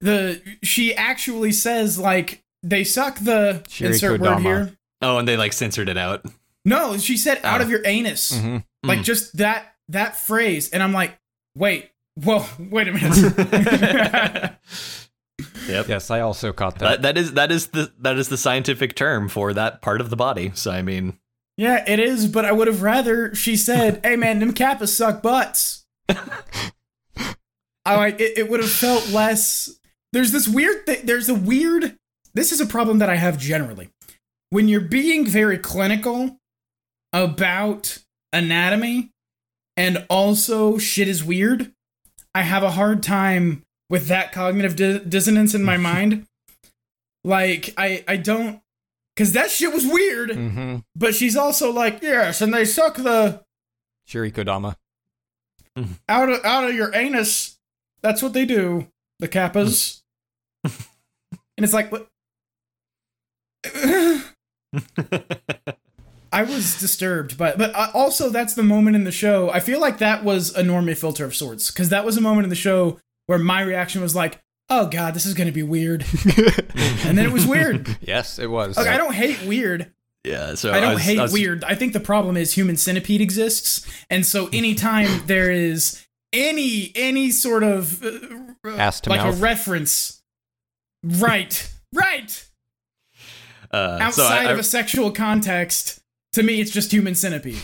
the 0.00 0.40
she 0.62 0.94
actually 0.94 1.52
says 1.52 1.98
like 1.98 2.42
they 2.62 2.84
suck 2.84 3.18
the 3.18 3.62
Shiri 3.68 3.86
insert 3.88 4.20
word 4.20 4.40
here. 4.40 4.76
Oh, 5.00 5.18
and 5.18 5.26
they 5.26 5.36
like 5.36 5.52
censored 5.52 5.88
it 5.88 5.98
out. 5.98 6.24
No, 6.64 6.96
she 6.96 7.16
said 7.16 7.40
out 7.44 7.60
Oh. 7.60 7.64
of 7.64 7.70
your 7.70 7.82
anus, 7.84 8.32
Mhm. 8.32 8.64
like 8.84 9.00
Mm. 9.00 9.04
just 9.04 9.36
that 9.38 9.74
that 9.88 10.16
phrase. 10.16 10.70
And 10.70 10.82
I'm 10.82 10.92
like, 10.92 11.18
wait, 11.56 11.90
whoa, 12.14 12.46
wait 12.58 12.88
a 12.88 12.92
minute. 12.92 14.52
Yep. 15.68 15.88
Yes, 15.88 16.10
I 16.10 16.20
also 16.20 16.52
caught 16.52 16.78
that. 16.78 17.02
That, 17.02 17.02
that 17.02 17.18
is 17.18 17.32
that 17.34 17.50
is 17.52 17.68
the 17.68 17.92
that 18.00 18.16
is 18.18 18.28
the 18.28 18.36
scientific 18.36 18.94
term 18.94 19.28
for 19.28 19.52
that 19.54 19.80
part 19.82 20.00
of 20.00 20.10
the 20.10 20.16
body. 20.16 20.50
So 20.54 20.70
I 20.70 20.82
mean, 20.82 21.18
yeah, 21.62 21.84
it 21.86 22.00
is. 22.00 22.26
But 22.26 22.44
I 22.44 22.50
would 22.50 22.66
have 22.66 22.82
rather 22.82 23.32
she 23.36 23.56
said, 23.56 24.00
"Hey 24.02 24.16
man, 24.16 24.40
them 24.40 24.52
kappas 24.52 24.88
suck 24.88 25.22
butts." 25.22 25.86
I 26.08 27.96
like 27.96 28.18
it. 28.20 28.36
It 28.36 28.50
would 28.50 28.58
have 28.58 28.70
felt 28.70 29.10
less. 29.10 29.78
There's 30.12 30.32
this 30.32 30.48
weird 30.48 30.86
thing. 30.86 31.06
There's 31.06 31.28
a 31.28 31.34
weird. 31.34 31.96
This 32.34 32.50
is 32.50 32.60
a 32.60 32.66
problem 32.66 32.98
that 32.98 33.08
I 33.08 33.14
have 33.14 33.38
generally. 33.38 33.90
When 34.50 34.66
you're 34.66 34.80
being 34.80 35.24
very 35.24 35.56
clinical 35.56 36.38
about 37.12 37.98
anatomy 38.32 39.10
and 39.76 40.04
also 40.10 40.78
shit 40.78 41.06
is 41.06 41.22
weird, 41.22 41.72
I 42.34 42.42
have 42.42 42.64
a 42.64 42.72
hard 42.72 43.04
time 43.04 43.62
with 43.88 44.08
that 44.08 44.32
cognitive 44.32 44.74
di- 44.74 44.98
dissonance 44.98 45.54
in 45.54 45.62
my 45.62 45.76
mind. 45.92 46.26
Like 47.22 47.72
I 47.76 48.02
I 48.08 48.16
don't 48.16 48.60
cuz 49.16 49.32
that 49.32 49.50
shit 49.50 49.72
was 49.72 49.86
weird, 49.86 50.30
mm-hmm. 50.30 50.76
but 50.94 51.14
she's 51.14 51.36
also 51.36 51.70
like, 51.72 52.02
"Yes, 52.02 52.40
and 52.40 52.52
they 52.52 52.64
suck 52.64 52.96
the 52.96 53.44
Shiri 54.08 54.32
Kodama. 54.32 54.76
out 56.08 56.28
of 56.28 56.44
out 56.44 56.68
of 56.68 56.74
your 56.74 56.94
anus. 56.94 57.58
That's 58.02 58.22
what 58.22 58.32
they 58.32 58.44
do, 58.44 58.88
the 59.18 59.28
kappas." 59.28 60.02
and 60.64 60.74
it's 61.58 61.72
like, 61.72 61.90
what? 61.90 62.08
I 66.32 66.44
was 66.44 66.78
disturbed, 66.80 67.36
but 67.36 67.58
but 67.58 67.74
uh, 67.74 67.90
also 67.92 68.30
that's 68.30 68.54
the 68.54 68.62
moment 68.62 68.96
in 68.96 69.04
the 69.04 69.12
show. 69.12 69.50
I 69.50 69.60
feel 69.60 69.80
like 69.80 69.98
that 69.98 70.24
was 70.24 70.56
a 70.56 70.62
normie 70.62 70.96
filter 70.96 71.24
of 71.24 71.36
sorts 71.36 71.70
because 71.70 71.90
that 71.90 72.06
was 72.06 72.16
a 72.16 72.22
moment 72.22 72.44
in 72.44 72.50
the 72.50 72.56
show 72.56 72.98
where 73.26 73.38
my 73.38 73.60
reaction 73.60 74.00
was 74.00 74.14
like, 74.14 74.40
"Oh 74.68 74.86
God, 74.86 75.14
this 75.14 75.26
is 75.26 75.34
going 75.34 75.46
to 75.48 75.52
be 75.52 75.62
weird," 75.62 76.04
and 77.04 77.16
then 77.18 77.26
it 77.26 77.32
was 77.32 77.46
weird. 77.46 77.96
yes, 78.00 78.38
it 78.38 78.50
was. 78.50 78.76
Like, 78.76 78.88
I 78.88 78.96
don't 78.96 79.14
hate 79.14 79.42
weird. 79.46 79.92
yeah. 80.24 80.54
So 80.54 80.72
I 80.72 80.80
don't 80.80 80.94
was- 80.94 81.02
hate 81.02 81.18
was- 81.18 81.32
weird. 81.32 81.64
I 81.64 81.74
think 81.74 81.92
the 81.92 82.00
problem 82.00 82.36
is 82.36 82.52
human 82.52 82.76
centipede 82.76 83.20
exists, 83.20 83.86
and 84.10 84.24
so 84.26 84.48
anytime 84.52 85.22
there 85.26 85.50
is 85.50 86.04
any 86.32 86.92
any 86.94 87.30
sort 87.30 87.62
of 87.62 88.02
uh, 88.04 88.70
Ass 88.76 89.00
to 89.02 89.10
like 89.10 89.20
mouth. 89.20 89.36
a 89.36 89.40
reference, 89.42 90.22
right, 91.04 91.70
right, 91.94 92.46
Uh, 93.70 93.98
so 93.98 94.04
outside 94.04 94.46
I, 94.46 94.52
of 94.52 94.58
a 94.58 94.62
sexual 94.62 95.10
context, 95.10 96.00
to 96.32 96.42
me 96.42 96.60
it's 96.60 96.70
just 96.70 96.90
human 96.92 97.14
centipede. 97.14 97.58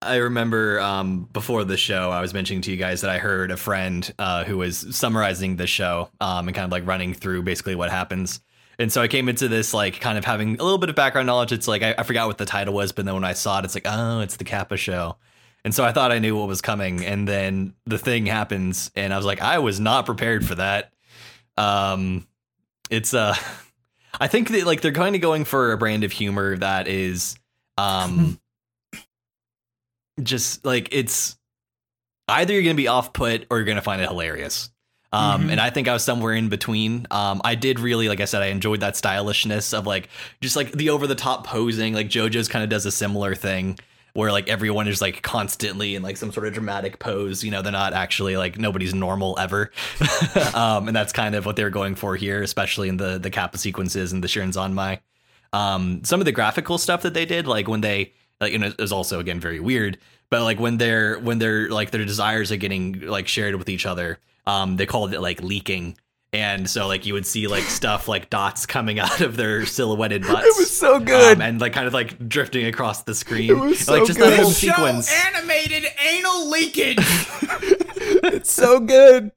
I 0.00 0.16
remember 0.16 0.80
um, 0.80 1.28
before 1.32 1.64
the 1.64 1.76
show, 1.76 2.10
I 2.10 2.20
was 2.20 2.32
mentioning 2.32 2.62
to 2.62 2.70
you 2.70 2.76
guys 2.76 3.00
that 3.00 3.10
I 3.10 3.18
heard 3.18 3.50
a 3.50 3.56
friend 3.56 4.12
uh, 4.18 4.44
who 4.44 4.58
was 4.58 4.94
summarizing 4.96 5.56
the 5.56 5.66
show 5.66 6.08
um, 6.20 6.46
and 6.46 6.54
kind 6.54 6.64
of 6.64 6.70
like 6.70 6.86
running 6.86 7.14
through 7.14 7.42
basically 7.42 7.74
what 7.74 7.90
happens. 7.90 8.40
And 8.78 8.92
so 8.92 9.02
I 9.02 9.08
came 9.08 9.28
into 9.28 9.48
this 9.48 9.74
like 9.74 10.00
kind 10.00 10.16
of 10.16 10.24
having 10.24 10.60
a 10.60 10.62
little 10.62 10.78
bit 10.78 10.88
of 10.88 10.94
background 10.94 11.26
knowledge. 11.26 11.50
It's 11.50 11.66
like 11.66 11.82
I, 11.82 11.96
I 11.98 12.04
forgot 12.04 12.28
what 12.28 12.38
the 12.38 12.44
title 12.44 12.74
was, 12.74 12.92
but 12.92 13.06
then 13.06 13.14
when 13.14 13.24
I 13.24 13.32
saw 13.32 13.58
it, 13.58 13.64
it's 13.64 13.74
like 13.74 13.86
oh, 13.86 14.20
it's 14.20 14.36
the 14.36 14.44
Kappa 14.44 14.76
show. 14.76 15.16
And 15.64 15.74
so 15.74 15.84
I 15.84 15.90
thought 15.90 16.12
I 16.12 16.20
knew 16.20 16.36
what 16.36 16.46
was 16.46 16.60
coming, 16.60 17.04
and 17.04 17.26
then 17.26 17.74
the 17.84 17.98
thing 17.98 18.26
happens, 18.26 18.92
and 18.94 19.12
I 19.12 19.16
was 19.16 19.26
like, 19.26 19.42
I 19.42 19.58
was 19.58 19.80
not 19.80 20.06
prepared 20.06 20.46
for 20.46 20.54
that. 20.54 20.92
Um, 21.56 22.28
it's 22.88 23.12
uh, 23.12 23.34
I 24.20 24.28
think 24.28 24.50
that 24.50 24.64
like 24.64 24.80
they're 24.80 24.92
kind 24.92 25.16
of 25.16 25.20
going 25.20 25.44
for 25.44 25.72
a 25.72 25.76
brand 25.76 26.04
of 26.04 26.12
humor 26.12 26.56
that 26.58 26.86
is 26.86 27.36
um 27.76 28.38
just 30.22 30.64
like 30.64 30.88
it's 30.92 31.36
either 32.28 32.52
you're 32.54 32.62
gonna 32.62 32.74
be 32.74 32.88
off 32.88 33.12
put 33.12 33.46
or 33.50 33.58
you're 33.58 33.66
gonna 33.66 33.80
find 33.82 34.00
it 34.02 34.08
hilarious. 34.08 34.70
Um, 35.10 35.44
Mhm. 35.48 35.52
and 35.52 35.60
I 35.60 35.70
think 35.70 35.88
I 35.88 35.94
was 35.94 36.04
somewhere 36.04 36.34
in 36.34 36.50
between. 36.50 37.06
Um, 37.10 37.40
I 37.42 37.54
did 37.54 37.80
really, 37.80 38.08
like 38.10 38.20
I 38.20 38.26
said, 38.26 38.42
I 38.42 38.46
enjoyed 38.46 38.80
that 38.80 38.94
stylishness 38.94 39.72
of 39.72 39.86
like 39.86 40.10
just 40.42 40.54
like 40.54 40.72
the 40.72 40.90
over 40.90 41.06
the 41.06 41.14
top 41.14 41.46
posing. 41.46 41.94
Like 41.94 42.08
JoJo's 42.10 42.48
kind 42.48 42.62
of 42.62 42.68
does 42.68 42.84
a 42.84 42.92
similar 42.92 43.34
thing 43.34 43.78
where 44.12 44.30
like 44.32 44.48
everyone 44.50 44.86
is 44.88 45.00
like 45.00 45.22
constantly 45.22 45.94
in 45.94 46.02
like 46.02 46.18
some 46.18 46.30
sort 46.30 46.46
of 46.46 46.52
dramatic 46.52 46.98
pose. 46.98 47.42
You 47.42 47.50
know, 47.50 47.62
they're 47.62 47.72
not 47.72 47.94
actually 47.94 48.36
like 48.36 48.58
nobody's 48.58 48.92
normal 48.92 49.34
ever. 49.38 49.70
um, 50.54 50.88
and 50.88 50.96
that's 50.96 51.12
kind 51.14 51.34
of 51.34 51.46
what 51.46 51.56
they're 51.56 51.70
going 51.70 51.94
for 51.94 52.14
here, 52.16 52.42
especially 52.42 52.90
in 52.90 52.98
the 52.98 53.18
the 53.18 53.30
Kappa 53.30 53.56
sequences 53.56 54.12
and 54.12 54.22
the 54.22 54.28
Shirinzanmai. 54.28 54.98
Um, 55.54 56.02
some 56.04 56.20
of 56.20 56.26
the 56.26 56.32
graphical 56.32 56.76
stuff 56.76 57.00
that 57.02 57.14
they 57.14 57.24
did, 57.24 57.46
like 57.46 57.66
when 57.66 57.80
they 57.80 58.12
like, 58.40 58.52
you 58.52 58.58
know, 58.58 58.72
is 58.78 58.92
also 58.92 59.20
again 59.20 59.40
very 59.40 59.60
weird. 59.60 59.98
But 60.30 60.42
like 60.42 60.60
when 60.60 60.76
they're 60.76 61.18
when 61.18 61.38
they're 61.38 61.68
like 61.70 61.90
their 61.90 62.04
desires 62.04 62.52
are 62.52 62.56
getting 62.56 63.00
like 63.00 63.28
shared 63.28 63.56
with 63.56 63.68
each 63.68 63.86
other, 63.86 64.18
um, 64.46 64.76
they 64.76 64.86
called 64.86 65.14
it 65.14 65.20
like 65.20 65.42
leaking, 65.42 65.96
And 66.34 66.68
so 66.68 66.86
like 66.86 67.06
you 67.06 67.14
would 67.14 67.24
see 67.26 67.46
like 67.46 67.64
stuff 67.64 68.08
like 68.08 68.28
dots 68.28 68.66
coming 68.66 68.98
out 69.06 69.20
of 69.22 69.36
their 69.36 69.64
silhouetted 69.64 70.22
butts. 70.22 70.46
It 70.46 70.54
was 70.58 70.76
so 70.76 71.00
good. 71.00 71.36
um, 71.36 71.42
and 71.42 71.60
like 71.60 71.72
kind 71.72 71.86
of 71.86 71.94
like 71.94 72.28
drifting 72.28 72.66
across 72.66 73.04
the 73.04 73.14
screen. 73.14 73.50
It 73.50 73.54
was 73.54 73.88
like 73.88 74.00
so 74.00 74.06
just 74.06 74.18
good. 74.18 74.32
that 74.32 74.40
whole 74.40 74.50
Show 74.50 74.68
sequence. 74.68 75.10
animated 75.26 75.86
anal 76.06 76.50
leakage. 76.50 76.98
it's 78.30 78.52
so 78.52 78.80
good. 78.80 79.32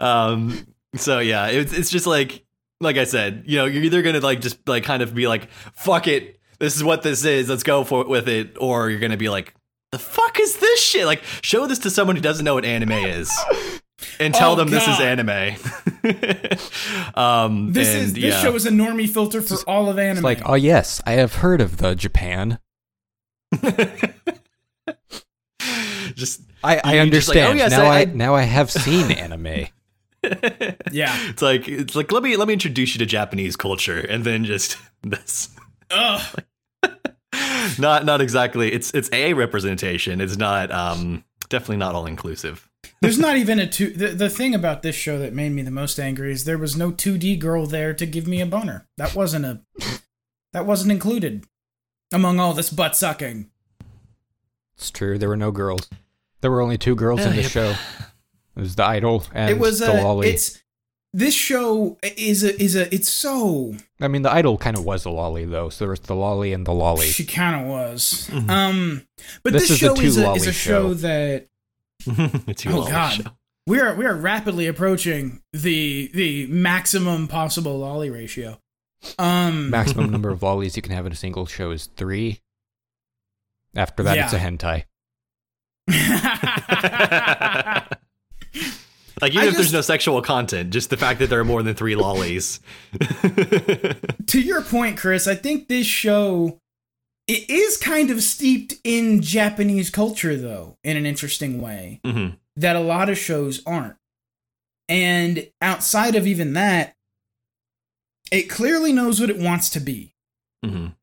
Um, 0.00 0.66
so 0.96 1.18
yeah, 1.20 1.46
it's 1.48 1.72
it's 1.72 1.90
just 1.90 2.06
like 2.06 2.44
like 2.80 2.96
I 2.96 3.04
said, 3.04 3.44
you 3.46 3.56
know, 3.58 3.64
you're 3.66 3.84
either 3.84 4.02
gonna 4.02 4.20
like 4.20 4.40
just 4.40 4.68
like 4.68 4.84
kind 4.84 5.02
of 5.02 5.14
be 5.14 5.26
like, 5.28 5.50
fuck 5.74 6.06
it, 6.08 6.38
this 6.58 6.76
is 6.76 6.82
what 6.84 7.02
this 7.02 7.24
is, 7.24 7.48
let's 7.48 7.62
go 7.62 7.84
for 7.84 8.02
it 8.02 8.08
with 8.08 8.28
it, 8.28 8.56
or 8.60 8.90
you're 8.90 9.00
gonna 9.00 9.16
be 9.16 9.28
like, 9.28 9.54
the 9.92 9.98
fuck 9.98 10.38
is 10.40 10.58
this 10.58 10.80
shit? 10.82 11.06
Like, 11.06 11.22
show 11.42 11.66
this 11.66 11.78
to 11.80 11.90
someone 11.90 12.16
who 12.16 12.22
doesn't 12.22 12.44
know 12.44 12.54
what 12.54 12.64
anime 12.64 12.92
is. 12.92 13.30
And 14.20 14.34
tell 14.34 14.52
Oh, 14.52 14.56
them 14.56 14.68
this 14.68 14.86
is 14.86 15.00
anime. 15.00 15.56
um, 17.14 17.72
This 17.72 17.88
and, 17.94 18.02
is 18.04 18.12
this 18.12 18.24
yeah. 18.24 18.42
show 18.42 18.54
is 18.54 18.66
a 18.66 18.70
normie 18.70 19.08
filter 19.08 19.40
for 19.40 19.56
all 19.66 19.88
of 19.88 19.98
anime. 19.98 20.18
It's 20.18 20.24
like, 20.24 20.42
oh 20.44 20.52
yes, 20.54 21.00
I 21.06 21.12
have 21.12 21.36
heard 21.36 21.62
of 21.62 21.78
the 21.78 21.94
Japan. 21.94 22.58
just 26.14 26.42
I, 26.62 26.80
I 26.84 26.94
You're 26.96 27.06
just 27.06 27.28
like, 27.28 27.38
understand. 27.38 27.52
oh, 27.52 27.54
yes, 27.56 27.70
now 27.70 27.84
I- 27.84 27.96
I, 27.96 28.00
I- 28.00 28.04
now 28.04 28.34
I 28.34 28.42
have 28.42 28.70
seen 28.70 29.10
anime. 29.12 29.66
yeah. 30.92 31.16
it's 31.30 31.40
like 31.42 31.66
it's 31.68 31.94
like 31.94 32.12
let 32.12 32.22
me 32.22 32.36
let 32.36 32.48
me 32.48 32.54
introduce 32.54 32.94
you 32.94 32.98
to 32.98 33.06
Japanese 33.06 33.56
culture, 33.56 33.98
and 34.00 34.24
then 34.24 34.44
just 34.44 34.76
this. 35.02 35.50
Ugh. 35.90 36.42
not 37.78 38.04
not 38.04 38.20
exactly 38.20 38.72
it's 38.72 38.94
it's 38.94 39.10
a 39.12 39.34
representation 39.34 40.20
it's 40.20 40.36
not 40.36 40.70
um 40.70 41.24
definitely 41.48 41.76
not 41.76 41.94
all 41.94 42.06
inclusive 42.06 42.68
There's 43.00 43.18
not 43.18 43.36
even 43.42 43.58
a 43.58 43.66
two. 43.66 43.90
The, 43.90 44.08
the 44.08 44.30
thing 44.30 44.54
about 44.54 44.82
this 44.82 44.96
show 44.96 45.18
that 45.18 45.32
made 45.32 45.52
me 45.52 45.62
the 45.62 45.70
most 45.70 45.98
angry 45.98 46.32
is 46.32 46.44
there 46.44 46.58
was 46.58 46.76
no 46.76 46.90
2D 46.90 47.38
girl 47.38 47.66
there 47.66 47.92
to 47.94 48.06
give 48.06 48.26
me 48.26 48.40
a 48.40 48.46
boner. 48.46 48.86
That 48.96 49.14
wasn't 49.14 49.44
a. 49.44 49.60
That 50.52 50.66
wasn't 50.66 50.92
included 50.92 51.44
among 52.12 52.40
all 52.40 52.54
this 52.54 52.70
butt 52.70 52.96
sucking. 52.96 53.50
It's 54.76 54.90
true. 54.90 55.18
There 55.18 55.28
were 55.28 55.36
no 55.36 55.50
girls. 55.50 55.88
There 56.40 56.50
were 56.50 56.62
only 56.62 56.78
two 56.78 56.94
girls 56.94 57.20
in 57.20 57.34
the 57.34 57.42
yep. 57.42 57.50
show. 57.50 57.74
It 58.56 58.60
was 58.60 58.76
the 58.76 58.84
idol 58.84 59.24
and 59.34 59.50
it 59.50 59.58
was 59.58 59.80
the 59.80 59.92
a. 59.92 60.00
lolly. 60.02 60.30
It's 60.30 60.62
this 61.12 61.34
show 61.34 61.96
is 62.02 62.44
a 62.44 62.60
is 62.62 62.76
a. 62.76 62.92
It's 62.94 63.08
so 63.08 63.74
I 64.00 64.08
mean, 64.08 64.22
the 64.22 64.32
idol 64.32 64.58
kind 64.58 64.76
of 64.76 64.84
was 64.84 65.04
a 65.04 65.10
lolly 65.10 65.44
though. 65.44 65.68
So 65.70 65.84
there 65.84 65.90
was 65.90 66.00
the 66.00 66.14
lolly 66.14 66.52
and 66.52 66.66
the 66.66 66.72
lolly. 66.74 67.06
She 67.06 67.24
kind 67.24 67.60
of 67.62 67.66
was. 67.68 68.28
Mhm. 68.30 68.50
Um, 68.50 69.06
but 69.42 69.52
This 69.54 69.68
this, 69.68 69.70
is 69.70 69.82
a 69.82 69.86
show 69.86 69.94
is 70.00 70.18
a, 70.18 70.32
is 70.32 70.46
a 70.46 70.52
show 70.52 70.88
show. 70.88 70.94
that 70.94 71.46
it's 72.46 72.64
you 72.64 72.72
Oh, 72.72 72.80
all 72.82 72.88
God. 72.88 73.12
show. 73.14 73.22
we 73.66 73.80
are 73.80 73.94
we 73.94 74.04
are 74.04 74.14
rapidly 74.14 74.66
approaching 74.66 75.40
the 75.52 76.10
the 76.12 76.46
maximum 76.48 77.28
possible 77.28 77.78
lolly 77.78 78.10
ratio. 78.10 78.60
Um, 79.18 79.70
Maximum 79.70 80.10
number 80.10 80.30
of 80.30 80.42
lollies 80.42 80.74
you 80.76 80.82
can 80.82 80.92
have 80.92 81.06
in 81.06 81.12
a 81.12 81.16
single 81.16 81.46
show 81.46 81.70
is 81.70 81.86
three. 81.96 82.40
After 83.74 84.02
that, 84.02 84.18
it's 84.18 84.32
a 84.32 84.36
Yeah. 84.36 84.50
hentai. 84.50 84.84
like 89.20 89.32
even 89.32 89.44
I 89.44 89.48
if 89.48 89.54
there's 89.54 89.72
no 89.72 89.80
sexual 89.80 90.20
content 90.22 90.70
just 90.70 90.90
the 90.90 90.96
fact 90.96 91.18
that 91.20 91.30
there 91.30 91.40
are 91.40 91.44
more 91.44 91.62
than 91.62 91.74
three 91.74 91.96
lollies 91.96 92.60
to 94.26 94.40
your 94.40 94.62
point, 94.62 94.98
Chris, 94.98 95.26
I 95.26 95.34
think 95.34 95.68
this 95.68 95.86
show 95.86 96.58
it 97.28 97.50
is 97.50 97.76
kind 97.76 98.10
of 98.10 98.22
steeped 98.22 98.74
in 98.84 99.20
Japanese 99.20 99.90
culture, 99.90 100.36
though, 100.36 100.76
in 100.84 100.96
an 100.96 101.06
interesting 101.06 101.60
way 101.60 102.00
Mhm. 102.04 102.38
that 102.56 102.76
a 102.76 102.80
lot 102.80 103.08
of 103.08 103.18
shows 103.18 103.62
aren't. 103.66 103.96
And 104.88 105.50
outside 105.60 106.14
of 106.14 106.26
even 106.26 106.52
that, 106.52 106.94
it 108.30 108.44
clearly 108.44 108.92
knows 108.92 109.20
what 109.20 109.30
it 109.30 109.38
wants 109.38 109.68
to 109.70 109.80
be. 109.80 110.14
Mhm. 110.64 110.94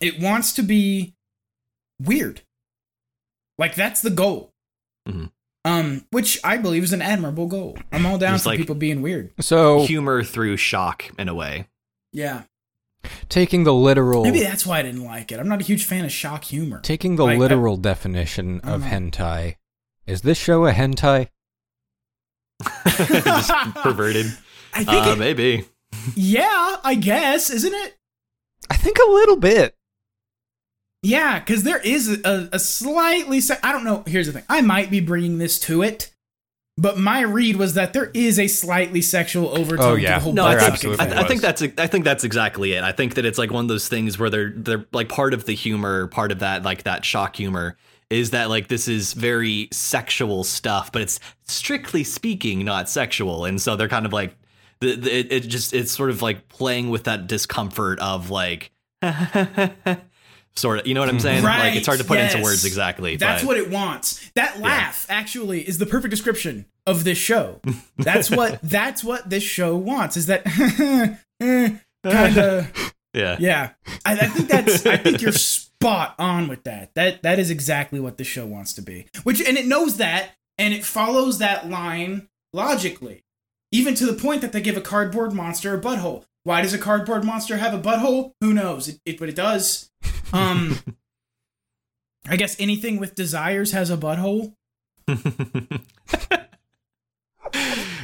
It 0.00 0.20
wants 0.20 0.52
to 0.52 0.62
be 0.62 1.14
weird. 2.00 2.42
Like 3.58 3.74
that's 3.74 4.00
the 4.00 4.10
goal. 4.10 4.52
Mhm. 5.08 5.32
Um, 5.64 6.06
which 6.10 6.38
I 6.44 6.56
believe 6.56 6.82
is 6.84 6.92
an 6.92 7.02
admirable 7.02 7.46
goal. 7.46 7.76
I'm 7.92 8.06
all 8.06 8.16
down 8.18 8.34
Just 8.34 8.44
for 8.44 8.50
like- 8.50 8.58
people 8.58 8.74
being 8.76 9.02
weird. 9.02 9.32
So 9.40 9.84
humor 9.84 10.22
through 10.22 10.56
shock 10.56 11.04
in 11.18 11.28
a 11.28 11.34
way 11.34 11.66
Yeah. 12.12 12.42
taking 13.28 13.64
the 13.64 13.74
literal 13.74 14.22
Maybe 14.24 14.40
that's 14.40 14.64
why 14.64 14.78
I 14.78 14.82
didn't 14.82 15.04
like 15.04 15.30
it. 15.32 15.38
I'm 15.40 15.48
not 15.48 15.60
a 15.60 15.64
huge 15.64 15.84
fan 15.84 16.04
of 16.04 16.12
shock 16.12 16.44
humor. 16.44 16.80
taking 16.80 17.16
the 17.16 17.24
Like, 17.24 17.36
I- 17.36 17.40
literal 17.40 17.76
definition 17.76 18.60
I 18.64 18.72
of 18.72 18.80
know. 18.82 18.86
hentai, 18.86 19.56
is 20.06 20.22
this 20.22 20.38
show 20.38 20.64
a 20.66 20.72
hentai? 20.72 21.28
just 22.88 23.50
perverted 23.76 24.26
I 24.74 24.84
think 24.84 25.06
uh, 25.06 25.10
it, 25.10 25.18
maybe 25.18 25.64
yeah, 26.14 26.76
I 26.84 26.94
guess, 26.96 27.50
isn't 27.50 27.72
it? 27.74 27.96
I 28.70 28.76
think 28.76 28.98
a 28.98 29.10
little 29.10 29.36
bit. 29.36 29.74
Yeah, 31.02 31.38
because 31.38 31.62
there 31.62 31.78
is 31.80 32.20
a, 32.24 32.48
a 32.52 32.58
slightly. 32.58 33.40
Se- 33.40 33.58
I 33.62 33.72
don't 33.72 33.84
know. 33.84 34.02
Here's 34.06 34.26
the 34.26 34.32
thing. 34.32 34.44
I 34.48 34.60
might 34.62 34.90
be 34.90 35.00
bringing 35.00 35.38
this 35.38 35.58
to 35.60 35.82
it, 35.82 36.12
but 36.76 36.98
my 36.98 37.20
read 37.20 37.56
was 37.56 37.74
that 37.74 37.92
there 37.92 38.10
is 38.14 38.38
a 38.38 38.48
slightly 38.48 39.00
sexual 39.00 39.48
overtone 39.56 39.86
Oh, 39.92 39.96
to 39.96 40.02
yeah. 40.02 40.18
the 40.18 40.24
whole 40.24 40.32
No, 40.32 40.44
I 40.44 40.50
there 40.56 40.60
sucking 40.60 40.72
absolutely. 40.92 41.06
I, 41.16 41.20
I 41.22 41.28
think 41.28 41.40
that's 41.40 41.62
I 41.62 41.86
think 41.86 42.04
that's 42.04 42.24
exactly 42.24 42.72
it. 42.72 42.82
I 42.82 42.90
think 42.92 43.14
that 43.14 43.24
it's 43.24 43.38
like 43.38 43.52
one 43.52 43.64
of 43.64 43.68
those 43.68 43.88
things 43.88 44.18
where 44.18 44.28
they're 44.30 44.52
they're 44.56 44.86
like 44.92 45.08
part 45.08 45.34
of 45.34 45.44
the 45.44 45.54
humor, 45.54 46.08
part 46.08 46.32
of 46.32 46.40
that 46.40 46.64
like 46.64 46.82
that 46.82 47.04
shock 47.04 47.36
humor 47.36 47.76
is 48.10 48.30
that 48.30 48.48
like 48.48 48.66
this 48.68 48.88
is 48.88 49.12
very 49.12 49.68
sexual 49.70 50.42
stuff, 50.42 50.90
but 50.90 51.02
it's 51.02 51.20
strictly 51.46 52.02
speaking 52.02 52.64
not 52.64 52.88
sexual, 52.88 53.44
and 53.44 53.60
so 53.60 53.76
they're 53.76 53.86
kind 53.86 54.06
of 54.06 54.12
like 54.12 54.34
the, 54.80 54.96
the 54.96 55.16
it, 55.16 55.30
it 55.32 55.40
just 55.48 55.72
it's 55.74 55.92
sort 55.92 56.10
of 56.10 56.22
like 56.22 56.48
playing 56.48 56.88
with 56.90 57.04
that 57.04 57.26
discomfort 57.28 58.00
of 58.00 58.30
like 58.30 58.72
sort 60.56 60.80
of 60.80 60.86
you 60.86 60.94
know 60.94 61.00
what 61.00 61.08
I'm 61.08 61.20
saying? 61.20 61.44
Right, 61.44 61.68
like 61.68 61.76
it's 61.76 61.86
hard 61.86 61.98
to 62.00 62.04
put 62.04 62.18
into 62.18 62.42
words 62.42 62.64
exactly. 62.64 63.16
That's 63.16 63.42
but 63.42 63.48
what 63.48 63.56
it 63.56 63.70
wants. 63.70 64.30
That 64.34 64.60
laugh 64.60 65.06
actually 65.08 65.66
is 65.66 65.78
the 65.78 65.86
perfect 65.86 66.10
description 66.10 66.66
of 66.86 67.04
this 67.04 67.18
show. 67.18 67.60
That's 67.96 68.30
what 68.30 68.60
that's 68.62 69.04
what 69.04 69.28
this 69.28 69.42
show 69.42 69.76
wants. 69.76 70.16
Is 70.16 70.26
that 70.26 70.42
eh, 71.40 71.76
kind 72.04 72.38
of 72.38 72.92
yeah. 73.14 73.36
yeah? 73.38 73.70
I, 74.04 74.12
I 74.12 74.26
think 74.26 74.48
that's 74.48 74.86
I 74.86 74.96
think 74.96 75.22
you're 75.22 75.32
spot 75.32 76.14
on 76.18 76.48
with 76.48 76.64
that. 76.64 76.94
That 76.94 77.22
that 77.22 77.38
is 77.38 77.50
exactly 77.50 78.00
what 78.00 78.16
the 78.16 78.24
show 78.24 78.46
wants 78.46 78.72
to 78.74 78.82
be. 78.82 79.06
Which 79.22 79.40
and 79.40 79.56
it 79.56 79.66
knows 79.66 79.98
that 79.98 80.30
and 80.56 80.74
it 80.74 80.84
follows 80.84 81.38
that 81.38 81.68
line 81.68 82.28
logically, 82.52 83.22
even 83.70 83.94
to 83.94 84.06
the 84.06 84.14
point 84.20 84.40
that 84.40 84.52
they 84.52 84.60
give 84.60 84.76
a 84.76 84.80
cardboard 84.82 85.32
monster 85.32 85.74
a 85.74 85.80
butthole. 85.80 86.24
Why 86.44 86.62
does 86.62 86.72
a 86.72 86.78
cardboard 86.78 87.24
monster 87.24 87.58
have 87.58 87.74
a 87.74 87.78
butthole? 87.78 88.32
Who 88.40 88.54
knows? 88.54 88.88
It, 88.88 89.00
it 89.04 89.18
but 89.18 89.28
it 89.28 89.36
does. 89.36 89.90
Um, 90.32 90.78
I 92.28 92.36
guess 92.36 92.56
anything 92.60 92.98
with 92.98 93.14
desires 93.14 93.72
has 93.72 93.90
a 93.90 93.96
butthole. 93.96 94.54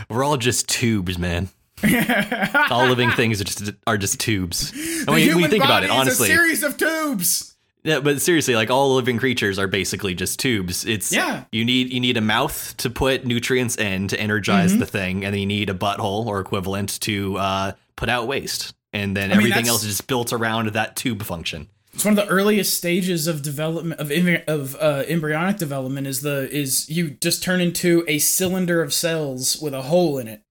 We're 0.08 0.24
all 0.24 0.36
just 0.36 0.68
tubes, 0.68 1.18
man. 1.18 1.48
All 2.70 2.86
living 2.86 3.10
things 3.10 3.40
are 3.40 3.44
just 3.44 3.70
are 3.86 3.98
just 3.98 4.18
tubes. 4.20 4.70
And 4.72 4.80
the 5.08 5.12
when, 5.12 5.20
you- 5.20 5.26
when 5.28 5.36
human 5.38 5.42
you 5.42 5.48
think 5.48 5.64
about 5.64 5.82
it, 5.84 5.88
body 5.88 6.00
is 6.00 6.06
honestly, 6.18 6.30
a 6.30 6.34
series 6.34 6.62
of 6.62 6.76
tubes. 6.78 7.56
yeah, 7.82 8.00
but 8.00 8.22
seriously, 8.22 8.54
like 8.54 8.70
all 8.70 8.94
living 8.94 9.18
creatures 9.18 9.58
are 9.58 9.66
basically 9.66 10.14
just 10.14 10.38
tubes. 10.38 10.86
It's 10.86 11.12
Yeah. 11.12 11.44
You 11.52 11.64
need 11.64 11.92
you 11.92 12.00
need 12.00 12.16
a 12.16 12.22
mouth 12.22 12.74
to 12.78 12.88
put 12.88 13.26
nutrients 13.26 13.76
in 13.76 14.08
to 14.08 14.18
energize 14.18 14.70
Mm-hmm. 14.70 14.80
the 14.80 14.86
thing, 14.86 15.24
and 15.26 15.34
then 15.34 15.40
you 15.40 15.46
need 15.46 15.68
a 15.68 15.74
butthole 15.74 16.24
or 16.26 16.40
equivalent 16.40 16.98
to 17.02 17.36
uh, 17.36 17.72
put 17.96 18.08
out 18.08 18.26
waste, 18.28 18.72
and 18.94 19.14
then 19.14 19.24
I 19.24 19.34
mean, 19.34 19.38
everything 19.38 19.50
that's- 19.64 19.68
else 19.68 19.82
is 19.82 19.88
just 19.96 20.06
built 20.06 20.32
around 20.32 20.68
that 20.68 20.96
tube 20.96 21.22
function. 21.22 21.68
It's 21.94 22.04
one 22.04 22.18
of 22.18 22.26
the 22.26 22.32
earliest 22.32 22.74
stages 22.76 23.26
of 23.28 23.42
development 23.42 24.00
of 24.00 24.10
of 24.48 24.76
uh, 24.76 25.04
embryonic 25.06 25.56
development. 25.58 26.06
Is 26.06 26.22
the 26.22 26.48
is 26.54 26.88
you 26.90 27.10
just 27.10 27.42
turn 27.42 27.60
into 27.60 28.04
a 28.08 28.18
cylinder 28.18 28.82
of 28.82 28.92
cells 28.92 29.60
with 29.60 29.74
a 29.74 29.82
hole 29.82 30.18
in 30.18 30.26
it, 30.28 30.42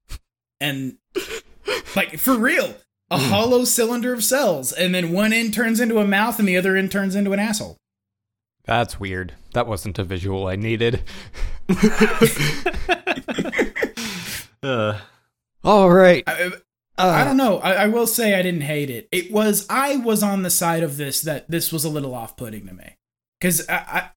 and 0.61 0.97
like 1.95 2.17
for 2.17 2.37
real, 2.37 2.75
a 3.11 3.19
Hmm. 3.19 3.29
hollow 3.29 3.65
cylinder 3.65 4.13
of 4.13 4.23
cells, 4.23 4.71
and 4.71 4.95
then 4.95 5.11
one 5.11 5.33
end 5.33 5.53
turns 5.53 5.79
into 5.81 5.99
a 5.99 6.07
mouth 6.07 6.39
and 6.39 6.47
the 6.47 6.55
other 6.57 6.75
end 6.77 6.91
turns 6.91 7.15
into 7.15 7.33
an 7.33 7.39
asshole. 7.39 7.77
That's 8.65 8.97
weird. 8.99 9.33
That 9.53 9.67
wasn't 9.67 9.99
a 9.99 10.03
visual 10.05 10.47
I 10.47 10.55
needed. 10.55 11.03
Uh, 14.63 14.97
All 15.65 15.91
right. 15.91 16.23
I, 16.25 16.51
Uh, 16.97 17.07
I 17.07 17.23
don't 17.23 17.37
know. 17.37 17.57
I, 17.59 17.73
I 17.73 17.87
will 17.87 18.05
say 18.05 18.35
I 18.35 18.41
didn't 18.43 18.61
hate 18.61 18.89
it. 18.89 19.07
It 19.11 19.31
was 19.31 19.65
I 19.69 19.97
was 19.97 20.21
on 20.21 20.43
the 20.43 20.49
side 20.49 20.83
of 20.83 20.97
this 20.97 21.21
that 21.21 21.49
this 21.49 21.71
was 21.73 21.83
a 21.83 21.89
little 21.89 22.13
off 22.13 22.37
putting 22.37 22.67
to 22.67 22.73
me 22.73 22.97
because 23.39 23.67
I, 23.67 23.73
I 23.75 24.09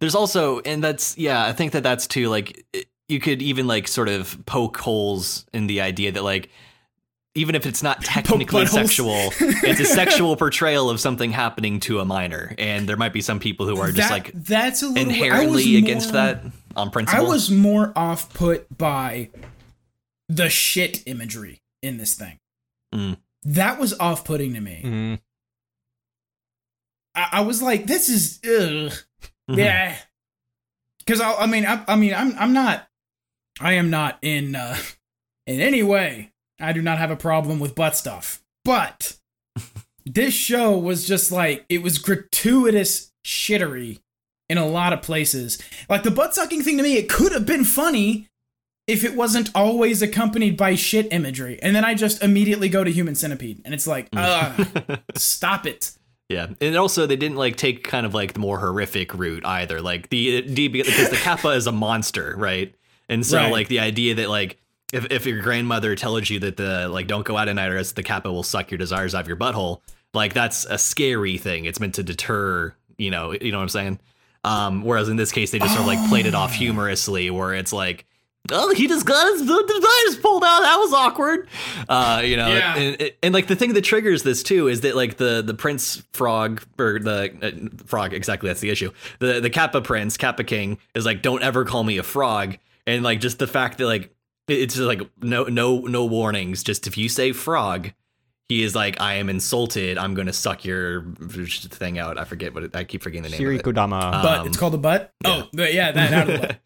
there's 0.00 0.16
also, 0.16 0.58
and 0.60 0.82
that's 0.82 1.16
yeah, 1.16 1.44
I 1.44 1.52
think 1.52 1.72
that 1.72 1.84
that's 1.84 2.08
too 2.08 2.28
like 2.28 2.66
you 3.08 3.20
could 3.20 3.40
even 3.40 3.68
like 3.68 3.86
sort 3.86 4.08
of 4.08 4.36
poke 4.46 4.76
holes 4.78 5.46
in 5.52 5.68
the 5.68 5.80
idea 5.80 6.10
that 6.10 6.24
like 6.24 6.50
even 7.36 7.54
if 7.54 7.66
it's 7.66 7.84
not 7.84 8.02
technically 8.04 8.66
sexual, 8.66 9.14
it's 9.40 9.78
a 9.78 9.84
sexual 9.84 10.34
portrayal 10.36 10.90
of 10.90 10.98
something 10.98 11.30
happening 11.30 11.78
to 11.80 12.00
a 12.00 12.04
minor, 12.04 12.52
and 12.58 12.88
there 12.88 12.96
might 12.96 13.12
be 13.12 13.20
some 13.20 13.38
people 13.38 13.66
who 13.66 13.76
are 13.78 13.92
just 13.92 14.08
that- 14.08 14.10
like 14.10 14.32
that's 14.34 14.82
a 14.82 14.88
little 14.88 15.02
inherently 15.04 15.76
against 15.76 16.08
more- 16.08 16.14
that 16.14 16.42
on 16.74 16.90
principle. 16.90 17.24
I 17.24 17.28
was 17.28 17.48
more 17.48 17.92
off 17.94 18.34
put 18.34 18.76
by 18.76 19.30
the 20.28 20.50
shit 20.50 21.04
imagery 21.06 21.61
in 21.82 21.98
this 21.98 22.14
thing. 22.14 22.38
Mm. 22.94 23.16
That 23.44 23.78
was 23.78 23.98
off 23.98 24.24
putting 24.24 24.54
to 24.54 24.60
me. 24.60 24.80
Mm. 24.84 25.20
I, 27.14 27.28
I 27.32 27.40
was 27.42 27.62
like, 27.62 27.86
this 27.86 28.08
is 28.08 28.40
ugh. 28.44 28.92
Mhm. 29.50 29.56
Yeah. 29.58 29.96
Cause 31.06 31.20
I, 31.20 31.34
I 31.34 31.46
mean, 31.46 31.66
I, 31.66 31.84
I 31.88 31.96
mean, 31.96 32.14
I'm, 32.14 32.34
I'm 32.38 32.52
not, 32.52 32.86
I 33.60 33.72
am 33.74 33.90
not 33.90 34.18
in, 34.22 34.54
uh, 34.54 34.76
in 35.46 35.60
any 35.60 35.82
way. 35.82 36.32
I 36.60 36.72
do 36.72 36.80
not 36.80 36.98
have 36.98 37.10
a 37.10 37.16
problem 37.16 37.58
with 37.58 37.74
butt 37.74 37.96
stuff, 37.96 38.42
but 38.64 39.16
this 40.06 40.32
show 40.32 40.78
was 40.78 41.06
just 41.06 41.32
like, 41.32 41.64
it 41.68 41.82
was 41.82 41.98
gratuitous 41.98 43.12
shittery 43.26 43.98
in 44.48 44.58
a 44.58 44.66
lot 44.66 44.92
of 44.92 45.02
places. 45.02 45.58
Like 45.88 46.04
the 46.04 46.10
butt 46.12 46.34
sucking 46.34 46.62
thing 46.62 46.76
to 46.76 46.82
me, 46.84 46.96
it 46.98 47.08
could 47.08 47.32
have 47.32 47.46
been 47.46 47.64
funny 47.64 48.28
if 48.86 49.04
it 49.04 49.14
wasn't 49.14 49.50
always 49.54 50.02
accompanied 50.02 50.56
by 50.56 50.74
shit 50.74 51.12
imagery. 51.12 51.58
And 51.62 51.74
then 51.74 51.84
I 51.84 51.94
just 51.94 52.22
immediately 52.22 52.68
go 52.68 52.82
to 52.84 52.90
Human 52.90 53.14
Centipede, 53.14 53.62
and 53.64 53.72
it's 53.74 53.86
like, 53.86 54.08
ugh, 54.16 54.66
stop 55.16 55.66
it. 55.66 55.92
Yeah, 56.28 56.46
and 56.60 56.76
also 56.76 57.06
they 57.06 57.16
didn't 57.16 57.36
like 57.36 57.56
take 57.56 57.84
kind 57.84 58.06
of 58.06 58.14
like 58.14 58.32
the 58.32 58.40
more 58.40 58.58
horrific 58.58 59.12
route 59.14 59.44
either. 59.44 59.80
Like 59.82 60.08
the 60.08 60.42
D 60.42 60.68
because 60.68 61.10
the 61.10 61.16
Kappa 61.22 61.48
is 61.50 61.66
a 61.66 61.72
monster, 61.72 62.34
right? 62.38 62.74
And 63.08 63.24
so 63.26 63.36
Right. 63.36 63.52
like 63.52 63.68
the 63.68 63.80
idea 63.80 64.14
that 64.14 64.30
like 64.30 64.58
if 64.94 65.06
if 65.10 65.26
your 65.26 65.42
grandmother 65.42 65.94
tells 65.94 66.30
you 66.30 66.38
that 66.40 66.56
the 66.56 66.88
like 66.88 67.06
don't 67.06 67.24
go 67.26 67.36
out 67.36 67.48
at 67.48 67.54
night 67.56 67.70
or 67.70 67.76
else 67.76 67.92
the 67.92 68.02
Kappa 68.02 68.32
will 68.32 68.42
suck 68.44 68.70
your 68.70 68.78
desires 68.78 69.14
out 69.14 69.20
of 69.22 69.28
your 69.28 69.36
butthole, 69.36 69.80
like 70.14 70.32
that's 70.32 70.64
a 70.64 70.78
scary 70.78 71.36
thing. 71.36 71.66
It's 71.66 71.80
meant 71.80 71.96
to 71.96 72.02
deter, 72.02 72.74
you 72.96 73.10
know, 73.10 73.32
you 73.32 73.52
know 73.52 73.58
what 73.58 73.64
I'm 73.64 73.68
saying? 73.68 74.00
Um, 74.44 74.82
whereas 74.84 75.08
in 75.10 75.16
this 75.16 75.32
case 75.32 75.50
they 75.50 75.58
just 75.58 75.74
sort 75.74 75.82
of 75.82 75.86
like 75.86 76.08
played 76.08 76.24
it 76.26 76.34
off 76.34 76.52
humorously, 76.54 77.30
where 77.30 77.52
it's 77.54 77.72
like. 77.74 78.06
Oh, 78.50 78.74
he 78.74 78.88
just 78.88 79.06
got 79.06 79.24
his 79.32 79.42
desires 79.42 80.16
pulled 80.20 80.42
out. 80.42 80.62
That 80.62 80.76
was 80.78 80.92
awkward. 80.92 81.46
Uh, 81.88 82.22
you 82.24 82.36
know, 82.36 82.48
Yeah. 82.48 82.76
and, 82.76 83.00
and, 83.00 83.12
and 83.22 83.34
like 83.34 83.46
the 83.46 83.54
thing 83.54 83.72
that 83.74 83.82
triggers 83.82 84.24
this 84.24 84.42
too 84.42 84.66
is 84.68 84.80
that 84.80 84.96
like 84.96 85.16
the 85.16 85.42
the 85.42 85.54
prince 85.54 86.02
frog 86.12 86.62
or 86.78 86.98
the 86.98 87.32
uh, 87.40 87.84
frog 87.86 88.12
exactly 88.12 88.48
that's 88.48 88.60
the 88.60 88.70
issue. 88.70 88.90
The 89.20 89.40
the 89.40 89.48
Kappa 89.50 89.80
prince, 89.80 90.16
Kappa 90.16 90.42
king 90.44 90.78
is 90.94 91.06
like 91.06 91.22
don't 91.22 91.42
ever 91.42 91.64
call 91.64 91.84
me 91.84 91.98
a 91.98 92.02
frog, 92.02 92.56
and 92.86 93.04
like 93.04 93.20
just 93.20 93.38
the 93.38 93.46
fact 93.46 93.78
that 93.78 93.86
like 93.86 94.12
it's 94.48 94.74
just 94.74 94.86
like 94.86 95.02
no 95.22 95.44
no 95.44 95.78
no 95.82 96.04
warnings. 96.04 96.64
Just 96.64 96.88
if 96.88 96.98
you 96.98 97.08
say 97.08 97.30
frog, 97.30 97.92
he 98.48 98.64
is 98.64 98.74
like 98.74 99.00
I 99.00 99.14
am 99.14 99.28
insulted. 99.30 99.98
I'm 99.98 100.14
gonna 100.14 100.32
suck 100.32 100.64
your 100.64 101.04
thing 101.30 101.96
out. 101.96 102.18
I 102.18 102.24
forget 102.24 102.52
what 102.54 102.64
it, 102.64 102.74
I 102.76 102.82
keep 102.82 103.02
forgetting 103.04 103.22
the 103.22 103.28
name 103.30 103.46
of 103.46 103.54
it. 103.54 103.62
Shirikodama. 103.62 104.20
But 104.22 104.40
Um, 104.40 104.46
it's 104.48 104.56
called 104.56 104.74
a 104.74 104.78
butt. 104.78 105.12
Oh, 105.24 105.48
but 105.52 105.72
yeah, 105.72 105.92
that 105.92 106.12
out 106.12 106.28
of 106.28 106.40
the 106.40 106.46
butt. 106.48 106.58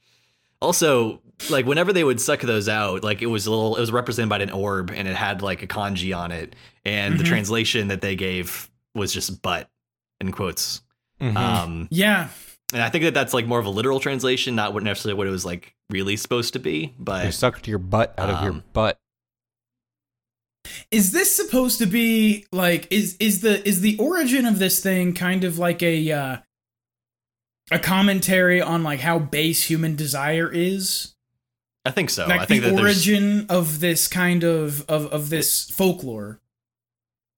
Also, 0.62 1.20
like 1.50 1.66
whenever 1.66 1.92
they 1.92 2.04
would 2.04 2.20
suck 2.20 2.40
those 2.40 2.68
out, 2.68 3.04
like 3.04 3.22
it 3.22 3.26
was 3.26 3.46
a 3.46 3.50
little, 3.50 3.76
it 3.76 3.80
was 3.80 3.92
represented 3.92 4.28
by 4.30 4.38
an 4.38 4.50
orb, 4.50 4.90
and 4.90 5.06
it 5.06 5.16
had 5.16 5.42
like 5.42 5.62
a 5.62 5.66
kanji 5.66 6.16
on 6.16 6.32
it, 6.32 6.56
and 6.84 7.18
the 7.18 7.24
Mhm. 7.24 7.28
translation 7.28 7.88
that 7.88 8.00
they 8.00 8.16
gave 8.16 8.70
was 8.94 9.12
just 9.12 9.42
"butt" 9.42 9.68
in 10.20 10.32
quotes. 10.32 10.80
Mhm. 11.20 11.36
Um, 11.36 11.88
Yeah, 11.90 12.28
and 12.72 12.82
I 12.82 12.88
think 12.90 13.04
that 13.04 13.14
that's 13.14 13.34
like 13.34 13.46
more 13.46 13.58
of 13.58 13.66
a 13.66 13.70
literal 13.70 14.00
translation, 14.00 14.54
not 14.54 14.72
what 14.74 14.82
necessarily 14.82 15.16
what 15.16 15.26
it 15.26 15.30
was 15.30 15.44
like 15.44 15.74
really 15.90 16.16
supposed 16.16 16.52
to 16.54 16.58
be. 16.58 16.86
they 16.86 16.92
But 16.98 17.34
sucked 17.34 17.68
your 17.68 17.78
butt 17.78 18.14
out 18.18 18.30
of 18.30 18.42
your 18.42 18.52
um, 18.52 18.64
butt. 18.72 18.98
is 20.90 21.12
this 21.12 21.34
supposed 21.34 21.78
to 21.78 21.86
be 21.86 22.44
like 22.50 22.88
is 22.90 23.16
is 23.20 23.40
the 23.40 23.66
is 23.68 23.82
the 23.82 23.96
origin 23.98 24.46
of 24.46 24.58
this 24.58 24.80
thing 24.80 25.12
kind 25.14 25.44
of 25.44 25.58
like 25.58 25.82
a 25.82 26.10
uh 26.10 26.36
a 27.70 27.78
commentary 27.78 28.60
on 28.60 28.82
like 28.82 29.00
how 29.00 29.18
base 29.18 29.64
human 29.64 29.94
desire 29.96 30.50
is? 30.52 31.14
I 31.86 31.90
think 31.92 32.10
so. 32.10 32.26
like 32.26 32.40
I 32.40 32.44
think 32.46 32.62
the 32.64 32.72
origin 32.78 33.46
of 33.48 33.80
this 33.80 34.08
kind 34.08 34.42
of 34.44 34.84
of 34.88 35.06
of 35.12 35.30
this 35.30 35.70
folklore. 35.70 36.40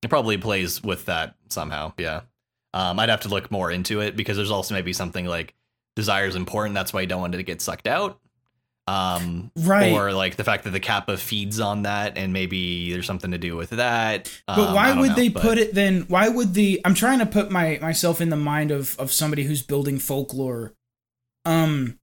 it 0.02 0.08
probably 0.08 0.38
plays 0.38 0.82
with 0.82 1.04
that 1.06 1.34
somehow. 1.48 1.92
Yeah. 1.98 2.22
Um, 2.74 2.98
I'd 2.98 3.08
have 3.08 3.20
to 3.22 3.28
look 3.28 3.50
more 3.50 3.70
into 3.70 4.00
it 4.00 4.16
because 4.16 4.36
there's 4.36 4.50
also 4.50 4.74
maybe 4.74 4.92
something 4.92 5.26
like 5.26 5.54
desire 5.96 6.26
is 6.26 6.34
important. 6.36 6.74
That's 6.74 6.92
why 6.92 7.00
you 7.02 7.06
don't 7.06 7.20
want 7.20 7.34
it 7.34 7.38
to 7.38 7.42
get 7.42 7.60
sucked 7.60 7.86
out. 7.86 8.18
Um, 8.86 9.50
Right. 9.56 9.92
Or 9.92 10.12
like 10.12 10.36
the 10.36 10.44
fact 10.44 10.64
that 10.64 10.70
the 10.70 10.80
kappa 10.80 11.16
feeds 11.18 11.60
on 11.60 11.82
that, 11.82 12.16
and 12.16 12.32
maybe 12.32 12.90
there's 12.92 13.06
something 13.06 13.32
to 13.32 13.38
do 13.38 13.54
with 13.56 13.70
that. 13.70 14.30
But 14.46 14.68
Um, 14.68 14.74
why 14.74 14.98
would 14.98 15.10
know, 15.10 15.14
they 15.16 15.28
but- 15.28 15.42
put 15.42 15.58
it 15.58 15.74
then? 15.74 16.02
Why 16.08 16.28
would 16.28 16.54
the? 16.54 16.80
I'm 16.86 16.94
trying 16.94 17.18
to 17.18 17.26
put 17.26 17.50
my 17.50 17.78
myself 17.82 18.20
in 18.22 18.30
the 18.30 18.36
mind 18.36 18.70
of 18.70 18.96
of 18.98 19.12
somebody 19.12 19.44
who's 19.44 19.62
building 19.62 19.98
folklore. 19.98 20.72
Um, 21.44 21.98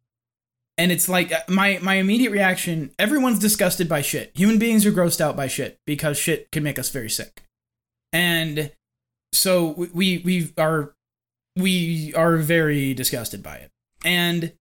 and 0.77 0.91
it's 0.91 1.07
like 1.09 1.31
uh, 1.31 1.39
my 1.47 1.79
my 1.81 1.95
immediate 1.95 2.31
reaction. 2.31 2.91
Everyone's 2.99 3.39
disgusted 3.39 3.87
by 3.89 4.01
shit. 4.01 4.31
Human 4.35 4.59
beings 4.59 4.85
are 4.85 4.91
grossed 4.91 5.21
out 5.21 5.35
by 5.35 5.47
shit 5.47 5.79
because 5.85 6.17
shit 6.17 6.51
can 6.51 6.63
make 6.63 6.77
us 6.79 6.89
very 6.89 7.09
sick. 7.09 7.43
And 8.13 8.71
so 9.33 9.87
we 9.93 10.19
we, 10.19 10.53
are 10.57 10.93
we 11.55 12.13
are 12.13 12.37
very 12.37 12.93
disgusted 12.93 13.41
by 13.43 13.55
it. 13.57 13.71
And 14.03 14.53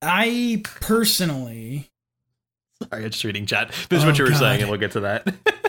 I 0.00 0.62
personally 0.64 1.88
Sorry, 2.90 3.04
I'm 3.04 3.10
just 3.10 3.22
reading 3.22 3.46
chat. 3.46 3.72
Finish 3.72 4.02
Oh, 4.02 4.08
what 4.08 4.18
you 4.18 4.24
were 4.24 4.30
God. 4.30 4.38
saying, 4.40 4.60
and 4.62 4.70
we'll 4.70 4.80
get 4.80 4.92
to 4.92 5.00
that. 5.00 5.32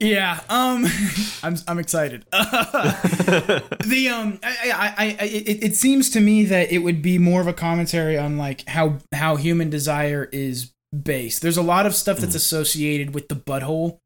yeah, 0.00 0.40
um 0.48 0.86
I'm 1.42 1.56
I'm 1.68 1.78
excited. 1.78 2.24
the 2.32 4.08
um 4.12 4.38
I, 4.42 4.94
I, 4.98 5.16
I, 5.20 5.24
it, 5.26 5.64
it 5.64 5.76
seems 5.76 6.10
to 6.10 6.20
me 6.20 6.44
that 6.46 6.72
it 6.72 6.78
would 6.78 7.02
be 7.02 7.18
more 7.18 7.40
of 7.40 7.46
a 7.46 7.52
commentary 7.52 8.18
on 8.18 8.36
like 8.38 8.66
how 8.68 8.98
how 9.14 9.36
human 9.36 9.70
desire 9.70 10.28
is 10.32 10.72
based 11.04 11.40
there's 11.42 11.56
a 11.56 11.62
lot 11.62 11.86
of 11.86 11.94
stuff 11.94 12.18
that's 12.18 12.34
associated 12.34 13.14
with 13.14 13.28
the 13.28 13.36
butthole 13.36 13.98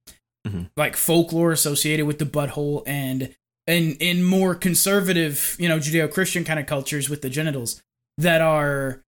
Mhm. 0.46 0.68
like 0.76 0.94
folklore 0.96 1.52
associated 1.52 2.04
with 2.06 2.18
the 2.18 2.26
butthole 2.26 2.82
and 2.86 3.34
and 3.66 3.96
in 4.00 4.22
more 4.22 4.54
conservative 4.54 5.56
you 5.58 5.66
know 5.70 5.78
judeo-christian 5.78 6.44
kind 6.44 6.60
of 6.60 6.66
cultures 6.66 7.08
with 7.08 7.22
the 7.22 7.30
genitals 7.30 7.82
that 8.18 8.42
are 8.42 9.00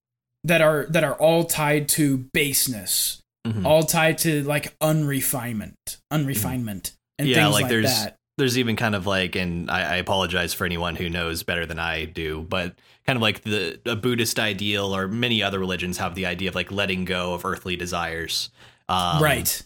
that 0.45 0.63
are 0.63 0.87
that 0.89 1.05
are 1.05 1.13
all 1.17 1.45
tied 1.45 1.91
to 1.91 2.25
baseness 2.33 3.21
Mhm. 3.47 3.65
all 3.67 3.83
tied 3.83 4.19
to 4.19 4.43
like 4.45 4.75
unrefinement 4.81 5.99
unrefinement 6.11 6.97
and 7.19 7.29
Yeah, 7.29 7.37
things 7.45 7.53
like 7.55 7.63
like, 7.63 7.71
there's- 7.71 8.05
that 8.05 8.19
there's 8.39 8.59
even 8.59 8.77
kind 8.77 8.95
of 8.95 9.07
like, 9.07 9.35
and 9.35 9.71
I, 9.71 9.95
I 9.95 9.97
apologize 9.97 10.53
for 10.53 10.67
anyone 10.67 10.95
who 10.95 11.09
knows 11.09 11.43
better 11.43 11.65
than 11.65 11.79
I 11.79 12.05
do, 12.05 12.43
but 12.47 12.75
kind 13.07 13.17
of 13.17 13.23
like 13.23 13.41
the 13.43 13.81
a 13.87 13.97
Buddhist 13.97 14.39
ideal 14.39 14.95
or 14.95 15.09
many 15.09 15.43
other 15.43 15.59
religions 15.59 15.97
have 15.97 16.15
the 16.15 16.27
idea 16.27 16.51
of 16.51 16.55
like 16.55 16.71
letting 16.71 17.07
go 17.07 17.33
of 17.33 17.47
earthly 17.47 17.77
desires, 17.77 18.51
um, 18.91 19.23
right 19.23 19.63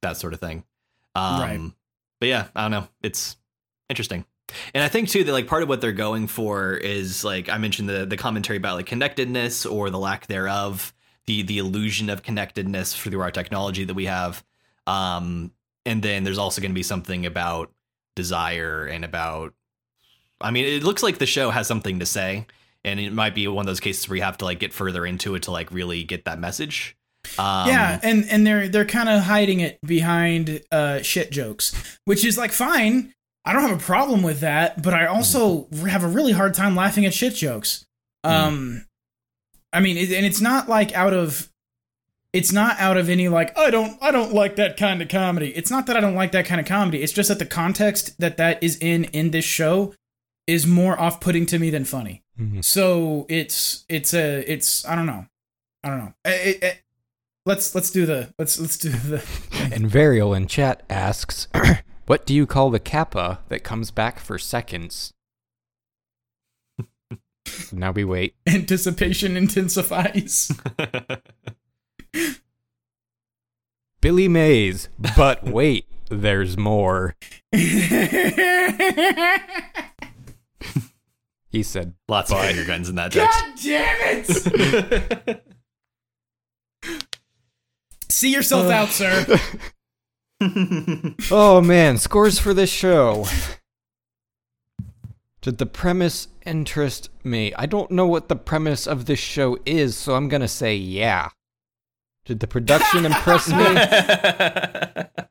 That 0.00 0.16
sort 0.16 0.32
of 0.32 0.40
thing. 0.40 0.64
Um, 1.14 1.40
Right. 1.40 1.60
But 2.18 2.28
yeah, 2.30 2.46
I 2.56 2.62
don't 2.62 2.70
know. 2.70 2.88
It's 3.02 3.36
interesting. 3.90 4.24
And 4.74 4.82
I 4.82 4.88
think 4.88 5.08
too 5.10 5.24
that 5.24 5.32
like 5.32 5.46
part 5.46 5.62
of 5.62 5.68
what 5.68 5.80
they're 5.82 5.92
going 5.92 6.28
for 6.28 6.72
is 6.74 7.24
like 7.24 7.48
I 7.50 7.58
mentioned 7.58 7.88
the 7.90 8.06
the 8.06 8.16
commentary 8.16 8.56
about 8.56 8.76
like 8.76 8.86
connectedness 8.86 9.66
or 9.66 9.90
the 9.90 9.98
lack 9.98 10.28
thereof, 10.28 10.94
the 11.26 11.42
the 11.42 11.58
illusion 11.58 12.10
of 12.10 12.22
connectedness 12.22 12.94
through 12.94 13.20
our 13.20 13.30
technology 13.30 13.84
that 13.84 13.94
we 13.94 14.06
have. 14.06 14.44
Um, 14.86 15.52
and 15.84 16.02
then 16.02 16.24
there's 16.24 16.38
also 16.38 16.60
going 16.60 16.70
to 16.70 16.74
be 16.74 16.82
something 16.82 17.26
about 17.26 17.70
desire 18.16 18.86
and 18.86 19.04
about. 19.04 19.54
I 20.40 20.50
mean, 20.50 20.64
it 20.64 20.82
looks 20.82 21.02
like 21.02 21.18
the 21.18 21.26
show 21.26 21.50
has 21.50 21.66
something 21.66 22.00
to 22.00 22.06
say, 22.06 22.46
and 22.84 22.98
it 22.98 23.12
might 23.12 23.34
be 23.34 23.46
one 23.48 23.62
of 23.62 23.66
those 23.66 23.80
cases 23.80 24.08
where 24.08 24.16
you 24.16 24.22
have 24.22 24.38
to 24.38 24.44
like 24.44 24.58
get 24.58 24.72
further 24.72 25.06
into 25.06 25.34
it 25.34 25.44
to 25.44 25.50
like 25.50 25.70
really 25.70 26.02
get 26.04 26.24
that 26.24 26.38
message. 26.38 26.96
Um, 27.38 27.68
yeah 27.68 28.00
and 28.02 28.24
and 28.28 28.44
they're 28.44 28.68
they're 28.68 28.84
kind 28.84 29.08
of 29.08 29.22
hiding 29.22 29.60
it 29.60 29.78
behind 29.86 30.60
uh 30.72 31.02
shit 31.02 31.30
jokes 31.30 31.72
which 32.04 32.24
is 32.24 32.36
like 32.36 32.50
fine 32.50 33.14
i 33.44 33.52
don't 33.52 33.62
have 33.62 33.70
a 33.78 33.80
problem 33.80 34.24
with 34.24 34.40
that 34.40 34.82
but 34.82 34.92
i 34.92 35.06
also 35.06 35.68
have 35.86 36.02
a 36.02 36.08
really 36.08 36.32
hard 36.32 36.52
time 36.52 36.74
laughing 36.74 37.06
at 37.06 37.14
shit 37.14 37.36
jokes 37.36 37.86
um 38.24 38.84
i 39.72 39.80
mean 39.80 39.96
it, 39.96 40.10
and 40.12 40.24
it's 40.26 40.40
not 40.40 40.68
like 40.68 40.92
out 40.94 41.12
of 41.14 41.48
it's 42.32 42.52
not 42.52 42.78
out 42.78 42.96
of 42.96 43.08
any 43.08 43.28
like 43.28 43.56
i 43.58 43.70
don't 43.70 43.98
i 44.02 44.10
don't 44.10 44.32
like 44.32 44.56
that 44.56 44.76
kind 44.76 45.02
of 45.02 45.08
comedy. 45.08 45.48
It's 45.56 45.70
not 45.70 45.86
that 45.86 45.96
i 45.96 46.00
don't 46.00 46.14
like 46.14 46.32
that 46.32 46.46
kind 46.46 46.60
of 46.60 46.66
comedy. 46.66 47.02
It's 47.02 47.12
just 47.12 47.28
that 47.28 47.38
the 47.38 47.46
context 47.46 48.18
that 48.18 48.36
that 48.38 48.62
is 48.62 48.76
in 48.78 49.04
in 49.04 49.30
this 49.32 49.44
show 49.44 49.94
is 50.46 50.66
more 50.66 50.98
off-putting 51.00 51.46
to 51.46 51.58
me 51.58 51.70
than 51.70 51.84
funny. 51.84 52.22
Mhm. 52.40 52.64
so 52.64 53.26
it's 53.28 53.84
it's 53.88 54.14
a 54.14 54.40
it's 54.50 54.86
i 54.86 54.94
don't 54.96 55.06
know. 55.06 55.26
I 55.84 55.88
don't 55.88 55.98
know. 55.98 56.12
It- 56.24 56.62
it- 56.62 56.78
let's 57.44 57.74
let's 57.74 57.90
do 57.90 58.06
the 58.06 58.32
let's 58.38 58.58
let's 58.58 58.78
do 58.78 58.88
the 58.90 59.16
And 59.52 59.90
Varial 59.90 60.34
in 60.36 60.46
chat 60.46 60.82
asks, 60.88 61.48
"What 62.06 62.24
do 62.24 62.34
you 62.34 62.46
call 62.46 62.70
the 62.70 62.78
kappa 62.80 63.40
that 63.48 63.62
comes 63.64 63.90
back 63.90 64.18
for 64.20 64.38
seconds?" 64.38 65.12
Now 67.72 67.90
we 67.90 68.04
wait. 68.04 68.34
anticipation 68.46 69.36
intensifies 69.36 70.52
Billy 74.00 74.28
Mays, 74.28 74.88
but 75.16 75.42
wait, 75.44 75.86
there's 76.10 76.58
more. 76.58 77.16
He 81.52 81.62
said, 81.62 81.92
Lots 82.08 82.32
of 82.32 82.40
finger 82.40 82.64
guns 82.64 82.88
in 82.88 82.94
that 82.94 83.12
god 83.12 83.30
text. 83.30 83.62
damn 83.62 84.24
it 85.28 85.44
See 88.08 88.32
yourself 88.32 88.66
uh. 88.66 88.70
out, 88.70 88.88
sir. 88.88 89.26
oh 91.30 91.60
man, 91.60 91.98
scores 91.98 92.38
for 92.38 92.54
this 92.54 92.70
show. 92.70 93.26
Did 95.42 95.58
the 95.58 95.66
premise 95.66 96.28
interest 96.46 97.10
me? 97.24 97.52
I 97.54 97.66
don't 97.66 97.90
know 97.90 98.06
what 98.06 98.28
the 98.28 98.36
premise 98.36 98.86
of 98.86 99.04
this 99.06 99.18
show 99.18 99.58
is, 99.66 99.96
so 99.96 100.14
I'm 100.14 100.28
gonna 100.28 100.48
say 100.48 100.74
yeah. 100.76 101.28
Did 102.24 102.40
the 102.40 102.46
production 102.46 103.04
impress 103.04 103.48
me? 103.48 105.06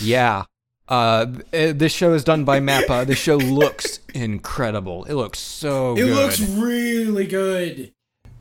Yeah. 0.00 0.44
Uh, 0.88 1.26
this 1.52 1.92
show 1.92 2.14
is 2.14 2.24
done 2.24 2.44
by 2.44 2.58
Mappa. 2.58 3.06
This 3.06 3.18
show 3.18 3.36
looks 3.36 4.00
incredible. 4.14 5.04
It 5.04 5.12
looks 5.14 5.38
so 5.38 5.92
It 5.92 6.00
good. 6.06 6.14
looks 6.14 6.40
really 6.40 7.26
good. 7.26 7.92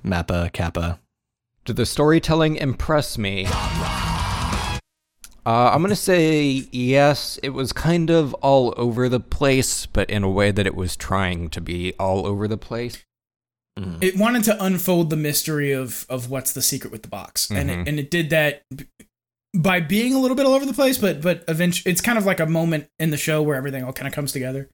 Mappa, 0.05 0.51
Kappa. 0.53 0.99
Did 1.65 1.75
the 1.75 1.85
storytelling 1.85 2.55
impress 2.55 3.17
me? 3.17 3.45
Uh, 5.45 5.71
I'm 5.73 5.81
gonna 5.81 5.95
say 5.95 6.67
yes. 6.71 7.37
It 7.43 7.49
was 7.49 7.73
kind 7.73 8.09
of 8.09 8.33
all 8.35 8.73
over 8.77 9.09
the 9.09 9.19
place, 9.19 9.85
but 9.85 10.09
in 10.09 10.23
a 10.23 10.29
way 10.29 10.51
that 10.51 10.65
it 10.65 10.75
was 10.75 10.95
trying 10.95 11.49
to 11.49 11.59
be 11.61 11.93
all 11.99 12.25
over 12.25 12.47
the 12.47 12.57
place. 12.57 13.03
It 14.01 14.15
wanted 14.17 14.43
to 14.45 14.63
unfold 14.63 15.09
the 15.09 15.15
mystery 15.17 15.71
of 15.71 16.05
of 16.07 16.29
what's 16.29 16.53
the 16.53 16.61
secret 16.61 16.91
with 16.91 17.01
the 17.01 17.07
box, 17.09 17.49
and 17.49 17.69
Mhm. 17.69 17.81
it, 17.81 17.87
and 17.89 17.99
it 17.99 18.11
did 18.11 18.29
that 18.29 18.61
by 19.55 19.79
being 19.79 20.13
a 20.13 20.19
little 20.19 20.37
bit 20.37 20.45
all 20.45 20.53
over 20.53 20.65
the 20.65 20.73
place. 20.73 20.97
But 20.99 21.21
but 21.21 21.43
eventually, 21.47 21.91
it's 21.91 22.01
kind 22.01 22.17
of 22.17 22.25
like 22.25 22.39
a 22.39 22.45
moment 22.45 22.87
in 22.99 23.09
the 23.09 23.17
show 23.17 23.41
where 23.41 23.55
everything 23.57 23.83
all 23.83 23.91
kind 23.93 24.07
of 24.07 24.13
comes 24.13 24.31
together. 24.31 24.69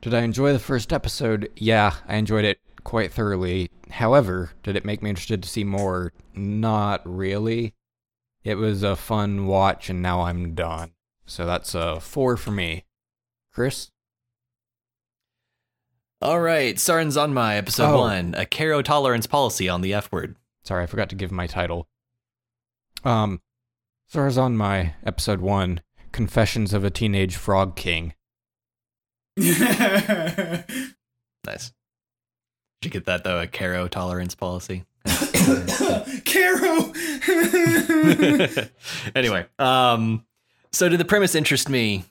Did 0.00 0.14
I 0.14 0.20
enjoy 0.22 0.52
the 0.52 0.58
first 0.60 0.92
episode? 0.92 1.50
Yeah, 1.56 1.94
I 2.08 2.16
enjoyed 2.16 2.44
it 2.44 2.60
quite 2.84 3.12
thoroughly. 3.12 3.68
However, 3.90 4.52
did 4.62 4.76
it 4.76 4.84
make 4.84 5.02
me 5.02 5.10
interested 5.10 5.42
to 5.42 5.48
see 5.48 5.64
more? 5.64 6.12
Not 6.34 7.02
really. 7.04 7.74
It 8.44 8.54
was 8.56 8.82
a 8.82 8.96
fun 8.96 9.46
watch, 9.46 9.90
and 9.90 10.00
now 10.00 10.22
I'm 10.22 10.54
done. 10.54 10.92
So 11.26 11.44
that's 11.46 11.74
a 11.74 12.00
four 12.00 12.36
for 12.36 12.50
me. 12.50 12.84
Chris? 13.52 13.90
All 16.22 16.40
right, 16.40 16.74
Sarazanmai, 16.76 17.56
episode 17.56 17.94
Oh. 17.94 17.98
one, 18.00 18.34
a 18.36 18.44
Caro 18.46 18.82
tolerance 18.82 19.26
policy 19.26 19.68
on 19.68 19.80
the 19.80 19.94
F 19.94 20.10
word. 20.12 20.36
Sorry, 20.64 20.82
I 20.82 20.86
forgot 20.86 21.08
to 21.10 21.16
give 21.16 21.32
my 21.32 21.46
title. 21.46 21.88
Um, 23.04 23.40
so 24.08 24.22
I 24.26 24.36
on 24.36 24.56
my 24.56 24.94
episode 25.04 25.40
one, 25.40 25.80
Confessions 26.12 26.74
of 26.74 26.84
a 26.84 26.90
Teenage 26.90 27.36
Frog 27.36 27.76
King. 27.76 28.14
Nice. 31.46 31.72
Did 32.82 32.88
you 32.88 32.90
get 32.90 33.06
that 33.06 33.24
though? 33.24 33.40
A 33.40 33.46
Caro 33.46 33.88
tolerance 33.88 34.34
policy. 34.34 34.84
anyway, 39.14 39.46
um, 39.58 40.24
so 40.72 40.88
did 40.88 41.00
the 41.00 41.04
premise 41.04 41.34
interest 41.34 41.68
me? 41.68 42.04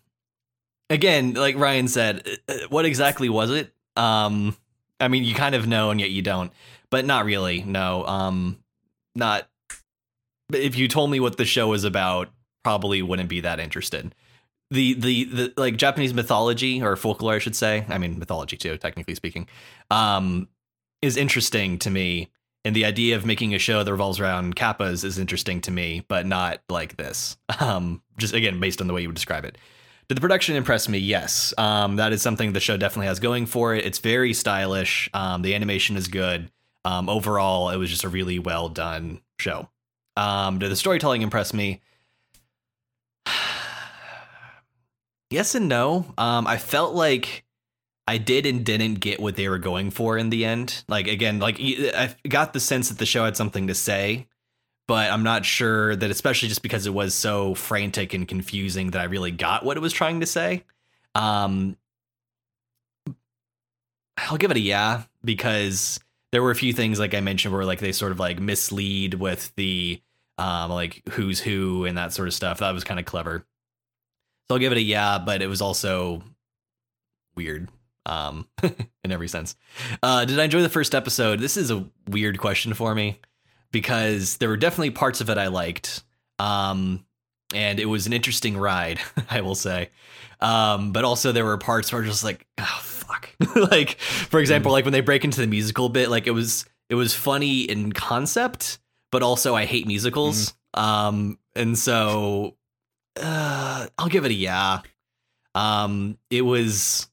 Again, 0.90 1.34
like 1.34 1.56
Ryan 1.56 1.88
said, 1.88 2.28
uh, 2.48 2.54
what 2.70 2.86
exactly 2.86 3.30
was 3.30 3.52
it? 3.52 3.74
Um, 3.96 4.58
I 5.00 5.08
mean, 5.08 5.24
you 5.24 5.36
kind 5.36 5.56
of 5.56 5.68
know 5.68 5.92
and 5.92 6.00
yet 6.00 6.10
you 6.10 6.22
don't, 6.22 6.52
but 6.90 7.06
not 7.06 7.26
really. 7.26 7.64
No, 7.64 8.06
um, 8.06 8.60
not. 9.16 9.48
If 10.52 10.78
you 10.78 10.88
told 10.88 11.12
me 11.12 11.20
what 11.20 11.38
the 11.38 11.46
show 11.46 11.68
was 11.68 11.84
about, 11.84 12.30
probably 12.64 13.02
wouldn't 13.02 13.30
be 13.30 13.42
that 13.42 13.60
interested. 13.60 14.16
The, 14.72 14.94
the 14.94 15.24
the 15.26 15.54
like 15.58 15.78
Japanese 15.78 16.14
mythology 16.14 16.82
or 16.82 16.96
folklore, 16.96 17.36
I 17.36 17.40
should 17.40 17.56
say. 17.56 17.86
I 17.88 17.98
mean 17.98 18.20
mythology 18.20 18.58
too, 18.58 18.78
technically 18.78 19.16
speaking, 19.16 19.48
um, 19.90 20.48
is 21.02 21.18
interesting 21.18 21.80
to 21.80 21.90
me 21.90 22.30
and 22.66 22.76
the 22.76 22.86
idea 22.86 23.16
of 23.16 23.26
making 23.26 23.54
a 23.54 23.60
show 23.60 23.84
that 23.84 23.92
revolves 23.92 24.20
around 24.20 24.56
kappas 24.56 25.04
is 25.04 25.18
interesting 25.18 25.62
to 25.62 25.72
me, 25.72 26.06
but 26.08 26.26
not 26.26 26.62
like 26.70 26.98
this. 26.98 27.38
Um, 27.60 28.02
just 28.18 28.34
again, 28.34 28.60
based 28.60 28.80
on 28.80 28.88
the 28.88 28.94
way 28.94 29.02
you 29.02 29.10
would 29.10 29.16
describe 29.16 29.44
it. 29.44 29.58
Did 30.08 30.16
the 30.16 30.22
production 30.22 30.56
impress 30.56 30.88
me? 30.90 30.98
Yes. 30.98 31.54
Um, 31.58 31.98
that 31.98 32.14
is 32.14 32.22
something 32.22 32.54
the 32.54 32.60
show 32.60 32.78
definitely 32.78 33.08
has 33.08 33.20
going 33.20 33.46
for 33.46 33.76
it. 33.76 33.86
It's 33.86 34.00
very 34.00 34.34
stylish. 34.34 35.10
Um, 35.14 35.42
the 35.42 35.54
animation 35.54 35.98
is 35.98 36.08
good. 36.08 36.50
Um, 36.86 37.10
overall, 37.10 37.70
it 37.70 37.78
was 37.78 37.90
just 37.90 38.06
a 38.06 38.10
really 38.10 38.40
well 38.40 38.70
done 38.70 39.22
show. 39.40 39.70
Um, 40.16 40.60
did 40.60 40.72
the 40.72 40.76
storytelling 40.76 41.22
impress 41.22 41.54
me? 41.54 41.82
yes 45.30 45.54
and 45.54 45.68
no. 45.68 46.14
Um, 46.18 46.48
I 46.48 46.58
felt 46.58 46.96
like 46.96 47.44
I 48.10 48.18
did 48.18 48.48
and 48.48 48.66
didn't 48.66 48.96
get 48.96 49.20
what 49.20 49.36
they 49.36 49.48
were 49.50 49.60
going 49.60 49.92
for 49.92 50.18
in 50.18 50.32
the 50.32 50.44
end. 50.44 50.84
Like 50.88 51.06
again, 51.06 51.38
like 51.38 51.58
I 51.60 52.16
got 52.28 52.54
the 52.54 52.60
sense 52.60 52.90
that 52.90 52.98
the 52.98 53.06
show 53.06 53.24
had 53.24 53.38
something 53.38 53.68
to 53.68 53.76
say, 53.76 54.26
but 54.88 55.12
I'm 55.12 55.22
not 55.22 55.46
sure 55.46 55.96
that, 55.96 56.10
especially 56.10 56.50
just 56.50 56.64
because 56.64 56.88
it 56.88 56.94
was 56.94 57.14
so 57.14 57.54
frantic 57.54 58.16
and 58.16 58.28
confusing, 58.28 58.90
that 58.92 59.02
I 59.02 59.04
really 59.04 59.30
got 59.30 59.64
what 59.64 59.78
it 59.78 59.82
was 59.82 59.94
trying 59.94 60.22
to 60.22 60.26
say. 60.26 60.64
Um, 61.14 61.78
I'll 64.18 64.38
give 64.38 64.50
it 64.50 64.58
a 64.58 64.60
yeah 64.60 65.04
because 65.24 66.00
there 66.32 66.42
were 66.42 66.50
a 66.50 66.56
few 66.56 66.74
things 66.74 66.98
like 66.98 67.14
I 67.14 67.22
mentioned 67.22 67.54
where 67.54 67.64
like 67.64 67.80
they 67.80 67.92
sort 67.92 68.12
of 68.12 68.20
like 68.20 68.40
mislead 68.40 69.14
with 69.14 69.54
the 69.56 70.02
um 70.40 70.72
like 70.72 71.04
who's 71.12 71.40
who 71.40 71.86
and 71.86 71.96
that 72.00 72.12
sort 72.12 72.28
of 72.28 72.34
stuff. 72.34 72.58
That 72.58 72.72
was 72.72 72.84
kind 72.84 73.00
of 73.00 73.06
clever. 73.06 73.46
So 74.48 74.56
I'll 74.56 74.60
give 74.60 74.72
it 74.72 74.80
a 74.80 74.82
yeah, 74.82 75.20
but 75.20 75.44
it 75.44 75.48
was 75.48 75.62
also 75.62 76.24
weird 77.36 77.70
um 78.06 78.48
in 79.04 79.12
every 79.12 79.28
sense. 79.28 79.56
Uh 80.02 80.26
did 80.26 80.40
I 80.40 80.46
enjoy 80.46 80.62
the 80.62 80.70
first 80.70 80.96
episode? 80.96 81.40
This 81.40 81.58
is 81.58 81.72
a 81.72 81.86
weird 82.08 82.40
question 82.40 82.74
for 82.74 82.94
me 82.96 83.20
because 83.72 84.38
there 84.38 84.50
were 84.50 84.58
definitely 84.58 84.92
parts 84.92 85.22
of 85.22 85.30
it 85.30 85.38
I 85.38 85.48
liked. 85.48 86.04
Um 86.38 87.06
and 87.54 87.80
it 87.80 87.86
was 87.86 88.06
an 88.08 88.14
interesting 88.14 88.58
ride, 88.58 89.00
I 89.30 89.42
will 89.42 89.56
say. 89.56 89.90
Um 90.42 90.92
but 90.92 91.04
also 91.04 91.32
there 91.32 91.46
were 91.46 91.58
parts 91.58 91.92
where 91.92 92.02
I 92.02 92.06
was 92.06 92.14
just 92.14 92.24
like 92.24 92.46
oh 92.58 92.80
fuck. 92.82 93.36
like 93.56 94.00
for 94.00 94.40
example, 94.40 94.72
like 94.72 94.86
when 94.86 94.94
they 94.94 95.02
break 95.02 95.24
into 95.24 95.42
the 95.42 95.48
musical 95.48 95.90
bit, 95.90 96.10
like 96.10 96.28
it 96.28 96.32
was 96.32 96.66
it 96.90 96.96
was 96.96 97.14
funny 97.14 97.62
in 97.62 97.92
concept, 97.92 98.80
but 99.12 99.24
also 99.24 99.56
I 99.56 99.66
hate 99.66 99.88
musicals. 99.88 100.54
Um 100.74 101.38
and 101.56 101.78
so 101.78 102.56
uh 103.22 103.88
I'll 103.98 104.08
give 104.08 104.26
it 104.26 104.32
a 104.32 104.36
yeah. 104.36 104.82
Um 105.56 106.18
it 106.30 106.42
was 106.42 107.08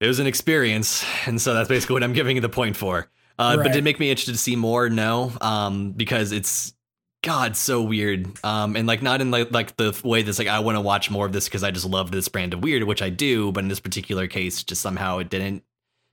it 0.00 0.06
was 0.06 0.18
an 0.18 0.26
experience, 0.26 1.04
and 1.26 1.40
so 1.40 1.54
that's 1.54 1.68
basically 1.68 1.94
what 1.94 2.02
I'm 2.02 2.12
giving 2.12 2.36
it 2.36 2.40
the 2.40 2.48
point 2.48 2.76
for. 2.76 3.10
Uh, 3.38 3.56
But 3.56 3.64
did 3.64 3.76
it 3.76 3.84
make 3.84 4.00
me 4.00 4.10
interested 4.10 4.32
to 4.32 4.38
see 4.38 4.56
more? 4.56 4.88
No, 4.88 5.32
um, 5.40 5.92
because 5.92 6.32
it's 6.32 6.74
God 7.22 7.56
so 7.56 7.82
weird, 7.82 8.28
um, 8.44 8.76
and 8.76 8.86
like 8.86 9.02
not 9.02 9.20
in 9.20 9.30
like 9.30 9.50
like 9.52 9.76
the 9.76 9.98
way 10.04 10.22
that's 10.22 10.38
like 10.38 10.48
I 10.48 10.60
want 10.60 10.76
to 10.76 10.80
watch 10.80 11.10
more 11.10 11.26
of 11.26 11.32
this 11.32 11.46
because 11.46 11.64
I 11.64 11.70
just 11.70 11.86
love 11.86 12.10
this 12.10 12.28
brand 12.28 12.54
of 12.54 12.62
weird, 12.62 12.84
which 12.84 13.02
I 13.02 13.10
do. 13.10 13.52
But 13.52 13.64
in 13.64 13.68
this 13.68 13.80
particular 13.80 14.26
case, 14.26 14.62
just 14.62 14.82
somehow 14.82 15.18
it 15.18 15.30
didn't 15.30 15.64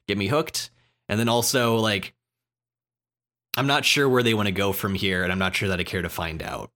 get 0.08 0.18
me 0.18 0.28
hooked. 0.28 0.72
And 1.08 1.20
then 1.20 1.30
also 1.30 1.78
like 1.78 2.14
I'm 3.58 3.68
not 3.68 3.86
sure 3.86 4.10
where 4.10 4.24
they 4.24 4.34
want 4.34 4.48
to 4.48 4.52
go 4.52 4.74
from 4.74 4.96
here, 4.96 5.24
and 5.24 5.32
I'm 5.32 5.40
not 5.40 5.56
sure 5.56 5.70
that 5.70 5.80
I 5.80 5.84
care 5.84 6.02
to 6.02 6.10
find 6.10 6.42
out. 6.42 6.72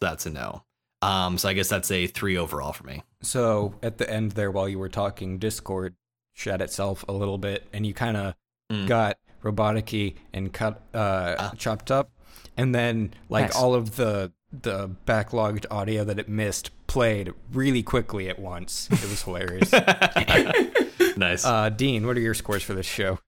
So 0.00 0.06
that's 0.06 0.26
a 0.26 0.30
no. 0.30 0.64
Um, 1.02 1.38
so 1.38 1.48
I 1.48 1.52
guess 1.52 1.68
that's 1.68 1.90
a 1.90 2.06
three 2.06 2.36
overall 2.36 2.72
for 2.72 2.84
me. 2.84 3.02
So 3.22 3.74
at 3.82 3.98
the 3.98 4.10
end 4.10 4.32
there, 4.32 4.50
while 4.50 4.68
you 4.68 4.78
were 4.78 4.88
talking, 4.88 5.38
Discord 5.38 5.94
shat 6.34 6.60
itself 6.60 7.04
a 7.08 7.12
little 7.12 7.38
bit, 7.38 7.66
and 7.72 7.86
you 7.86 7.94
kind 7.94 8.16
of 8.16 8.34
Mm. 8.72 8.86
got 8.86 9.18
robotic 9.42 10.16
and 10.32 10.52
cut, 10.52 10.80
uh, 10.94 11.36
Ah. 11.38 11.52
chopped 11.58 11.90
up, 11.90 12.10
and 12.56 12.74
then 12.74 13.12
like 13.28 13.46
Nice. 13.46 13.56
all 13.56 13.74
of 13.74 13.96
the 13.96 14.32
the 14.52 14.88
backlogged 15.04 15.66
audio 15.70 16.04
that 16.04 16.16
it 16.18 16.28
missed 16.28 16.70
played 16.86 17.32
really 17.52 17.82
quickly 17.82 18.28
at 18.28 18.38
once. 18.38 18.88
It 18.92 19.02
was 19.02 19.22
hilarious. 19.22 19.72
nice. 21.16 21.44
uh, 21.44 21.70
Dean, 21.70 22.06
what 22.06 22.16
are 22.16 22.20
your 22.20 22.34
scores 22.34 22.62
for 22.62 22.72
this 22.72 22.86
show? 22.86 23.18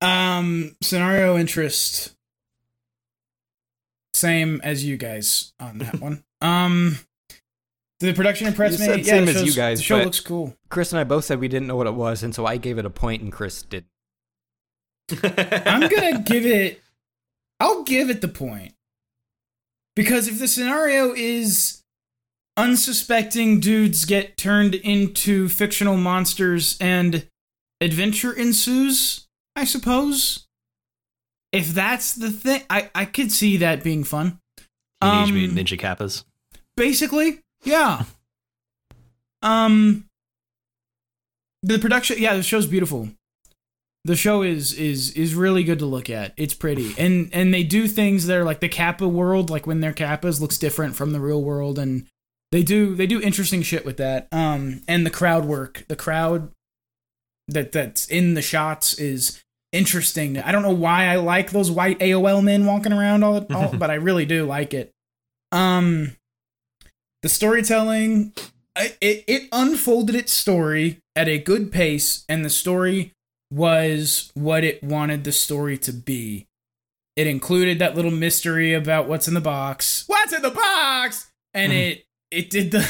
Um, 0.00 0.74
scenario 0.82 1.36
interest. 1.36 2.14
Same 4.14 4.60
as 4.64 4.84
you 4.84 4.96
guys 4.96 5.52
on 5.60 5.78
that 5.78 6.00
one. 6.00 6.24
Um, 6.40 6.98
did 6.98 7.05
the 8.00 8.12
production 8.12 8.46
impress 8.46 8.72
You 8.72 8.78
me? 8.78 8.84
said 8.86 8.98
yeah, 9.06 9.12
same 9.12 9.24
the 9.26 9.30
as 9.32 9.42
you 9.44 9.52
guys, 9.54 9.78
The 9.78 9.84
show 9.84 9.98
looks 10.02 10.20
cool. 10.20 10.54
Chris 10.68 10.92
and 10.92 11.00
I 11.00 11.04
both 11.04 11.24
said 11.24 11.40
we 11.40 11.48
didn't 11.48 11.66
know 11.68 11.76
what 11.76 11.86
it 11.86 11.94
was, 11.94 12.22
and 12.22 12.34
so 12.34 12.44
I 12.46 12.56
gave 12.56 12.78
it 12.78 12.84
a 12.86 12.90
point, 12.90 13.22
and 13.22 13.32
Chris 13.32 13.62
did. 13.62 13.84
I'm 15.22 15.88
gonna 15.88 16.20
give 16.22 16.44
it. 16.46 16.82
I'll 17.60 17.84
give 17.84 18.10
it 18.10 18.20
the 18.20 18.28
point 18.28 18.74
because 19.94 20.28
if 20.28 20.38
the 20.38 20.48
scenario 20.48 21.12
is 21.14 21.82
unsuspecting 22.56 23.60
dudes 23.60 24.04
get 24.04 24.36
turned 24.36 24.74
into 24.74 25.48
fictional 25.48 25.96
monsters 25.96 26.76
and 26.80 27.26
adventure 27.80 28.32
ensues, 28.32 29.26
I 29.54 29.64
suppose. 29.64 30.42
If 31.52 31.68
that's 31.68 32.14
the 32.14 32.30
thing, 32.30 32.62
I 32.68 32.90
I 32.94 33.04
could 33.06 33.32
see 33.32 33.56
that 33.58 33.82
being 33.82 34.04
fun. 34.04 34.40
Teenage 35.00 35.28
Um, 35.28 35.34
Mutant 35.34 35.58
Ninja 35.58 35.78
Kappas. 35.78 36.24
Basically, 36.76 37.40
yeah. 37.66 38.04
Um, 39.42 40.08
the 41.62 41.78
production, 41.78 42.16
yeah, 42.18 42.34
the 42.36 42.42
show's 42.42 42.66
beautiful. 42.66 43.08
The 44.04 44.16
show 44.16 44.42
is 44.42 44.72
is 44.72 45.10
is 45.12 45.34
really 45.34 45.64
good 45.64 45.80
to 45.80 45.86
look 45.86 46.08
at. 46.08 46.32
It's 46.36 46.54
pretty, 46.54 46.94
and 46.96 47.28
and 47.32 47.52
they 47.52 47.64
do 47.64 47.88
things 47.88 48.26
that 48.26 48.36
are 48.36 48.44
like 48.44 48.60
the 48.60 48.68
Kappa 48.68 49.08
world, 49.08 49.50
like 49.50 49.66
when 49.66 49.80
they're 49.80 49.92
Kappas, 49.92 50.40
looks 50.40 50.58
different 50.58 50.94
from 50.94 51.12
the 51.12 51.20
real 51.20 51.42
world, 51.42 51.78
and 51.78 52.06
they 52.52 52.62
do 52.62 52.94
they 52.94 53.06
do 53.06 53.20
interesting 53.20 53.62
shit 53.62 53.84
with 53.84 53.96
that. 53.96 54.28
Um, 54.30 54.82
and 54.86 55.04
the 55.04 55.10
crowd 55.10 55.44
work, 55.44 55.84
the 55.88 55.96
crowd 55.96 56.52
that 57.48 57.72
that's 57.72 58.06
in 58.06 58.34
the 58.34 58.42
shots 58.42 58.94
is 58.94 59.42
interesting. 59.72 60.38
I 60.38 60.52
don't 60.52 60.62
know 60.62 60.70
why 60.70 61.06
I 61.06 61.16
like 61.16 61.50
those 61.50 61.70
white 61.70 61.98
AOL 61.98 62.42
men 62.42 62.64
walking 62.64 62.92
around 62.92 63.24
all, 63.24 63.44
all 63.52 63.72
but 63.76 63.90
I 63.90 63.94
really 63.94 64.24
do 64.24 64.44
like 64.46 64.72
it. 64.72 64.92
Um, 65.52 66.16
the 67.22 67.28
storytelling, 67.28 68.32
it 68.76 69.24
it 69.26 69.48
unfolded 69.52 70.14
its 70.14 70.32
story 70.32 70.98
at 71.14 71.28
a 71.28 71.38
good 71.38 71.72
pace, 71.72 72.24
and 72.28 72.44
the 72.44 72.50
story 72.50 73.12
was 73.52 74.30
what 74.34 74.64
it 74.64 74.82
wanted 74.82 75.24
the 75.24 75.32
story 75.32 75.78
to 75.78 75.92
be. 75.92 76.46
It 77.16 77.26
included 77.26 77.78
that 77.78 77.94
little 77.94 78.10
mystery 78.10 78.74
about 78.74 79.08
what's 79.08 79.28
in 79.28 79.34
the 79.34 79.40
box. 79.40 80.04
What's 80.06 80.32
in 80.32 80.42
the 80.42 80.50
box? 80.50 81.30
And 81.54 81.72
Mhm. 81.72 81.76
it 81.92 82.04
it 82.30 82.50
did 82.50 82.70
the 82.72 82.86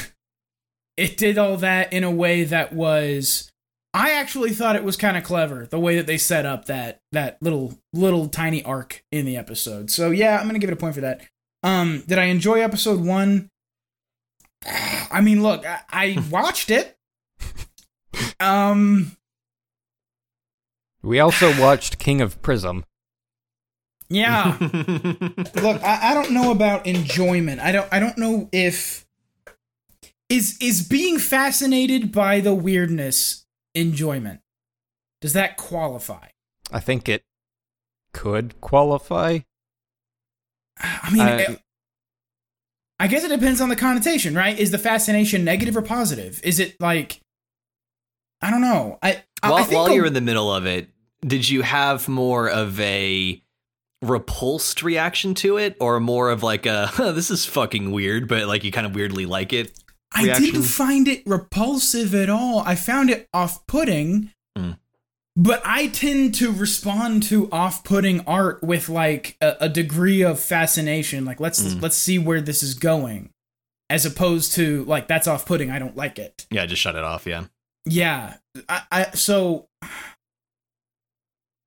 it 0.96 1.16
did 1.16 1.36
all 1.38 1.56
that 1.58 1.92
in 1.92 2.04
a 2.04 2.10
way 2.10 2.44
that 2.44 2.72
was 2.72 3.50
I 3.94 4.12
actually 4.12 4.50
thought 4.50 4.76
it 4.76 4.84
was 4.84 4.96
kind 4.96 5.16
of 5.16 5.24
clever 5.24 5.66
the 5.70 5.78
way 5.78 5.96
that 5.96 6.06
they 6.06 6.18
set 6.18 6.44
up 6.46 6.64
that 6.66 7.00
that 7.12 7.38
little 7.40 7.78
little 7.92 8.28
tiny 8.28 8.62
arc 8.64 9.02
in 9.12 9.24
the 9.26 9.36
episode. 9.36 9.90
So 9.90 10.10
yeah, 10.10 10.36
I'm 10.38 10.44
going 10.44 10.54
to 10.54 10.58
give 10.58 10.70
it 10.70 10.74
a 10.74 10.76
point 10.76 10.94
for 10.94 11.00
that. 11.02 11.22
Um 11.62 12.02
did 12.08 12.18
I 12.18 12.24
enjoy 12.24 12.60
episode 12.60 13.00
1? 13.00 13.48
I 14.64 15.20
mean, 15.20 15.42
look, 15.42 15.64
I, 15.66 15.80
I 15.90 16.24
watched 16.30 16.70
it. 16.70 16.96
Um 18.40 19.16
We 21.02 21.20
also 21.20 21.58
watched 21.60 21.98
King 21.98 22.20
of 22.20 22.40
Prism. 22.42 22.84
yeah. 24.08 24.56
Look, 24.60 25.82
I, 25.82 26.10
I 26.10 26.14
don't 26.14 26.30
know 26.32 26.50
about 26.50 26.86
enjoyment. 26.86 27.60
I 27.60 27.72
don't 27.72 27.88
I 27.92 27.98
don't 28.00 28.16
know 28.18 28.48
if 28.52 29.06
is 30.28 30.56
is 30.60 30.86
being 30.86 31.18
fascinated 31.18 32.10
by 32.12 32.40
the 32.40 32.54
weirdness 32.54 33.46
enjoyment. 33.74 34.40
Does 35.20 35.32
that 35.34 35.56
qualify? 35.56 36.28
I 36.72 36.80
think 36.80 37.08
it 37.08 37.24
could 38.12 38.60
qualify. 38.60 39.40
I 40.78 41.10
mean, 41.12 41.22
I- 41.22 41.36
it- 41.40 41.62
I 42.98 43.09
guess 43.09 43.24
it 43.24 43.28
depends 43.28 43.60
on 43.60 43.68
the 43.68 43.77
connotation, 43.77 44.35
right? 44.35 44.59
Is 44.59 44.70
the 44.70 44.78
fascination 44.78 45.44
negative 45.44 45.77
or 45.77 45.82
positive? 45.82 46.40
Is 46.43 46.59
it 46.60 46.81
like 46.81 47.20
I 48.40 48.51
don't 48.51 48.60
know. 48.60 48.98
I, 49.02 49.23
I- 49.43 49.51
while, 49.51 49.64
while 49.64 49.90
you're 49.93 50.06
in 50.06 50.12
the 50.14 50.20
middle 50.20 50.52
of 50.52 50.66
it, 50.66 50.89
did 51.27 51.48
you 51.48 51.62
have 51.62 52.09
more 52.09 52.48
of 52.48 52.78
a 52.81 53.43
repulsed 54.02 54.82
reaction 54.82 55.35
to 55.35 55.56
it, 55.56 55.77
or 55.81 55.98
more 56.01 56.31
of 56.31 56.43
like 56.43 56.66
a 56.66 56.86
"Huh, 56.86 57.12
"this 57.12 57.31
is 57.31 57.44
fucking 57.47 57.90
weird," 57.93 58.28
but 58.28 58.47
like 58.47 58.64
you 58.64 58.70
kind 58.73 58.86
of 58.86 58.94
weirdly 58.94 59.27
like 59.27 59.52
it? 59.52 59.73
I 60.12 60.24
didn't 60.39 60.62
find 60.62 61.09
it 61.09 61.23
repulsive 61.27 62.14
at 62.14 62.31
all. 62.31 62.60
I 62.60 62.74
found 62.77 63.10
it 63.10 63.28
off-putting. 63.35 64.31
Mm. 64.56 64.78
But 65.38 65.60
I 65.66 65.88
tend 65.88 66.34
to 66.36 66.50
respond 66.50 67.22
to 67.24 67.50
off-putting 67.52 68.20
art 68.26 68.62
with 68.62 68.88
like 68.88 69.36
a, 69.42 69.54
a 69.60 69.68
degree 69.68 70.22
of 70.22 70.40
fascination. 70.40 71.24
Like 71.26 71.40
let's 71.40 71.62
Mm. 71.62 71.82
let's 71.82 71.96
see 71.96 72.18
where 72.18 72.40
this 72.40 72.62
is 72.62 72.74
going, 72.74 73.28
as 73.90 74.06
opposed 74.06 74.54
to 74.54 74.84
like 74.86 75.08
that's 75.08 75.26
off-putting. 75.28 75.70
I 75.70 75.78
don't 75.78 75.94
like 75.96 76.18
it. 76.18 76.46
Yeah, 76.50 76.64
just 76.64 76.80
shut 76.80 76.94
it 76.96 77.04
off. 77.04 77.26
Yeah. 77.26 77.44
Yeah. 77.84 78.34
I, 78.68 78.82
I 78.90 79.04
so 79.12 79.68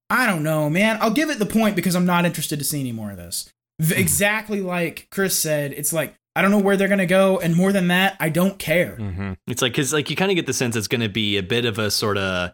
I 0.09 0.25
don't 0.25 0.41
know, 0.43 0.69
man. 0.69 0.97
I'll 1.01 1.11
give 1.11 1.29
it 1.29 1.37
the 1.37 1.45
point 1.45 1.75
because 1.75 1.95
I'm 1.95 2.05
not 2.05 2.25
interested 2.25 2.57
to 2.59 2.65
see 2.65 2.79
any 2.79 2.91
more 2.91 3.11
of 3.11 3.17
this. 3.17 3.53
V- 3.79 3.95
Exactly 3.95 4.61
like 4.61 5.07
Chris 5.11 5.37
said, 5.37 5.73
it's 5.73 5.93
like 5.93 6.15
I 6.35 6.41
don't 6.41 6.51
know 6.51 6.57
where 6.59 6.75
they're 6.77 6.87
gonna 6.87 7.05
go, 7.05 7.37
and 7.39 7.55
more 7.55 7.71
than 7.71 7.89
that, 7.89 8.17
I 8.19 8.29
don't 8.29 8.57
care. 8.57 8.97
Mm-hmm. 8.99 9.33
It's 9.47 9.61
like 9.61 9.73
because 9.73 9.93
like 9.93 10.09
you 10.09 10.15
kind 10.15 10.31
of 10.31 10.35
get 10.35 10.47
the 10.47 10.53
sense 10.53 10.75
it's 10.75 10.87
going 10.87 11.01
to 11.01 11.09
be 11.09 11.37
a 11.37 11.43
bit 11.43 11.65
of 11.65 11.77
a 11.77 11.91
sort 11.91 12.17
of 12.17 12.51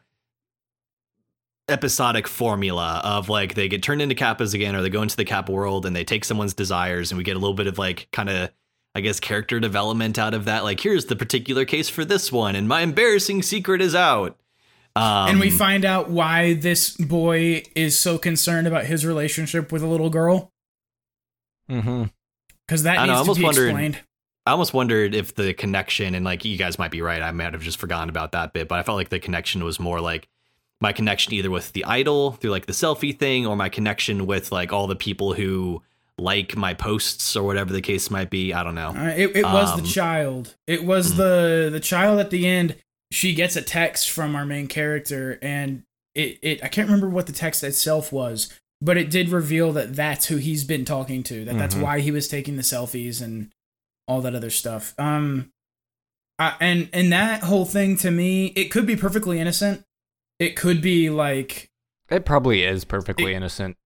episodic 1.68 2.28
formula 2.28 3.02
of 3.04 3.28
like 3.28 3.56
they 3.56 3.68
get 3.68 3.82
turned 3.82 4.02
into 4.02 4.14
kappas 4.16 4.54
again 4.54 4.76
or 4.76 4.82
they 4.84 4.90
go 4.90 5.02
into 5.02 5.16
the 5.16 5.26
kappa 5.26 5.52
world 5.52 5.86
and 5.86 5.96
they 5.96 6.04
take 6.04 6.24
someone's 6.24 6.54
desires 6.54 7.12
and 7.12 7.18
we 7.18 7.24
get 7.24 7.36
a 7.36 7.40
little 7.40 7.56
bit 7.56 7.66
of 7.66 7.80
like 7.80 8.08
kind 8.12 8.30
of 8.30 8.52
i 8.94 9.02
guess 9.02 9.20
character 9.20 9.60
development 9.60 10.20
out 10.20 10.36
of 10.36 10.46
that 10.46 10.64
like 10.64 10.80
here's 10.80 11.06
the 11.06 11.16
particular 11.16 11.66
case 11.66 11.90
for 11.90 12.06
this 12.06 12.32
one 12.32 12.56
and 12.56 12.68
my 12.68 12.82
embarrassing 12.82 13.42
secret 13.42 13.82
is 13.82 13.96
out 13.96 14.38
um, 14.96 15.30
and 15.30 15.40
we 15.40 15.50
find 15.50 15.84
out 15.86 16.10
why 16.10 16.54
this 16.54 16.92
boy 16.98 17.64
is 17.76 17.98
so 18.00 18.18
concerned 18.20 18.68
about 18.68 18.86
his 18.86 19.04
relationship 19.06 19.72
with 19.72 19.82
a 19.82 19.88
little 19.88 20.10
girl 20.10 20.52
Mm-hmm. 21.70 22.04
because 22.68 22.84
that 22.84 23.00
I 23.00 23.06
know, 23.08 23.14
I 23.14 23.16
needs 23.16 23.18
to 23.18 23.20
almost 23.22 23.40
be 23.40 23.44
wondered- 23.46 23.70
explained. 23.70 24.00
I 24.46 24.52
almost 24.52 24.74
wondered 24.76 25.16
if 25.16 25.34
the 25.34 25.56
connection, 25.56 26.14
and 26.14 26.24
like 26.24 26.46
you 26.46 26.56
guys 26.56 26.78
might 26.78 26.92
be 26.92 27.02
right, 27.02 27.20
I 27.20 27.32
might 27.32 27.54
have 27.54 27.64
just 27.64 27.80
forgotten 27.80 28.10
about 28.10 28.34
that 28.34 28.54
bit, 28.54 28.68
but 28.68 28.78
I 28.78 28.84
felt 28.84 28.96
like 28.98 29.10
the 29.10 29.20
connection 29.20 29.64
was 29.64 29.80
more 29.80 30.00
like 30.00 30.28
my 30.82 30.92
connection 30.94 31.34
either 31.34 31.50
with 31.50 31.72
the 31.74 31.86
idol 31.86 32.32
through 32.34 32.52
like 32.52 32.66
the 32.66 32.74
selfie 32.74 33.18
thing, 33.18 33.46
or 33.46 33.56
my 33.56 33.70
connection 33.70 34.26
with 34.28 34.52
like 34.52 34.74
all 34.74 34.88
the 34.88 34.96
people 34.96 35.34
who 35.34 35.82
like 36.18 36.56
my 36.56 36.74
posts 36.74 37.36
or 37.36 37.44
whatever 37.44 37.74
the 37.74 37.82
case 37.82 38.10
might 38.10 38.30
be. 38.30 38.54
I 38.54 38.64
don't 38.64 38.76
know. 38.76 38.90
Uh, 38.96 39.14
it 39.16 39.36
it 39.36 39.44
was 39.44 39.72
Um, 39.72 39.82
the 39.82 39.88
child. 39.88 40.56
It 40.68 40.84
was 40.86 41.14
Mhm. 41.14 41.18
the 41.18 41.70
the 41.74 41.80
child 41.80 42.20
at 42.20 42.30
the 42.30 42.48
end. 42.48 42.76
She 43.12 43.34
gets 43.34 43.56
a 43.56 43.62
text 43.62 44.10
from 44.10 44.36
our 44.36 44.46
main 44.46 44.68
character, 44.68 45.38
and 45.42 45.84
it 46.14 46.40
it 46.42 46.64
I 46.64 46.68
can't 46.68 46.88
remember 46.88 47.10
what 47.10 47.28
the 47.28 47.34
text 47.34 47.64
itself 47.64 48.12
was, 48.12 48.52
but 48.82 48.98
it 48.98 49.10
did 49.10 49.30
reveal 49.30 49.72
that 49.74 49.96
that's 49.96 50.28
who 50.28 50.38
he's 50.38 50.64
been 50.64 50.86
talking 50.86 51.24
to. 51.24 51.46
That 51.46 51.58
that's 51.58 51.76
Mhm. 51.76 51.82
why 51.82 52.00
he 52.02 52.12
was 52.12 52.28
taking 52.28 52.56
the 52.58 52.62
selfies 52.64 53.22
and 53.22 53.50
all 54.08 54.22
that 54.22 54.36
other 54.36 54.50
stuff. 54.50 54.94
Um, 54.98 55.52
I, 56.38 56.54
and 56.60 56.90
and 56.94 57.12
that 57.12 57.44
whole 57.44 57.66
thing 57.66 57.98
to 57.98 58.12
me, 58.12 58.48
it 58.56 58.66
could 58.72 58.86
be 58.86 58.96
perfectly 58.96 59.40
innocent. 59.40 59.84
It 60.40 60.56
could 60.56 60.82
be 60.82 61.10
like 61.10 61.70
It 62.10 62.26
probably 62.26 62.64
is 62.64 62.84
perfectly 62.86 63.34
It- 63.34 63.38
innocent. 63.38 63.78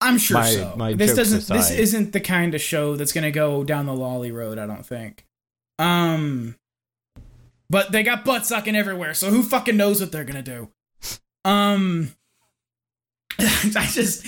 I'm 0.00 0.18
sure 0.18 0.38
My- 0.38 0.50
so. 0.50 0.74
my 0.76 0.92
this 0.94 1.14
jokes 1.14 1.30
doesn't. 1.30 1.56
This 1.56 1.70
isn't 1.70 2.12
the 2.12 2.20
kind 2.20 2.54
of 2.54 2.60
show 2.60 2.96
that's 2.96 3.12
gonna 3.12 3.30
go 3.30 3.64
down 3.64 3.86
the 3.86 3.94
lolly 3.94 4.30
road. 4.32 4.58
I 4.58 4.66
don't 4.66 4.84
think. 4.84 5.24
Um, 5.78 6.56
but 7.70 7.90
they 7.92 8.02
got 8.02 8.24
butt 8.24 8.44
sucking 8.46 8.76
everywhere, 8.76 9.14
so 9.14 9.30
who 9.30 9.42
fucking 9.42 9.76
knows 9.76 10.00
what 10.00 10.12
they're 10.12 10.24
gonna 10.24 10.42
do? 10.42 10.70
Um, 11.44 12.12
I 13.38 13.86
just, 13.90 14.24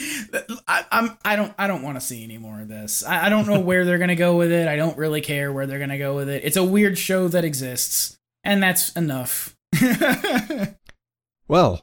I, 0.67 0.85
I'm, 0.91 1.19
I 1.25 1.37
don't, 1.37 1.53
I 1.59 1.67
don't 1.67 1.83
want 1.83 1.97
to 2.01 2.05
see 2.05 2.25
any 2.25 2.39
more 2.39 2.61
of 2.61 2.69
this. 2.69 3.05
I, 3.05 3.27
I 3.27 3.29
don't 3.29 3.47
know 3.47 3.61
where 3.69 3.85
they're 3.85 3.99
gonna 3.99 4.17
go 4.17 4.37
with 4.37 4.51
it. 4.53 4.67
I 4.69 4.77
don't 4.77 4.97
really 4.97 5.21
care 5.21 5.53
where 5.53 5.67
they're 5.67 5.79
gonna 5.79 5.99
go 5.99 6.15
with 6.17 6.29
it. 6.29 6.43
It's 6.45 6.57
a 6.57 6.65
weird 6.65 6.97
show 6.99 7.29
that 7.29 7.45
exists, 7.45 8.19
and 8.45 8.63
that's 8.63 8.91
enough. 8.93 9.57
Well, 11.49 11.83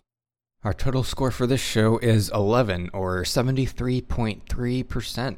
our 0.66 0.74
total 0.74 1.04
score 1.04 1.32
for 1.32 1.48
this 1.48 1.62
show 1.62 1.98
is 2.00 2.30
11 2.32 2.90
or 2.94 3.24
73.3%. 3.24 5.38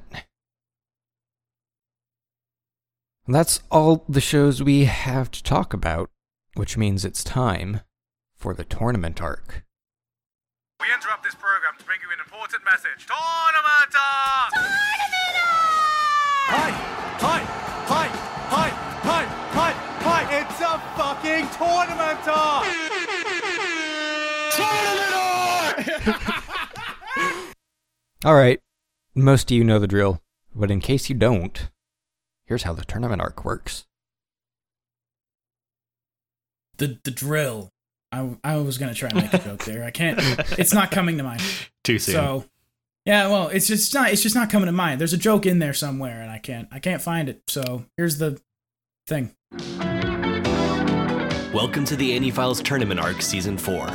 And 3.27 3.35
that's 3.35 3.61
all 3.71 4.03
the 4.09 4.21
shows 4.21 4.63
we 4.63 4.85
have 4.85 5.29
to 5.29 5.43
talk 5.43 5.73
about, 5.73 6.09
which 6.55 6.75
means 6.75 7.05
it's 7.05 7.23
time 7.23 7.81
for 8.35 8.55
the 8.55 8.63
tournament 8.63 9.21
arc. 9.21 9.63
We 10.81 10.87
interrupt 10.93 11.23
this 11.23 11.35
program 11.35 11.73
to 11.77 11.85
bring 11.85 11.99
you 12.01 12.09
an 12.11 12.19
important 12.19 12.65
message. 12.65 13.05
Tournament! 13.05 13.93
arc! 13.95 14.53
Tournament 14.53 14.73
Hi! 16.49 16.71
Hi! 17.21 17.45
Hi! 17.89 18.07
Hi! 18.49 18.69
Hi! 19.05 19.23
Hi! 19.53 19.71
Hi! 20.01 20.21
It's 20.41 20.59
a 20.61 20.81
fucking 20.97 21.45
tournament! 21.57 22.25
All 28.23 28.33
right, 28.33 28.59
most 29.13 29.51
of 29.51 29.57
you 29.57 29.63
know 29.63 29.77
the 29.77 29.87
drill, 29.87 30.19
but 30.55 30.71
in 30.71 30.79
case 30.79 31.09
you 31.09 31.15
don't, 31.15 31.69
here's 32.45 32.63
how 32.63 32.73
the 32.73 32.83
tournament 32.85 33.21
arc 33.21 33.45
works. 33.45 33.85
the 36.77 36.97
the 37.03 37.11
drill. 37.11 37.71
I 38.11 38.35
I 38.43 38.57
was 38.57 38.77
gonna 38.77 38.93
try 38.93 39.09
and 39.09 39.21
make 39.21 39.33
a 39.33 39.37
joke 39.39 39.63
there. 39.65 39.83
I 39.83 39.91
can't. 39.91 40.19
It's 40.57 40.73
not 40.73 40.91
coming 40.91 41.17
to 41.17 41.23
mind. 41.23 41.41
Too 41.83 41.99
soon. 41.99 42.15
So, 42.15 42.45
yeah, 43.05 43.27
well, 43.27 43.49
it's 43.49 43.67
just 43.67 43.93
not. 43.93 44.11
It's 44.11 44.23
just 44.23 44.35
not 44.35 44.49
coming 44.49 44.65
to 44.67 44.71
mind. 44.71 44.99
There's 44.99 45.13
a 45.13 45.17
joke 45.17 45.45
in 45.45 45.59
there 45.59 45.73
somewhere, 45.73 46.21
and 46.21 46.31
I 46.31 46.39
can't. 46.39 46.67
I 46.71 46.79
can't 46.79 47.01
find 47.01 47.29
it. 47.29 47.41
So 47.47 47.85
here's 47.97 48.17
the 48.17 48.41
thing. 49.07 49.35
Welcome 51.53 51.85
to 51.85 51.95
the 51.95 52.13
Annie 52.13 52.31
Files 52.31 52.61
Tournament 52.61 52.99
Arc 52.99 53.21
Season 53.21 53.57
4, 53.57 53.87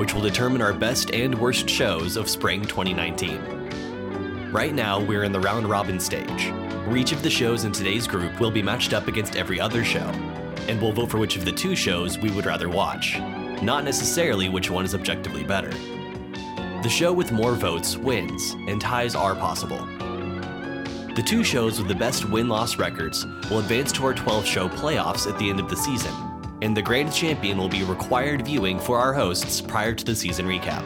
which 0.00 0.14
will 0.14 0.22
determine 0.22 0.62
our 0.62 0.72
best 0.72 1.10
and 1.10 1.38
worst 1.38 1.68
shows 1.68 2.16
of 2.16 2.26
spring 2.26 2.62
2019. 2.62 4.50
Right 4.50 4.72
now, 4.72 4.98
we're 4.98 5.24
in 5.24 5.32
the 5.32 5.40
round 5.40 5.68
robin 5.68 6.00
stage, 6.00 6.48
where 6.86 6.96
each 6.96 7.12
of 7.12 7.22
the 7.22 7.28
shows 7.28 7.64
in 7.64 7.72
today's 7.72 8.06
group 8.06 8.40
will 8.40 8.50
be 8.50 8.62
matched 8.62 8.94
up 8.94 9.08
against 9.08 9.36
every 9.36 9.60
other 9.60 9.84
show, 9.84 10.08
and 10.68 10.80
we'll 10.80 10.92
vote 10.92 11.10
for 11.10 11.18
which 11.18 11.36
of 11.36 11.44
the 11.44 11.52
two 11.52 11.76
shows 11.76 12.16
we 12.16 12.30
would 12.30 12.46
rather 12.46 12.70
watch, 12.70 13.18
not 13.60 13.84
necessarily 13.84 14.48
which 14.48 14.70
one 14.70 14.86
is 14.86 14.94
objectively 14.94 15.44
better. 15.44 15.68
The 16.82 16.88
show 16.88 17.12
with 17.12 17.30
more 17.30 17.52
votes 17.52 17.98
wins, 17.98 18.52
and 18.68 18.80
ties 18.80 19.14
are 19.14 19.34
possible. 19.34 19.84
The 21.14 21.22
two 21.26 21.44
shows 21.44 21.78
with 21.78 21.88
the 21.88 21.94
best 21.94 22.24
win 22.24 22.48
loss 22.48 22.78
records 22.78 23.26
will 23.50 23.58
advance 23.58 23.92
to 23.92 24.06
our 24.06 24.14
12 24.14 24.46
show 24.46 24.66
playoffs 24.66 25.30
at 25.30 25.38
the 25.38 25.50
end 25.50 25.60
of 25.60 25.68
the 25.68 25.76
season, 25.76 26.29
and 26.62 26.76
the 26.76 26.82
grand 26.82 27.12
champion 27.12 27.58
will 27.58 27.68
be 27.68 27.82
required 27.82 28.44
viewing 28.44 28.78
for 28.78 28.98
our 28.98 29.12
hosts 29.12 29.60
prior 29.60 29.94
to 29.94 30.04
the 30.04 30.14
season 30.14 30.46
recap. 30.46 30.84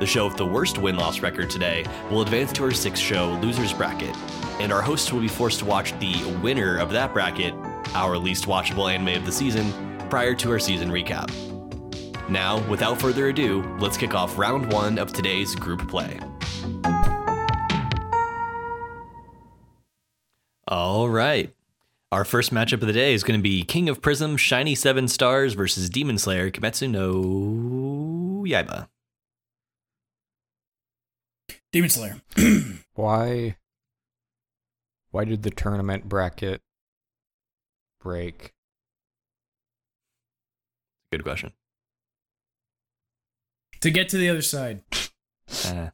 The 0.00 0.06
show 0.06 0.26
with 0.26 0.36
the 0.36 0.46
worst 0.46 0.78
win 0.78 0.96
loss 0.96 1.20
record 1.20 1.50
today 1.50 1.84
will 2.10 2.22
advance 2.22 2.52
to 2.54 2.64
our 2.64 2.72
sixth 2.72 3.02
show 3.02 3.38
losers 3.40 3.72
bracket, 3.72 4.16
and 4.60 4.72
our 4.72 4.82
hosts 4.82 5.12
will 5.12 5.20
be 5.20 5.28
forced 5.28 5.60
to 5.60 5.64
watch 5.64 5.98
the 6.00 6.24
winner 6.42 6.78
of 6.78 6.90
that 6.90 7.12
bracket, 7.12 7.54
our 7.94 8.18
least 8.18 8.46
watchable 8.46 8.92
anime 8.92 9.16
of 9.16 9.24
the 9.24 9.32
season, 9.32 9.72
prior 10.10 10.34
to 10.34 10.50
our 10.50 10.58
season 10.58 10.90
recap. 10.90 11.30
Now, 12.28 12.66
without 12.68 13.00
further 13.00 13.28
ado, 13.28 13.62
let's 13.78 13.96
kick 13.96 14.14
off 14.14 14.38
round 14.38 14.72
one 14.72 14.98
of 14.98 15.12
today's 15.12 15.54
group 15.54 15.86
play. 15.88 16.18
All 20.66 21.08
right. 21.08 21.54
Our 22.14 22.24
first 22.24 22.54
matchup 22.54 22.74
of 22.74 22.86
the 22.86 22.92
day 22.92 23.12
is 23.12 23.24
going 23.24 23.40
to 23.40 23.42
be 23.42 23.64
King 23.64 23.88
of 23.88 24.00
Prism 24.00 24.36
Shiny 24.36 24.76
7 24.76 25.08
Stars 25.08 25.54
versus 25.54 25.90
Demon 25.90 26.16
Slayer 26.16 26.48
Kimetsu 26.48 26.88
no 26.88 28.44
Yaiba. 28.46 28.86
Demon 31.72 31.90
Slayer. 31.90 32.20
Why? 32.94 33.56
Why 35.10 35.24
did 35.24 35.42
the 35.42 35.50
tournament 35.50 36.08
bracket 36.08 36.60
break? 38.00 38.54
Good 41.10 41.24
question. 41.24 41.50
to 43.80 43.90
get 43.90 44.08
to 44.10 44.18
the 44.18 44.28
other 44.28 44.40
side. 44.40 44.84
Uh, 45.66 45.88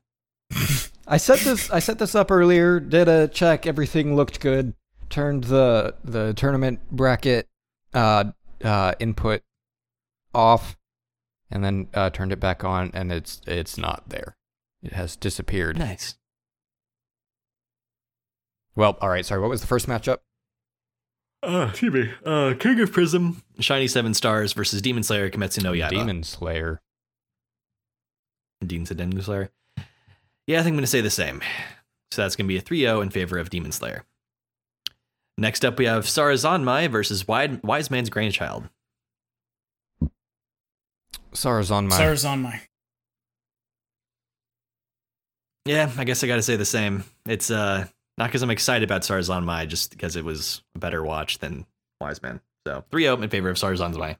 I 1.07 1.17
set 1.17 1.39
this. 1.39 1.71
I 1.71 1.79
set 1.79 1.99
this 1.99 2.15
up 2.15 2.31
earlier. 2.31 2.79
Did 2.79 3.09
a 3.09 3.27
check. 3.27 3.67
Everything 3.67 4.15
looked 4.17 4.41
good. 4.41 4.75
Turned 5.11 5.45
the 5.45 5.95
the 6.05 6.33
tournament 6.35 6.81
bracket 6.91 7.49
uh, 7.93 8.25
uh, 8.65 8.95
input 9.01 9.43
off, 10.33 10.77
and 11.51 11.65
then 11.65 11.89
uh, 11.95 12.11
turned 12.11 12.33
it 12.33 12.41
back 12.41 12.63
on, 12.65 12.91
and 12.95 13.13
it's 13.13 13.41
it's 13.47 13.77
not 13.77 14.09
there. 14.09 14.37
It 14.83 14.93
has 14.93 15.17
disappeared. 15.17 15.79
nice. 15.79 16.17
Well, 18.77 18.97
all 19.01 19.09
right. 19.09 19.27
Sorry. 19.27 19.41
What 19.41 19.51
was 19.51 19.61
the 19.61 19.67
first 19.67 19.89
matchup? 19.89 20.19
Uh, 21.43 21.67
excuse 21.71 21.93
me. 21.93 22.11
Uh, 22.25 22.55
King 22.59 22.81
of 22.81 22.93
Prism 22.93 23.43
Shiny 23.59 23.89
7 23.89 24.15
Stars 24.15 24.53
versus 24.53 24.81
Demon 24.81 25.03
Slayer 25.03 25.29
Kimetsu 25.31 25.63
no 25.63 25.73
Yaiba. 25.73 25.91
Demon 25.91 26.23
Slayer. 26.23 26.81
Demon 28.65 28.87
said 28.87 28.99
Demon 28.99 29.21
Slayer. 29.21 29.51
Yeah, 30.47 30.61
I 30.61 30.63
think 30.63 30.73
I'm 30.73 30.75
going 30.75 30.83
to 30.83 30.87
say 30.87 31.01
the 31.01 31.11
same. 31.11 31.43
So 32.11 32.23
that's 32.23 32.37
going 32.37 32.47
to 32.47 32.49
be 32.49 32.59
a 32.59 32.61
3 32.61 32.81
0 32.81 33.01
in 33.01 33.11
favor 33.11 33.39
of 33.39 33.51
Demon 33.51 33.73
Slayer. 33.73 34.05
Next 35.39 35.65
up, 35.65 35.79
we 35.79 35.87
have 35.87 36.05
Sarazanmai 36.05 36.91
versus 36.91 37.27
Wide, 37.27 37.63
Wise 37.63 37.91
Man's 37.91 38.11
Grandchild. 38.11 38.69
Sarazanmai. 41.33 41.93
Sarazanmai. 41.93 42.61
Yeah, 45.65 45.91
I 45.97 46.05
guess 46.05 46.25
I 46.25 46.27
got 46.27 46.37
to 46.37 46.43
say 46.43 46.57
the 46.57 46.65
same. 46.65 47.05
It's 47.27 47.51
uh 47.51 47.87
not 48.19 48.27
because 48.27 48.43
I'm 48.43 48.51
excited 48.51 48.89
about 48.89 49.03
Sarazanmai, 49.03 49.69
just 49.69 49.93
because 49.93 50.17
it 50.17 50.25
was 50.25 50.63
a 50.75 50.79
better 50.79 51.03
watch 51.03 51.39
than 51.39 51.67
Wise 52.01 52.23
Man. 52.23 52.41
So 52.67 52.85
3 52.91 53.05
0 53.05 53.23
in 53.23 53.31
favor 53.31 53.49
of 53.49 53.57
Sarazanmai. 53.57 54.17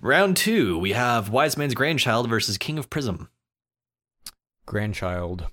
Round 0.00 0.36
two, 0.36 0.78
we 0.78 0.92
have 0.92 1.28
Wise 1.28 1.56
Man's 1.56 1.74
Grandchild 1.74 2.28
versus 2.28 2.58
King 2.58 2.78
of 2.78 2.90
Prism. 2.90 3.28
Grandchild. 4.66 5.46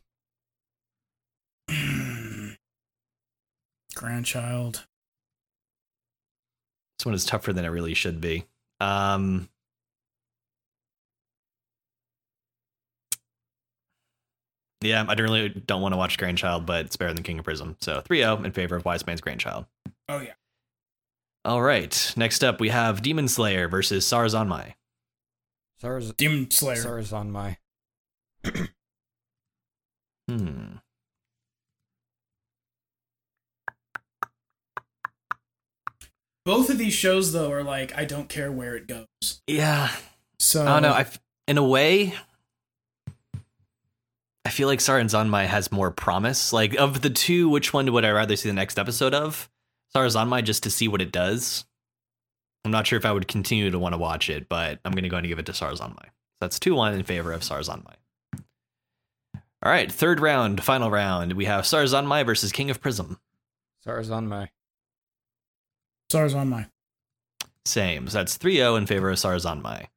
Grandchild. 4.00 4.86
This 6.98 7.06
one 7.06 7.14
is 7.14 7.26
tougher 7.26 7.52
than 7.52 7.66
it 7.66 7.68
really 7.68 7.94
should 7.94 8.22
be. 8.22 8.46
Um, 8.80 9.50
yeah, 14.80 15.04
I 15.06 15.16
don't 15.16 15.30
really 15.30 15.50
don't 15.50 15.82
want 15.82 15.92
to 15.92 15.98
watch 15.98 16.18
Grandchild, 16.18 16.66
but 16.66 16.86
it's 16.86 16.96
better 16.96 17.14
than 17.14 17.24
King 17.24 17.40
of 17.40 17.46
Prism. 17.46 17.76
So 17.82 18.00
3 18.00 18.20
0 18.20 18.44
in 18.44 18.54
favor 18.54 18.78
of 18.78 18.86
Wise 18.86 19.06
Man's 19.06 19.20
Grandchild. 19.20 19.66
Oh 20.08 20.20
yeah. 20.22 20.34
All 21.44 21.62
right. 21.62 22.14
Next 22.16 22.42
up, 22.42 22.62
we 22.62 22.70
have 22.70 23.02
Demon 23.02 23.28
Slayer 23.28 23.68
versus 23.68 24.06
Sarazanmai. 24.06 24.76
Saraz- 25.84 26.16
Demon 26.16 26.50
Slayer. 26.52 26.84
Sarazanmai. 26.84 27.58
Hmm. 30.30 30.76
Both 36.50 36.72
of 36.72 36.80
these 36.80 36.96
shows 36.96 37.32
though 37.32 37.52
are 37.52 37.62
like 37.62 37.96
I 37.96 38.06
don't 38.06 38.28
care 38.28 38.52
where 38.52 38.76
it 38.76 38.88
goes. 38.88 39.42
Yeah. 39.46 39.92
So 40.40 40.64
I 40.64 40.66
don't 40.66 40.82
know. 40.82 40.94
I, 40.94 41.02
f- 41.02 41.20
in 41.48 41.60
a 41.60 41.64
way, 41.64 42.16
I 44.44 44.50
feel 44.50 44.68
like 44.68 44.80
Sarazanmai 44.80 45.46
has 45.46 45.72
more 45.72 45.92
promise. 45.92 46.52
Like 46.52 46.74
of 46.74 47.02
the 47.04 47.12
two, 47.12 47.50
which 47.50 47.72
one 47.72 47.94
would 47.94 48.04
I 48.04 48.10
rather 48.10 48.36
see 48.36 48.50
the 48.50 48.56
next 48.56 48.80
episode 48.80 49.14
of? 49.14 49.48
Sarazanmai 49.96 50.44
just 50.44 50.64
to 50.64 50.72
see 50.72 50.88
what 50.88 51.02
it 51.04 51.12
does. 51.12 51.66
I'm 52.66 52.72
not 52.72 52.88
sure 52.88 52.98
if 52.98 53.06
I 53.06 53.12
would 53.12 53.28
continue 53.28 53.70
to 53.70 53.78
want 53.78 53.94
to 53.94 54.00
watch 54.00 54.28
it, 54.28 54.50
but 54.50 54.80
I'm 54.84 54.92
going 54.94 55.04
to 55.04 55.10
go 55.10 55.18
and 55.18 55.28
give 55.28 55.38
it 55.38 55.46
to 55.46 55.52
Sarazanmai. 55.52 56.06
That's 56.42 56.58
2 56.60 56.74
1 56.74 56.96
in 56.96 57.04
favor 57.04 57.32
of 57.32 57.42
Sarazanmai. 57.42 57.94
All 58.34 59.72
right, 59.72 59.92
third 59.92 60.20
round, 60.20 60.64
final 60.64 60.90
round. 60.90 61.34
We 61.34 61.46
have 61.46 61.66
Sarazanmai 61.66 62.26
versus 62.26 62.52
King 62.52 62.72
of 62.72 62.82
Prism. 62.82 63.20
Sarazanmai. 63.86 64.48
Sarazanmai. 66.12 66.70
Same. 67.66 68.08
So 68.08 68.18
that's 68.20 68.38
3 68.38 68.56
0 68.56 68.76
in 68.76 68.86
favor 68.88 69.10
of 69.10 69.18
Sarazanmai. 69.18 69.88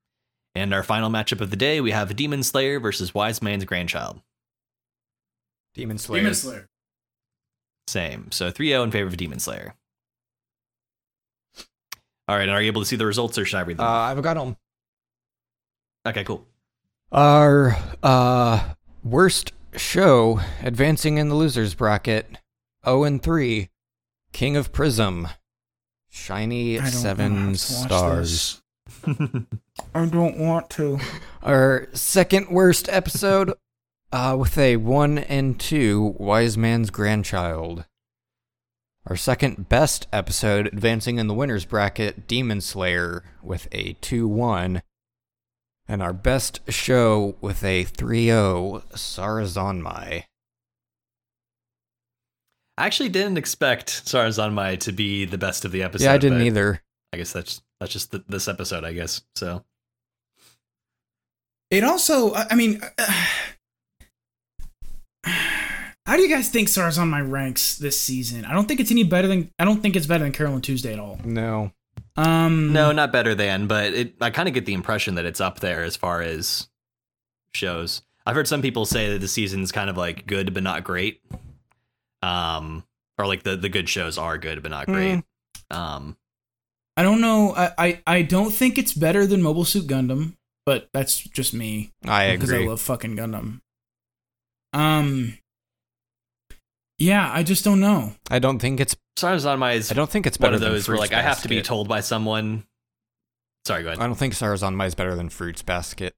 And 0.55 0.74
our 0.74 0.82
final 0.82 1.08
matchup 1.08 1.41
of 1.41 1.50
the 1.50 1.57
day, 1.57 1.81
we 1.81 1.92
have 1.92 2.15
Demon 2.15 2.42
Slayer 2.42 2.78
versus 2.78 3.15
Wise 3.15 3.41
Man's 3.41 3.65
Grandchild. 3.65 4.20
Demon 5.74 5.97
Slayer. 5.99 6.20
Demon 6.20 6.34
Slayer. 6.34 6.68
Same. 7.89 8.31
So 8.31 8.50
3 8.50 8.68
0 8.68 8.82
in 8.82 8.91
favor 8.91 9.08
of 9.08 9.16
Demon 9.16 9.39
Slayer. 9.41 9.74
All 12.28 12.36
right. 12.36 12.42
And 12.42 12.50
are 12.50 12.60
you 12.62 12.66
able 12.68 12.82
to 12.82 12.86
see 12.86 12.97
the 12.97 13.07
results 13.07 13.39
or 13.39 13.44
should 13.44 13.57
I 13.58 13.62
read 13.62 13.81
Uh, 13.81 13.82
them? 13.84 14.18
I've 14.18 14.23
got 14.23 14.34
them. 14.34 14.57
okay, 16.07 16.24
cool. 16.24 16.47
Our 17.10 17.76
uh, 18.02 18.74
worst 19.02 19.52
show 19.76 20.41
advancing 20.62 21.18
in 21.18 21.28
the 21.28 21.34
losers 21.34 21.74
bracket 21.74 22.39
0 22.84 23.05
and 23.05 23.23
3 23.23 23.70
King 24.32 24.57
of 24.57 24.73
Prism 24.73 25.28
Shiny 26.15 26.78
7 26.78 27.32
want 27.32 27.44
to 27.44 27.50
watch 27.50 27.58
stars. 27.58 28.62
I 29.94 30.05
don't 30.05 30.39
want 30.39 30.68
to. 30.70 31.00
Our 31.42 31.89
second 31.94 32.50
worst 32.50 32.86
episode 32.91 33.55
uh, 34.12 34.36
with 34.39 34.58
a 34.58 34.76
1 34.76 35.18
and 35.18 35.58
2 35.58 36.16
Wise 36.18 36.58
Man's 36.58 36.91
Grandchild. 36.91 37.86
Our 39.07 39.16
second 39.16 39.70
best 39.70 40.07
episode 40.12 40.66
advancing 40.66 41.16
in 41.16 41.28
the 41.28 41.34
winners 41.34 41.65
bracket 41.65 42.28
Demon 42.28 42.60
Slayer 42.60 43.24
with 43.42 43.66
a 43.73 43.94
2 44.02 44.28
1. 44.28 44.82
And 45.89 46.02
our 46.02 46.12
best 46.12 46.60
show 46.68 47.36
with 47.41 47.65
a 47.65 47.84
3 47.84 48.26
0 48.26 48.82
Sarazanmai. 48.92 50.24
I 52.83 52.86
actually 52.86 53.11
didn't 53.11 53.39
expect 53.39 54.07
Sarazanmai 54.07 54.81
to 54.81 54.91
be 54.91 55.25
the 55.25 55.39
best 55.39 55.65
of 55.65 55.70
the 55.70 55.85
episode. 55.85 56.07
yeah, 56.07 56.15
I 56.15 56.19
didn't 56.19 56.43
either. 56.43 56.83
I 57.12 57.17
guess 57.17 57.33
that's 57.33 57.62
that's 57.78 57.93
just 57.93 58.11
th- 58.11 58.25
this 58.27 58.49
episode, 58.49 58.83
I 58.83 58.93
guess. 58.93 59.23
So 59.36 59.65
It 61.70 61.85
also, 61.85 62.35
I 62.35 62.49
I 62.51 62.57
mean, 62.57 62.83
how 65.25 66.17
do 66.17 66.23
you 66.23 66.28
guys 66.28 66.49
think 66.49 66.67
Sarazanmai 66.67 67.31
ranks 67.31 67.78
this 67.78 68.01
season? 68.01 68.44
I 68.44 68.52
don't 68.52 68.67
think 68.67 68.81
it's 68.81 68.91
any 68.91 69.05
better 69.05 69.28
than. 69.28 69.52
I 69.61 69.65
don't 69.65 69.81
think 69.81 69.94
it's 69.94 70.07
better 70.07 70.25
than 70.25 70.33
Carole 70.33 70.59
& 70.61 70.61
Tuesday 70.61 70.93
at 70.93 70.99
all. 70.99 71.20
No. 71.23 71.70
Um, 72.17 72.73
no, 72.73 72.91
not 72.91 73.12
better 73.12 73.36
than, 73.36 73.69
but 73.69 73.94
it, 73.94 74.15
I 74.20 74.31
kind 74.31 74.49
of 74.49 74.55
get 74.55 74.67
the 74.67 74.75
impression 74.75 75.15
that 75.15 75.25
it's 75.25 75.41
up 75.41 75.61
there 75.61 75.85
as 75.85 75.94
far 75.94 76.20
as 76.20 76.67
shows. 77.55 78.02
I've 78.27 78.35
heard 78.35 78.49
some 78.49 78.61
people 78.61 78.86
say 78.86 79.12
that 79.12 79.20
the 79.20 79.28
season's 79.28 79.70
kind 79.70 79.89
of 79.89 79.97
like 79.97 80.27
good 80.27 80.52
but 80.52 80.65
not 80.65 80.83
great. 80.83 81.20
Um, 82.23 82.84
or 83.18 83.26
like 83.26 83.42
the 83.42 83.57
the 83.57 83.68
good 83.68 83.89
shows 83.89 84.18
are 84.18 84.39
good 84.39 84.62
but 84.62 84.70
not 84.70 84.86
great. 84.86 85.23
Um, 85.70 86.17
I 86.97 87.02
don't 87.02 87.20
know. 87.20 87.55
I, 87.55 87.73
I 87.78 88.02
I 88.07 88.23
don't 88.23 88.52
think 88.52 88.78
it's 88.78 88.92
better 88.92 89.26
than 89.26 89.42
Mobile 89.42 89.65
Suit 89.65 89.86
Gundam, 89.86 90.34
but 90.67 90.89
that's 90.92 91.18
just 91.18 91.55
me 91.55 91.91
I 92.07 92.33
because 92.33 92.52
I 92.52 92.59
love 92.59 92.81
fucking 92.81 93.17
Gundam. 93.17 93.60
Um. 94.73 95.39
Yeah, 96.99 97.28
I 97.33 97.42
just 97.42 97.65
don't 97.65 97.81
know. 97.81 98.12
I 98.31 98.39
don't 98.39 98.60
think 98.60 98.78
it's 98.78 98.94
Sarazanmai 99.18 99.75
is 99.75 99.91
I 99.91 99.94
don't 99.94 100.10
think 100.10 100.26
it's 100.26 100.39
one 100.39 100.49
better 100.49 100.55
of 100.57 100.60
than 100.60 100.73
those 100.73 100.86
where 100.89 100.97
Fruits 100.97 101.10
like 101.10 101.18
I 101.18 101.23
have 101.23 101.42
to 101.42 101.49
be 101.49 101.60
told 101.62 101.89
by 101.89 102.01
someone. 102.01 102.65
Sorry, 103.67 103.83
go 103.83 103.89
ahead. 103.89 104.01
I 104.01 104.07
don't 104.07 104.15
think 104.17 104.34
Sarazanmai 104.34 104.86
is 104.86 104.94
better 104.94 105.15
than 105.15 105.28
Fruits 105.28 105.62
Basket. 105.62 106.15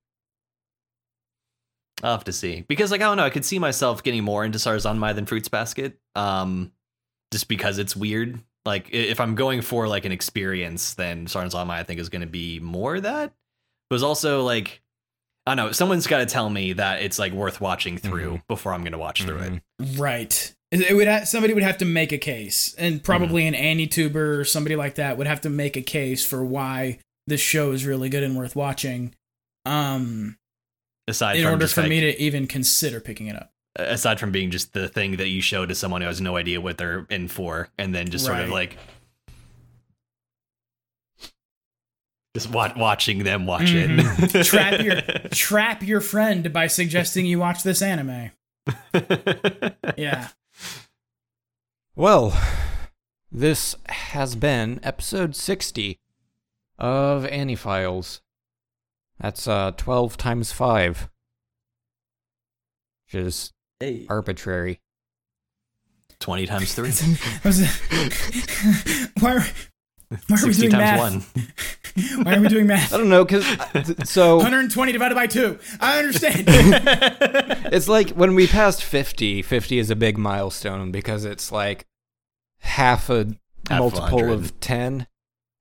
I'll 2.03 2.13
have 2.13 2.25
to 2.25 2.33
see 2.33 2.65
because 2.69 2.91
like 2.91 3.01
I 3.01 3.05
don't 3.05 3.17
know, 3.17 3.25
I 3.25 3.31
could 3.31 3.45
see 3.45 3.59
myself 3.59 4.03
getting 4.03 4.25
more 4.25 4.45
into 4.45 4.59
Sarazanmai 4.59 5.15
than 5.15 5.27
Fruits 5.27 5.49
Basket. 5.49 5.99
Um, 6.15 6.73
just 7.33 7.49
because 7.49 7.79
it's 7.79 7.97
weird. 7.97 8.39
Like 8.65 8.89
if 8.93 9.21
I'm 9.21 9.35
going 9.35 9.61
for 9.63 9.87
like 9.89 10.05
an 10.05 10.13
experience, 10.13 10.95
then 10.95 11.27
Sarazanmai 11.27 11.71
I 11.71 11.83
think 11.85 12.01
is 12.01 12.09
going 12.09 12.23
to 12.23 12.27
be 12.27 12.61
more 12.61 12.99
that. 13.01 13.33
But 13.91 13.97
it's 13.97 14.03
also 14.05 14.43
like 14.43 14.81
I 15.47 15.55
don't 15.55 15.67
know. 15.67 15.73
Someone's 15.73 16.07
got 16.07 16.19
to 16.19 16.27
tell 16.27 16.49
me 16.49 16.73
that 16.75 17.03
it's 17.03 17.19
like 17.19 17.33
worth 17.33 17.61
watching 17.61 17.99
through 17.99 18.41
before 18.49 18.73
I'm 18.73 18.81
going 18.81 18.93
to 18.93 18.99
watch 18.99 19.23
through 19.25 19.39
it. 19.39 19.63
Mhm. 19.83 19.99
Right. 20.01 20.55
It 20.73 20.95
would 20.97 21.07
ha- 21.07 21.25
somebody 21.25 21.55
would 21.55 21.63
have 21.63 21.79
to 21.79 21.85
make 21.85 22.11
a 22.11 22.19
case, 22.19 22.75
and 22.79 23.05
probably 23.05 23.47
an 23.47 23.55
AniTuber 23.55 24.39
or 24.41 24.45
somebody 24.45 24.75
like 24.75 24.97
that 24.97 25.17
would 25.19 25.27
have 25.29 25.43
to 25.43 25.51
make 25.51 25.77
a 25.77 25.83
case 25.83 26.25
for 26.25 26.45
why 26.45 26.99
this 27.29 27.41
show 27.41 27.71
is 27.71 27.87
really 27.87 28.09
good 28.09 28.25
and 28.25 28.37
worth 28.37 28.57
watching. 28.57 29.15
Um, 29.67 30.37
Aside 31.07 31.37
in 31.37 31.43
from 31.45 31.53
order 31.53 31.65
just, 31.65 31.75
for 31.75 31.83
like, 31.83 31.91
me 31.91 32.01
to 32.01 32.21
even 32.23 32.47
consider 32.47 33.01
picking 33.01 33.27
it 33.27 33.37
up. 33.37 33.53
aside 33.77 34.19
from 34.21 34.33
being 34.33 34.51
just 34.51 34.73
the 34.73 34.89
thing 34.89 35.17
that 35.17 35.29
you 35.29 35.41
show 35.43 35.67
to 35.67 35.75
someone 35.75 36.01
who 36.01 36.07
has 36.07 36.21
no 36.21 36.37
idea 36.37 36.61
what 36.61 36.79
they're 36.79 37.07
in 37.11 37.29
for, 37.29 37.69
and 37.79 37.95
then 37.95 38.09
just 38.09 38.25
sort 38.25 38.39
of 38.41 38.49
like 38.51 38.77
just 42.35 42.51
wa- 42.51 42.73
watching 42.77 43.23
them 43.25 43.47
watch 43.47 43.71
it. 43.73 43.91
Mhm. 43.91 44.45
trap 44.51 44.81
your 44.81 45.01
trap 45.31 45.83
your 45.83 46.01
friend 46.01 46.53
by 46.53 46.67
suggesting 46.67 47.27
you 47.27 47.39
watch 47.39 47.63
this 47.63 47.83
anime. 47.83 48.31
Yeah. 49.97 50.29
Well, 51.95 52.37
this 53.31 53.77
has 53.89 54.35
been 54.35 54.81
episode 54.83 55.37
60 55.37 56.01
of 56.79 57.25
Annie 57.27 57.55
Files. 57.55 58.21
That's 59.21 59.47
uh 59.49 59.73
12 59.77 60.17
times 60.17 60.53
5. 60.53 61.09
Which 63.07 63.15
is 63.15 63.53
hey. 63.81 64.07
arbitrary. 64.09 64.81
Twenty 66.21 66.47
times 66.47 66.73
three. 66.75 66.91
Why 69.21 69.37
are, 69.37 69.45
why 70.29 70.37
are 70.43 70.47
we 70.47 70.53
Sixty 70.53 70.69
doing 70.69 70.73
times 70.73 70.73
math? 70.73 71.01
one. 71.01 71.23
Why 72.25 72.37
are 72.37 72.41
we 72.41 72.49
doing 72.49 72.67
math? 72.67 72.93
I 72.95 72.99
don't 72.99 73.09
know 73.09 73.25
cuz 73.25 73.45
so 74.05 74.37
120 74.37 74.93
divided 74.93 75.15
by 75.15 75.27
2. 75.27 75.59
I 75.81 75.99
understand. 75.99 76.45
it's 77.73 77.89
like 77.89 78.11
when 78.11 78.35
we 78.35 78.47
passed 78.47 78.83
50, 78.83 79.43
50 79.43 79.79
is 79.79 79.91
a 79.91 79.97
big 79.97 80.19
milestone 80.19 80.91
because 80.91 81.25
it's 81.25 81.53
like 81.53 81.87
half 82.61 83.11
a 83.11 83.27
Half 83.69 83.79
multiple 83.81 84.19
100. 84.19 84.33
of 84.33 84.61
10. 84.61 85.07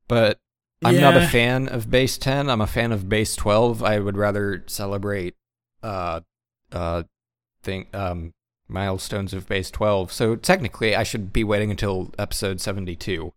But 0.08 0.40
I'm 0.86 1.00
not 1.00 1.18
a 1.18 1.28
fan 1.28 1.68
of 1.68 1.90
base 1.90 2.18
10. 2.18 2.50
I'm 2.50 2.62
a 2.62 2.68
fan 2.68 2.92
of 2.92 3.10
base 3.10 3.36
12. 3.36 3.84
I 3.84 4.00
would 4.00 4.18
rather 4.18 4.64
celebrate 4.68 5.36
uh 5.82 6.22
uh 6.72 7.03
think 7.62 7.94
um 7.95 8.34
milestones 8.68 9.34
of 9.34 9.48
base 9.48 9.70
12. 9.72 10.12
So 10.12 10.36
technically 10.36 10.95
I 10.95 11.03
should 11.03 11.34
be 11.34 11.44
waiting 11.44 11.72
until 11.72 12.12
episode 12.18 12.62
72. 12.62 13.34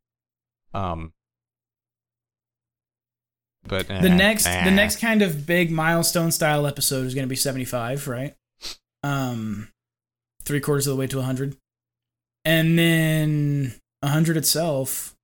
Um 0.74 1.12
but 3.66 3.88
the 3.88 3.94
eh, 3.94 4.14
next 4.14 4.46
eh. 4.46 4.64
the 4.64 4.70
next 4.70 5.00
kind 5.00 5.22
of 5.22 5.46
big 5.46 5.70
milestone 5.70 6.30
style 6.30 6.66
episode 6.66 7.06
is 7.06 7.14
going 7.14 7.24
to 7.24 7.28
be 7.28 7.36
75 7.36 8.06
right 8.06 8.36
um 9.02 9.68
three 10.44 10.60
quarters 10.60 10.86
of 10.86 10.94
the 10.94 11.00
way 11.00 11.08
to 11.08 11.16
100 11.16 11.56
and 12.44 12.78
then 12.78 13.74
100 14.00 14.36
itself 14.36 15.15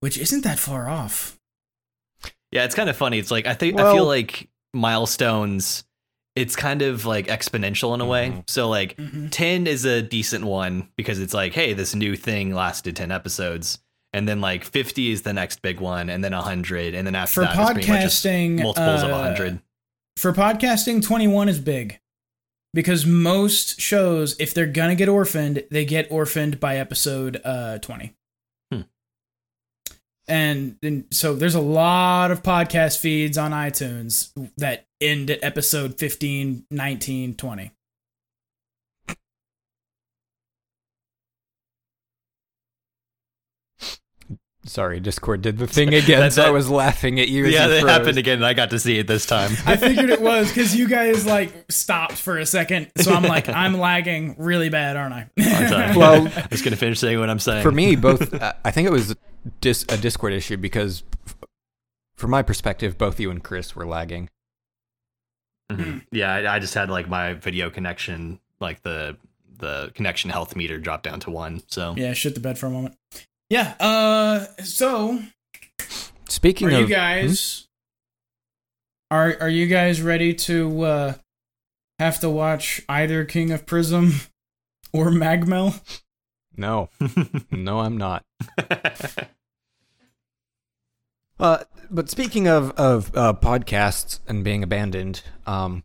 which 0.00 0.18
isn't 0.18 0.42
that 0.44 0.58
far 0.58 0.88
off 0.88 1.38
Yeah, 2.52 2.64
it's 2.64 2.74
kind 2.74 2.90
of 2.90 2.96
funny. 2.96 3.18
It's 3.18 3.30
like 3.30 3.46
I 3.46 3.54
think 3.54 3.78
I 3.78 3.92
feel 3.92 4.06
like 4.06 4.48
milestones. 4.74 5.84
It's 6.36 6.56
kind 6.56 6.82
of 6.82 7.04
like 7.06 7.26
exponential 7.26 7.94
in 7.94 8.00
a 8.00 8.06
way. 8.06 8.30
Mhm. 8.30 8.48
So 8.48 8.68
like 8.68 8.96
Mhm. 8.96 9.28
10 9.30 9.66
is 9.66 9.84
a 9.84 10.02
decent 10.02 10.44
one 10.44 10.88
because 10.96 11.18
it's 11.20 11.34
like, 11.34 11.52
hey, 11.54 11.72
this 11.74 11.94
new 11.94 12.16
thing 12.16 12.52
lasted 12.54 12.96
10 12.96 13.10
episodes. 13.12 13.78
And 14.12 14.28
then 14.28 14.40
like 14.40 14.64
50 14.64 15.12
is 15.12 15.22
the 15.22 15.32
next 15.32 15.62
big 15.62 15.78
one, 15.80 16.10
and 16.10 16.24
then 16.24 16.32
100, 16.34 16.94
and 16.94 17.06
then 17.06 17.14
after 17.14 17.34
for 17.34 17.40
that, 17.42 17.56
it's 17.56 17.72
pretty 17.72 17.88
much 17.92 18.00
just 18.02 18.24
podcasting 18.24 18.60
multiples 18.62 19.02
of 19.04 19.10
uh, 19.10 19.14
100. 19.14 19.60
for 20.16 20.32
podcasting 20.32 21.00
21 21.02 21.48
is 21.48 21.60
big 21.60 22.00
because 22.74 23.06
most 23.06 23.80
shows 23.80 24.34
if 24.40 24.52
they're 24.52 24.66
gonna 24.66 24.96
get 24.96 25.08
orphaned 25.08 25.62
they 25.70 25.84
get 25.84 26.10
orphaned 26.10 26.58
by 26.58 26.76
episode 26.76 27.40
uh 27.44 27.78
20 27.78 28.06
Hmm. 28.06 28.12
And, 30.30 30.76
and 30.82 31.04
so 31.10 31.34
there's 31.34 31.54
a 31.54 31.60
lot 31.60 32.30
of 32.30 32.42
podcast 32.42 32.98
feeds 32.98 33.36
on 33.36 33.50
itunes 33.52 34.30
that 34.56 34.86
end 35.00 35.30
at 35.30 35.42
episode 35.42 35.98
15 35.98 36.64
19 36.70 37.34
20 37.34 37.72
Sorry, 44.66 45.00
Discord 45.00 45.40
did 45.40 45.56
the 45.56 45.66
thing 45.66 45.94
again, 45.94 46.20
That- 46.20 46.32
so 46.34 46.42
I 46.42 46.50
was 46.50 46.68
laughing 46.68 47.18
at 47.18 47.28
you. 47.28 47.46
Yeah, 47.46 47.66
you 47.66 47.80
that 47.80 47.88
happened 47.88 48.18
again, 48.18 48.36
and 48.36 48.46
I 48.46 48.52
got 48.52 48.70
to 48.70 48.78
see 48.78 48.98
it 48.98 49.06
this 49.06 49.24
time. 49.24 49.52
i 49.66 49.76
figured 49.76 50.10
it 50.10 50.20
was 50.20 50.48
because 50.54 50.76
you 50.76 50.86
guys 50.86 51.24
like 51.24 51.50
stopped 51.70 52.12
for 52.12 52.36
a 52.38 52.44
second 52.46 52.90
so 52.98 53.12
i'm 53.12 53.22
like 53.22 53.48
i'm 53.48 53.78
lagging 53.78 54.34
really 54.38 54.68
bad 54.68 54.96
aren't 54.96 55.14
i. 55.14 55.28
Well, 55.96 56.26
I 56.28 56.46
was 56.50 56.60
going 56.60 56.72
to 56.72 56.76
finish 56.76 56.98
saying 57.00 57.18
what 57.18 57.30
I'm 57.30 57.38
saying. 57.38 57.62
for 57.62 57.72
me, 57.72 57.96
both. 57.96 58.34
uh, 58.34 58.52
I 58.64 58.70
think 58.70 58.86
it 58.86 58.92
was 58.92 59.16
dis- 59.60 59.84
a 59.88 59.96
Discord 59.96 60.32
issue 60.32 60.56
because, 60.56 61.02
f- 61.26 61.36
from 62.14 62.30
my 62.30 62.42
perspective, 62.42 62.98
both 62.98 63.18
you 63.20 63.30
and 63.30 63.42
Chris 63.42 63.74
were 63.76 63.86
lagging. 63.86 64.28
Mhm. 65.70 66.04
Yeah, 66.10 66.32
I, 66.34 66.56
I 66.56 66.58
just 66.58 66.74
had 66.74 66.90
like 66.90 67.08
my 67.08 67.34
video 67.34 67.70
connection, 67.70 68.40
like 68.60 68.82
the 68.82 69.16
the 69.58 69.92
connection 69.94 70.30
health 70.30 70.56
meter 70.56 70.78
dropped 70.78 71.04
down 71.04 71.20
to 71.20 71.30
one. 71.30 71.62
So 71.68 71.94
yeah 71.96 72.12
shit 72.14 72.34
the 72.34 72.40
bed 72.40 72.58
for 72.58 72.66
a 72.66 72.70
moment 72.70 72.96
yeah 73.50 73.74
uh 73.78 74.46
so 74.62 75.20
Speaking 76.28 76.68
are 76.68 76.70
of, 76.70 76.80
you 76.80 76.86
guys 76.86 77.68
are 79.10 79.36
are 79.40 79.48
you 79.50 79.66
guys 79.66 80.00
ready 80.00 80.32
to 80.34 80.82
uh 80.82 81.14
have 81.98 82.18
to 82.20 82.30
watch 82.30 82.80
either 82.88 83.24
King 83.26 83.50
of 83.50 83.66
Prism 83.66 84.12
or 84.94 85.10
Magmel? 85.10 85.78
no, 86.56 86.88
no, 87.50 87.80
I'm 87.80 87.96
not. 87.98 88.24
Uh, 91.40 91.64
but 91.90 92.10
speaking 92.10 92.46
of 92.46 92.70
of 92.72 93.16
uh, 93.16 93.32
podcasts 93.32 94.20
and 94.28 94.44
being 94.44 94.62
abandoned, 94.62 95.22
um, 95.46 95.82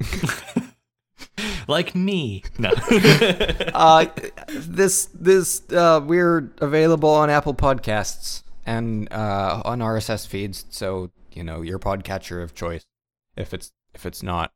like 1.68 1.94
me. 1.94 2.42
No. 2.58 2.70
uh, 3.74 4.06
this 4.48 5.10
this 5.12 5.62
uh, 5.72 6.00
we're 6.02 6.50
available 6.58 7.10
on 7.10 7.28
Apple 7.28 7.54
Podcasts 7.54 8.42
and 8.64 9.12
uh, 9.12 9.60
on 9.64 9.80
RSS 9.80 10.26
feeds. 10.26 10.64
So 10.70 11.10
you 11.32 11.44
know 11.44 11.60
your 11.60 11.78
podcatcher 11.78 12.42
of 12.42 12.54
choice. 12.54 12.86
If 13.36 13.52
it's 13.52 13.72
if 13.94 14.06
it's 14.06 14.22
not 14.22 14.52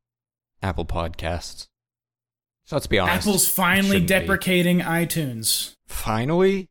Apple 0.63 0.87
Podcasts, 0.87 1.69
so 2.65 2.77
let's 2.77 2.87
be 2.87 2.99
honest. 2.99 3.29
Apple's 3.29 3.47
finally 3.47 3.99
shouldn't 3.99 4.09
be. 4.09 4.15
deprecating 4.15 4.81
iTunes. 4.81 5.75
finally. 5.87 6.71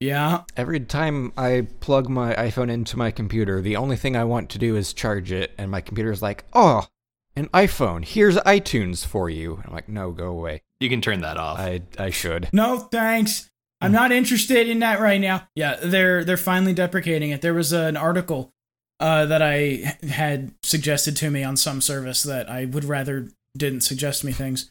Yeah. 0.00 0.42
Every 0.56 0.80
time 0.80 1.32
I 1.36 1.66
plug 1.80 2.08
my 2.08 2.34
iPhone 2.34 2.70
into 2.70 2.96
my 2.96 3.10
computer, 3.10 3.60
the 3.60 3.76
only 3.76 3.96
thing 3.96 4.16
I 4.16 4.24
want 4.24 4.50
to 4.50 4.58
do 4.58 4.76
is 4.76 4.92
charge 4.92 5.32
it, 5.32 5.52
and 5.58 5.70
my 5.70 5.80
computer's 5.80 6.22
like, 6.22 6.44
"Oh, 6.52 6.86
an 7.34 7.48
iPhone. 7.48 8.04
Here's 8.04 8.36
iTunes 8.38 9.04
for 9.04 9.28
you." 9.28 9.62
I'm 9.64 9.72
like, 9.72 9.88
"No, 9.88 10.12
go 10.12 10.28
away." 10.28 10.62
you 10.80 10.88
can 10.88 11.00
turn 11.00 11.20
that 11.22 11.36
off. 11.36 11.58
I 11.58 11.82
I 11.98 12.10
should. 12.10 12.48
No, 12.52 12.78
thanks. 12.78 13.50
I'm 13.80 13.92
not 13.92 14.10
interested 14.10 14.68
in 14.68 14.80
that 14.80 15.00
right 15.00 15.20
now. 15.20 15.48
Yeah, 15.54 15.76
they're 15.82 16.24
they're 16.24 16.36
finally 16.36 16.72
deprecating 16.72 17.30
it. 17.30 17.42
There 17.42 17.54
was 17.54 17.72
an 17.72 17.96
article 17.96 18.52
uh, 18.98 19.26
that 19.26 19.42
I 19.42 19.96
had 20.08 20.52
suggested 20.64 21.16
to 21.16 21.30
me 21.30 21.44
on 21.44 21.56
some 21.56 21.80
service 21.80 22.22
that 22.24 22.50
I 22.50 22.64
would 22.64 22.84
rather 22.84 23.28
didn't 23.56 23.82
suggest 23.82 24.24
me 24.24 24.32
things. 24.32 24.70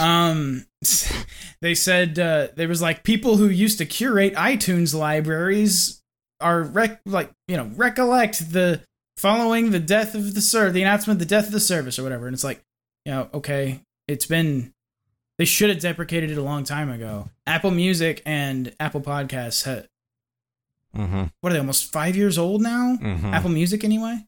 Um, 0.00 0.66
they 1.60 1.74
said 1.74 2.18
uh, 2.18 2.48
there 2.56 2.68
was 2.68 2.80
like 2.82 3.04
people 3.04 3.36
who 3.36 3.48
used 3.48 3.78
to 3.78 3.86
curate 3.86 4.34
iTunes 4.34 4.94
libraries 4.94 6.02
are 6.40 6.62
rec- 6.62 7.00
like 7.06 7.30
you 7.48 7.56
know 7.56 7.70
recollect 7.76 8.52
the 8.52 8.80
following 9.16 9.70
the 9.70 9.78
death 9.78 10.14
of 10.14 10.34
the 10.34 10.40
ser 10.40 10.70
the 10.72 10.82
announcement 10.82 11.20
of 11.20 11.28
the 11.28 11.34
death 11.34 11.46
of 11.46 11.52
the 11.52 11.60
service 11.60 11.98
or 11.98 12.02
whatever, 12.02 12.26
and 12.26 12.34
it's 12.34 12.44
like 12.44 12.62
you 13.04 13.12
know 13.12 13.28
okay, 13.34 13.80
it's 14.08 14.26
been 14.26 14.72
they 15.38 15.44
should 15.44 15.70
have 15.70 15.80
deprecated 15.80 16.30
it 16.30 16.38
a 16.38 16.42
long 16.42 16.64
time 16.64 16.90
ago. 16.90 17.28
Apple 17.46 17.70
Music 17.70 18.22
and 18.26 18.74
Apple 18.80 19.00
Podcasts 19.00 19.64
had 19.64 19.88
Mm-hmm. 20.96 21.24
what 21.40 21.50
are 21.50 21.52
they 21.54 21.58
almost 21.58 21.90
five 21.90 22.16
years 22.16 22.36
old 22.36 22.60
now? 22.60 22.98
Mhm. 23.00 23.32
Apple 23.32 23.48
Music 23.48 23.82
anyway. 23.82 24.26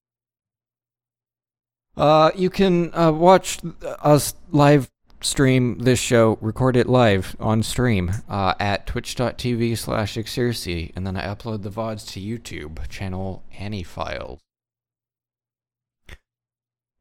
Uh, 1.97 2.31
you 2.35 2.49
can 2.51 2.91
uh, 2.95 3.13
watch 3.13 3.59
us 4.03 4.35
live 4.51 4.91
stream 5.25 5.79
this 5.79 5.99
show, 5.99 6.39
record 6.41 6.77
it 6.77 6.89
live 6.89 7.35
on 7.41 7.63
stream 7.63 8.13
uh, 8.29 8.55
at 8.61 8.87
twitch.tv 8.87 9.77
slash 9.79 10.17
and 10.17 11.07
then 11.07 11.17
I 11.17 11.27
upload 11.27 11.63
the 11.63 11.71
VODs 11.71 12.07
to 12.13 12.21
YouTube, 12.21 12.89
channel 12.89 13.43
Annie 13.59 13.83
Files. 13.83 14.41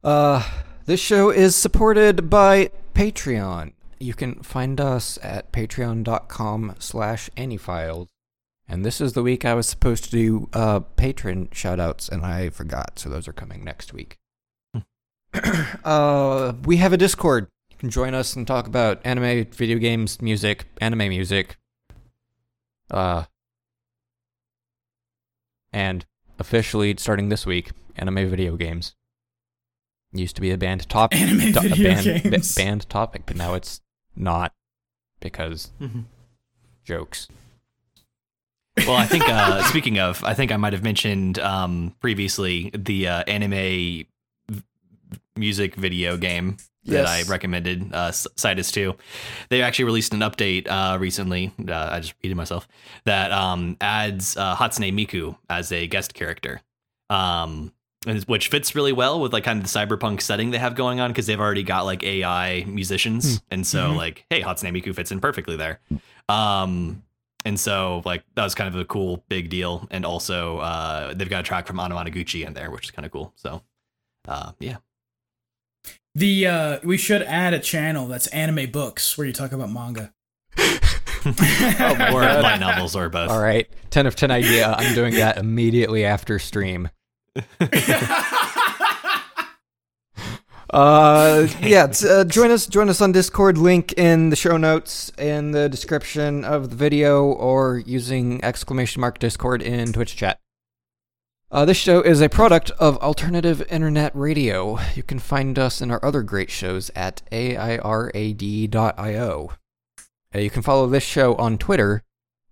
Uh, 0.02 0.46
this 0.86 1.00
show 1.00 1.30
is 1.30 1.54
supported 1.54 2.28
by 2.28 2.70
Patreon. 2.94 3.72
You 3.98 4.14
can 4.14 4.42
find 4.42 4.80
us 4.80 5.18
at 5.22 5.52
patreon.com 5.52 6.74
slash 6.78 7.30
anyfiles. 7.36 8.08
And 8.66 8.84
this 8.84 9.00
is 9.00 9.12
the 9.12 9.22
week 9.22 9.44
I 9.44 9.54
was 9.54 9.68
supposed 9.68 10.04
to 10.04 10.10
do 10.10 10.48
uh, 10.52 10.80
patron 10.80 11.48
shoutouts, 11.48 12.08
and 12.08 12.24
I 12.24 12.48
forgot, 12.48 12.98
so 12.98 13.08
those 13.10 13.28
are 13.28 13.32
coming 13.32 13.62
next 13.62 13.92
week. 13.92 14.18
uh, 15.84 16.54
we 16.64 16.78
have 16.78 16.92
a 16.92 16.96
Discord. 16.96 17.48
You 17.84 17.88
can 17.88 17.92
join 17.92 18.14
us 18.14 18.34
and 18.34 18.46
talk 18.46 18.66
about 18.66 19.02
anime, 19.04 19.44
video 19.50 19.76
games, 19.76 20.22
music, 20.22 20.64
anime 20.80 21.06
music. 21.10 21.58
Uh, 22.90 23.24
and 25.70 26.06
officially 26.38 26.94
starting 26.96 27.28
this 27.28 27.44
week, 27.44 27.72
anime 27.96 28.26
video 28.30 28.56
games. 28.56 28.94
Used 30.14 30.34
to 30.36 30.40
be 30.40 30.50
a 30.50 30.56
band 30.56 30.88
topic, 30.88 31.20
Anime 31.20 31.52
to- 31.52 31.60
video 31.60 31.74
a 31.74 31.94
band, 31.94 32.22
games. 32.22 32.54
ba- 32.54 32.62
band 32.62 32.88
topic, 32.88 33.24
but 33.26 33.36
now 33.36 33.52
it's 33.52 33.82
not 34.16 34.54
because 35.20 35.70
Mm-hmm. 35.78 36.00
jokes. 36.84 37.28
Well, 38.78 38.96
I 38.96 39.04
think 39.04 39.28
uh, 39.28 39.62
speaking 39.68 39.98
of, 39.98 40.24
I 40.24 40.32
think 40.32 40.52
I 40.52 40.56
might 40.56 40.72
have 40.72 40.82
mentioned 40.82 41.38
um, 41.38 41.94
previously 42.00 42.70
the 42.74 43.08
uh, 43.08 43.24
anime 43.28 43.50
v- 44.48 44.62
music 45.36 45.74
video 45.74 46.16
game 46.16 46.56
that 46.86 47.06
I 47.06 47.22
recommended, 47.22 47.92
uh, 47.92 48.10
Cytus 48.12 48.70
2. 48.72 48.94
They 49.48 49.62
actually 49.62 49.86
released 49.86 50.12
an 50.14 50.20
update 50.20 50.68
uh, 50.68 50.98
recently. 50.98 51.52
Uh, 51.68 51.72
I 51.92 52.00
just 52.00 52.12
repeated 52.14 52.36
myself 52.36 52.66
that 53.04 53.32
um, 53.32 53.76
adds 53.80 54.36
uh, 54.36 54.54
Hatsune 54.56 54.92
Miku 54.92 55.36
as 55.48 55.72
a 55.72 55.86
guest 55.86 56.14
character. 56.14 56.60
Um, 57.10 57.72
which 58.26 58.48
fits 58.48 58.74
really 58.74 58.92
well 58.92 59.18
with 59.18 59.32
like 59.32 59.44
kind 59.44 59.58
of 59.58 59.70
the 59.72 59.78
cyberpunk 59.78 60.20
setting 60.20 60.50
they 60.50 60.58
have 60.58 60.74
going 60.74 61.00
on 61.00 61.10
because 61.10 61.26
they've 61.26 61.40
already 61.40 61.62
got 61.62 61.86
like 61.86 62.02
AI 62.02 62.64
musicians, 62.66 63.40
and 63.50 63.66
so 63.66 63.92
Mhm. 63.92 63.96
like, 63.96 64.26
hey, 64.28 64.42
Hatsune 64.42 64.72
Miku 64.78 64.94
fits 64.94 65.10
in 65.10 65.20
perfectly 65.20 65.56
there. 65.56 65.80
Um, 66.28 67.02
and 67.46 67.58
so 67.58 68.02
like 68.04 68.22
that 68.34 68.44
was 68.44 68.54
kind 68.54 68.74
of 68.74 68.78
a 68.80 68.84
cool 68.84 69.24
big 69.28 69.48
deal, 69.48 69.88
and 69.90 70.04
also 70.04 70.58
uh, 70.58 71.14
they've 71.14 71.30
got 71.30 71.40
a 71.40 71.42
track 71.44 71.66
from 71.66 71.76
Anamanaguchi 71.76 72.46
in 72.46 72.52
there, 72.52 72.70
which 72.70 72.84
is 72.84 72.90
kind 72.90 73.06
of 73.06 73.12
cool. 73.12 73.32
So, 73.36 73.62
uh, 74.28 74.52
yeah, 74.60 74.76
The 76.14 76.46
uh, 76.46 76.78
we 76.84 76.96
should 76.96 77.22
add 77.22 77.54
a 77.54 77.58
channel 77.58 78.06
that's 78.06 78.28
anime 78.28 78.70
books 78.70 79.18
where 79.18 79.26
you 79.26 79.32
talk 79.32 79.52
about 79.52 79.70
manga. 79.70 80.12
or 81.26 82.20
light 82.20 82.58
novels 82.60 82.94
or 82.94 83.08
both. 83.08 83.30
All 83.30 83.40
right, 83.40 83.68
10 83.90 84.06
of 84.06 84.14
10 84.14 84.30
idea. 84.30 84.72
I'm 84.72 84.94
doing 84.94 85.14
that 85.14 85.38
immediately 85.38 86.04
after 86.04 86.38
stream. 86.38 86.90
Uh, 90.70 91.46
yeah, 91.60 91.86
uh, 92.08 92.24
join 92.24 92.50
us. 92.50 92.66
Join 92.66 92.88
us 92.88 93.00
on 93.00 93.12
Discord. 93.12 93.56
Link 93.56 93.92
in 93.92 94.30
the 94.30 94.36
show 94.36 94.56
notes 94.56 95.12
in 95.16 95.52
the 95.52 95.68
description 95.68 96.44
of 96.44 96.70
the 96.70 96.76
video, 96.76 97.24
or 97.26 97.78
using 97.86 98.42
exclamation 98.44 99.00
mark 99.00 99.20
Discord 99.20 99.62
in 99.62 99.92
Twitch 99.92 100.16
chat. 100.16 100.40
Uh, 101.50 101.64
this 101.64 101.76
show 101.76 102.00
is 102.00 102.20
a 102.20 102.28
product 102.28 102.70
of 102.72 102.96
Alternative 102.98 103.64
Internet 103.70 104.14
Radio. 104.16 104.78
You 104.94 105.02
can 105.02 105.18
find 105.18 105.58
us 105.58 105.80
and 105.80 105.92
our 105.92 106.04
other 106.04 106.22
great 106.22 106.50
shows 106.50 106.90
at 106.96 107.22
airad.io. 107.30 107.92
Uh, 110.34 110.38
you 110.38 110.50
can 110.50 110.62
follow 110.62 110.88
this 110.88 111.04
show 111.04 111.34
on 111.36 111.58
Twitter 111.58 112.02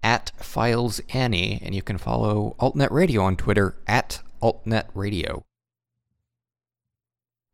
at 0.02 0.30
Files 0.36 1.00
Annie, 1.12 1.60
and 1.64 1.74
you 1.74 1.82
can 1.82 1.98
follow 1.98 2.54
AltNet 2.60 2.90
Radio 2.90 3.22
on 3.22 3.36
Twitter 3.36 3.76
at 3.86 4.20
AltNet 4.40 4.86
Radio. 4.94 5.44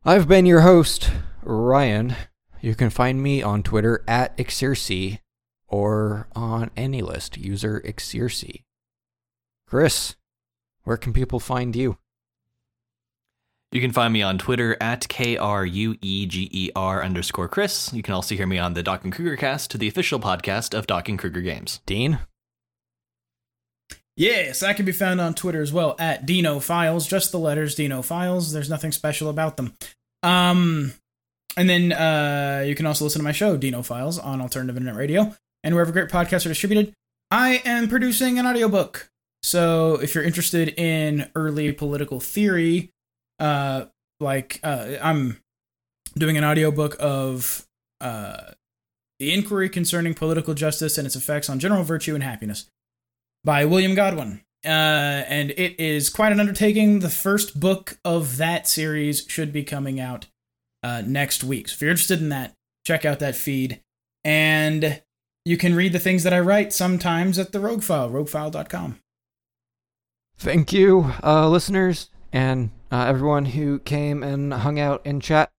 I've 0.05 0.28
been 0.28 0.44
your 0.44 0.60
host, 0.60 1.10
Ryan. 1.42 2.15
You 2.60 2.75
can 2.75 2.91
find 2.91 3.23
me 3.23 3.42
on 3.42 3.62
Twitter 3.62 4.05
at 4.07 4.36
Exercy 4.39 5.20
or 5.67 6.28
on 6.34 6.70
AniList, 6.76 7.36
user 7.36 7.81
Exercy. 7.84 8.65
Chris, 9.67 10.17
where 10.89 10.97
can 10.97 11.12
people 11.12 11.39
find 11.39 11.76
you? 11.76 11.99
You 13.73 13.83
can 13.83 13.92
find 13.92 14.10
me 14.10 14.23
on 14.23 14.39
Twitter 14.39 14.75
at 14.81 15.07
K 15.07 15.36
R 15.36 15.67
U 15.67 15.99
E 16.00 16.25
G 16.25 16.49
E 16.50 16.70
R 16.75 17.05
underscore 17.05 17.47
Chris. 17.47 17.92
You 17.92 18.02
can 18.02 18.15
also 18.15 18.34
hear 18.34 18.47
me 18.47 18.58
on 18.58 18.73
the 18.73 18.83
Doc 18.83 19.05
and 19.05 19.12
Kruger 19.12 19.36
cast, 19.36 19.70
to 19.73 19.78
the 19.78 19.86
official 19.86 20.18
podcast 20.18 20.73
of 20.73 20.86
Doc 20.86 21.10
and 21.10 21.18
Kruger 21.18 21.42
Games. 21.42 21.81
Dean? 21.84 22.20
Yes, 24.17 24.62
I 24.62 24.73
can 24.73 24.86
be 24.86 24.92
found 24.92 25.20
on 25.20 25.34
Twitter 25.34 25.60
as 25.60 25.75
well 25.75 25.94
at 25.99 26.25
Dino 26.25 26.58
Files. 26.58 27.07
Just 27.07 27.33
the 27.33 27.39
letters 27.39 27.75
Dino 27.75 28.00
Files. 28.00 28.52
There's 28.52 28.70
nothing 28.70 28.91
special 28.91 29.28
about 29.28 29.58
them. 29.58 29.75
Um, 30.23 30.94
and 31.58 31.68
then 31.68 31.92
uh, 31.92 32.65
you 32.67 32.75
can 32.75 32.86
also 32.86 33.05
listen 33.05 33.20
to 33.20 33.25
my 33.25 33.33
show 33.33 33.58
Dino 33.58 33.83
Files 33.83 34.18
on 34.18 34.41
Alternative 34.41 34.75
Internet 34.75 34.99
Radio 34.99 35.36
and 35.62 35.75
wherever 35.75 35.92
great 35.92 36.08
podcasts 36.08 36.47
are 36.47 36.49
distributed. 36.49 36.94
I 37.31 37.60
am 37.67 37.89
producing 37.89 38.39
an 38.39 38.47
audiobook. 38.47 39.10
So 39.42 39.94
if 40.02 40.15
you're 40.15 40.25
interested 40.25 40.68
in 40.78 41.31
early 41.34 41.73
political 41.73 42.20
theory, 42.20 42.91
uh, 43.39 43.86
like 44.20 44.60
uh, 44.62 44.97
I'm 45.00 45.39
doing 46.17 46.36
an 46.36 46.44
audiobook 46.44 46.97
of 46.99 47.67
uh, 48.00 48.52
the 49.18 49.33
inquiry 49.33 49.68
concerning 49.68 50.15
political 50.15 50.55
justice 50.55 50.99
and 50.99 51.07
its 51.07 51.17
effects 51.17 51.49
on 51.49 51.58
general 51.58 51.84
virtue 51.84 52.15
and 52.15 52.23
happiness 52.23 52.67
by 53.44 53.65
William 53.65 53.94
Godwin. 53.94 54.42
Uh, 54.65 54.68
and 55.28 55.52
it 55.52 55.78
is 55.78 56.10
quite 56.10 56.33
an 56.33 56.41
undertaking. 56.41 56.99
The 56.99 57.08
first 57.08 57.60
book 57.60 57.99
of 58.05 58.39
that 58.39 58.67
series 58.67 59.25
should 59.28 59.52
be 59.52 59.62
coming 59.62 60.00
out 60.00 60.26
uh, 60.83 61.02
next 61.07 61.44
week. 61.44 61.68
So 61.68 61.75
if 61.75 61.83
you're 61.83 61.91
interested 61.91 62.20
in 62.20 62.28
that, 62.31 62.55
check 62.84 63.05
out 63.05 63.20
that 63.20 63.36
feed. 63.36 63.81
And 64.25 65.00
you 65.44 65.57
can 65.57 65.75
read 65.75 65.92
the 65.92 66.00
things 66.00 66.25
that 66.25 66.34
I 66.34 66.41
write 66.41 66.73
sometimes 66.73 67.39
at 67.39 67.52
the 67.52 67.60
Rogue 67.60 67.83
File, 67.83 68.10
roguefile.com. 68.10 68.99
Thank 70.41 70.73
you, 70.73 71.15
uh, 71.25 71.49
listeners, 71.49 72.10
and 72.33 72.70
uh, 72.92 73.07
everyone 73.08 73.47
who 73.47 73.81
came 73.81 74.23
and 74.23 74.55
hung 74.55 74.78
out 74.78 75.05
in 75.05 75.18
chat. 75.18 75.50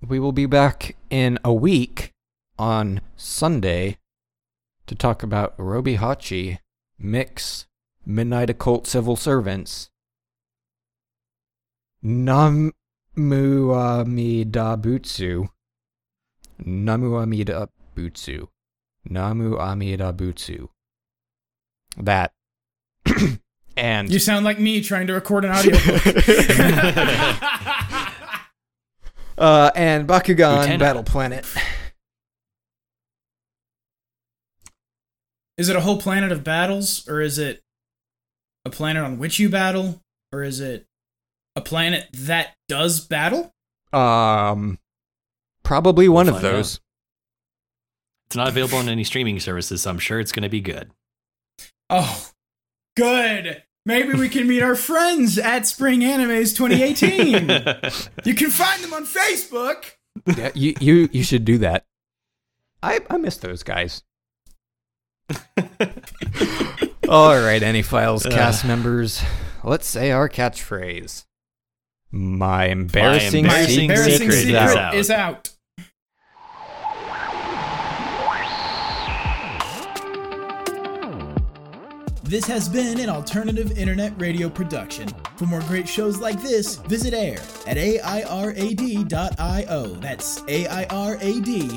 We 0.00 0.20
will 0.20 0.30
be 0.30 0.46
back 0.46 0.94
in 1.10 1.40
a 1.44 1.52
week 1.52 2.12
on 2.56 3.00
Sunday 3.16 3.98
to 4.86 4.94
talk 4.94 5.24
about 5.24 5.58
RobiHachi, 5.58 6.58
Mix, 6.96 7.66
Midnight 8.06 8.48
Occult 8.48 8.86
Civil 8.86 9.16
Servants, 9.16 9.90
Namu 12.00 12.70
Amida 13.16 14.78
Butsu, 14.80 15.48
Namu 16.64 17.16
Amida 17.16 17.68
Butsu, 17.96 18.46
Namu 19.04 19.58
Amida 19.58 20.12
Butsu. 20.12 20.68
That. 21.96 22.32
and 23.76 24.10
You 24.10 24.18
sound 24.18 24.44
like 24.44 24.58
me 24.58 24.80
trying 24.82 25.06
to 25.08 25.12
record 25.14 25.44
an 25.44 25.52
audiobook. 25.52 26.02
Uh, 29.38 29.70
and 29.76 30.08
Bakugan 30.08 30.60
Lieutenant. 30.60 30.80
Battle 30.80 31.02
Planet. 31.02 31.44
is 35.58 35.68
it 35.68 35.76
a 35.76 35.80
whole 35.80 36.00
planet 36.00 36.32
of 36.32 36.44
battles, 36.44 37.08
or 37.08 37.20
is 37.20 37.38
it 37.38 37.62
a 38.64 38.70
planet 38.70 39.02
on 39.02 39.18
which 39.18 39.38
you 39.38 39.48
battle, 39.48 40.00
or 40.32 40.42
is 40.42 40.60
it 40.60 40.86
a 41.54 41.60
planet 41.60 42.06
that 42.12 42.54
does 42.68 43.00
battle? 43.00 43.52
Um, 43.92 44.78
probably 45.62 46.08
one 46.08 46.26
We'll 46.26 46.36
of 46.36 46.42
find 46.42 46.54
out. 46.54 46.56
those. 46.58 46.80
It's 48.28 48.36
not 48.36 48.48
available 48.48 48.78
on 48.78 48.88
any 48.88 49.04
streaming 49.04 49.38
services, 49.40 49.82
so 49.82 49.90
I'm 49.90 49.98
sure 49.98 50.18
it's 50.18 50.32
going 50.32 50.42
to 50.42 50.48
be 50.48 50.60
good. 50.60 50.90
Oh, 51.88 52.26
good. 52.96 53.62
Maybe 53.84 54.14
we 54.14 54.28
can 54.28 54.48
meet 54.48 54.62
our 54.62 54.74
friends 54.74 55.38
at 55.38 55.66
Spring 55.66 56.00
Animes 56.00 56.56
2018. 56.56 58.10
you 58.24 58.34
can 58.34 58.50
find 58.50 58.82
them 58.82 58.92
on 58.92 59.04
Facebook. 59.06 59.92
yeah, 60.36 60.50
you, 60.54 60.74
you 60.80 61.08
you 61.12 61.22
should 61.22 61.44
do 61.44 61.58
that. 61.58 61.84
I 62.82 63.00
I 63.08 63.16
miss 63.18 63.36
those 63.36 63.62
guys. 63.62 64.02
All 67.08 67.40
right, 67.40 67.62
any 67.62 67.82
files 67.82 68.26
uh. 68.26 68.30
cast 68.30 68.64
members. 68.64 69.22
Let's 69.62 69.86
say 69.86 70.10
our 70.10 70.28
catchphrase. 70.28 71.24
My 72.10 72.66
embarrassing, 72.66 73.46
My 73.46 73.66
secret, 73.66 73.82
Embarrassing 73.82 74.18
secret 74.18 74.36
secret 74.36 74.54
out. 74.56 74.76
out. 74.76 74.94
is 74.94 75.10
out. 75.10 75.50
This 82.26 82.44
has 82.46 82.68
been 82.68 82.98
an 82.98 83.08
alternative 83.08 83.78
internet 83.78 84.20
radio 84.20 84.48
production. 84.48 85.06
For 85.36 85.46
more 85.46 85.60
great 85.60 85.88
shows 85.88 86.18
like 86.18 86.42
this, 86.42 86.74
visit 86.74 87.14
AIR 87.14 87.38
at 87.68 87.76
airad.io. 87.76 89.86
That's 90.00 90.40
airad.io. 90.40 91.76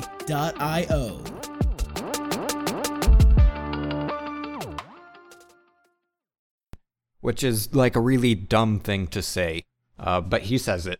which 7.22 7.44
is 7.44 7.74
like 7.74 7.94
a 7.94 8.00
really 8.00 8.34
dumb 8.34 8.80
thing 8.80 9.06
to 9.06 9.22
say, 9.22 9.62
uh, 9.98 10.20
but 10.20 10.42
he 10.42 10.58
says 10.58 10.86
it. 10.86 10.98